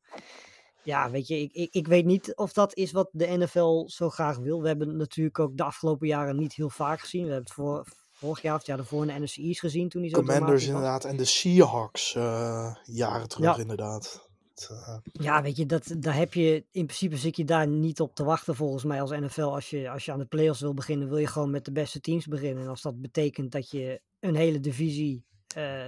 Ja, 0.83 1.11
weet 1.11 1.27
je, 1.27 1.41
ik, 1.41 1.53
ik, 1.53 1.75
ik 1.75 1.87
weet 1.87 2.05
niet 2.05 2.37
of 2.37 2.53
dat 2.53 2.75
is 2.75 2.93
wat 2.93 3.09
de 3.13 3.27
NFL 3.27 3.85
zo 3.87 4.11
graag 4.11 4.37
wil. 4.39 4.61
We 4.61 4.67
hebben 4.69 4.89
het 4.89 4.97
natuurlijk 4.97 5.39
ook 5.39 5.57
de 5.57 5.63
afgelopen 5.63 6.07
jaren 6.07 6.37
niet 6.37 6.55
heel 6.55 6.71
vaak 6.71 7.01
gezien. 7.01 7.25
We 7.25 7.33
hebben 7.33 7.47
het 7.47 7.55
voor, 7.55 7.87
vorig 8.13 8.43
jaar 8.43 8.53
of 8.53 8.59
het 8.59 8.69
jaar 8.69 8.77
daarvoor 8.77 9.07
in 9.07 9.15
de 9.15 9.21
NFC 9.25 9.37
East 9.37 9.61
gezien 9.61 9.89
toen 9.89 10.01
hij 10.01 10.11
zo 10.11 10.17
Commanders 10.17 10.67
inderdaad 10.67 11.05
en 11.05 11.17
de 11.17 11.25
Seahawks 11.25 12.15
eh, 12.15 12.75
jaren 12.85 13.29
terug 13.29 13.57
Ja. 13.57 13.63
inderdaad. 13.63 14.29
Eh, 14.71 14.97
Ja, 15.13 15.43
weet 15.43 15.57
je, 15.57 15.67
dat, 15.67 15.95
daar 15.99 16.15
heb 16.15 16.35
je, 16.35 16.65
in 16.71 16.87
principe 16.87 17.17
zit 17.17 17.37
je 17.37 17.45
daar 17.45 17.67
niet 17.67 18.01
op 18.01 18.15
te 18.15 18.25
wachten 18.25 18.55
volgens 18.55 18.85
mij 18.85 19.01
als 19.01 19.11
NFL. 19.11 19.43
Als 19.43 19.71
je, 19.71 19.91
als 19.91 20.05
je 20.05 20.13
aan 20.13 20.19
de 20.19 20.25
playoffs 20.25 20.61
wil 20.61 20.75
beginnen, 20.75 21.09
wil 21.09 21.19
je 21.19 21.27
gewoon 21.27 21.51
met 21.51 21.65
de 21.65 21.73
beste 21.73 22.01
teams 22.01 22.27
beginnen. 22.27 22.63
En 22.63 22.69
als 22.69 22.83
dat 22.83 23.01
betekent 23.01 23.53
dat 23.53 23.71
je 23.71 24.01
een 24.21 24.35
hele 24.35 24.61
divisie 24.61 25.25
eh, 25.55 25.87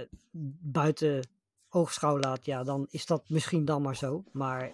buiten 0.59 1.27
oogschouw 1.69 2.19
laat, 2.19 2.45
ja, 2.45 2.63
dan 2.63 2.87
is 2.89 3.05
dat 3.05 3.29
misschien 3.29 3.65
dan 3.65 3.81
maar 3.81 3.95
zo. 3.95 4.23
Maar 4.31 4.61
eh, 4.61 4.71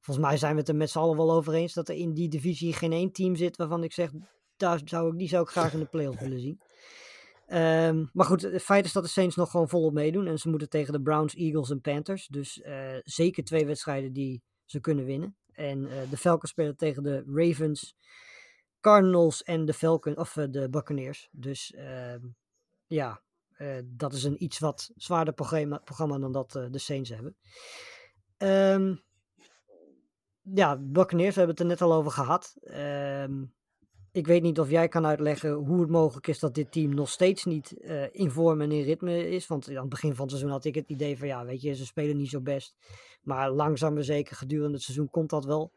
volgens 0.00 0.26
mij 0.26 0.36
zijn 0.36 0.52
we 0.52 0.58
het 0.58 0.68
er 0.68 0.76
met 0.76 0.90
z'n 0.90 0.98
allen 0.98 1.16
wel 1.16 1.32
over 1.32 1.54
eens 1.54 1.72
dat 1.72 1.88
er 1.88 1.94
in 1.94 2.12
die 2.14 2.28
divisie 2.28 2.72
geen 2.72 2.92
één 2.92 3.12
team 3.12 3.36
zit 3.36 3.56
waarvan 3.56 3.84
ik 3.84 3.92
zeg, 3.92 4.10
daar 4.56 4.80
zou 4.84 5.12
ik, 5.12 5.18
die 5.18 5.28
zou 5.28 5.42
ik 5.42 5.48
graag 5.48 5.72
in 5.72 5.78
de 5.78 5.84
playoffs 5.84 6.20
willen 6.20 6.40
zien. 6.40 6.60
Ehm, 7.50 8.04
maar 8.12 8.26
goed, 8.26 8.42
het 8.42 8.62
feit 8.62 8.84
is 8.84 8.92
dat 8.92 9.02
de 9.02 9.08
Saints 9.08 9.36
nog 9.36 9.50
gewoon 9.50 9.68
volop 9.68 9.92
meedoen. 9.92 10.26
En 10.26 10.38
ze 10.38 10.48
moeten 10.48 10.68
tegen 10.68 10.92
de 10.92 11.00
Browns, 11.00 11.34
Eagles 11.34 11.70
en 11.70 11.80
Panthers. 11.80 12.26
Dus 12.26 12.60
eh, 12.60 12.96
zeker 13.04 13.44
twee 13.44 13.66
wedstrijden 13.66 14.12
die 14.12 14.42
ze 14.64 14.80
kunnen 14.80 15.04
winnen. 15.04 15.36
En 15.52 15.90
eh, 15.90 16.10
de 16.10 16.16
Falcons 16.16 16.50
spelen 16.50 16.76
tegen 16.76 17.02
de 17.02 17.24
Ravens, 17.26 17.96
Cardinals 18.80 19.42
en 19.42 19.64
de 19.64 19.72
Falcons, 19.72 20.16
of 20.16 20.36
eh, 20.36 20.44
de 20.50 20.68
Buccaneers. 20.68 21.28
Dus 21.32 21.72
ehm, 21.74 22.26
ja, 22.86 23.22
dat 23.84 24.12
is 24.12 24.24
een 24.24 24.42
iets 24.42 24.58
wat 24.58 24.90
zwaarder 24.96 25.34
programma, 25.34 25.78
programma 25.78 26.18
dan 26.18 26.32
dat 26.32 26.52
de 26.52 26.78
Saints 26.78 27.10
hebben. 27.10 27.36
Ehm, 28.36 28.94
ja, 30.40 30.76
Buccaneers, 30.76 31.34
we 31.34 31.40
hebben 31.40 31.56
het 31.56 31.60
er 31.60 31.70
net 31.70 31.82
al 31.82 31.92
over 31.92 32.10
gehad. 32.10 32.56
Ehm, 32.60 33.42
ik 34.12 34.26
weet 34.26 34.42
niet 34.42 34.60
of 34.60 34.70
jij 34.70 34.88
kan 34.88 35.06
uitleggen 35.06 35.52
hoe 35.52 35.80
het 35.80 35.90
mogelijk 35.90 36.26
is 36.26 36.38
dat 36.38 36.54
dit 36.54 36.72
team 36.72 36.94
nog 36.94 37.08
steeds 37.08 37.44
niet 37.44 37.80
eh, 37.80 38.02
in 38.12 38.30
vorm 38.30 38.60
en 38.60 38.72
in 38.72 38.82
ritme 38.82 39.28
is. 39.28 39.46
Want 39.46 39.68
aan 39.68 39.74
het 39.76 39.88
begin 39.88 40.10
van 40.14 40.20
het 40.20 40.30
seizoen 40.30 40.50
had 40.52 40.64
ik 40.64 40.74
het 40.74 40.88
idee 40.88 41.18
van 41.18 41.28
ja, 41.28 41.44
weet 41.44 41.62
je, 41.62 41.74
ze 41.74 41.86
spelen 41.86 42.16
niet 42.16 42.30
zo 42.30 42.40
best. 42.40 42.74
Maar 43.22 43.50
langzaam 43.50 43.94
maar 43.94 44.04
zeker 44.04 44.36
gedurende 44.36 44.74
het 44.74 44.82
seizoen 44.82 45.10
komt 45.10 45.30
dat 45.30 45.44
wel. 45.44 45.70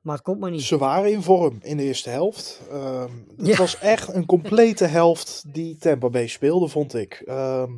Maar 0.00 0.14
het 0.14 0.24
komt 0.24 0.40
maar 0.40 0.50
niet. 0.50 0.62
Ze 0.62 0.78
waren 0.78 1.12
in 1.12 1.22
vorm 1.22 1.58
in 1.62 1.76
de 1.76 1.82
eerste 1.82 2.10
helft. 2.10 2.60
Ehm, 2.70 3.12
het 3.36 3.46
Ja. 3.46 3.56
was 3.56 3.78
echt 3.78 4.14
een 4.14 4.26
complete 4.26 4.84
helft 4.98 5.44
die 5.52 5.76
Tampa 5.76 6.08
Bay 6.08 6.26
speelde, 6.26 6.68
vond 6.68 6.94
ik. 6.94 7.22
Ehm, 7.24 7.72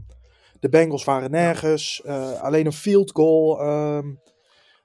de 0.61 0.69
Bengals 0.69 1.05
waren 1.05 1.31
nergens. 1.31 2.03
eh, 2.05 2.41
alleen 2.41 2.67
een 2.67 2.73
field 2.73 3.11
goal. 3.13 3.61
ehm, 3.61 4.15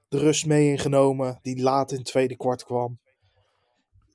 de 0.07 0.17
rust 0.17 0.45
mee 0.45 0.69
ingenomen, 0.71 1.39
die 1.41 1.61
laat 1.61 1.91
in 1.91 1.97
het 1.97 2.05
tweede 2.07 2.37
kwart 2.37 2.63
kwam. 2.63 2.99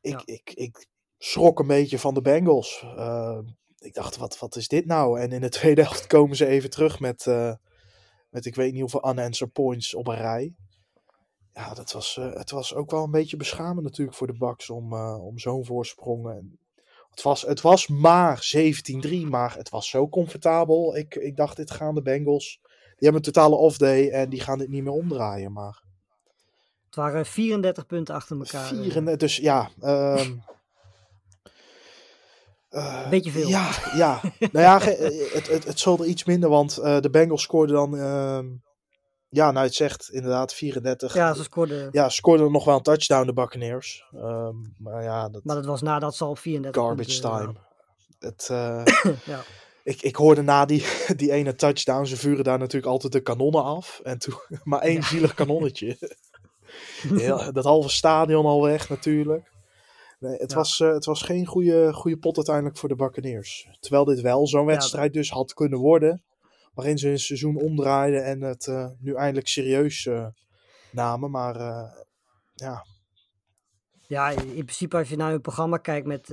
Ik, 0.01 0.12
Ja. 0.12 0.22
ik, 0.24 0.53
ik 0.55 0.86
schrok 1.18 1.59
een 1.59 1.66
beetje 1.66 1.98
van 1.98 2.14
de 2.14 2.20
Bengals. 2.20 2.84
Ehm, 2.96 3.42
ik 3.78 3.94
dacht, 3.94 4.16
wat, 4.16 4.38
wat 4.38 4.57
is 4.57 4.68
dit 4.68 4.86
nou? 4.86 5.20
En 5.20 5.32
in 5.32 5.40
de 5.40 5.48
tweede 5.59 5.82
helft 5.82 6.07
komen 6.07 6.36
ze 6.36 6.46
even 6.46 6.70
terug 6.70 7.01
met, 7.01 7.26
eh, 7.26 7.55
met 8.30 8.46
ik 8.46 8.55
weet 8.55 8.72
niet 8.72 8.80
hoeveel 8.80 9.11
unanswered 9.11 9.53
points 9.55 9.94
op 9.94 10.07
een 10.07 10.16
rij. 10.16 10.55
Ja, 11.53 11.74
dat 11.74 11.92
was, 11.92 12.16
eh, 12.16 12.32
het 12.32 12.51
was 12.51 12.74
ook 12.74 12.90
wel 12.90 13.05
een 13.05 13.11
beetje 13.11 13.36
beschamend 13.36 13.82
natuurlijk 13.82 14.16
voor 14.16 14.26
de 14.26 14.38
Bucks 14.38 14.70
om, 14.70 14.92
eh, 14.92 15.24
om 15.24 15.38
zo'n 15.38 15.64
voorsprong. 15.64 16.30
En 16.30 16.59
het, 17.11 17.22
was, 17.22 17.42
het 17.42 17.61
was 17.61 17.88
maar 17.88 18.42
17-3, 18.42 19.26
maar 19.26 19.57
het 19.57 19.68
was 19.68 19.88
zo 19.88 20.09
comfortabel. 20.09 20.96
Ik, 20.96 21.14
ik 21.14 21.36
dacht, 21.36 21.57
dit 21.57 21.70
gaan 21.70 21.94
de 21.94 22.03
Bengals. 22.03 22.59
Die 22.62 23.09
hebben 23.09 23.26
een 23.26 23.32
totale 23.32 23.57
off-day 23.57 24.11
en 24.11 24.30
die 24.30 24.40
gaan 24.40 24.59
dit 24.59 24.68
niet 24.68 24.82
meer 24.82 24.92
omdraaien. 24.92 25.53
Maar 25.53 25.82
Het 26.91 26.99
waren 26.99 27.26
34 27.26 27.86
punten 27.86 28.14
achter 28.14 28.36
elkaar. 28.38 28.62
eh, 28.62 28.68
34, 28.68 29.16
dus 29.16 29.36
ja. 29.36 29.70
ehm, 29.80 30.32
eh, 32.68 33.09
Beetje 33.09 33.30
veel. 33.30 33.49
Ja, 33.49 33.70
ja. 33.95 34.20
nou 34.38 34.64
ja, 34.64 34.80
eh, 34.80 35.32
het, 35.32 35.49
het, 35.49 35.64
het 35.64 35.78
zal 35.78 35.99
er 35.99 36.07
iets 36.07 36.24
minder, 36.24 36.49
want 36.49 36.74
de 36.74 37.09
Bengals 37.11 37.43
scoorden 37.43 37.74
dan. 37.76 37.97
ehm, 37.97 38.47
ja, 39.28 39.51
nou, 39.51 39.66
het 39.66 39.74
zegt 39.74 40.09
inderdaad 40.12 40.55
34. 40.55 41.14
ja, 41.14 41.34
ze 41.34 41.43
scoorden. 41.43 41.88
Ja, 41.93 42.09
scoorden 42.09 42.53
nog 42.53 42.64
wel 42.64 42.76
een 42.76 42.82
touchdown, 42.82 43.26
de 43.26 43.32
Buccaneers. 43.32 44.05
Ehm, 44.14 44.55
maar 44.78 45.03
ja, 45.03 45.28
dat 45.28 45.45
Maar 45.45 45.57
dat 45.57 45.64
was 45.64 45.82
nadat 45.82 46.16
ze 46.16 46.24
al 46.24 46.36
34 46.36 46.82
garbage 46.82 47.20
punten, 47.20 47.30
time. 47.30 47.55
Het, 48.18 48.47
Ja. 49.32 49.43
ik, 49.82 50.03
ik 50.03 50.16
hoorde 50.16 50.43
na 50.43 50.64
die, 50.64 50.84
die 51.16 51.32
ene 51.32 51.55
touchdown, 51.55 52.05
ze 52.05 52.16
vuren 52.16 52.45
daar 52.45 52.59
natuurlijk 52.59 52.93
altijd 52.93 53.12
de 53.12 53.20
kanonnen 53.20 53.64
af. 53.64 54.01
En 54.03 54.18
toen 54.18 54.34
maar 54.64 54.80
één 54.80 55.03
zielig 55.03 55.34
kanonnetje. 55.34 55.97
Heel, 57.18 57.52
dat 57.52 57.64
halve 57.64 57.88
stadion 57.88 58.46
al 58.46 58.62
weg 58.62 58.88
natuurlijk. 58.88 59.50
Nee, 60.20 60.36
het, 60.36 60.50
Ja. 60.50 60.56
was, 60.56 60.80
eh, 60.80 60.92
het 60.92 61.04
was 61.04 61.22
geen 61.22 61.46
goede, 61.46 61.92
goede 61.92 62.16
pot 62.18 62.36
uiteindelijk 62.36 62.76
voor 62.76 62.88
de 62.88 62.94
Buccaneers. 62.96 63.68
Terwijl 63.80 64.04
dit 64.04 64.20
wel 64.20 64.46
zo'n 64.46 64.66
wedstrijd 64.66 65.12
dus 65.12 65.30
had 65.30 65.54
kunnen 65.54 65.78
worden. 65.78 66.22
Waarin 66.74 66.98
ze 66.98 67.08
een 67.08 67.18
seizoen 67.18 67.56
omdraaiden 67.56 68.24
en 68.24 68.40
het 68.40 68.66
eh, 68.66 68.88
nu 68.98 69.14
eindelijk 69.14 69.48
serieus 69.48 70.06
eh, 70.06 70.26
namen. 70.92 71.30
Maar 71.30 71.56
ja, 72.54 72.84
Ja, 74.06 74.30
in 74.30 74.64
principe 74.64 74.96
als 74.96 75.08
je 75.08 75.16
naar 75.16 75.30
hun 75.30 75.40
programma 75.40 75.76
kijkt 75.76 76.06
met, 76.06 76.28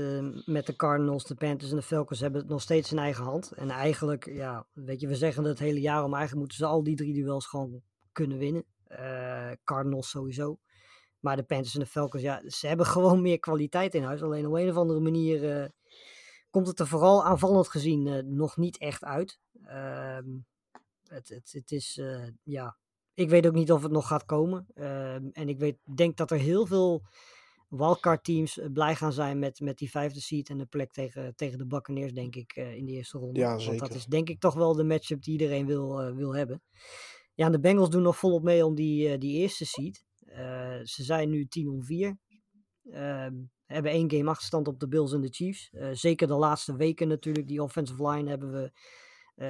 met 0.46 0.66
de 0.66 0.76
Cardinals, 0.76 1.24
de 1.26 1.36
Panthers 1.36 1.72
en 1.72 1.78
de 1.78 1.84
Falcons, 1.84 2.20
hebben 2.20 2.42
het 2.42 2.50
nog 2.50 2.62
steeds 2.62 2.92
in 2.92 2.98
eigen 2.98 3.24
hand. 3.24 3.52
En 3.52 3.70
eigenlijk, 3.70 4.26
ja, 4.26 4.66
weet 4.74 5.02
je, 5.02 5.08
we 5.08 5.16
zeggen 5.16 5.44
het 5.44 5.60
hele 5.60 5.82
jaar 5.82 6.04
om, 6.04 6.14
eigenlijk 6.14 6.40
moeten 6.40 6.58
ze 6.58 6.66
al 6.66 6.84
die 6.84 6.96
drie 6.96 7.14
duels 7.14 7.46
gewoon 7.46 7.82
kunnen 8.12 8.38
winnen. 8.38 8.64
Eh, 8.88 9.52
Cardinals 9.64 10.10
sowieso. 10.10 10.60
Maar 11.20 11.36
de 11.36 11.44
Panthers 11.44 11.74
en 11.74 11.80
de 11.80 11.86
Falcons, 11.86 12.24
ja, 12.24 12.50
ze 12.50 12.68
hebben 12.68 12.86
gewoon 12.86 13.22
meer 13.22 13.40
kwaliteit 13.40 13.96
in 13.96 14.04
huis. 14.04 14.22
Alleen 14.24 14.48
op 14.48 14.54
een 14.54 14.70
of 14.70 14.76
andere 14.76 15.00
manier 15.00 15.62
eh, 15.62 15.70
komt 16.50 16.68
het 16.68 16.80
er 16.80 16.88
vooral 16.88 17.26
aanvallend 17.26 17.68
gezien 17.68 18.08
eh, 18.08 18.24
nog 18.24 18.58
niet 18.58 18.78
echt 18.78 19.04
uit. 19.04 19.40
Ehm, 19.64 20.26
het, 21.08 21.30
het, 21.30 21.52
het 21.52 21.72
is, 21.72 22.02
ja, 22.44 22.78
ik 23.14 23.30
weet 23.30 23.48
ook 23.48 23.54
niet 23.54 23.72
of 23.72 23.84
het 23.84 23.92
nog 23.92 24.08
gaat 24.08 24.26
komen. 24.26 24.68
Ehm, 24.74 25.28
en 25.32 25.50
ik 25.50 25.60
weet, 25.60 25.78
denk 25.96 26.18
dat 26.18 26.32
er 26.32 26.38
heel 26.38 26.66
veel 26.66 27.06
wildcard 27.70 28.24
teams 28.24 28.60
blij 28.74 28.96
gaan 28.96 29.14
zijn 29.14 29.40
met, 29.40 29.60
met 29.60 29.78
die 29.78 29.90
vijfde 29.90 30.22
seed 30.22 30.50
en 30.50 30.58
de 30.58 30.66
plek 30.66 30.92
tegen, 30.92 31.36
tegen 31.36 31.58
de 31.58 31.66
Buccaneers, 31.66 32.14
denk 32.14 32.36
ik, 32.36 32.56
in 32.56 32.86
de 32.86 32.92
eerste 32.92 33.18
ronde. 33.18 33.40
Ja, 33.40 33.58
Want 33.58 33.80
dat 33.80 33.94
is 33.94 34.06
denk 34.06 34.30
ik 34.30 34.40
toch 34.40 34.54
wel 34.54 34.74
de 34.74 34.84
matchup 34.84 35.24
die 35.24 35.32
iedereen 35.32 35.66
wil, 35.66 36.14
wil 36.16 36.36
hebben. 36.36 36.62
Ja, 37.38 37.50
de 37.50 37.60
Bengals 37.60 37.90
doen 37.90 38.02
nog 38.02 38.18
volop 38.18 38.44
mee 38.44 38.66
om 38.66 38.76
die, 38.76 39.10
eh, 39.10 39.20
die 39.20 39.38
eerste 39.38 39.66
seed. 39.66 40.06
Eh, 40.26 40.80
ze 40.84 41.04
zijn 41.04 41.30
nu 41.30 41.46
10 41.46 41.70
om 41.70 41.84
4. 41.84 42.18
Ehm, 42.92 43.34
hebben 43.66 43.92
één 43.92 44.12
game 44.12 44.30
achterstand 44.30 44.68
op 44.68 44.80
de 44.80 44.88
Bills 44.88 45.14
en 45.14 45.22
de 45.22 45.30
Chiefs. 45.32 45.70
Eh, 45.72 45.90
zeker 45.92 46.28
de 46.28 46.34
laatste 46.34 46.76
weken 46.76 47.08
natuurlijk. 47.08 47.48
Die 47.48 47.64
offensive 47.64 48.10
line 48.10 48.30
hebben 48.30 48.52
we 48.52 48.72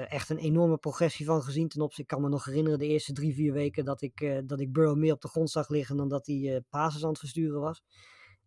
echt 0.08 0.30
een 0.30 0.38
enorme 0.38 0.78
progressie 0.78 1.26
van 1.26 1.44
gezien. 1.44 1.68
Ten 1.68 1.82
opzichte, 1.82 2.02
ik 2.02 2.08
kan 2.08 2.22
me 2.22 2.30
nog 2.30 2.46
herinneren 2.46 2.80
de 2.80 2.88
eerste 2.88 3.14
drie, 3.14 3.34
vier 3.34 3.54
weken 3.54 3.86
dat 3.86 4.02
ik, 4.02 4.22
eh, 4.22 4.40
dat 4.46 4.60
ik 4.60 4.74
Burrow 4.74 4.98
meer 4.98 5.14
op 5.14 5.22
de 5.22 5.28
grond 5.28 5.50
zag 5.50 5.70
liggen 5.70 5.98
dan 5.98 6.10
dat 6.10 6.26
hij 6.26 6.56
eh 6.56 6.62
passes 6.70 7.04
aan 7.04 7.10
het 7.10 7.20
versturen 7.20 7.62
was. 7.62 7.84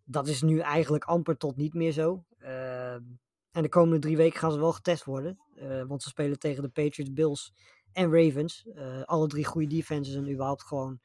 Dat 0.05 0.29
is 0.29 0.43
nu 0.43 0.59
eigenlijk 0.59 1.05
amper 1.05 1.37
tot 1.37 1.57
niet 1.57 1.75
meer 1.75 1.93
zo. 1.93 2.25
Ehm, 2.39 3.03
en 3.51 3.63
de 3.63 3.69
komende 3.69 3.99
drie 3.99 4.17
weken 4.17 4.39
gaan 4.39 4.53
ze 4.53 4.59
wel 4.59 4.73
getest 4.73 5.05
worden. 5.05 5.39
want 5.87 6.03
ze 6.03 6.09
spelen 6.09 6.39
tegen 6.39 6.63
de 6.63 6.69
Patriots, 6.69 7.13
Bills 7.13 7.53
en 7.93 8.13
Ravens. 8.13 8.67
Eh, 8.75 9.03
alle 9.03 9.27
drie 9.27 9.45
goede 9.45 9.67
defenses 9.67 10.15
en 10.15 10.31
überhaupt 10.31 10.63
gewoon 10.63 11.01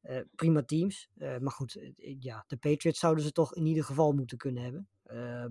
eh, 0.00 0.20
prima 0.34 0.62
teams. 0.62 1.08
Eh, 1.18 1.38
maar 1.38 1.52
goed, 1.52 1.92
ja, 2.20 2.44
de 2.46 2.56
Patriots 2.56 2.98
zouden 2.98 3.24
ze 3.24 3.32
toch 3.32 3.54
in 3.54 3.66
ieder 3.66 3.84
geval 3.84 4.12
moeten 4.12 4.38
kunnen 4.38 4.62
hebben. 4.62 4.88
Ehm, 5.04 5.50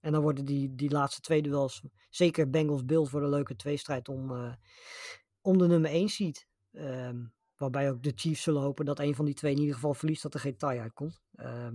en 0.00 0.12
dan 0.12 0.22
worden 0.22 0.44
die, 0.44 0.74
die 0.74 0.90
laatste 0.90 1.20
twee 1.20 1.42
duels, 1.42 1.82
zeker 2.10 2.50
Bengals-Bills, 2.50 3.10
voor 3.10 3.22
een 3.22 3.28
leuke 3.28 3.56
tweestrijd 3.56 4.08
om, 4.08 4.56
om 5.40 5.58
de 5.58 5.66
nummer 5.66 5.90
1 5.90 6.08
seed. 6.08 6.46
Ehm, 6.72 7.24
waarbij 7.56 7.90
ook 7.90 8.02
de 8.02 8.12
Chiefs 8.14 8.42
zullen 8.42 8.62
hopen 8.62 8.84
dat 8.84 8.98
een 8.98 9.14
van 9.14 9.24
die 9.24 9.34
twee 9.34 9.52
in 9.52 9.58
ieder 9.58 9.74
geval 9.74 9.94
verliest, 9.94 10.22
dat 10.22 10.34
er 10.34 10.40
geen 10.40 10.56
tie 10.56 10.80
uitkomt. 10.80 11.20
Ehm, 11.34 11.74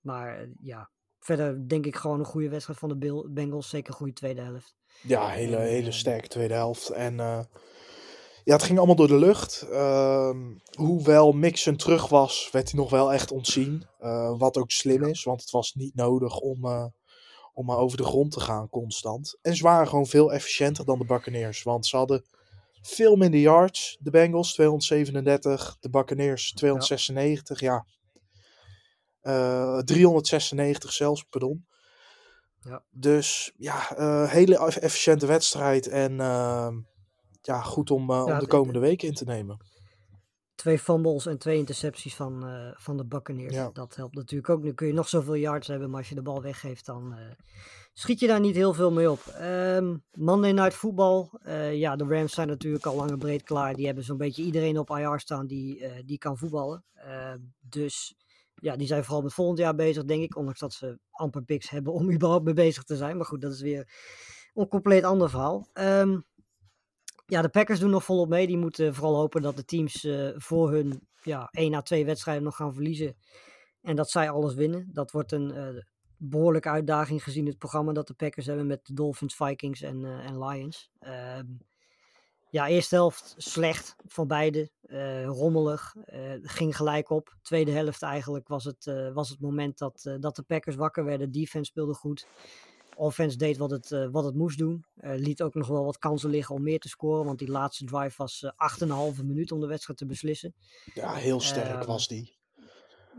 maar 0.00 0.48
ja, 0.60 0.90
verder 1.18 1.68
denk 1.68 1.86
ik 1.86 1.96
gewoon 1.96 2.18
een 2.18 2.24
goede 2.24 2.48
wedstrijd 2.48 2.78
van 2.78 2.88
de 2.88 2.96
Bill- 2.96 3.26
Bengals. 3.28 3.68
Zeker 3.68 3.90
een 3.90 3.96
goede 3.96 4.12
tweede 4.12 4.40
helft. 4.40 4.76
Ja, 5.02 5.28
hele, 5.28 5.56
hele 5.56 5.92
sterke 5.92 6.28
tweede 6.28 6.54
helft. 6.54 6.88
En 6.88 7.20
ja, 8.44 8.52
het 8.52 8.62
ging 8.62 8.78
allemaal 8.78 8.96
door 8.96 9.06
de 9.08 9.18
lucht. 9.18 9.66
Ehm, 9.70 10.38
hoewel 10.76 11.32
Mixon 11.32 11.76
terug 11.76 12.08
was, 12.08 12.48
werd 12.52 12.70
hij 12.70 12.80
nog 12.80 12.90
wel 12.90 13.12
echt 13.12 13.30
ontzien. 13.30 13.86
Eh, 13.98 14.38
wat 14.38 14.56
ook 14.56 14.70
slim 14.70 15.04
is, 15.04 15.24
want 15.24 15.40
het 15.40 15.50
was 15.50 15.74
niet 15.74 15.94
nodig 15.94 16.38
om, 16.38 16.64
eh, 16.64 16.84
om 17.52 17.66
maar 17.66 17.76
over 17.78 17.96
de 17.96 18.04
grond 18.04 18.32
te 18.32 18.40
gaan 18.40 18.68
constant. 18.68 19.38
En 19.42 19.56
ze 19.56 19.62
waren 19.62 19.88
gewoon 19.88 20.06
veel 20.06 20.32
efficiënter 20.32 20.84
dan 20.84 20.98
de 20.98 21.04
Buccaneers. 21.04 21.62
Want 21.62 21.86
ze 21.86 21.96
hadden 21.96 22.24
veel 22.82 23.16
minder 23.16 23.40
yards. 23.40 23.96
De 24.00 24.10
Bengals 24.10 24.52
237, 24.52 25.76
de 25.80 25.90
Buccaneers 25.90 26.52
296. 26.52 27.60
Ja, 27.60 27.86
Eh, 29.20 29.78
396 29.78 30.92
zelfs, 30.92 31.22
pardon. 31.22 31.66
Ja. 32.60 32.84
Dus 32.90 33.52
ja, 33.56 33.96
eh, 33.96 34.30
hele 34.30 34.58
eff- 34.58 34.76
efficiënte 34.76 35.26
wedstrijd. 35.26 35.86
En 35.88 36.20
ehm, 36.20 36.74
ja, 37.40 37.60
goed 37.60 37.90
om, 37.90 38.10
eh, 38.10 38.24
om 38.24 38.38
de 38.38 38.46
komende 38.46 38.78
weken 38.78 39.08
in 39.08 39.14
te 39.14 39.24
nemen. 39.24 39.58
Twee 40.54 40.78
fumbles 40.78 41.26
en 41.26 41.38
twee 41.38 41.58
intercepties 41.58 42.14
van, 42.14 42.46
eh, 42.46 42.70
van 42.74 42.96
de 42.96 43.04
Buccaneers. 43.06 43.54
Ja. 43.54 43.70
Dat 43.72 43.96
helpt 43.96 44.14
natuurlijk 44.14 44.50
ook. 44.50 44.62
Nu 44.62 44.74
kun 44.74 44.86
je 44.86 44.92
nog 44.92 45.08
zoveel 45.08 45.34
yards 45.34 45.66
hebben, 45.66 45.90
maar 45.90 45.98
als 45.98 46.08
je 46.08 46.14
de 46.14 46.22
bal 46.22 46.42
weggeeft, 46.42 46.86
dan 46.86 47.14
eh, 47.14 47.18
schiet 47.92 48.20
je 48.20 48.26
daar 48.26 48.40
niet 48.40 48.54
heel 48.54 48.74
veel 48.74 48.92
mee 48.92 49.10
op. 49.10 49.26
Ehm, 49.26 49.96
Monday 50.12 50.52
Night 50.52 50.74
Football. 50.74 51.28
eh, 51.42 51.74
ja, 51.74 51.96
de 51.96 52.04
Rams 52.04 52.32
zijn 52.32 52.48
natuurlijk 52.48 52.86
al 52.86 52.96
lang 52.96 53.10
en 53.10 53.18
breed 53.18 53.42
klaar. 53.42 53.74
Die 53.74 53.86
hebben 53.86 54.04
zo'n 54.04 54.16
beetje 54.16 54.42
iedereen 54.42 54.78
op 54.78 54.90
IR 54.90 55.20
staan 55.20 55.46
die, 55.46 55.84
die 56.04 56.18
kan 56.18 56.38
voetballen. 56.38 56.84
Ehm, 56.94 57.38
dus 57.60 58.14
ja, 58.54 58.76
die 58.76 58.86
zijn 58.86 59.04
vooral 59.04 59.22
met 59.22 59.32
volgend 59.32 59.58
jaar 59.58 59.74
bezig, 59.74 60.04
denk 60.04 60.22
ik. 60.22 60.36
Ondanks 60.36 60.60
dat 60.60 60.72
ze 60.72 60.98
amper 61.10 61.42
picks 61.42 61.70
hebben 61.70 61.92
om 61.92 62.10
überhaupt 62.14 62.44
mee 62.44 62.54
bezig 62.54 62.82
te 62.84 62.96
zijn. 62.96 63.16
Maar 63.16 63.26
goed, 63.26 63.40
dat 63.40 63.52
is 63.52 63.60
weer 63.60 63.88
een 64.54 64.68
compleet 64.68 65.04
ander 65.04 65.30
verhaal. 65.30 65.68
Ehm, 65.72 66.20
ja, 67.30 67.42
de 67.42 67.48
Packers 67.48 67.78
doen 67.78 67.90
nog 67.90 68.04
volop 68.04 68.28
mee. 68.28 68.46
Die 68.46 68.58
moeten 68.58 68.94
vooral 68.94 69.16
hopen 69.16 69.42
dat 69.42 69.56
de 69.56 69.64
teams 69.64 70.04
eh, 70.04 70.28
voor 70.34 70.70
hun 70.72 71.08
ja, 71.22 71.48
1 71.50 71.74
à 71.74 71.80
2 71.80 72.04
wedstrijden 72.04 72.44
nog 72.44 72.56
gaan 72.56 72.74
verliezen. 72.74 73.16
En 73.82 73.96
dat 73.96 74.10
zij 74.10 74.30
alles 74.30 74.54
winnen. 74.54 74.88
Dat 74.92 75.10
wordt 75.10 75.32
een 75.32 75.54
eh, 75.54 75.82
behoorlijke 76.16 76.68
uitdaging 76.68 77.22
gezien 77.22 77.46
het 77.46 77.58
programma 77.58 77.92
dat 77.92 78.06
de 78.06 78.14
Packers 78.14 78.46
hebben 78.46 78.66
met 78.66 78.86
de 78.86 78.94
Dolphins, 78.94 79.34
Vikings 79.34 79.82
en, 79.82 80.04
eh, 80.04 80.26
en 80.26 80.44
Lions. 80.44 80.90
Ehm, 80.98 81.46
ja, 82.50 82.68
eerste 82.68 82.94
helft 82.94 83.34
slecht 83.36 83.96
van 84.06 84.26
beide. 84.26 84.70
rommelig. 85.24 85.96
ging 86.42 86.76
gelijk 86.76 87.10
op. 87.10 87.36
Tweede 87.42 87.70
helft 87.70 88.02
eigenlijk 88.02 88.48
was 88.48 88.64
het, 88.64 89.10
was 89.14 89.28
het 89.28 89.40
moment 89.40 89.78
dat, 89.78 90.16
dat 90.20 90.36
de 90.36 90.42
Packers 90.42 90.76
wakker 90.76 91.04
werden. 91.04 91.32
Defense 91.32 91.70
speelde 91.70 91.94
goed. 91.94 92.26
Offense 93.00 93.36
deed 93.36 93.56
wat 93.56 93.70
het, 93.70 93.92
eh, 93.92 94.08
wat 94.10 94.24
het 94.24 94.34
moest 94.34 94.58
doen. 94.58 94.84
Eh, 94.96 95.12
liet 95.16 95.42
ook 95.42 95.54
nog 95.54 95.66
wel 95.66 95.84
wat 95.84 95.98
kansen 95.98 96.30
liggen 96.30 96.54
om 96.54 96.62
meer 96.62 96.78
te 96.78 96.88
scoren. 96.88 97.24
Want 97.24 97.38
die 97.38 97.50
laatste 97.50 97.84
drive 97.84 98.14
was 98.16 98.42
eh 98.42 98.50
8,5 98.56 99.22
minuut 99.22 99.52
om 99.52 99.60
de 99.60 99.66
wedstrijd 99.66 99.98
te 99.98 100.06
beslissen. 100.06 100.54
Ja, 100.94 101.12
heel 101.14 101.40
sterk 101.40 101.78
Ehm, 101.80 101.86
was 101.86 102.08
die. 102.08 102.38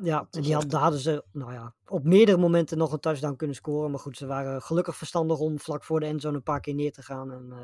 Ja, 0.01 0.27
en 0.32 0.41
die 0.41 0.53
had, 0.53 0.69
daar 0.69 0.82
hadden 0.82 0.99
ze 0.99 1.23
nou 1.32 1.53
ja, 1.53 1.75
op 1.88 2.03
meerdere 2.03 2.38
momenten 2.38 2.77
nog 2.77 2.91
een 2.91 2.99
touchdown 2.99 3.36
kunnen 3.36 3.55
scoren. 3.55 3.91
Maar 3.91 3.99
goed, 3.99 4.17
ze 4.17 4.25
waren 4.25 4.61
gelukkig 4.61 4.95
verstandig 4.95 5.39
om 5.39 5.59
vlak 5.59 5.84
voor 5.84 5.99
de 5.99 6.05
endzone 6.05 6.36
een 6.36 6.43
paar 6.43 6.61
keer 6.61 6.73
neer 6.73 6.91
te 6.91 7.01
gaan. 7.01 7.32
En 7.32 7.47
eh, 7.51 7.57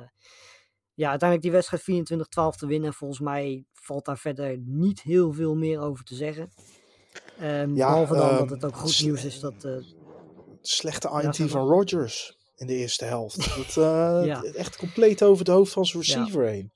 ja, 0.93 1.09
uiteindelijk 1.09 1.41
die 1.41 1.51
wedstrijd 1.51 1.83
24-12 1.83 2.57
te 2.57 2.67
winnen. 2.67 2.89
En 2.89 2.95
volgens 2.95 3.19
mij 3.19 3.65
valt 3.73 4.05
daar 4.05 4.17
verder 4.17 4.57
niet 4.57 5.01
heel 5.01 5.33
veel 5.33 5.55
meer 5.55 5.79
over 5.79 6.03
te 6.03 6.15
zeggen. 6.15 6.51
Ehm, 7.39 7.75
Ja, 7.75 7.87
behalve 7.87 8.15
dan 8.15 8.29
dat 8.29 8.39
ehm, 8.41 8.53
het 8.53 8.65
ook 8.65 8.75
goed 8.75 9.01
nieuws 9.03 9.25
is 9.25 9.39
dat... 9.39 9.67
Slechte 10.69 11.07
Ja, 11.21 11.31
zeg 11.31 11.49
van 11.49 11.67
Rodgers 11.67 12.37
in 12.55 12.67
de 12.67 12.73
eerste 12.75 13.05
helft. 13.05 13.37
Dat, 13.57 13.77
eh, 13.85 14.25
Ja. 14.25 14.43
Echt 14.43 14.77
compleet 14.77 15.23
over 15.23 15.39
het 15.45 15.47
hoofd 15.53 15.73
van 15.73 15.85
zijn 15.85 16.03
receiver 16.03 16.43
heen. 16.45 16.71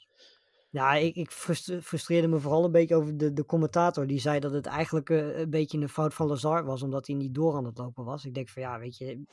Ja, 0.69 0.93
ik, 0.95 1.15
ik 1.15 1.31
frustre- 1.31 1.81
frustreerde 1.81 2.27
me 2.27 2.39
vooral 2.39 2.65
een 2.65 2.71
beetje 2.71 2.95
over 2.95 3.17
de, 3.17 3.33
de 3.33 3.45
commentator. 3.45 4.07
Die 4.07 4.19
zei 4.19 4.39
dat 4.39 4.51
het 4.53 4.65
eigenlijk 4.65 5.09
eh, 5.09 5.37
een 5.39 5.49
beetje 5.49 5.77
een 5.77 5.89
fout 5.89 6.13
van 6.13 6.27
Lazar 6.27 6.65
was, 6.65 6.81
omdat 6.81 7.07
hij 7.07 7.15
niet 7.15 7.33
door 7.33 7.55
aan 7.55 7.65
het 7.65 7.77
lopen 7.77 8.05
was. 8.05 8.25
Ik 8.25 8.33
denk 8.33 8.49
van 8.49 8.61
ja, 8.61 8.79
weet 8.79 8.97
je, 8.97 9.23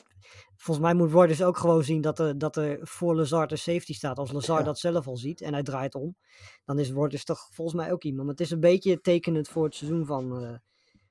volgens 0.56 0.86
mij 0.86 0.94
moet 0.94 1.10
Rodgers 1.12 1.42
ook 1.42 1.56
gewoon 1.56 1.84
zien 1.84 2.00
dat 2.00 2.18
er, 2.18 2.38
dat 2.38 2.56
er 2.56 2.78
voor 2.82 3.16
Lazar 3.16 3.46
de 3.46 3.56
safety 3.56 3.92
staat. 3.94 4.18
Als 4.18 4.32
Lazar 4.32 4.58
Ja. 4.58 4.64
dat 4.64 4.78
zelf 4.78 5.06
al 5.06 5.16
ziet 5.16 5.40
en 5.40 5.52
hij 5.52 5.62
draait 5.62 5.94
om, 5.94 6.16
dan 6.64 6.78
is 6.78 6.90
Rodgers 6.90 7.24
toch 7.24 7.48
volgens 7.52 7.76
mij 7.76 7.92
ook 7.92 8.02
iemand. 8.04 8.22
Maar 8.22 8.34
het 8.34 8.40
is 8.44 8.50
een 8.50 8.60
beetje 8.60 9.00
tekenend 9.00 9.48
voor 9.48 9.64
het 9.64 9.74
seizoen 9.74 10.06
van, 10.06 10.42
eh 10.44 10.54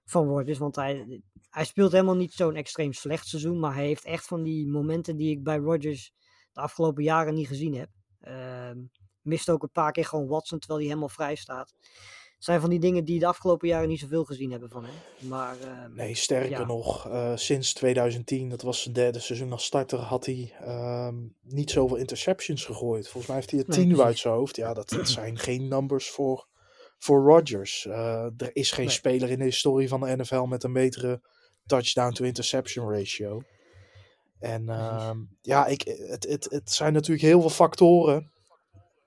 van 0.05 0.27
Rodgers, 0.27 0.57
want 0.57 0.75
hij, 0.75 1.21
hij 1.57 1.65
speelt 1.65 1.91
helemaal 1.91 2.15
niet 2.15 2.33
zo'n 2.33 2.55
extreem 2.55 2.93
slecht 2.93 3.27
seizoen, 3.27 3.59
maar 3.59 3.73
hij 3.73 3.85
heeft 3.85 4.05
echt 4.05 4.25
van 4.27 4.43
die 4.43 4.67
momenten 4.67 5.17
die 5.17 5.31
ik 5.31 5.43
bij 5.43 5.57
Rodgers 5.57 6.11
de 6.53 6.61
afgelopen 6.61 7.03
jaren 7.03 7.33
niet 7.33 7.47
gezien 7.47 7.75
heb. 7.75 7.89
Ehm 8.21 8.77
mist 9.21 9.49
ook 9.49 9.63
een 9.63 9.71
paar 9.71 9.91
keer 9.91 10.05
gewoon 10.05 10.27
Watson 10.27 10.59
terwijl 10.59 10.79
hij 10.79 10.89
helemaal 10.89 11.09
vrij 11.15 11.35
staat. 11.35 11.73
Het 12.35 12.45
zijn 12.45 12.59
van 12.61 12.69
die 12.69 12.79
dingen 12.79 13.05
die 13.05 13.19
de 13.19 13.25
afgelopen 13.27 13.67
jaren 13.67 13.87
niet 13.87 13.99
zoveel 13.99 14.23
gezien 14.23 14.51
hebben 14.51 14.69
van 14.69 14.83
hem. 14.85 14.93
Maar 15.29 15.55
ehm, 15.61 15.93
Nee, 15.93 16.15
sterker 16.15 16.49
Ja. 16.49 16.65
nog, 16.65 17.07
eh, 17.07 17.31
sinds 17.35 17.73
2010, 17.73 18.49
dat 18.49 18.61
was 18.61 18.81
zijn 18.81 18.93
derde 18.93 19.19
seizoen 19.19 19.51
als 19.51 19.65
starter, 19.65 19.99
had 19.99 20.25
hij 20.25 20.53
ehm, 20.61 21.15
niet 21.41 21.71
zoveel 21.71 21.97
interceptions 21.97 22.65
gegooid. 22.65 23.03
Volgens 23.03 23.25
mij 23.27 23.35
heeft 23.35 23.51
hij 23.51 23.59
er 23.59 23.65
Nee, 23.67 23.77
tien 23.77 23.87
precies. 23.87 24.05
uit 24.05 24.17
zijn 24.17 24.33
hoofd. 24.33 24.55
Ja, 24.55 24.73
dat, 24.73 24.89
dat 24.89 25.09
zijn 25.19 25.37
geen 25.37 25.67
numbers 25.67 26.09
voor, 26.09 26.47
voor 26.97 27.23
Rodgers. 27.23 27.85
Eh, 27.85 28.23
er 28.37 28.49
is 28.55 28.71
geen 28.71 28.85
Nee. 28.85 28.93
speler 28.93 29.29
in 29.29 29.37
de 29.37 29.43
historie 29.45 29.87
van 29.87 29.99
de 29.99 30.15
NFL 30.15 30.41
met 30.43 30.63
een 30.63 30.73
betere 30.73 31.21
touchdown-to-interception 31.67 32.89
ratio. 32.89 33.41
En 34.39 34.69
ehm, 34.69 35.17
ja, 35.41 35.65
ik, 35.65 35.81
het, 35.81 36.27
het, 36.29 36.47
het 36.49 36.71
zijn 36.71 36.93
natuurlijk 36.93 37.27
heel 37.27 37.41
veel 37.41 37.49
factoren. 37.49 38.31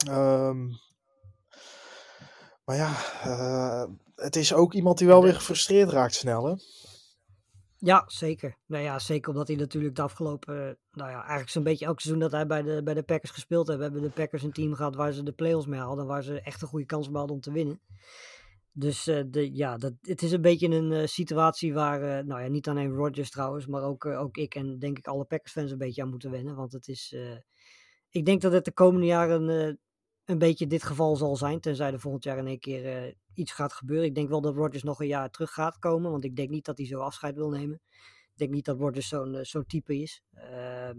Ehm, 0.06 0.66
maar 2.64 2.76
ja, 2.76 2.94
eh, 3.22 3.84
het 4.14 4.36
is 4.36 4.52
ook 4.54 4.74
iemand 4.74 4.98
die 4.98 5.06
wel 5.06 5.22
weer 5.22 5.34
gefrustreerd 5.34 5.90
raakt 5.90 6.14
snel, 6.14 6.44
hè? 6.44 6.54
ja, 7.80 8.04
zeker. 8.06 8.56
Nou 8.66 8.82
ja, 8.82 8.98
zeker 8.98 9.30
omdat 9.30 9.48
hij 9.48 9.56
natuurlijk 9.56 9.96
de 9.96 10.02
afgelopen, 10.02 10.78
nou 10.92 11.10
ja, 11.10 11.18
eigenlijk 11.18 11.50
zo'n 11.50 11.62
beetje 11.62 11.86
elk 11.86 12.00
seizoen 12.00 12.22
dat 12.22 12.32
hij 12.32 12.46
bij 12.46 12.62
de, 12.62 12.82
bij 12.82 12.94
de 12.94 13.02
Packers 13.02 13.30
gespeeld 13.30 13.68
heeft, 13.68 13.80
hebben 13.80 14.02
de 14.02 14.10
Packers 14.10 14.42
een 14.42 14.52
team 14.52 14.74
gehad 14.74 14.94
waar 14.94 15.12
ze 15.12 15.22
de 15.22 15.32
playoffs 15.32 15.66
mee 15.66 15.80
hadden, 15.80 16.06
waar 16.06 16.22
ze 16.22 16.40
echt 16.40 16.62
een 16.62 16.68
goede 16.68 16.86
kans 16.86 17.08
hadden 17.12 17.36
om 17.36 17.40
te 17.40 17.52
winnen. 17.52 17.80
Dus 18.72 19.06
eh, 19.06 19.22
de, 19.26 19.54
ja, 19.54 19.76
dat, 19.76 19.92
het 20.00 20.22
is 20.22 20.32
een 20.32 20.40
beetje 20.40 20.68
een 20.68 20.92
eh, 20.92 21.06
situatie 21.06 21.74
waar, 21.74 22.02
eh, 22.02 22.24
nou 22.24 22.42
ja, 22.42 22.48
niet 22.48 22.68
alleen 22.68 22.94
Rodgers 22.94 23.30
trouwens, 23.30 23.66
maar 23.66 23.82
ook, 23.82 24.04
ook 24.06 24.36
ik 24.36 24.54
en 24.54 24.78
denk 24.78 24.98
ik 24.98 25.06
alle 25.06 25.24
Packers-fans 25.24 25.70
een 25.70 25.78
beetje 25.78 26.02
aan 26.02 26.10
moeten 26.10 26.30
wennen. 26.30 26.56
Want 26.56 26.72
het 26.72 26.88
is, 26.88 27.14
ik 28.10 28.24
denk 28.24 28.40
dat 28.40 28.52
het 28.52 28.64
de 28.64 28.72
komende 28.72 29.06
jaren 29.06 29.78
een 30.24 30.38
beetje 30.38 30.66
dit 30.66 30.82
geval 30.82 31.16
zal 31.16 31.36
zijn, 31.36 31.60
tenzij 31.60 31.92
er 31.92 32.00
volgend 32.00 32.24
jaar 32.24 32.38
in 32.38 32.46
één 32.46 32.58
keer 32.58 33.14
iets 33.34 33.52
gaat 33.52 33.72
gebeuren. 33.72 34.06
Ik 34.06 34.14
denk 34.14 34.28
wel 34.28 34.40
dat 34.40 34.54
Rodgers 34.54 34.82
nog 34.82 35.00
een 35.00 35.06
jaar 35.06 35.30
terug 35.30 35.50
gaat 35.52 35.78
komen, 35.78 36.10
want 36.10 36.24
ik 36.24 36.36
denk 36.36 36.50
niet 36.50 36.64
dat 36.64 36.78
hij 36.78 36.86
zo 36.86 36.98
afscheid 36.98 37.34
wil 37.36 37.50
nemen. 37.50 37.80
Ik 38.32 38.36
denk 38.36 38.50
niet 38.50 38.64
dat 38.64 38.78
Rodgers 38.78 39.08
zo'n 39.08 39.38
zo'n 39.44 39.66
type 39.66 39.96
is. 39.96 40.22
Ehm, 40.32 40.98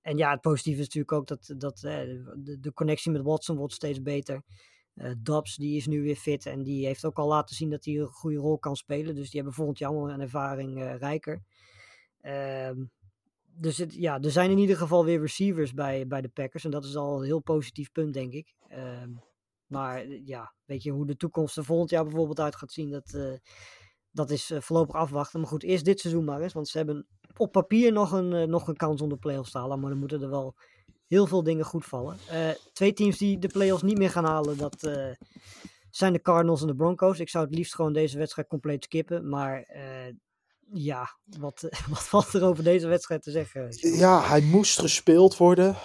en 0.00 0.16
ja, 0.16 0.30
het 0.30 0.40
positieve 0.40 0.80
is 0.80 0.84
natuurlijk 0.86 1.12
ook 1.12 1.26
dat, 1.26 1.54
dat 1.56 1.78
de, 1.78 2.56
de 2.60 2.72
connectie 2.72 3.12
met 3.12 3.22
Watson 3.22 3.56
wordt 3.56 3.74
steeds 3.74 4.02
beter. 4.02 4.42
Eh 4.94 5.12
Dobbs 5.18 5.56
die 5.56 5.76
is 5.76 5.86
nu 5.86 6.02
weer 6.02 6.16
fit 6.16 6.46
en 6.46 6.62
die 6.62 6.86
heeft 6.86 7.04
ook 7.04 7.18
al 7.18 7.28
laten 7.28 7.56
zien 7.56 7.70
dat 7.70 7.84
hij 7.84 7.94
een 7.94 8.06
goede 8.06 8.38
rol 8.38 8.58
kan 8.58 8.76
spelen. 8.76 9.14
Dus 9.14 9.30
die 9.30 9.40
hebben 9.40 9.54
volgend 9.54 9.78
jaar 9.78 9.90
allemaal 9.90 10.10
een 10.10 10.20
ervaring 10.20 10.82
eh, 10.82 10.96
rijker. 10.96 11.42
Ehm, 12.20 12.84
dus 13.42 13.84
ja, 13.88 14.20
er 14.20 14.30
zijn 14.30 14.50
in 14.50 14.58
ieder 14.58 14.76
geval 14.76 15.04
weer 15.04 15.20
receivers 15.20 15.72
bij, 15.72 16.06
bij 16.06 16.20
de 16.20 16.28
Packers. 16.28 16.64
En 16.64 16.70
dat 16.70 16.84
is 16.84 16.96
al 16.96 17.18
een 17.18 17.24
heel 17.24 17.40
positief 17.40 17.92
punt, 17.92 18.14
denk 18.14 18.32
ik. 18.32 18.54
Ehm, 18.68 19.10
maar 19.66 20.00
eh, 20.00 20.26
ja, 20.26 20.54
weet 20.64 20.82
je 20.82 20.90
hoe 20.90 21.06
de 21.06 21.16
toekomst 21.16 21.56
er 21.56 21.64
volgend 21.64 21.90
jaar 21.90 22.04
bijvoorbeeld 22.04 22.40
uit 22.40 22.56
gaat 22.56 22.72
zien, 22.72 22.90
dat, 22.90 23.40
dat 24.10 24.30
is 24.30 24.52
voorlopig 24.58 24.94
afwachten. 24.94 25.40
Maar 25.40 25.48
goed, 25.48 25.62
eerst 25.62 25.84
dit 25.84 26.00
seizoen 26.00 26.24
maar 26.24 26.40
eens. 26.40 26.52
Want 26.52 26.68
ze 26.68 26.76
hebben 26.76 27.06
op 27.36 27.52
papier 27.52 27.92
nog 27.92 28.12
een, 28.12 28.50
nog 28.50 28.68
een 28.68 28.76
kans 28.76 29.00
om 29.00 29.08
de 29.08 29.16
playoffs 29.16 29.50
te 29.50 29.58
halen. 29.58 29.80
Maar 29.80 29.90
dan 29.90 29.98
moeten 29.98 30.22
er 30.22 30.30
wel 30.30 30.54
heel 31.12 31.26
veel 31.26 31.42
dingen 31.42 31.64
goed 31.64 31.84
vallen. 31.84 32.16
Eh, 32.28 32.48
twee 32.72 32.92
teams 32.92 33.18
die 33.18 33.38
de 33.38 33.48
playoffs 33.48 33.82
niet 33.82 33.98
meer 33.98 34.10
gaan 34.10 34.24
halen, 34.24 34.58
dat 34.58 34.82
eh, 34.82 35.10
zijn 35.90 36.12
de 36.12 36.20
Cardinals 36.20 36.60
en 36.60 36.66
de 36.66 36.74
Broncos. 36.74 37.20
Ik 37.20 37.28
zou 37.28 37.44
het 37.44 37.54
liefst 37.54 37.74
gewoon 37.74 37.92
deze 37.92 38.18
wedstrijd 38.18 38.48
compleet 38.48 38.84
skippen. 38.84 39.28
Maar 39.28 39.62
eh, 39.62 40.14
ja, 40.72 41.16
wat, 41.38 41.68
wat 41.90 42.02
valt 42.02 42.32
er 42.32 42.44
over 42.44 42.64
deze 42.64 42.86
wedstrijd 42.86 43.22
te 43.22 43.30
zeggen? 43.30 43.68
Ja, 43.78 44.22
hij 44.22 44.40
moest 44.40 44.78
gespeeld 44.78 45.36
worden. 45.36 45.74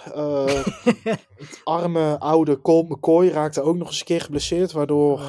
Het 1.36 1.60
arme 1.64 2.18
oude 2.18 2.60
Colt 2.60 2.88
McCoy 2.88 3.28
raakte 3.28 3.62
ook 3.62 3.76
nog 3.76 3.88
eens 3.88 3.98
een 4.00 4.06
keer 4.06 4.20
geblesseerd, 4.20 4.72
waardoor 4.72 5.20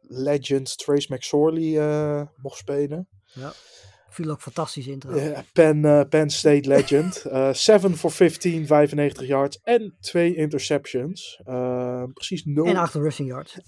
legend 0.00 0.78
Trace 0.78 1.14
McSorley 1.14 2.28
mocht 2.36 2.58
spelen. 2.58 3.08
Ja. 3.32 3.52
Viel 4.14 4.30
ook 4.30 4.40
fantastisch 4.40 4.86
in 4.86 4.98
trouwens. 4.98 5.30
Eh, 5.32 5.38
Penn, 5.52 6.08
Penn 6.08 6.30
State 6.30 6.68
legend. 6.68 7.24
Eh 7.30 7.52
7 7.52 7.96
voor 7.96 8.10
15, 8.10 8.66
95 8.66 9.26
yards 9.26 9.60
en 9.62 9.96
twee 10.00 10.34
interceptions. 10.34 11.40
Eh, 11.44 12.02
precies 12.12 12.44
nul. 12.44 12.66
En 12.66 12.76
acht 12.76 12.94
rushing 12.94 13.28
yards. 13.28 13.58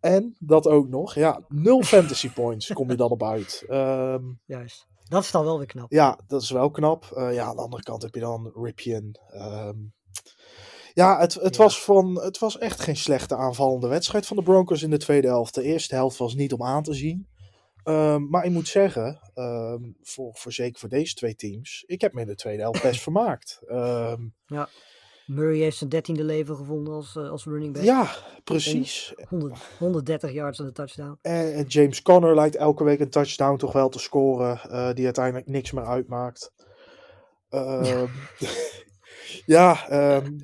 En 0.00 0.36
dat 0.38 0.66
ook 0.66 0.88
nog. 0.88 1.14
Ja, 1.14 1.44
nul 1.48 1.82
fantasy 1.82 2.30
points 2.30 2.72
kom 2.72 2.90
je 2.90 2.96
dan 2.96 3.10
op 3.10 3.22
uit. 3.22 3.64
Ehm, 3.68 4.22
Juist. 4.44 4.86
Dat 5.08 5.22
is 5.22 5.30
dan 5.30 5.44
wel 5.44 5.58
weer 5.58 5.66
knap. 5.66 5.90
ja, 5.92 6.18
dat 6.26 6.42
is 6.42 6.50
wel 6.50 6.70
knap. 6.70 7.04
Eh, 7.04 7.34
ja, 7.34 7.44
aan 7.44 7.56
de 7.56 7.62
andere 7.62 7.82
kant 7.82 8.02
heb 8.02 8.14
je 8.14 8.20
dan 8.20 8.52
Ripien. 8.54 9.18
Ehm, 9.28 9.76
ja, 10.94 11.18
het, 11.18 11.34
het, 11.34 11.56
Ja. 11.56 11.62
Was 11.62 11.82
van, 11.84 12.20
het 12.22 12.38
was 12.38 12.58
echt 12.58 12.80
geen 12.80 12.96
slechte 12.96 13.36
aanvallende 13.36 13.88
wedstrijd 13.88 14.26
van 14.26 14.36
de 14.36 14.42
Broncos 14.42 14.82
in 14.82 14.90
de 14.90 14.98
tweede 14.98 15.26
helft. 15.28 15.54
De 15.54 15.62
eerste 15.62 15.94
helft 15.94 16.18
was 16.18 16.34
niet 16.34 16.52
om 16.52 16.62
aan 16.62 16.82
te 16.82 16.94
zien. 16.94 17.28
Ehm, 17.84 18.28
maar 18.28 18.44
ik 18.44 18.50
moet 18.50 18.68
zeggen, 18.68 19.20
ehm, 19.34 19.80
voor, 20.02 20.30
voor 20.34 20.52
zeker 20.52 20.80
voor 20.80 20.88
deze 20.88 21.14
twee 21.14 21.34
teams, 21.34 21.84
ik 21.86 22.00
heb 22.00 22.12
me 22.12 22.20
in 22.20 22.26
de 22.26 22.34
tweede 22.34 22.62
helft 22.62 22.82
best 22.82 23.02
vermaakt. 23.08 23.60
Ehm, 23.66 24.22
Murray 25.26 25.58
heeft 25.58 25.76
zijn 25.76 25.90
dertiende 25.90 26.24
leven 26.24 26.56
gevonden 26.56 26.94
als, 26.94 27.16
eh, 27.16 27.30
als 27.30 27.44
running 27.44 27.72
back. 27.72 27.82
ja, 27.82 28.10
precies. 28.44 29.14
100, 29.28 29.58
130 29.78 30.32
yards 30.32 30.58
en 30.58 30.64
een 30.64 30.72
touchdown. 30.72 31.18
En, 31.22 31.54
en 31.54 31.64
James 31.66 32.02
Conner 32.02 32.34
lijkt 32.34 32.56
elke 32.56 32.84
week 32.84 33.00
een 33.00 33.10
touchdown 33.10 33.56
toch 33.56 33.72
wel 33.72 33.88
te 33.88 33.98
scoren, 33.98 34.60
eh, 34.70 34.92
die 34.92 35.04
uiteindelijk 35.04 35.46
niks 35.46 35.70
meer 35.70 35.86
uitmaakt. 35.86 36.52
Ja, 39.46 39.88
ehm, 39.88 40.26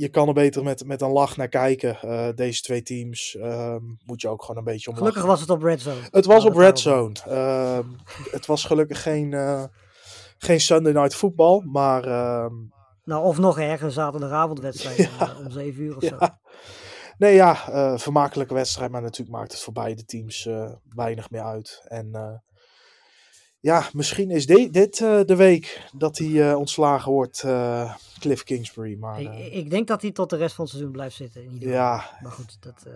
je 0.00 0.08
kan 0.08 0.28
er 0.28 0.34
beter 0.34 0.62
met, 0.62 0.84
met 0.86 1.00
een 1.00 1.10
lach 1.10 1.36
naar 1.36 1.48
kijken. 1.48 2.00
Eh, 2.00 2.28
deze 2.34 2.62
twee 2.62 2.82
teams 2.82 3.36
ehm, 3.36 3.82
moet 4.04 4.20
je 4.20 4.28
ook 4.28 4.40
gewoon 4.42 4.56
een 4.56 4.64
beetje 4.72 4.90
om 4.90 4.96
Gelukkig 4.96 5.24
was 5.24 5.40
het 5.40 5.50
op 5.50 5.62
red 5.62 5.80
zone. 5.80 6.00
Het 6.10 6.24
was 6.24 6.44
Nou, 6.44 6.54
op 6.54 6.60
Red. 6.60 6.78
Zone. 6.78 7.14
Ehm, 7.26 7.86
het 8.30 8.46
was 8.46 8.64
gelukkig 8.64 9.02
geen, 9.02 9.34
eh, 9.34 9.64
geen 10.38 10.60
Sunday 10.60 10.92
Night 10.92 11.14
Football, 11.14 11.62
maar 11.64 12.04
ehm, 12.04 12.54
Nou, 13.04 13.24
of 13.24 13.38
nog 13.38 13.58
erger, 13.58 13.86
een 13.86 13.92
zaterdagavondwedstrijd 13.92 14.96
Ja. 14.98 15.08
eh, 15.18 15.38
om 15.38 15.50
7 15.50 15.82
uur 15.82 15.96
of 15.96 16.02
zo. 16.04 16.16
Nee, 17.18 17.34
ja, 17.34 17.54
vermakelijke 17.98 18.54
wedstrijd, 18.54 18.90
maar 18.90 19.02
natuurlijk 19.02 19.36
maakt 19.36 19.52
het 19.52 19.60
voor 19.60 19.72
beide 19.72 20.04
teams 20.04 20.48
weinig 20.94 21.30
meer 21.30 21.42
uit. 21.44 21.84
En 21.88 22.42
ja, 23.60 23.88
misschien 23.92 24.30
is 24.30 24.46
de- 24.46 24.70
dit 24.70 25.00
eh, 25.00 25.20
de 25.26 25.36
week 25.36 25.88
dat 25.96 26.18
hij 26.18 26.50
eh, 26.50 26.58
ontslagen 26.58 27.12
wordt, 27.12 27.42
eh, 27.42 27.94
Cliff 28.18 28.42
Kingsbury. 28.44 28.96
Maar 28.98 29.20
Ik, 29.22 29.52
ik 29.52 29.70
denk 29.70 29.86
dat 29.88 30.02
hij 30.02 30.10
tot 30.10 30.30
de 30.30 30.36
rest 30.36 30.54
van 30.54 30.64
het 30.64 30.72
seizoen 30.72 30.92
blijft 30.92 31.16
zitten. 31.16 31.42
In 31.42 31.50
ieder 31.52 31.68
geval. 31.68 31.82
ja, 31.84 32.18
Maar 32.22 32.32
goed, 32.32 32.56
dat... 32.60 32.86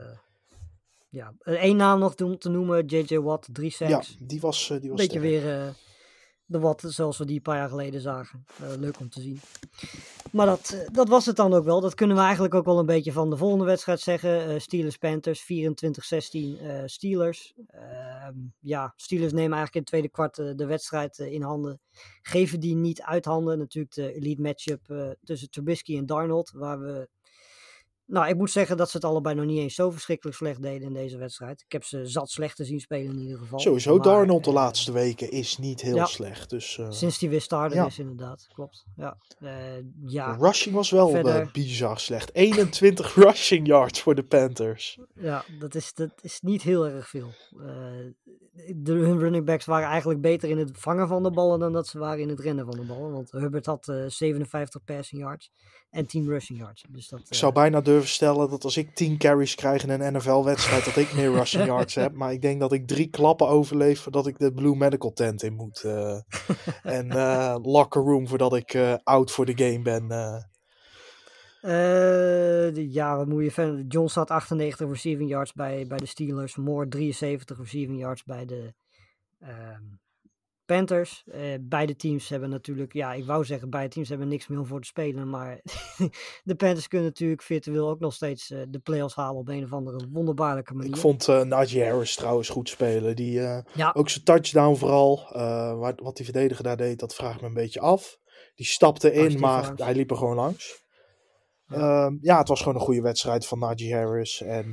ja, 1.08 1.32
Eén 1.42 1.76
naam 1.76 1.98
nog 1.98 2.14
te, 2.14 2.38
te 2.38 2.48
noemen, 2.48 2.86
J.J. 2.86 3.16
Watt, 3.18 3.48
drie 3.52 3.74
ja, 3.78 3.88
sacks. 3.88 4.16
die 4.20 4.40
was, 4.40 4.66
die 4.68 4.76
Een 4.82 4.88
was 4.88 5.06
beetje 5.06 5.18
sterk. 5.18 5.42
weer 5.42 5.74
de 6.46 6.58
Watt 6.58 6.82
zoals 6.86 7.18
we 7.18 7.24
die 7.24 7.36
een 7.36 7.42
paar 7.42 7.56
jaar 7.56 7.68
geleden 7.68 8.00
zagen. 8.00 8.44
Eh, 8.60 8.76
leuk 8.78 9.00
om 9.00 9.08
te 9.08 9.20
zien. 9.20 9.40
Maar 10.32 10.46
dat, 10.46 10.70
eh, 10.70 10.88
dat 10.92 11.08
was 11.08 11.26
het 11.26 11.36
dan 11.36 11.54
ook 11.54 11.64
wel. 11.64 11.80
Dat 11.80 11.94
kunnen 11.94 12.16
we 12.16 12.22
eigenlijk 12.22 12.54
ook 12.54 12.64
wel 12.64 12.78
een 12.78 12.86
beetje 12.86 13.12
van 13.12 13.30
de 13.30 13.36
volgende 13.36 13.64
wedstrijd 13.64 14.00
zeggen. 14.00 14.48
Eh, 14.48 14.60
Steelers-Panthers, 14.60 15.42
24-16 15.42 16.58
eh, 16.58 16.82
Steelers. 16.84 17.54
Ehm, 17.66 18.36
ja, 18.60 18.92
Steelers 18.96 19.32
nemen 19.32 19.56
eigenlijk 19.56 19.74
in 19.74 19.80
het 19.80 19.88
tweede 19.88 20.08
kwart 20.08 20.38
eh, 20.38 20.56
de 20.56 20.66
wedstrijd 20.66 21.18
eh, 21.18 21.32
in 21.32 21.42
handen. 21.42 21.80
Geven 22.22 22.60
die 22.60 22.74
niet 22.74 23.02
uit 23.02 23.24
handen. 23.24 23.58
Natuurlijk 23.58 23.94
de 23.94 24.12
elite 24.12 24.42
matchup 24.42 24.90
eh, 24.90 25.10
tussen 25.24 25.50
Trubisky 25.50 25.96
en 25.96 26.06
Darnold. 26.06 26.50
Waar 26.50 26.80
we... 26.80 27.08
Nou, 28.06 28.28
ik 28.28 28.36
moet 28.36 28.50
zeggen 28.50 28.76
dat 28.76 28.90
ze 28.90 28.96
het 28.96 29.06
allebei 29.06 29.34
nog 29.34 29.44
niet 29.44 29.58
eens 29.58 29.74
zo 29.74 29.90
verschrikkelijk 29.90 30.36
slecht 30.36 30.62
deden 30.62 30.86
in 30.88 30.92
deze 30.92 31.18
wedstrijd. 31.18 31.60
Ik 31.66 31.72
heb 31.72 31.84
ze 31.84 32.06
zat 32.06 32.30
slecht 32.30 32.56
te 32.56 32.64
zien 32.64 32.80
spelen 32.80 33.12
in 33.14 33.20
ieder 33.20 33.38
geval. 33.38 33.58
Sowieso, 33.58 33.94
Maar, 33.96 34.04
Darnold 34.04 34.44
de 34.44 34.52
laatste 34.52 34.92
weken 34.92 35.30
is 35.30 35.58
niet 35.58 35.80
heel 35.80 35.94
ja. 35.96 36.04
slecht. 36.04 36.50
Dus 36.50 36.78
eh, 36.78 36.90
Sinds 36.90 37.18
die 37.18 37.28
weer 37.28 37.40
starter 37.40 37.76
Ja. 37.78 37.86
is, 37.86 37.98
inderdaad. 37.98 38.46
Klopt. 38.54 38.84
Ja. 38.96 39.16
Eh, 39.38 39.52
ja. 40.06 40.36
de 40.36 40.44
rushing 40.44 40.74
was 40.74 40.90
wel 40.90 41.06
eh, 41.06 41.12
verder- 41.14 41.48
bizar 41.52 41.98
slecht. 42.00 42.34
21 42.34 43.14
rushing 43.24 43.66
yards 43.66 44.00
voor 44.00 44.14
de 44.14 44.24
Panthers. 44.24 44.98
ja, 45.14 45.44
dat 45.58 45.74
is, 45.74 45.94
dat 45.94 46.10
is 46.20 46.40
niet 46.40 46.62
heel 46.62 46.86
erg 46.88 47.08
veel. 47.08 47.30
De, 48.76 48.92
hun 48.92 49.18
running 49.18 49.44
backs 49.44 49.64
waren 49.64 49.88
eigenlijk 49.88 50.20
beter 50.20 50.48
in 50.48 50.58
het 50.58 50.70
vangen 50.72 51.08
van 51.08 51.22
de 51.22 51.30
ballen 51.30 51.58
dan 51.58 51.72
dat 51.72 51.86
ze 51.86 51.98
waren 51.98 52.20
in 52.22 52.28
het 52.28 52.40
rennen 52.40 52.64
van 52.66 52.76
de 52.76 52.82
ballen. 52.86 53.12
Want 53.12 53.30
Hubbard 53.30 53.66
had 53.66 53.88
eh, 53.88 54.04
57 54.06 54.84
passing 54.84 55.20
yards 55.22 55.50
en 55.90 56.06
10 56.06 56.26
rushing 56.28 56.58
yards. 56.58 56.84
Dus 56.88 57.08
dat, 57.08 57.20
Ik 57.20 57.34
zou 57.34 57.52
bijna 57.52 57.80
durven 57.94 58.14
stellen 58.14 58.50
dat 58.50 58.64
als 58.64 58.76
ik 58.76 58.94
10 58.94 59.18
carries 59.18 59.54
krijg 59.54 59.82
in 59.82 59.90
een 59.90 60.12
NFL-wedstrijd, 60.12 60.84
dat 60.84 60.96
ik 60.96 61.14
meer 61.14 61.32
rushing 61.32 61.66
yards 61.66 61.94
heb. 61.94 62.12
Maar 62.14 62.32
ik 62.32 62.42
denk 62.42 62.60
dat 62.60 62.72
ik 62.72 62.86
drie 62.86 63.10
klappen 63.10 63.48
overleef 63.48 64.00
voordat 64.00 64.26
ik 64.26 64.38
de 64.38 64.52
Blue 64.52 64.76
Medical 64.76 65.12
tent 65.12 65.42
in 65.42 65.54
moet. 65.54 65.82
eh, 65.82 66.18
en 66.82 67.10
eh, 67.10 67.56
locker 67.62 68.02
room 68.02 68.28
voordat 68.28 68.56
ik 68.56 68.74
eh, 68.74 68.94
out 69.02 69.30
voor 69.30 69.46
de 69.46 69.56
game 69.56 69.82
ben. 69.82 70.06
ja, 72.92 73.16
wat 73.16 73.26
moet 73.26 73.44
je 73.44 73.50
verder? 73.50 73.84
John 73.88 74.08
staat 74.08 74.30
98 74.30 74.88
receiving 74.88 75.30
yards 75.30 75.52
bij, 75.52 75.86
bij 75.86 75.98
de 75.98 76.06
Steelers. 76.06 76.56
Moore 76.56 76.88
73 76.88 77.58
receiving 77.58 77.98
yards 77.98 78.24
bij 78.24 78.44
de 78.44 78.74
ehm, 79.40 79.82
Panthers. 80.66 81.24
Eh, 81.26 81.40
beide 81.60 81.96
teams 81.96 82.28
hebben 82.28 82.50
natuurlijk, 82.50 82.92
ja, 82.92 83.12
ik 83.12 83.24
wou 83.24 83.44
zeggen, 83.44 83.70
beide 83.70 83.92
teams 83.94 84.08
hebben 84.08 84.28
niks 84.28 84.46
meer 84.46 84.58
om 84.58 84.66
voor 84.66 84.80
te 84.80 84.86
spelen. 84.86 85.30
Maar 85.30 85.60
de 86.44 86.54
Panthers 86.54 86.88
kunnen 86.88 87.08
natuurlijk 87.08 87.42
virtueel 87.42 87.88
ook 87.88 88.00
nog 88.00 88.14
steeds 88.14 88.50
eh, 88.50 88.60
de 88.68 88.78
playoffs 88.78 89.14
halen 89.14 89.40
op 89.40 89.48
een 89.48 89.64
of 89.64 89.72
andere 89.72 90.08
wonderbaarlijke 90.12 90.74
manier. 90.74 90.90
Ik 90.90 90.96
vond 90.96 91.28
eh 91.28 91.42
Najee 91.42 91.84
Harris 91.84 92.14
trouwens 92.14 92.48
goed 92.48 92.68
spelen. 92.68 93.16
Die, 93.16 93.40
eh, 93.40 93.58
ja, 93.74 93.92
ook 93.96 94.08
zijn 94.08 94.24
touchdown 94.24 94.76
vooral. 94.76 95.28
wat, 95.78 96.00
wat 96.00 96.16
die 96.16 96.24
verdediger 96.24 96.64
daar 96.64 96.76
deed, 96.76 96.98
dat 96.98 97.14
vraagt 97.14 97.40
me 97.40 97.46
een 97.46 97.54
beetje 97.54 97.80
af. 97.80 98.18
Die 98.54 98.66
stapte 98.66 99.12
in, 99.12 99.40
maar 99.40 99.62
langs. 99.62 99.82
hij 99.82 99.94
liep 99.94 100.10
er 100.10 100.16
gewoon 100.16 100.36
langs. 100.36 100.82
Ja. 101.66 101.76
Ehm, 101.76 102.16
ja, 102.20 102.38
het 102.38 102.48
was 102.48 102.58
gewoon 102.58 102.74
een 102.74 102.80
goede 102.80 103.00
wedstrijd 103.00 103.46
van 103.46 103.58
Najee 103.58 103.94
Harris. 103.94 104.40
En 104.40 104.72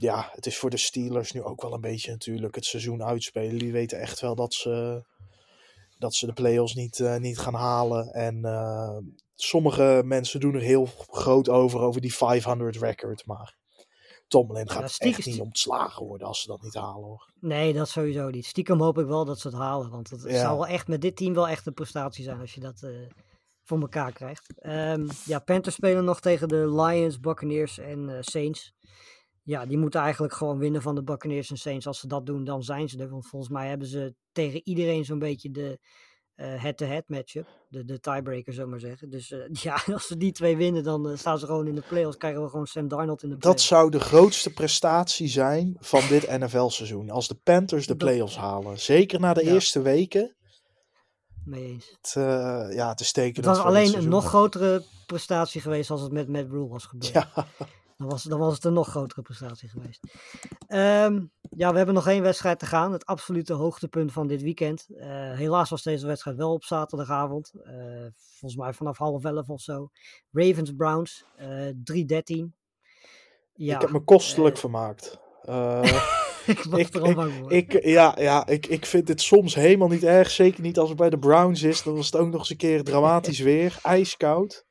ja, 0.00 0.28
het 0.32 0.46
is 0.46 0.58
voor 0.58 0.70
de 0.70 0.76
Steelers 0.76 1.32
nu 1.32 1.42
ook 1.42 1.62
wel 1.62 1.72
een 1.72 1.80
beetje 1.80 2.10
natuurlijk 2.10 2.54
het 2.54 2.64
seizoen 2.64 3.02
uitspelen. 3.04 3.58
Die 3.58 3.72
weten 3.72 3.98
echt 4.00 4.20
wel 4.20 4.34
dat 4.34 4.54
ze, 4.54 5.04
dat 5.98 6.14
ze 6.14 6.26
de 6.26 6.32
playoffs 6.32 6.74
niet, 6.74 7.00
eh, 7.00 7.16
niet 7.16 7.38
gaan 7.38 7.54
halen. 7.54 8.12
En 8.12 8.44
eh, 8.44 8.96
sommige 9.34 10.02
mensen 10.04 10.40
doen 10.40 10.54
er 10.54 10.60
heel 10.60 10.88
groot 11.10 11.48
over, 11.48 11.80
over 11.80 12.00
die 12.00 12.14
500 12.14 12.76
record. 12.76 13.26
Maar 13.26 13.56
Tomlin 14.28 14.70
gaat 14.70 14.96
Ja, 14.98 15.06
echt 15.06 15.26
niet 15.26 15.40
ontslagen 15.40 16.06
worden 16.06 16.26
als 16.26 16.40
ze 16.40 16.46
dat 16.48 16.62
niet 16.62 16.74
halen 16.74 17.04
hoor. 17.04 17.32
nee, 17.40 17.72
dat 17.72 17.88
sowieso 17.88 18.28
niet. 18.30 18.46
Stiekem 18.46 18.80
hoop 18.80 18.98
ik 18.98 19.06
wel 19.06 19.24
dat 19.24 19.38
ze 19.40 19.48
het 19.48 19.56
halen. 19.56 19.90
Want 19.90 20.10
het 20.10 20.22
Ja. 20.22 20.40
zou 20.40 20.56
wel 20.58 20.66
echt 20.66 20.88
met 20.88 21.00
dit 21.00 21.16
team 21.16 21.34
wel 21.34 21.48
echt 21.48 21.66
een 21.66 21.74
prestatie 21.74 22.24
zijn 22.24 22.40
als 22.40 22.54
je 22.54 22.60
dat 22.60 22.82
eh, 22.82 22.90
voor 23.64 23.80
elkaar 23.80 24.12
krijgt. 24.12 24.52
Ehm, 24.58 25.08
ja, 25.24 25.38
Panthers 25.38 25.74
spelen 25.74 26.04
nog 26.04 26.20
tegen 26.20 26.48
de 26.48 26.72
Lions, 26.82 27.20
Buccaneers 27.20 27.78
en 27.78 28.16
Saints. 28.20 28.72
Ja, 29.50 29.66
die 29.66 29.78
moeten 29.78 30.00
eigenlijk 30.00 30.32
gewoon 30.32 30.58
winnen 30.58 30.82
van 30.82 30.94
de 30.94 31.02
Buccaneers 31.02 31.50
en 31.50 31.56
Saints. 31.56 31.86
Als 31.86 32.00
ze 32.00 32.06
dat 32.06 32.26
doen, 32.26 32.44
dan 32.44 32.62
zijn 32.62 32.88
ze 32.88 32.98
er. 32.98 33.08
Want 33.10 33.26
volgens 33.26 33.50
mij 33.52 33.68
hebben 33.68 33.88
ze 33.88 34.14
tegen 34.32 34.60
iedereen 34.64 35.04
zo'n 35.04 35.18
beetje 35.18 35.50
de 35.50 35.78
eh, 36.34 36.62
head-to-head 36.62 37.04
matchup. 37.08 37.46
De, 37.68 37.84
de 37.84 38.00
tiebreaker, 38.00 38.52
zou 38.52 38.64
ik 38.64 38.70
maar 38.70 38.80
zeggen. 38.80 39.10
Dus 39.10 39.30
eh, 39.30 39.38
ja, 39.66 39.82
als 39.94 40.06
ze 40.06 40.16
die 40.16 40.32
twee 40.32 40.56
winnen, 40.56 40.82
dan 40.82 41.08
eh, 41.10 41.16
staan 41.16 41.38
ze 41.38 41.46
gewoon 41.46 41.66
in 41.66 41.74
de 41.74 41.82
playoffs. 41.88 42.16
Krijgen 42.16 42.42
we 42.42 42.48
gewoon 42.48 42.66
Sam 42.66 42.88
Darnold 42.88 43.22
in 43.22 43.28
de 43.28 43.34
Dat 43.34 43.42
playoffs. 43.42 43.66
zou 43.66 43.90
de 43.90 44.00
grootste 44.00 44.52
prestatie 44.52 45.28
zijn 45.28 45.76
van 45.80 46.00
dit 46.08 46.38
NFL-seizoen. 46.38 47.10
Als 47.10 47.28
de 47.28 47.34
Panthers 47.34 47.86
de 47.86 47.96
Dat- 47.96 48.08
playoffs 48.08 48.36
halen. 48.36 48.78
Zeker 48.78 49.20
na 49.20 49.32
de 49.34 49.44
Ja. 49.44 49.52
eerste 49.52 49.80
weken. 49.82 50.34
mee 51.44 51.64
eens. 51.64 51.96
Het, 52.00 52.12
ja, 52.74 52.88
het 52.88 53.00
is 53.00 53.12
Het 53.14 53.44
was 53.44 53.58
alleen 53.58 53.96
een 53.96 54.08
nog 54.08 54.24
grotere 54.26 54.84
prestatie 55.06 55.60
geweest 55.60 55.90
als 55.90 56.00
het 56.00 56.12
met 56.12 56.28
Matt 56.28 56.50
Rule 56.50 56.68
was 56.68 56.84
gebeurd. 56.84 57.12
Ja, 57.12 57.46
Dan, 58.00 58.08
was, 58.08 58.22
dan 58.22 58.38
was 58.38 58.54
het 58.54 58.64
een 58.64 58.72
nog 58.72 58.88
grotere 58.88 59.22
prestatie 59.22 59.68
geweest. 59.68 60.00
Ehm, 60.66 61.24
ja, 61.50 61.70
we 61.70 61.76
hebben 61.76 61.94
nog 61.94 62.06
één 62.06 62.22
wedstrijd 62.22 62.58
te 62.58 62.66
gaan. 62.66 62.92
Het 62.92 63.06
absolute 63.06 63.52
hoogtepunt 63.52 64.12
van 64.12 64.26
dit 64.26 64.42
weekend. 64.42 64.86
Eh, 64.96 65.08
helaas 65.32 65.70
was 65.70 65.82
deze 65.82 66.06
wedstrijd 66.06 66.36
wel 66.36 66.52
op 66.52 66.64
zaterdagavond. 66.64 67.52
Eh, 67.64 67.72
volgens 68.16 68.60
mij 68.60 68.72
vanaf 68.72 68.98
half 68.98 69.24
elf 69.24 69.48
of 69.48 69.60
zo. 69.60 69.90
Ravens-Browns, 70.32 71.24
eh 71.36 71.68
3-13. 71.84 72.54
Ja, 73.54 73.74
ik 73.74 73.80
heb 73.80 73.90
me 73.90 74.00
kostelijk 74.00 74.56
vermaakt. 74.58 75.18
Ik 76.46 76.62
was 76.62 76.80
ik- 76.80 76.94
er 76.94 77.02
al 77.02 77.14
bang 77.14 77.32
voor. 77.32 77.52
ik, 77.52 77.84
ja, 77.84 78.14
ja 78.18 78.46
ik, 78.46 78.66
ik 78.66 78.86
vind 78.86 79.06
dit 79.06 79.20
soms 79.20 79.54
helemaal 79.54 79.88
niet 79.88 80.04
erg. 80.04 80.30
Zeker 80.30 80.62
niet 80.62 80.78
als 80.78 80.88
het 80.88 80.98
bij 80.98 81.10
de 81.10 81.18
Browns 81.18 81.62
is. 81.62 81.82
Dan 81.82 81.94
was 81.94 82.06
het 82.06 82.16
ook 82.16 82.30
nog 82.30 82.40
eens 82.40 82.50
een 82.50 82.56
keer 82.56 82.84
dramatisch 82.84 83.38
weer. 83.50 83.78
Ijskoud. 83.82 84.66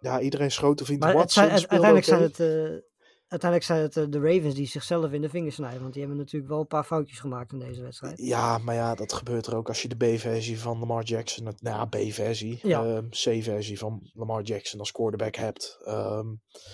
Ja, 0.00 0.20
iedereen 0.20 0.46
is 0.46 0.58
grote 0.58 0.84
vriend 0.84 1.00
maar 1.00 1.14
Watson. 1.14 1.42
zijn, 1.42 1.50
het- 1.54 1.60
speelde 1.62 1.84
uiteindelijk, 1.84 2.30
oké. 2.30 2.34
zijn 2.36 2.52
het, 2.52 2.80
eh, 2.80 2.84
uiteindelijk 3.28 3.70
zijn 3.70 3.82
het 3.82 3.96
eh, 3.96 4.04
de 4.08 4.20
Ravens 4.34 4.54
die 4.54 4.66
zichzelf 4.66 5.12
in 5.12 5.20
de 5.20 5.28
vingers 5.28 5.54
snijden. 5.54 5.80
Want 5.80 5.92
die 5.92 6.02
hebben 6.02 6.20
natuurlijk 6.20 6.50
wel 6.50 6.60
een 6.60 6.66
paar 6.66 6.84
foutjes 6.84 7.18
gemaakt 7.18 7.52
in 7.52 7.58
deze 7.58 7.82
wedstrijd. 7.82 8.18
Ja, 8.18 8.58
maar 8.58 8.74
ja, 8.74 8.94
dat 8.94 9.12
gebeurt 9.12 9.46
er 9.46 9.56
ook 9.56 9.68
als 9.68 9.82
je 9.82 9.88
de 9.88 9.96
B-versie 10.14 10.60
van 10.60 10.78
Lamar 10.78 11.02
Jackson, 11.04 11.44
nou 11.44 11.56
ja, 11.60 11.84
B-versie, 11.84 12.58
Ja. 12.62 12.84
ehm, 12.84 13.08
C-versie 13.08 13.78
van 13.78 14.10
Lamar 14.14 14.42
Jackson 14.42 14.80
als 14.80 14.92
quarterback 14.92 15.34
hebt. 15.34 15.78
Ehm, 15.84 16.28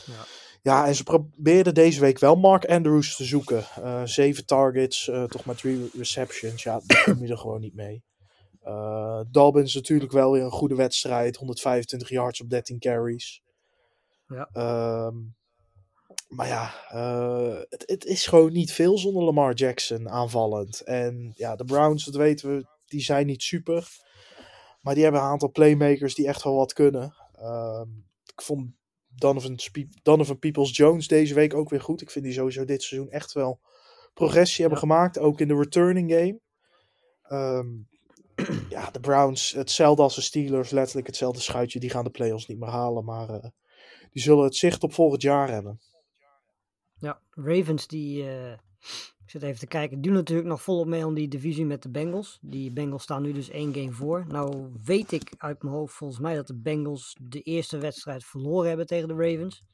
Ja. 0.07 0.25
ja. 0.63 0.87
en 0.87 0.95
ze 0.95 1.03
probeerden 1.03 1.75
deze 1.75 2.01
week 2.01 2.19
wel 2.19 2.37
Mark 2.37 2.65
Andrews 2.65 3.17
te 3.17 3.25
zoeken. 3.25 3.65
Eh, 3.83 4.03
zeven 4.05 4.47
targets, 4.47 5.09
eh, 5.09 5.25
toch 5.25 5.45
maar 5.45 5.57
drie 5.57 5.91
receptions. 5.97 6.63
Ja, 6.63 6.81
daar 6.87 7.03
kom 7.05 7.25
je 7.27 7.31
er 7.33 7.39
gewoon 7.39 7.61
niet 7.61 7.75
mee. 7.75 8.03
Eh 8.63 9.21
Dobbins 9.31 9.75
natuurlijk 9.75 10.13
wel 10.13 10.33
weer 10.33 10.43
een 10.43 10.51
goede 10.51 10.75
wedstrijd. 10.75 11.37
125 11.37 12.09
yards 12.09 12.41
op 12.41 12.51
13 12.51 12.79
carries. 12.79 13.43
Ja. 14.27 14.49
Ehm, 14.53 15.17
maar 16.29 16.47
ja, 16.47 16.73
eh, 16.89 17.61
het, 17.69 17.83
het 17.87 18.05
is 18.05 18.27
gewoon 18.27 18.53
niet 18.53 18.73
veel 18.73 18.99
zonder 18.99 19.23
Lamar 19.23 19.55
Jackson 19.55 20.09
aanvallend. 20.09 20.81
En 20.81 21.33
ja, 21.37 21.57
de 21.57 21.65
Browns, 21.65 22.05
dat 22.05 22.15
weten 22.15 22.57
we, 22.57 22.67
die 22.87 23.01
zijn 23.01 23.27
niet 23.27 23.43
super. 23.43 23.89
Maar 24.81 24.95
die 24.95 25.03
hebben 25.03 25.21
een 25.23 25.29
aantal 25.29 25.51
playmakers 25.51 26.15
die 26.15 26.27
echt 26.27 26.43
wel 26.43 26.57
wat 26.57 26.73
kunnen. 26.73 27.15
Ehm, 27.33 27.89
ik 28.25 28.43
vond 28.43 28.71
Donovan, 29.09 30.39
Peoples-Jones 30.39 31.09
deze 31.09 31.35
week 31.35 31.55
ook 31.55 31.71
weer 31.71 31.81
goed. 31.81 32.01
Ik 32.01 32.11
vind 32.11 32.25
die 32.25 32.35
sowieso 32.35 32.65
dit 32.65 32.83
seizoen 32.83 33.11
echt 33.11 33.33
wel 33.33 33.61
progressie 34.15 34.61
hebben 34.61 34.79
gemaakt. 34.79 35.19
Ook 35.19 35.41
in 35.41 35.49
de 35.49 35.57
returning 35.57 36.13
game. 36.13 36.41
Ehm, 37.23 37.69
ja, 38.69 38.91
de 38.91 39.01
Browns, 39.01 39.53
hetzelfde 39.53 40.03
als 40.03 40.15
de 40.15 40.21
Steelers. 40.21 40.71
Letterlijk 40.71 41.07
hetzelfde 41.07 41.41
schuitje. 41.41 41.81
Die 41.81 41.91
gaan 41.91 42.05
de 42.05 42.11
playoffs 42.11 42.47
niet 42.47 42.59
meer 42.59 42.69
halen. 42.69 43.05
Maar 43.05 43.29
eh, 43.29 43.51
die 44.13 44.23
zullen 44.23 44.45
het 44.45 44.57
zicht 44.57 44.83
op 44.83 44.93
volgend 44.93 45.23
jaar 45.23 45.51
hebben. 45.51 45.81
Ja, 46.99 47.21
Ravens 47.31 47.87
die, 47.87 48.23
eh, 48.23 48.53
ik 49.25 49.31
zit 49.31 49.43
even 49.43 49.59
te 49.59 49.67
kijken, 49.67 50.01
doen 50.01 50.13
natuurlijk 50.13 50.49
nog 50.49 50.63
volop 50.63 50.87
mee 50.87 51.07
om 51.07 51.15
die 51.15 51.29
divisie 51.29 51.65
met 51.65 51.83
de 51.83 51.91
Bengals. 51.91 52.39
Die 52.41 52.73
Bengals 52.73 53.03
staan 53.03 53.23
nu 53.23 53.33
dus 53.33 53.51
één 53.51 53.75
game 53.75 53.93
voor. 53.93 54.25
Nou 54.29 54.73
weet 54.85 55.13
ik 55.13 55.33
uit 55.39 55.63
mijn 55.63 55.75
hoofd 55.75 55.95
volgens 55.95 56.21
mij 56.21 56.35
dat 56.35 56.47
de 56.47 56.57
Bengals 56.57 57.17
de 57.21 57.41
eerste 57.41 57.79
wedstrijd 57.79 58.25
verloren 58.25 58.69
hebben 58.69 58.87
tegen 58.87 59.09
de 59.09 59.15
Ravens. 59.15 59.65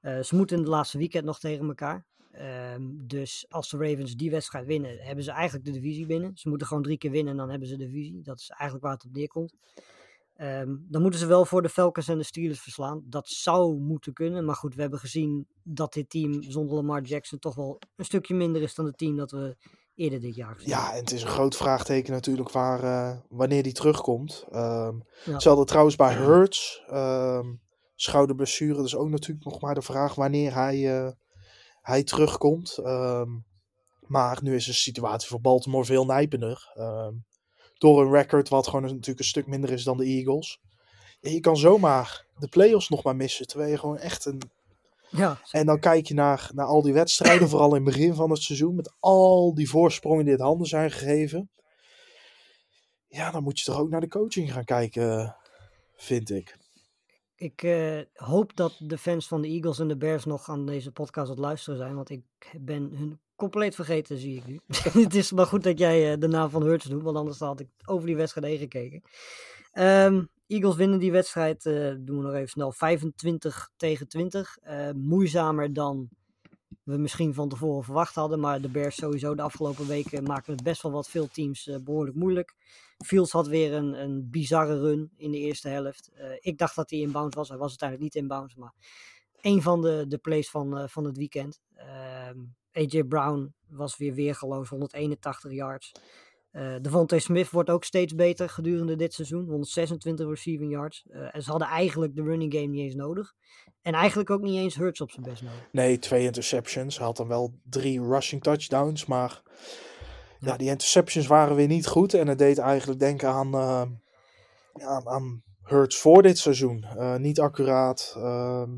Eh, 0.00 0.20
ze 0.20 0.36
moeten 0.36 0.56
in 0.56 0.62
het 0.62 0.72
laatste 0.72 0.98
weekend 0.98 1.24
nog 1.24 1.38
tegen 1.38 1.66
elkaar. 1.66 2.06
Ehm, 2.30 2.82
dus 3.06 3.46
als 3.48 3.68
de 3.68 3.76
Ravens 3.76 4.16
die 4.16 4.30
wedstrijd 4.30 4.66
winnen, 4.66 4.98
hebben 4.98 5.24
ze 5.24 5.30
eigenlijk 5.30 5.64
de 5.64 5.72
divisie 5.72 6.06
binnen. 6.06 6.30
Ze 6.34 6.48
moeten 6.48 6.66
gewoon 6.66 6.82
drie 6.82 6.98
keer 6.98 7.10
winnen 7.10 7.32
en 7.32 7.38
dan 7.38 7.50
hebben 7.50 7.68
ze 7.68 7.76
de 7.76 7.84
divisie. 7.86 8.22
Dat 8.22 8.38
is 8.38 8.48
eigenlijk 8.48 8.82
waar 8.82 8.94
het 8.94 9.04
op 9.04 9.12
neerkomt. 9.12 9.54
Ehm, 10.36 10.76
dan 10.88 11.02
moeten 11.02 11.20
ze 11.20 11.26
wel 11.26 11.44
voor 11.44 11.62
de 11.62 11.68
Falcons 11.68 12.08
en 12.08 12.18
de 12.18 12.24
Steelers 12.24 12.60
verslaan. 12.60 13.02
Dat 13.04 13.28
zou 13.28 13.78
moeten 13.78 14.12
kunnen. 14.12 14.44
Maar 14.44 14.54
goed, 14.54 14.74
we 14.74 14.80
hebben 14.80 14.98
gezien 14.98 15.46
dat 15.62 15.92
dit 15.92 16.10
team 16.10 16.42
zonder 16.42 16.76
Lamar 16.76 17.02
Jackson 17.02 17.38
toch 17.38 17.54
wel 17.54 17.78
een 17.96 18.04
stukje 18.04 18.34
minder 18.34 18.62
is 18.62 18.74
dan 18.74 18.86
het 18.86 18.98
team 18.98 19.16
dat 19.16 19.30
we 19.30 19.56
eerder 19.94 20.20
dit 20.20 20.34
jaar 20.34 20.54
gezien 20.54 20.68
Ja, 20.68 20.92
en 20.92 21.00
het 21.00 21.12
is 21.12 21.22
een 21.22 21.28
groot 21.28 21.56
vraagteken 21.56 22.12
natuurlijk 22.12 22.50
waar, 22.50 22.82
eh, 22.82 23.18
wanneer 23.28 23.62
die 23.62 23.72
terugkomt. 23.72 24.44
Ehm 24.50 24.94
Ja. 25.24 25.32
Hetzelfde 25.32 25.64
trouwens 25.64 25.96
bij 25.96 26.14
Hurts. 26.14 26.82
Schouderblessure, 27.94 28.82
dus 28.82 28.96
ook 28.96 29.08
natuurlijk 29.08 29.44
nog 29.44 29.60
maar 29.60 29.74
de 29.74 29.82
vraag 29.82 30.14
wanneer 30.14 30.54
hij, 30.54 30.98
eh, 30.98 31.12
hij 31.80 32.02
terugkomt. 32.02 32.78
Ehm, 32.78 33.30
maar 34.00 34.38
nu 34.42 34.54
is 34.54 34.64
de 34.64 34.72
situatie 34.72 35.28
voor 35.28 35.40
Baltimore 35.40 35.84
veel 35.84 36.06
nijpender. 36.06 36.70
Ehm, 36.74 37.14
door 37.78 38.02
een 38.02 38.12
record 38.12 38.48
wat 38.48 38.66
gewoon 38.66 38.82
natuurlijk 38.82 39.18
een 39.18 39.24
stuk 39.24 39.46
minder 39.46 39.70
is 39.70 39.84
dan 39.84 39.96
de 39.96 40.04
Eagles. 40.04 40.60
Je 41.20 41.40
kan 41.40 41.56
zomaar 41.56 42.26
de 42.38 42.48
playoffs 42.48 42.88
nog 42.88 43.02
maar 43.02 43.16
missen. 43.16 43.46
Terwijl 43.46 43.70
je 43.70 43.78
gewoon 43.78 43.98
echt 43.98 44.24
een 44.24 44.40
Ja, 45.10 45.40
en 45.50 45.66
dan 45.66 45.80
kijk 45.80 46.06
je 46.06 46.14
naar, 46.14 46.50
naar 46.54 46.66
al 46.66 46.82
die 46.82 46.92
wedstrijden, 46.92 47.48
vooral 47.50 47.74
in 47.74 47.84
het 47.84 47.94
begin 47.94 48.14
van 48.14 48.30
het 48.30 48.42
seizoen, 48.42 48.74
met 48.74 48.92
al 49.00 49.54
die 49.54 49.68
voorsprongen 49.70 50.24
die 50.24 50.32
het 50.32 50.42
handen 50.42 50.66
zijn 50.66 50.90
gegeven. 50.90 51.50
Ja, 53.08 53.30
dan 53.30 53.42
moet 53.42 53.58
je 53.58 53.64
toch 53.64 53.78
ook 53.78 53.90
naar 53.90 54.00
de 54.00 54.08
coaching 54.08 54.52
gaan 54.52 54.64
kijken, 54.64 55.36
vind 55.96 56.30
ik. 56.30 56.56
Ik 57.40 57.62
eh, 57.62 58.00
hoop 58.14 58.56
dat 58.56 58.76
de 58.78 58.98
fans 58.98 59.28
van 59.28 59.42
de 59.42 59.48
Eagles 59.48 59.78
en 59.78 59.88
de 59.88 59.96
Bears 59.96 60.24
nog 60.24 60.48
aan 60.48 60.66
deze 60.66 60.92
podcast 60.92 61.28
het 61.28 61.38
luisteren 61.38 61.78
zijn. 61.78 61.94
Want 61.94 62.10
ik 62.10 62.22
ben 62.60 62.90
hun 62.94 63.20
compleet 63.36 63.74
vergeten, 63.74 64.18
zie 64.18 64.36
ik 64.36 64.46
nu. 64.46 64.60
het 65.04 65.14
is 65.14 65.32
maar 65.32 65.46
goed 65.46 65.62
dat 65.62 65.78
jij 65.78 66.12
eh, 66.12 66.18
de 66.18 66.28
naam 66.28 66.50
van 66.50 66.62
Hurts 66.62 66.84
doet, 66.84 67.02
want 67.02 67.16
anders 67.16 67.38
had 67.38 67.60
ik 67.60 67.68
over 67.84 68.06
die 68.06 68.16
wedstrijd 68.16 68.46
heen 68.46 68.58
gekeken. 68.58 69.02
Ehm, 69.72 70.24
Eagles 70.46 70.76
winnen 70.76 70.98
die 70.98 71.12
wedstrijd, 71.12 71.66
eh, 71.66 71.94
doen 71.98 72.16
we 72.16 72.22
nog 72.22 72.34
even 72.34 72.48
snel, 72.48 72.72
25 72.72 73.70
tegen 73.76 74.08
20. 74.08 74.56
Eh, 74.62 74.90
moeizamer 74.94 75.72
dan 75.72 76.08
we 76.82 76.96
misschien 76.96 77.34
van 77.34 77.48
tevoren 77.48 77.84
verwacht 77.84 78.14
hadden. 78.14 78.40
Maar 78.40 78.60
de 78.60 78.68
Bears 78.68 78.96
sowieso 78.96 79.34
de 79.34 79.42
afgelopen 79.42 79.86
weken 79.86 80.22
maken 80.22 80.52
het 80.52 80.62
best 80.62 80.82
wel 80.82 80.92
wat 80.92 81.08
veel 81.08 81.28
teams 81.28 81.66
eh, 81.66 81.76
behoorlijk 81.76 82.16
moeilijk. 82.16 82.54
Fields 83.04 83.32
had 83.32 83.46
weer 83.46 83.72
een, 83.72 84.02
een 84.02 84.30
bizarre 84.30 84.80
run 84.80 85.12
in 85.16 85.30
de 85.30 85.38
eerste 85.38 85.68
helft. 85.68 86.10
Eh, 86.14 86.30
ik 86.40 86.58
dacht 86.58 86.76
dat 86.76 86.90
hij 86.90 86.98
in 86.98 87.12
bounds 87.12 87.36
was. 87.36 87.48
Hij 87.48 87.58
was 87.58 87.68
uiteindelijk 87.68 88.14
niet 88.14 88.22
in 88.22 88.28
bounds. 88.28 88.54
Maar 88.54 88.74
een 89.40 89.62
van 89.62 89.82
de, 89.82 90.04
de 90.08 90.18
plays 90.18 90.50
van, 90.50 90.78
eh, 90.78 90.88
van 90.88 91.04
het 91.04 91.16
weekend. 91.16 91.60
Ehm, 91.74 92.38
AJ 92.72 93.04
Brown 93.04 93.54
was 93.68 93.96
weer 93.96 94.14
weergeloos. 94.14 94.68
181 94.68 95.52
yards. 95.52 95.92
Eh 96.50 96.74
Devontae 96.80 97.18
Smith 97.18 97.50
wordt 97.50 97.70
ook 97.70 97.84
steeds 97.84 98.14
beter 98.14 98.48
gedurende 98.48 98.96
dit 98.96 99.14
seizoen. 99.14 99.44
126 99.48 100.26
receiving 100.28 100.70
yards. 100.72 101.04
Eh, 101.10 101.34
en 101.34 101.42
ze 101.42 101.50
hadden 101.50 101.68
eigenlijk 101.68 102.14
de 102.16 102.22
running 102.22 102.52
game 102.54 102.66
niet 102.66 102.80
eens 102.80 102.94
nodig. 102.94 103.32
En 103.82 103.92
eigenlijk 103.94 104.30
ook 104.30 104.40
niet 104.40 104.56
eens 104.58 104.74
Hurts 104.76 105.00
op 105.00 105.10
zijn 105.10 105.26
best 105.26 105.42
nodig. 105.42 105.68
Nee, 105.72 105.98
twee 105.98 106.24
interceptions. 106.24 106.96
Hij 106.96 107.06
had 107.06 107.16
dan 107.16 107.28
wel 107.28 107.54
drie 107.62 108.00
rushing 108.02 108.42
touchdowns, 108.42 109.06
maar 109.06 109.42
ja, 110.40 110.50
Ja. 110.50 110.56
die 110.56 110.68
interceptions 110.68 111.26
waren 111.26 111.56
weer 111.56 111.66
niet 111.66 111.86
goed. 111.86 112.14
En 112.14 112.26
het 112.28 112.38
deed 112.38 112.58
eigenlijk 112.58 113.00
denken 113.00 113.28
aan, 113.28 113.54
eh, 113.54 113.82
ja, 114.74 115.02
aan, 115.04 115.42
Hurts 115.62 115.96
voor 115.98 116.22
dit 116.22 116.38
seizoen. 116.38 116.84
Niet 117.18 117.40
accuraat. 117.40 118.14
ehm, 118.16 118.70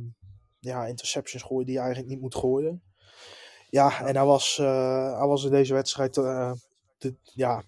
ja, 0.61 0.87
interceptions 0.87 1.43
gooien 1.43 1.65
die 1.67 1.75
je 1.75 1.81
eigenlijk 1.81 2.11
niet 2.11 2.21
moet 2.21 2.35
gooien. 2.35 2.83
Ja, 3.69 4.01
en 4.07 4.17
hij 4.17 4.25
was, 4.25 4.57
hij 4.57 5.27
was 5.27 5.45
in 5.45 5.51
deze 5.51 5.75
wedstrijd 5.75 6.17
de, 7.03 7.15
ja, 7.23 7.63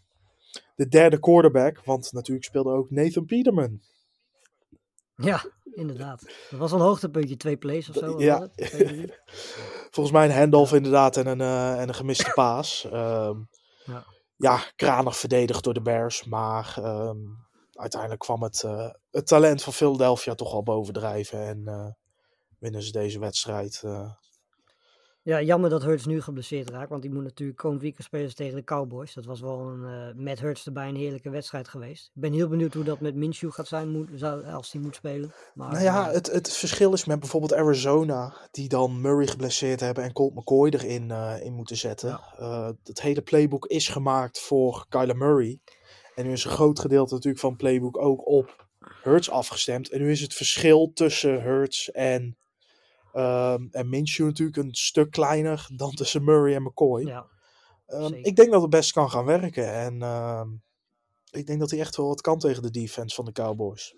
de 0.76 0.88
derde 0.88 1.18
quarterback. 1.18 1.84
Want 1.84 2.12
natuurlijk 2.12 2.46
speelde 2.46 2.70
ook 2.70 2.90
Nathan 2.90 3.24
Peterman. 3.24 3.80
Ja, 5.16 5.44
inderdaad. 5.72 6.22
Dat 6.50 6.58
was 6.58 6.72
een 6.72 6.80
hoogtepuntje. 6.80 7.36
Twee 7.36 7.56
plays 7.56 7.88
of 7.88 7.94
zo. 7.96 8.20
Ja. 8.20 8.48
Twee. 8.48 9.12
Volgens 9.94 10.14
mij 10.16 10.24
een 10.24 10.36
handoff 10.36 10.72
inderdaad 10.72 11.16
en 11.16 11.26
een, 11.26 11.40
eh, 11.40 11.80
en 11.80 11.88
een 11.88 11.94
gemiste 11.94 12.30
paas. 12.34 12.84
Ehm, 12.90 13.38
Ja. 13.84 14.04
ja, 14.36 14.62
kranig 14.76 15.16
verdedigd 15.16 15.64
door 15.64 15.74
de 15.74 15.82
Bears. 15.82 16.24
Maar 16.24 16.74
ehm, 16.76 17.18
uiteindelijk 17.72 18.20
kwam 18.20 18.42
het, 18.42 18.62
eh, 18.62 18.90
het 19.10 19.26
talent 19.26 19.62
van 19.62 19.72
Philadelphia 19.72 20.34
toch 20.34 20.52
al 20.52 20.62
bovendrijven. 20.62 21.46
En 21.46 21.62
eh, 21.66 21.86
winnen 22.58 22.82
ze 22.82 22.92
deze 22.92 23.18
wedstrijd. 23.18 23.82
Ja, 25.24 25.42
jammer 25.42 25.70
dat 25.70 25.82
Hurts 25.82 26.06
nu 26.06 26.20
geblesseerd 26.20 26.70
raakt. 26.70 26.90
Want 26.90 27.02
die 27.02 27.10
moet 27.10 27.22
natuurlijk 27.22 27.58
komend 27.58 27.80
weekend 27.80 28.04
spelen 28.04 28.34
tegen 28.34 28.54
de 28.54 28.64
Cowboys. 28.64 29.14
Dat 29.14 29.24
was 29.24 29.40
wel 29.40 29.60
een, 29.60 29.84
eh, 29.84 30.22
met 30.22 30.40
Hurts 30.40 30.66
erbij 30.66 30.88
een 30.88 30.96
heerlijke 30.96 31.30
wedstrijd 31.30 31.68
geweest. 31.68 32.10
Ik 32.14 32.20
ben 32.20 32.32
heel 32.32 32.48
benieuwd 32.48 32.74
hoe 32.74 32.84
dat 32.84 33.00
met 33.00 33.14
Minshew 33.14 33.52
gaat 33.52 33.68
zijn 33.68 33.88
moet, 33.88 34.08
zou, 34.14 34.44
als 34.46 34.72
hij 34.72 34.80
moet 34.80 34.94
spelen. 34.94 35.32
Maar, 35.54 35.72
nou 35.72 35.84
ja, 35.84 36.08
eh, 36.08 36.14
het, 36.14 36.32
het 36.32 36.52
verschil 36.52 36.92
is 36.92 37.04
met 37.04 37.20
bijvoorbeeld 37.20 37.54
Arizona. 37.54 38.36
Die 38.50 38.68
dan 38.68 39.00
Murray 39.00 39.26
geblesseerd 39.26 39.80
hebben 39.80 40.04
en 40.04 40.12
Colt 40.12 40.34
McCoy 40.34 40.68
erin 40.68 41.10
eh, 41.10 41.34
in 41.40 41.52
moeten 41.52 41.76
zetten. 41.76 42.08
Ja. 42.08 42.74
Het 42.84 43.02
hele 43.02 43.22
playbook 43.22 43.66
is 43.66 43.88
gemaakt 43.88 44.40
voor 44.40 44.86
Kyler 44.88 45.16
Murray. 45.16 45.58
En 46.14 46.24
nu 46.24 46.32
is 46.32 46.44
een 46.44 46.50
groot 46.50 46.78
gedeelte 46.78 47.14
natuurlijk 47.14 47.42
van 47.42 47.50
het 47.50 47.60
playbook 47.60 47.98
ook 47.98 48.26
op 48.26 48.66
Hurts 49.02 49.30
afgestemd. 49.30 49.90
En 49.90 50.00
nu 50.00 50.10
is 50.10 50.20
het 50.20 50.34
verschil 50.34 50.90
tussen 50.94 51.42
Hurts 51.42 51.90
en, 51.90 52.36
ehm 53.14 53.66
en 53.70 53.88
Minshew 53.88 54.26
natuurlijk 54.26 54.56
een 54.58 54.74
stuk 54.74 55.10
kleiner 55.10 55.68
dan 55.76 55.90
tussen 55.90 56.24
Murray 56.24 56.54
en 56.54 56.62
McCoy. 56.62 57.06
ja, 57.06 57.26
Ehm, 57.86 58.12
ik 58.12 58.36
denk 58.36 58.50
dat 58.50 58.60
het 58.60 58.70
best 58.70 58.92
kan 58.92 59.10
gaan 59.10 59.24
werken. 59.24 59.72
En 59.72 60.02
ehm, 60.02 60.48
ik 61.30 61.46
denk 61.46 61.60
dat 61.60 61.70
hij 61.70 61.80
echt 61.80 61.96
wel 61.96 62.06
wat 62.06 62.20
kan 62.20 62.38
tegen 62.38 62.62
de 62.62 62.70
defense 62.70 63.14
van 63.14 63.24
de 63.24 63.32
Cowboys. 63.32 63.96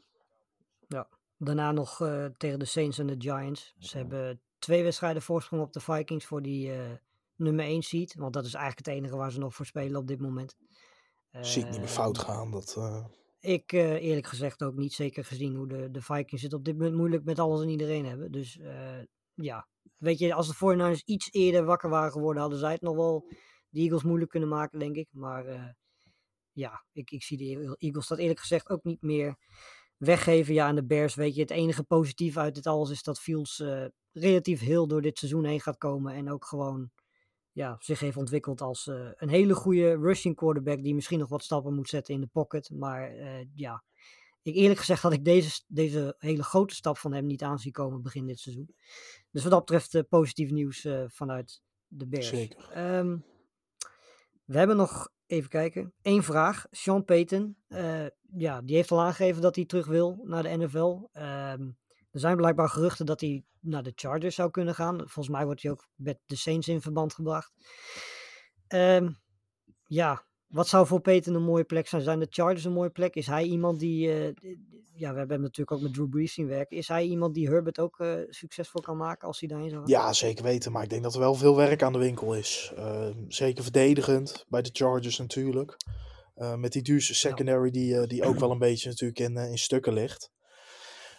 Daarna 1.38 1.72
nog 1.72 2.00
eh, 2.00 2.24
tegen 2.36 2.58
de 2.58 2.64
Saints 2.64 2.98
en 2.98 3.06
de 3.06 3.14
Giants. 3.18 3.74
Ze 3.78 3.96
hebben 3.96 4.40
twee 4.58 4.82
wedstrijden 4.82 5.22
voorsprong 5.22 5.62
op 5.62 5.72
de 5.72 5.80
Vikings 5.80 6.24
voor 6.24 6.42
die 6.42 6.72
eh, 6.72 6.90
nummer 7.36 7.64
1 7.64 7.82
seed. 7.82 8.14
Want 8.14 8.32
dat 8.32 8.44
is 8.44 8.54
eigenlijk 8.54 8.86
het 8.86 8.96
enige 8.96 9.16
waar 9.16 9.32
ze 9.32 9.38
nog 9.38 9.54
voor 9.54 9.66
spelen 9.66 10.00
op 10.00 10.08
dit 10.08 10.20
moment. 10.20 10.56
Zie 11.40 11.64
ik 11.64 11.70
niet 11.70 11.78
meer 11.78 11.88
fout 11.88 12.18
gaan. 12.18 12.50
Dat, 12.50 12.74
eh, 12.78 13.04
Ik 13.40 13.72
eh, 13.72 14.02
eerlijk 14.02 14.26
gezegd 14.26 14.62
ook 14.62 14.74
niet. 14.74 14.92
Zeker 14.92 15.24
gezien 15.24 15.54
hoe 15.54 15.68
de, 15.68 15.90
de 15.90 16.02
Vikings 16.02 16.42
het 16.42 16.52
op 16.52 16.64
dit 16.64 16.76
moment 16.76 16.96
moeilijk 16.96 17.24
met 17.24 17.38
alles 17.38 17.62
en 17.62 17.68
iedereen 17.68 18.06
hebben. 18.06 18.32
Dus 18.32 18.58
eh, 18.58 18.98
ja, 19.34 19.68
weet 19.96 20.18
je, 20.18 20.34
als 20.34 20.48
de 20.48 20.54
49ers 20.54 21.04
iets 21.04 21.32
eerder 21.32 21.64
wakker 21.64 21.90
waren 21.90 22.12
geworden, 22.12 22.40
hadden 22.40 22.58
zij 22.60 22.72
het 22.72 22.80
nog 22.80 22.96
wel 22.96 23.28
de 23.68 23.80
Eagles 23.80 24.02
moeilijk 24.02 24.30
kunnen 24.30 24.48
maken, 24.48 24.78
denk 24.78 24.96
ik. 24.96 25.08
Maar 25.10 25.46
eh, 25.46 25.68
ja, 26.52 26.84
ik, 26.92 27.10
ik 27.10 27.22
zie 27.22 27.36
de 27.36 27.76
Eagles 27.78 28.06
dat 28.06 28.18
eerlijk 28.18 28.40
gezegd 28.40 28.70
ook 28.70 28.84
niet 28.84 29.02
meer 29.02 29.36
weggeven. 29.96 30.54
Ja, 30.54 30.68
en 30.68 30.74
de 30.74 30.86
Bears, 30.86 31.14
weet 31.14 31.34
je, 31.34 31.40
het 31.40 31.50
enige 31.50 31.84
positief 31.84 32.36
uit 32.36 32.54
dit 32.54 32.66
alles 32.66 32.90
is 32.90 33.02
dat 33.02 33.20
Fields 33.20 33.62
relatief 34.12 34.60
heel 34.60 34.86
door 34.86 35.02
dit 35.02 35.18
seizoen 35.18 35.44
heen 35.44 35.60
gaat 35.60 35.78
komen. 35.78 36.14
En 36.14 36.30
ook 36.30 36.44
gewoon 36.44 36.90
ja, 37.56 37.76
zich 37.78 38.00
heeft 38.00 38.16
ontwikkeld 38.16 38.60
als 38.60 38.86
eh, 38.86 39.08
een 39.16 39.28
hele 39.28 39.54
goede 39.54 39.96
rushing 39.96 40.36
quarterback. 40.36 40.82
Die 40.82 40.94
misschien 40.94 41.18
nog 41.18 41.28
wat 41.28 41.44
stappen 41.44 41.74
moet 41.74 41.88
zetten 41.88 42.14
in 42.14 42.20
de 42.20 42.26
pocket. 42.26 42.70
Maar 42.70 43.10
eh, 43.10 43.46
ja, 43.54 43.84
ik 44.42 44.54
eerlijk 44.54 44.78
gezegd 44.78 45.02
had 45.02 45.12
ik 45.12 45.24
deze, 45.24 45.62
deze 45.66 46.14
hele 46.18 46.42
grote 46.42 46.74
stap 46.74 46.98
van 46.98 47.12
hem 47.12 47.26
niet 47.26 47.42
aan 47.42 47.58
zien 47.58 47.72
komen 47.72 48.02
begin 48.02 48.26
dit 48.26 48.38
seizoen. 48.38 48.74
Dus 49.30 49.42
wat 49.42 49.50
dat 49.52 49.60
betreft 49.60 49.94
eh, 49.94 50.02
positief 50.08 50.50
nieuws 50.50 50.88
vanuit 51.06 51.62
de 51.86 52.06
Bears. 52.06 52.28
Zeker. 52.28 52.70
Ehm, 52.70 53.18
we 54.44 54.58
hebben 54.58 54.76
nog, 54.76 55.08
even 55.26 55.50
kijken, 55.50 55.92
één 56.02 56.22
vraag. 56.22 56.66
Sean 56.70 57.04
Payton, 57.04 57.56
ja, 58.36 58.62
die 58.62 58.76
heeft 58.76 58.90
al 58.90 59.00
aangegeven 59.00 59.42
dat 59.42 59.56
hij 59.56 59.64
terug 59.64 59.86
wil 59.86 60.20
naar 60.24 60.42
de 60.42 60.56
NFL. 60.56 61.08
Ehm, 61.12 61.68
er 62.16 62.22
zijn 62.22 62.36
blijkbaar 62.36 62.68
geruchten 62.68 63.06
dat 63.06 63.20
hij 63.20 63.44
naar 63.60 63.82
de 63.82 63.92
Chargers 63.94 64.34
zou 64.34 64.50
kunnen 64.50 64.74
gaan. 64.74 64.98
Volgens 64.98 65.28
mij 65.28 65.44
wordt 65.44 65.62
hij 65.62 65.70
ook 65.70 65.88
met 65.94 66.18
de 66.26 66.36
Saints 66.36 66.68
in 66.68 66.80
verband 66.80 67.14
gebracht. 67.14 67.52
Ehm, 68.66 69.08
ja, 69.86 70.24
wat 70.46 70.68
zou 70.68 70.86
voor 70.86 71.00
Peyton 71.00 71.34
een 71.34 71.42
mooie 71.42 71.64
plek 71.64 71.88
zijn? 71.88 72.02
Zijn 72.02 72.18
de 72.18 72.26
Chargers 72.30 72.64
een 72.64 72.72
mooie 72.72 72.90
plek? 72.90 73.14
Is 73.14 73.26
hij 73.26 73.44
iemand 73.44 73.80
die... 73.80 74.12
eh, 74.12 74.56
ja, 74.94 75.12
we 75.12 75.18
hebben 75.18 75.36
hem 75.36 75.44
natuurlijk 75.44 75.76
ook 75.76 75.82
met 75.82 75.94
Drew 75.94 76.08
Brees 76.08 76.32
zien 76.32 76.46
werken. 76.46 76.76
Is 76.76 76.88
hij 76.88 77.04
iemand 77.04 77.34
die 77.34 77.48
Herbert 77.48 77.78
ook 77.78 78.00
eh, 78.00 78.14
succesvol 78.28 78.80
kan 78.80 78.96
maken 78.96 79.28
als 79.28 79.40
hij 79.40 79.48
daarheen 79.48 79.70
zou 79.70 79.80
gaan? 79.80 79.90
Ja, 79.90 80.12
zeker 80.12 80.44
weten. 80.44 80.72
Maar 80.72 80.82
ik 80.82 80.88
denk 80.88 81.02
dat 81.02 81.14
er 81.14 81.20
wel 81.20 81.34
veel 81.34 81.56
werk 81.56 81.82
aan 81.82 81.92
de 81.92 81.98
winkel 81.98 82.34
is. 82.34 82.72
Uh, 82.76 83.08
zeker 83.28 83.62
verdedigend 83.62 84.44
bij 84.48 84.62
de 84.62 84.70
Chargers 84.72 85.18
natuurlijk. 85.18 85.76
Uh, 86.36 86.54
met 86.54 86.72
die 86.72 86.82
duurste 86.82 87.14
secondary 87.14 87.70
die, 87.70 87.94
uh, 87.94 88.06
die 88.06 88.22
ook 88.22 88.38
wel 88.38 88.50
een 88.50 88.58
beetje 88.58 88.88
natuurlijk 88.88 89.18
in, 89.18 89.36
in 89.36 89.58
stukken 89.58 89.92
ligt. 89.92 90.30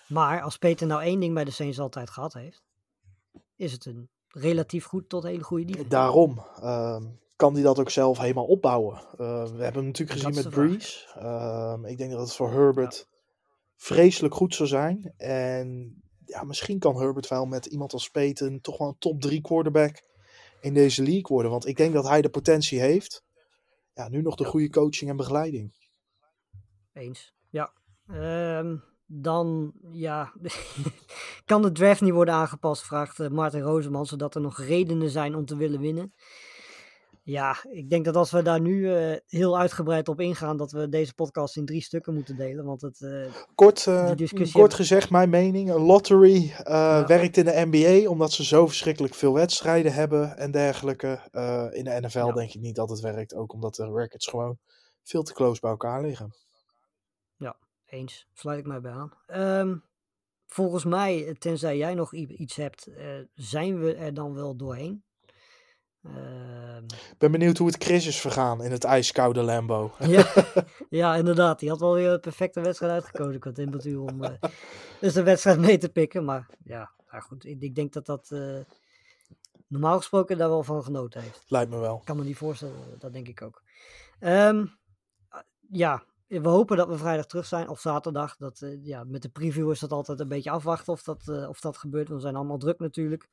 Maar 0.08 0.42
als 0.42 0.58
Peter 0.58 0.88
nou 0.88 1.02
één 1.02 1.20
ding 1.20 1.34
bij 1.34 1.44
de 1.44 1.52
Saints 1.52 1.80
altijd 1.80 2.10
gehad 2.10 2.34
heeft, 2.34 2.64
is 3.56 3.72
het 3.72 3.86
een 3.86 4.10
relatief 4.28 4.86
goed 4.86 5.10
tot 5.10 5.24
hele 5.24 5.44
goede 5.44 5.66
defense. 5.66 5.90
Daarom 5.90 6.44
uh, 6.60 7.02
kan 7.36 7.54
hij 7.54 7.64
dat 7.64 7.80
ook 7.80 7.90
zelf 7.90 8.18
helemaal 8.18 8.46
opbouwen. 8.46 8.96
Uh, 8.96 9.44
we 9.44 9.64
hebben 9.64 9.74
hem 9.74 9.86
natuurlijk 9.86 10.20
gezien 10.20 10.36
met 10.36 10.50
Breeze. 10.50 11.06
Uh, 11.18 11.90
ik 11.92 11.98
denk 11.98 12.12
dat 12.12 12.20
het 12.20 12.34
voor 12.34 12.52
Herbert 12.52 12.96
ja. 12.96 13.18
vreselijk 13.76 14.34
goed 14.34 14.56
zou 14.56 14.70
zijn. 14.70 15.14
En 15.18 15.96
ja, 16.26 16.44
misschien 16.44 16.80
kan 16.80 16.98
Herbert 16.98 17.28
wel 17.28 17.46
met 17.46 17.66
iemand 17.66 17.94
als 17.94 18.10
Peyton 18.10 18.62
toch 18.62 18.78
wel 18.78 18.88
een 18.88 18.98
top 19.00 19.22
3 19.22 19.42
quarterback 19.42 20.02
in 20.62 20.74
deze 20.74 21.04
league 21.04 21.28
worden. 21.28 21.52
Want 21.52 21.68
ik 21.68 21.78
denk 21.78 21.94
dat 21.94 22.08
hij 22.08 22.22
de 22.22 22.30
potentie 22.30 22.80
heeft. 22.80 23.24
Ja, 23.94 24.10
nu 24.10 24.22
nog 24.22 24.36
de 24.36 24.46
goede 24.46 24.70
coaching 24.70 25.10
en 25.10 25.16
begeleiding. 25.16 25.74
Eens, 26.94 27.34
ja. 27.50 27.74
Um, 28.08 28.84
dan, 29.08 29.72
ja, 29.92 30.34
kan 31.46 31.62
de 31.62 31.72
draft 31.72 32.02
niet 32.02 32.14
worden 32.14 32.34
aangepast, 32.34 32.84
vraagt 32.84 33.20
uh, 33.20 33.28
Maarten 33.28 33.62
Rozeman, 33.62 34.06
zodat 34.06 34.36
er 34.36 34.42
nog 34.42 34.60
redenen 34.60 35.10
zijn 35.10 35.36
om 35.36 35.46
te 35.46 35.58
willen 35.58 35.80
winnen. 35.80 36.14
Ja, 37.24 37.58
ik 37.70 37.90
denk 37.90 38.06
dat 38.06 38.16
als 38.16 38.32
we 38.32 38.42
daar 38.42 38.62
nu 38.62 38.78
uh, 38.78 39.16
heel 39.28 39.60
uitgebreid 39.60 40.08
op 40.08 40.20
ingaan, 40.20 40.58
dat 40.58 40.72
we 40.72 40.90
deze 40.90 41.14
podcast 41.14 41.58
in 41.58 41.66
drie 41.66 41.82
stukken 41.82 42.14
moeten 42.14 42.36
delen. 42.36 42.66
Want 42.66 42.82
het, 42.82 43.00
uh, 43.00 43.26
kort 43.56 43.88
kort 44.52 44.74
gezegd, 44.74 45.10
mijn 45.10 45.30
mening: 45.30 45.70
een 45.70 45.82
lottery 45.82 46.54
ja. 46.64 47.06
werkt 47.06 47.38
in 47.38 47.46
de 47.46 47.66
NBA 47.72 48.10
omdat 48.10 48.32
ze 48.32 48.44
zo 48.44 48.68
verschrikkelijk 48.68 49.14
veel 49.14 49.34
wedstrijden 49.34 49.94
hebben 49.94 50.38
en 50.38 50.52
dergelijke. 50.52 51.20
in 51.72 51.84
de 51.84 51.98
NFL 52.02 52.26
ja. 52.26 52.32
denk 52.32 52.54
ik 52.54 52.62
niet 52.62 52.76
dat 52.76 52.90
het 52.90 53.00
werkt, 53.00 53.36
ook 53.36 53.54
omdat 53.54 53.76
de 53.76 53.92
records 53.94 54.28
gewoon 54.28 54.58
veel 55.04 55.24
te 55.24 55.34
close 55.34 55.60
bij 55.60 55.72
elkaar 55.72 56.02
liggen. 56.02 56.47
Eens. 57.88 58.28
Sluit 58.34 58.60
ik 58.60 58.66
mij 58.66 58.82
bij 58.82 58.92
aan. 58.92 59.12
Um, 59.60 59.84
volgens 60.46 60.86
mij, 60.86 61.36
tenzij 61.40 61.78
jij 61.78 61.94
nog 61.94 62.14
iets 62.14 62.56
hebt, 62.56 62.88
uh, 62.88 62.96
zijn 63.34 63.80
we 63.80 63.96
er 63.96 64.14
dan 64.14 64.34
wel 64.34 64.56
doorheen. 64.56 65.04
Uh, 66.02 66.78
ik 67.12 67.18
ben 67.18 67.32
benieuwd 67.32 67.58
hoe 67.58 67.68
het 67.68 67.84
Chris 67.84 68.08
is 68.08 68.22
vergaan 68.22 68.64
in 68.64 68.72
het 68.72 68.84
ijskoude 68.84 69.42
Lambo. 69.42 69.94
ja, 70.00 70.26
ja, 70.90 71.16
inderdaad. 71.16 71.60
Die 71.60 71.70
had 71.70 71.80
wel 71.80 71.94
weer 71.94 72.10
een 72.10 72.20
perfecte 72.20 72.62
wedstrijd 72.62 72.92
uitgekozen, 72.92 73.40
Quentin 73.40 74.00
om 74.00 74.24
uh, 74.24 74.30
dus 75.02 75.14
de 75.14 75.24
wedstrijd 75.24 75.60
mee 75.60 75.78
te 75.78 75.90
pikken. 75.90 76.26
Maar 76.26 76.50
ja, 76.64 76.92
nou 77.12 77.24
goed, 77.24 77.46
ik, 77.46 77.62
ik, 77.62 77.76
denk 77.76 77.94
dat 77.94 78.06
dat 78.06 78.30
uh, 78.34 78.60
normaal 79.68 79.98
gesproken 79.98 80.38
daar 80.38 80.50
wel 80.50 80.64
van 80.64 80.84
genoten 80.84 81.22
heeft. 81.22 81.44
Lijkt 81.48 81.72
me 81.72 81.80
wel. 81.80 81.98
Ik 81.98 82.06
kan 82.06 82.18
me 82.18 82.24
niet 82.24 82.38
voorstellen, 82.38 83.00
dat 83.00 83.14
denk 83.14 83.28
ik 83.28 83.42
ook. 83.42 83.62
Um, 84.20 84.78
ja, 85.70 86.04
we 86.28 86.48
hopen 86.48 86.78
dat 86.78 86.88
we 86.88 86.98
vrijdag 86.98 87.26
terug 87.26 87.46
zijn 87.46 87.70
of 87.70 87.80
zaterdag. 87.80 88.36
Dat, 88.36 88.62
uh, 88.62 88.86
ja, 88.86 89.04
met 89.04 89.22
de 89.22 89.30
preview 89.30 89.72
is 89.72 89.80
dat 89.80 89.92
altijd 89.92 90.20
een 90.20 90.28
beetje 90.28 90.52
afwachten 90.52 90.94
of 90.94 91.04
dat, 91.04 91.28
uh, 91.30 91.50
of 91.50 91.60
dat 91.60 91.78
gebeurt. 91.78 92.10
We 92.10 92.20
zijn 92.20 92.36
allemaal 92.36 92.58
druk 92.58 92.80
natuurlijk. 92.80 93.30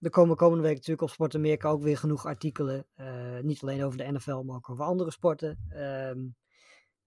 Er 0.00 0.10
komen 0.10 0.36
komende 0.36 0.62
week 0.62 0.74
natuurlijk 0.74 1.02
op 1.02 1.10
Sport 1.10 1.34
Amerika 1.34 1.68
ook 1.68 1.82
weer 1.82 1.98
genoeg 1.98 2.26
artikelen. 2.26 2.86
Uh, 2.96 3.38
niet 3.42 3.62
alleen 3.62 3.84
over 3.84 3.98
de 3.98 4.12
NFL, 4.12 4.42
maar 4.42 4.56
ook 4.56 4.70
over 4.70 4.84
andere 4.84 5.10
sporten. 5.10 5.58
Um, 5.76 6.36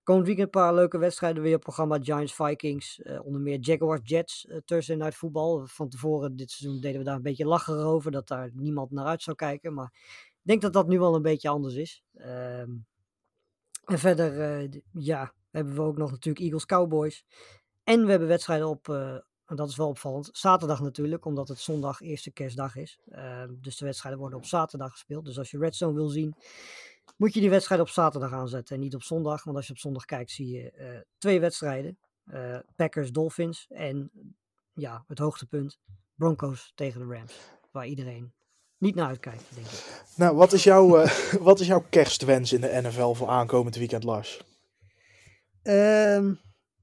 komend 0.04 0.26
weekend 0.26 0.46
een 0.46 0.62
paar 0.62 0.74
leuke 0.74 0.98
wedstrijden 0.98 1.44
weer 1.44 1.56
op 1.56 1.62
programma. 1.62 2.00
Giants 2.02 2.36
Vikings, 2.36 3.02
onder 3.24 3.42
meer 3.42 3.60
Jaguars 3.60 4.02
Jets, 4.04 4.48
Thursday 4.66 4.96
Night 4.96 5.16
Football. 5.16 5.66
Van 5.66 5.90
tevoren 5.90 6.36
dit 6.36 6.52
seizoen 6.52 6.82
deden 6.82 7.00
we 7.00 7.06
daar 7.06 7.16
een 7.16 7.22
beetje 7.22 7.46
lacherig 7.46 7.84
over. 7.84 8.12
Dat 8.12 8.28
daar 8.28 8.50
niemand 8.54 8.92
naar 8.92 9.06
uit 9.06 9.22
zou 9.22 9.36
kijken. 9.36 9.74
Maar 9.74 9.92
ik 10.30 10.42
denk 10.42 10.62
dat 10.62 10.74
dat 10.74 10.88
nu 10.88 11.00
wel 11.00 11.16
een 11.16 11.22
beetje 11.22 11.50
anders 11.50 11.76
is. 11.76 12.04
Um, 12.14 12.86
en 13.86 14.00
verder, 14.00 14.62
uh, 14.64 14.82
ja, 14.92 15.34
hebben 15.52 15.76
we 15.76 15.82
ook 15.82 15.98
nog 15.98 16.12
natuurlijk 16.12 16.46
Eagles 16.46 16.66
Cowboys. 16.66 17.26
En 17.84 18.04
we 18.04 18.10
hebben 18.10 18.28
wedstrijden 18.28 18.68
op, 18.68 18.88
uh, 18.88 19.14
en 19.46 19.56
dat 19.56 19.70
is 19.70 19.76
wel 19.76 19.88
opvallend, 19.88 20.30
zaterdag 20.32 20.82
natuurlijk, 20.82 21.26
omdat 21.26 21.48
het 21.48 21.60
zondag 21.60 22.02
eerste 22.02 22.32
kerstdag 22.32 22.76
is. 22.76 23.00
Uh, 23.08 23.44
dus 23.50 23.78
de 23.78 23.86
wedstrijden 23.86 24.20
worden 24.20 24.40
op 24.40 24.46
zaterdag 24.46 24.92
gespeeld. 24.92 25.26
Dus 25.26 25.38
als 25.38 25.52
je 25.52 25.58
Redstone 25.58 25.94
wil 25.94 26.08
zien, 26.08 26.36
moet 27.18 27.34
je 27.34 27.40
die 27.40 27.50
wedstrijd 27.50 27.82
op 27.82 27.90
zaterdag 27.90 28.32
aanzetten 28.32 28.76
en 28.76 28.82
niet 28.82 28.96
op 28.96 29.04
zondag. 29.04 29.44
Want 29.44 29.58
als 29.58 29.68
je 29.68 29.74
op 29.74 29.80
zondag 29.80 30.06
kijkt, 30.06 30.32
zie 30.32 30.50
je 30.50 30.72
eh, 30.72 31.00
twee 31.18 31.40
wedstrijden. 31.40 31.98
Packers, 32.76 33.12
Dolphins 33.12 33.66
en 33.70 34.12
ja, 34.74 35.04
het 35.08 35.20
hoogtepunt, 35.20 35.80
Broncos 36.16 36.72
tegen 36.76 37.00
de 37.00 37.16
Rams. 37.16 37.40
Waar 37.72 37.88
iedereen 37.88 38.34
niet 38.84 38.96
naar 38.96 39.08
uitkijkt, 39.08 39.44
denk 39.56 39.68
ik. 39.68 40.04
Nou, 40.16 40.36
wat 40.36 40.54
is, 40.54 40.64
jouw, 40.64 41.04
uh, 41.04 41.12
wat 41.50 41.60
is 41.60 41.68
jouw 41.68 41.86
kerstwens 41.90 42.54
in 42.54 42.62
de 42.62 42.80
NFL 42.84 43.14
voor 43.14 43.28
aankomend 43.28 43.76
weekend, 43.76 44.04
Lars? 44.04 44.42
Um, 45.64 46.40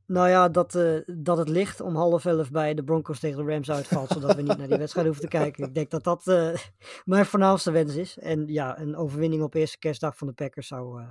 nou 0.07 0.29
ja, 0.29 0.49
dat, 0.49 0.75
uh, 0.75 1.01
dat 1.07 1.39
het 1.39 1.49
licht 1.49 1.81
om 1.81 1.97
half 1.97 2.25
elf 2.25 2.51
bij 2.51 2.75
de 2.75 2.85
Broncos 2.85 3.21
tegen 3.21 3.45
de 3.45 3.53
Rams 3.53 3.71
uitvalt, 3.71 4.11
zodat 4.11 4.37
we 4.37 4.43
niet 4.43 4.57
naar 4.57 4.69
die 4.69 4.79
wedstrijd 4.85 5.07
hoeven 5.07 5.25
te 5.25 5.37
kijken. 5.37 5.65
Ik 5.65 5.75
denk 5.75 5.91
dat 5.91 6.05
dat 6.05 6.27
uh, 6.27 6.55
mijn 7.05 7.27
voornaamste 7.27 7.71
wens 7.71 7.95
is. 7.95 8.19
En 8.19 8.47
ja, 8.47 8.79
een 8.79 8.97
overwinning 8.97 9.43
op 9.43 9.55
eerste 9.55 9.79
kerstdag 9.79 10.17
van 10.17 10.27
de 10.27 10.33
Packers 10.33 10.67
zou, 10.67 11.03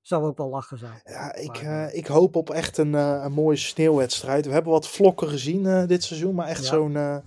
zou 0.00 0.24
ook 0.24 0.38
wel 0.38 0.48
lachen 0.48 0.78
zijn. 0.78 1.00
Ja, 1.04 1.34
ik, 1.34 1.62
maar, 1.62 1.92
ik 1.92 2.06
hoop 2.06 2.36
op 2.36 2.50
echt 2.50 2.78
een, 2.78 2.92
een 2.92 3.32
mooie 3.32 3.56
sneeuwwedstrijd. 3.56 4.46
We 4.46 4.52
hebben 4.52 4.72
wat 4.72 4.88
vlokken 4.88 5.28
gezien 5.28 5.86
dit 5.86 6.02
seizoen, 6.02 6.34
maar 6.34 6.46
echt 6.46 6.62
ja. 6.62 6.68
zo'n 6.68 7.22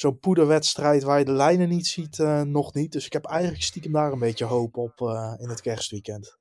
zo'n 0.00 0.18
poederwedstrijd 0.18 1.02
waar 1.02 1.18
je 1.18 1.24
de 1.24 1.32
lijnen 1.32 1.68
niet 1.68 1.86
ziet, 1.86 2.18
uh, 2.18 2.42
nog 2.42 2.74
niet. 2.74 2.92
Dus 2.92 3.06
ik 3.06 3.12
heb 3.12 3.24
eigenlijk 3.24 3.62
stiekem 3.62 3.92
daar 3.92 4.12
een 4.12 4.18
beetje 4.18 4.44
hoop 4.44 4.76
op 4.76 5.00
uh, 5.00 5.34
in 5.38 5.48
het 5.48 5.60
kerstweekend. 5.60 6.38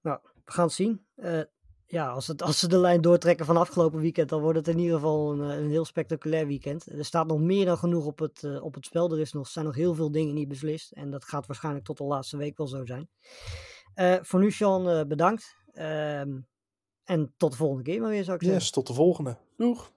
Nou, 0.00 0.18
we 0.44 0.52
gaan 0.52 0.64
het 0.64 0.74
zien. 0.74 1.06
Uh, 1.16 1.40
ja, 1.86 2.08
als, 2.08 2.26
het, 2.26 2.42
als 2.42 2.58
ze 2.58 2.68
de 2.68 2.78
lijn 2.78 3.00
doortrekken 3.00 3.46
van 3.46 3.56
afgelopen 3.56 4.00
weekend, 4.00 4.28
dan 4.28 4.40
wordt 4.40 4.58
het 4.58 4.68
in 4.68 4.78
ieder 4.78 4.94
geval 4.94 5.32
een, 5.32 5.40
een 5.40 5.70
heel 5.70 5.84
spectaculair 5.84 6.46
weekend. 6.46 6.86
Er 6.86 7.04
staat 7.04 7.26
nog 7.26 7.40
meer 7.40 7.64
dan 7.64 7.78
genoeg 7.78 8.06
op 8.06 8.18
het, 8.18 8.60
op 8.60 8.74
het 8.74 8.84
spel. 8.84 9.12
Er 9.12 9.20
is 9.20 9.32
nog, 9.32 9.48
zijn 9.48 9.64
nog 9.64 9.74
heel 9.74 9.94
veel 9.94 10.10
dingen 10.10 10.34
niet 10.34 10.48
beslist. 10.48 10.92
En 10.92 11.10
dat 11.10 11.24
gaat 11.24 11.46
waarschijnlijk 11.46 11.84
tot 11.84 11.98
de 11.98 12.04
laatste 12.04 12.36
week 12.36 12.56
wel 12.56 12.68
zo 12.68 12.84
zijn. 12.84 13.08
voor 14.24 14.40
nu, 14.40 14.50
Sean, 14.50 15.08
bedankt. 15.08 15.56
Ehm, 15.72 16.38
en 17.04 17.34
tot 17.36 17.50
de 17.50 17.56
volgende 17.56 17.82
keer 17.82 18.00
maar 18.00 18.10
weer, 18.10 18.24
zou 18.24 18.36
ik 18.36 18.42
zeggen. 18.42 18.60
Yes, 18.60 18.70
tot 18.70 18.86
de 18.86 18.94
volgende. 18.94 19.36
Doeg! 19.56 19.92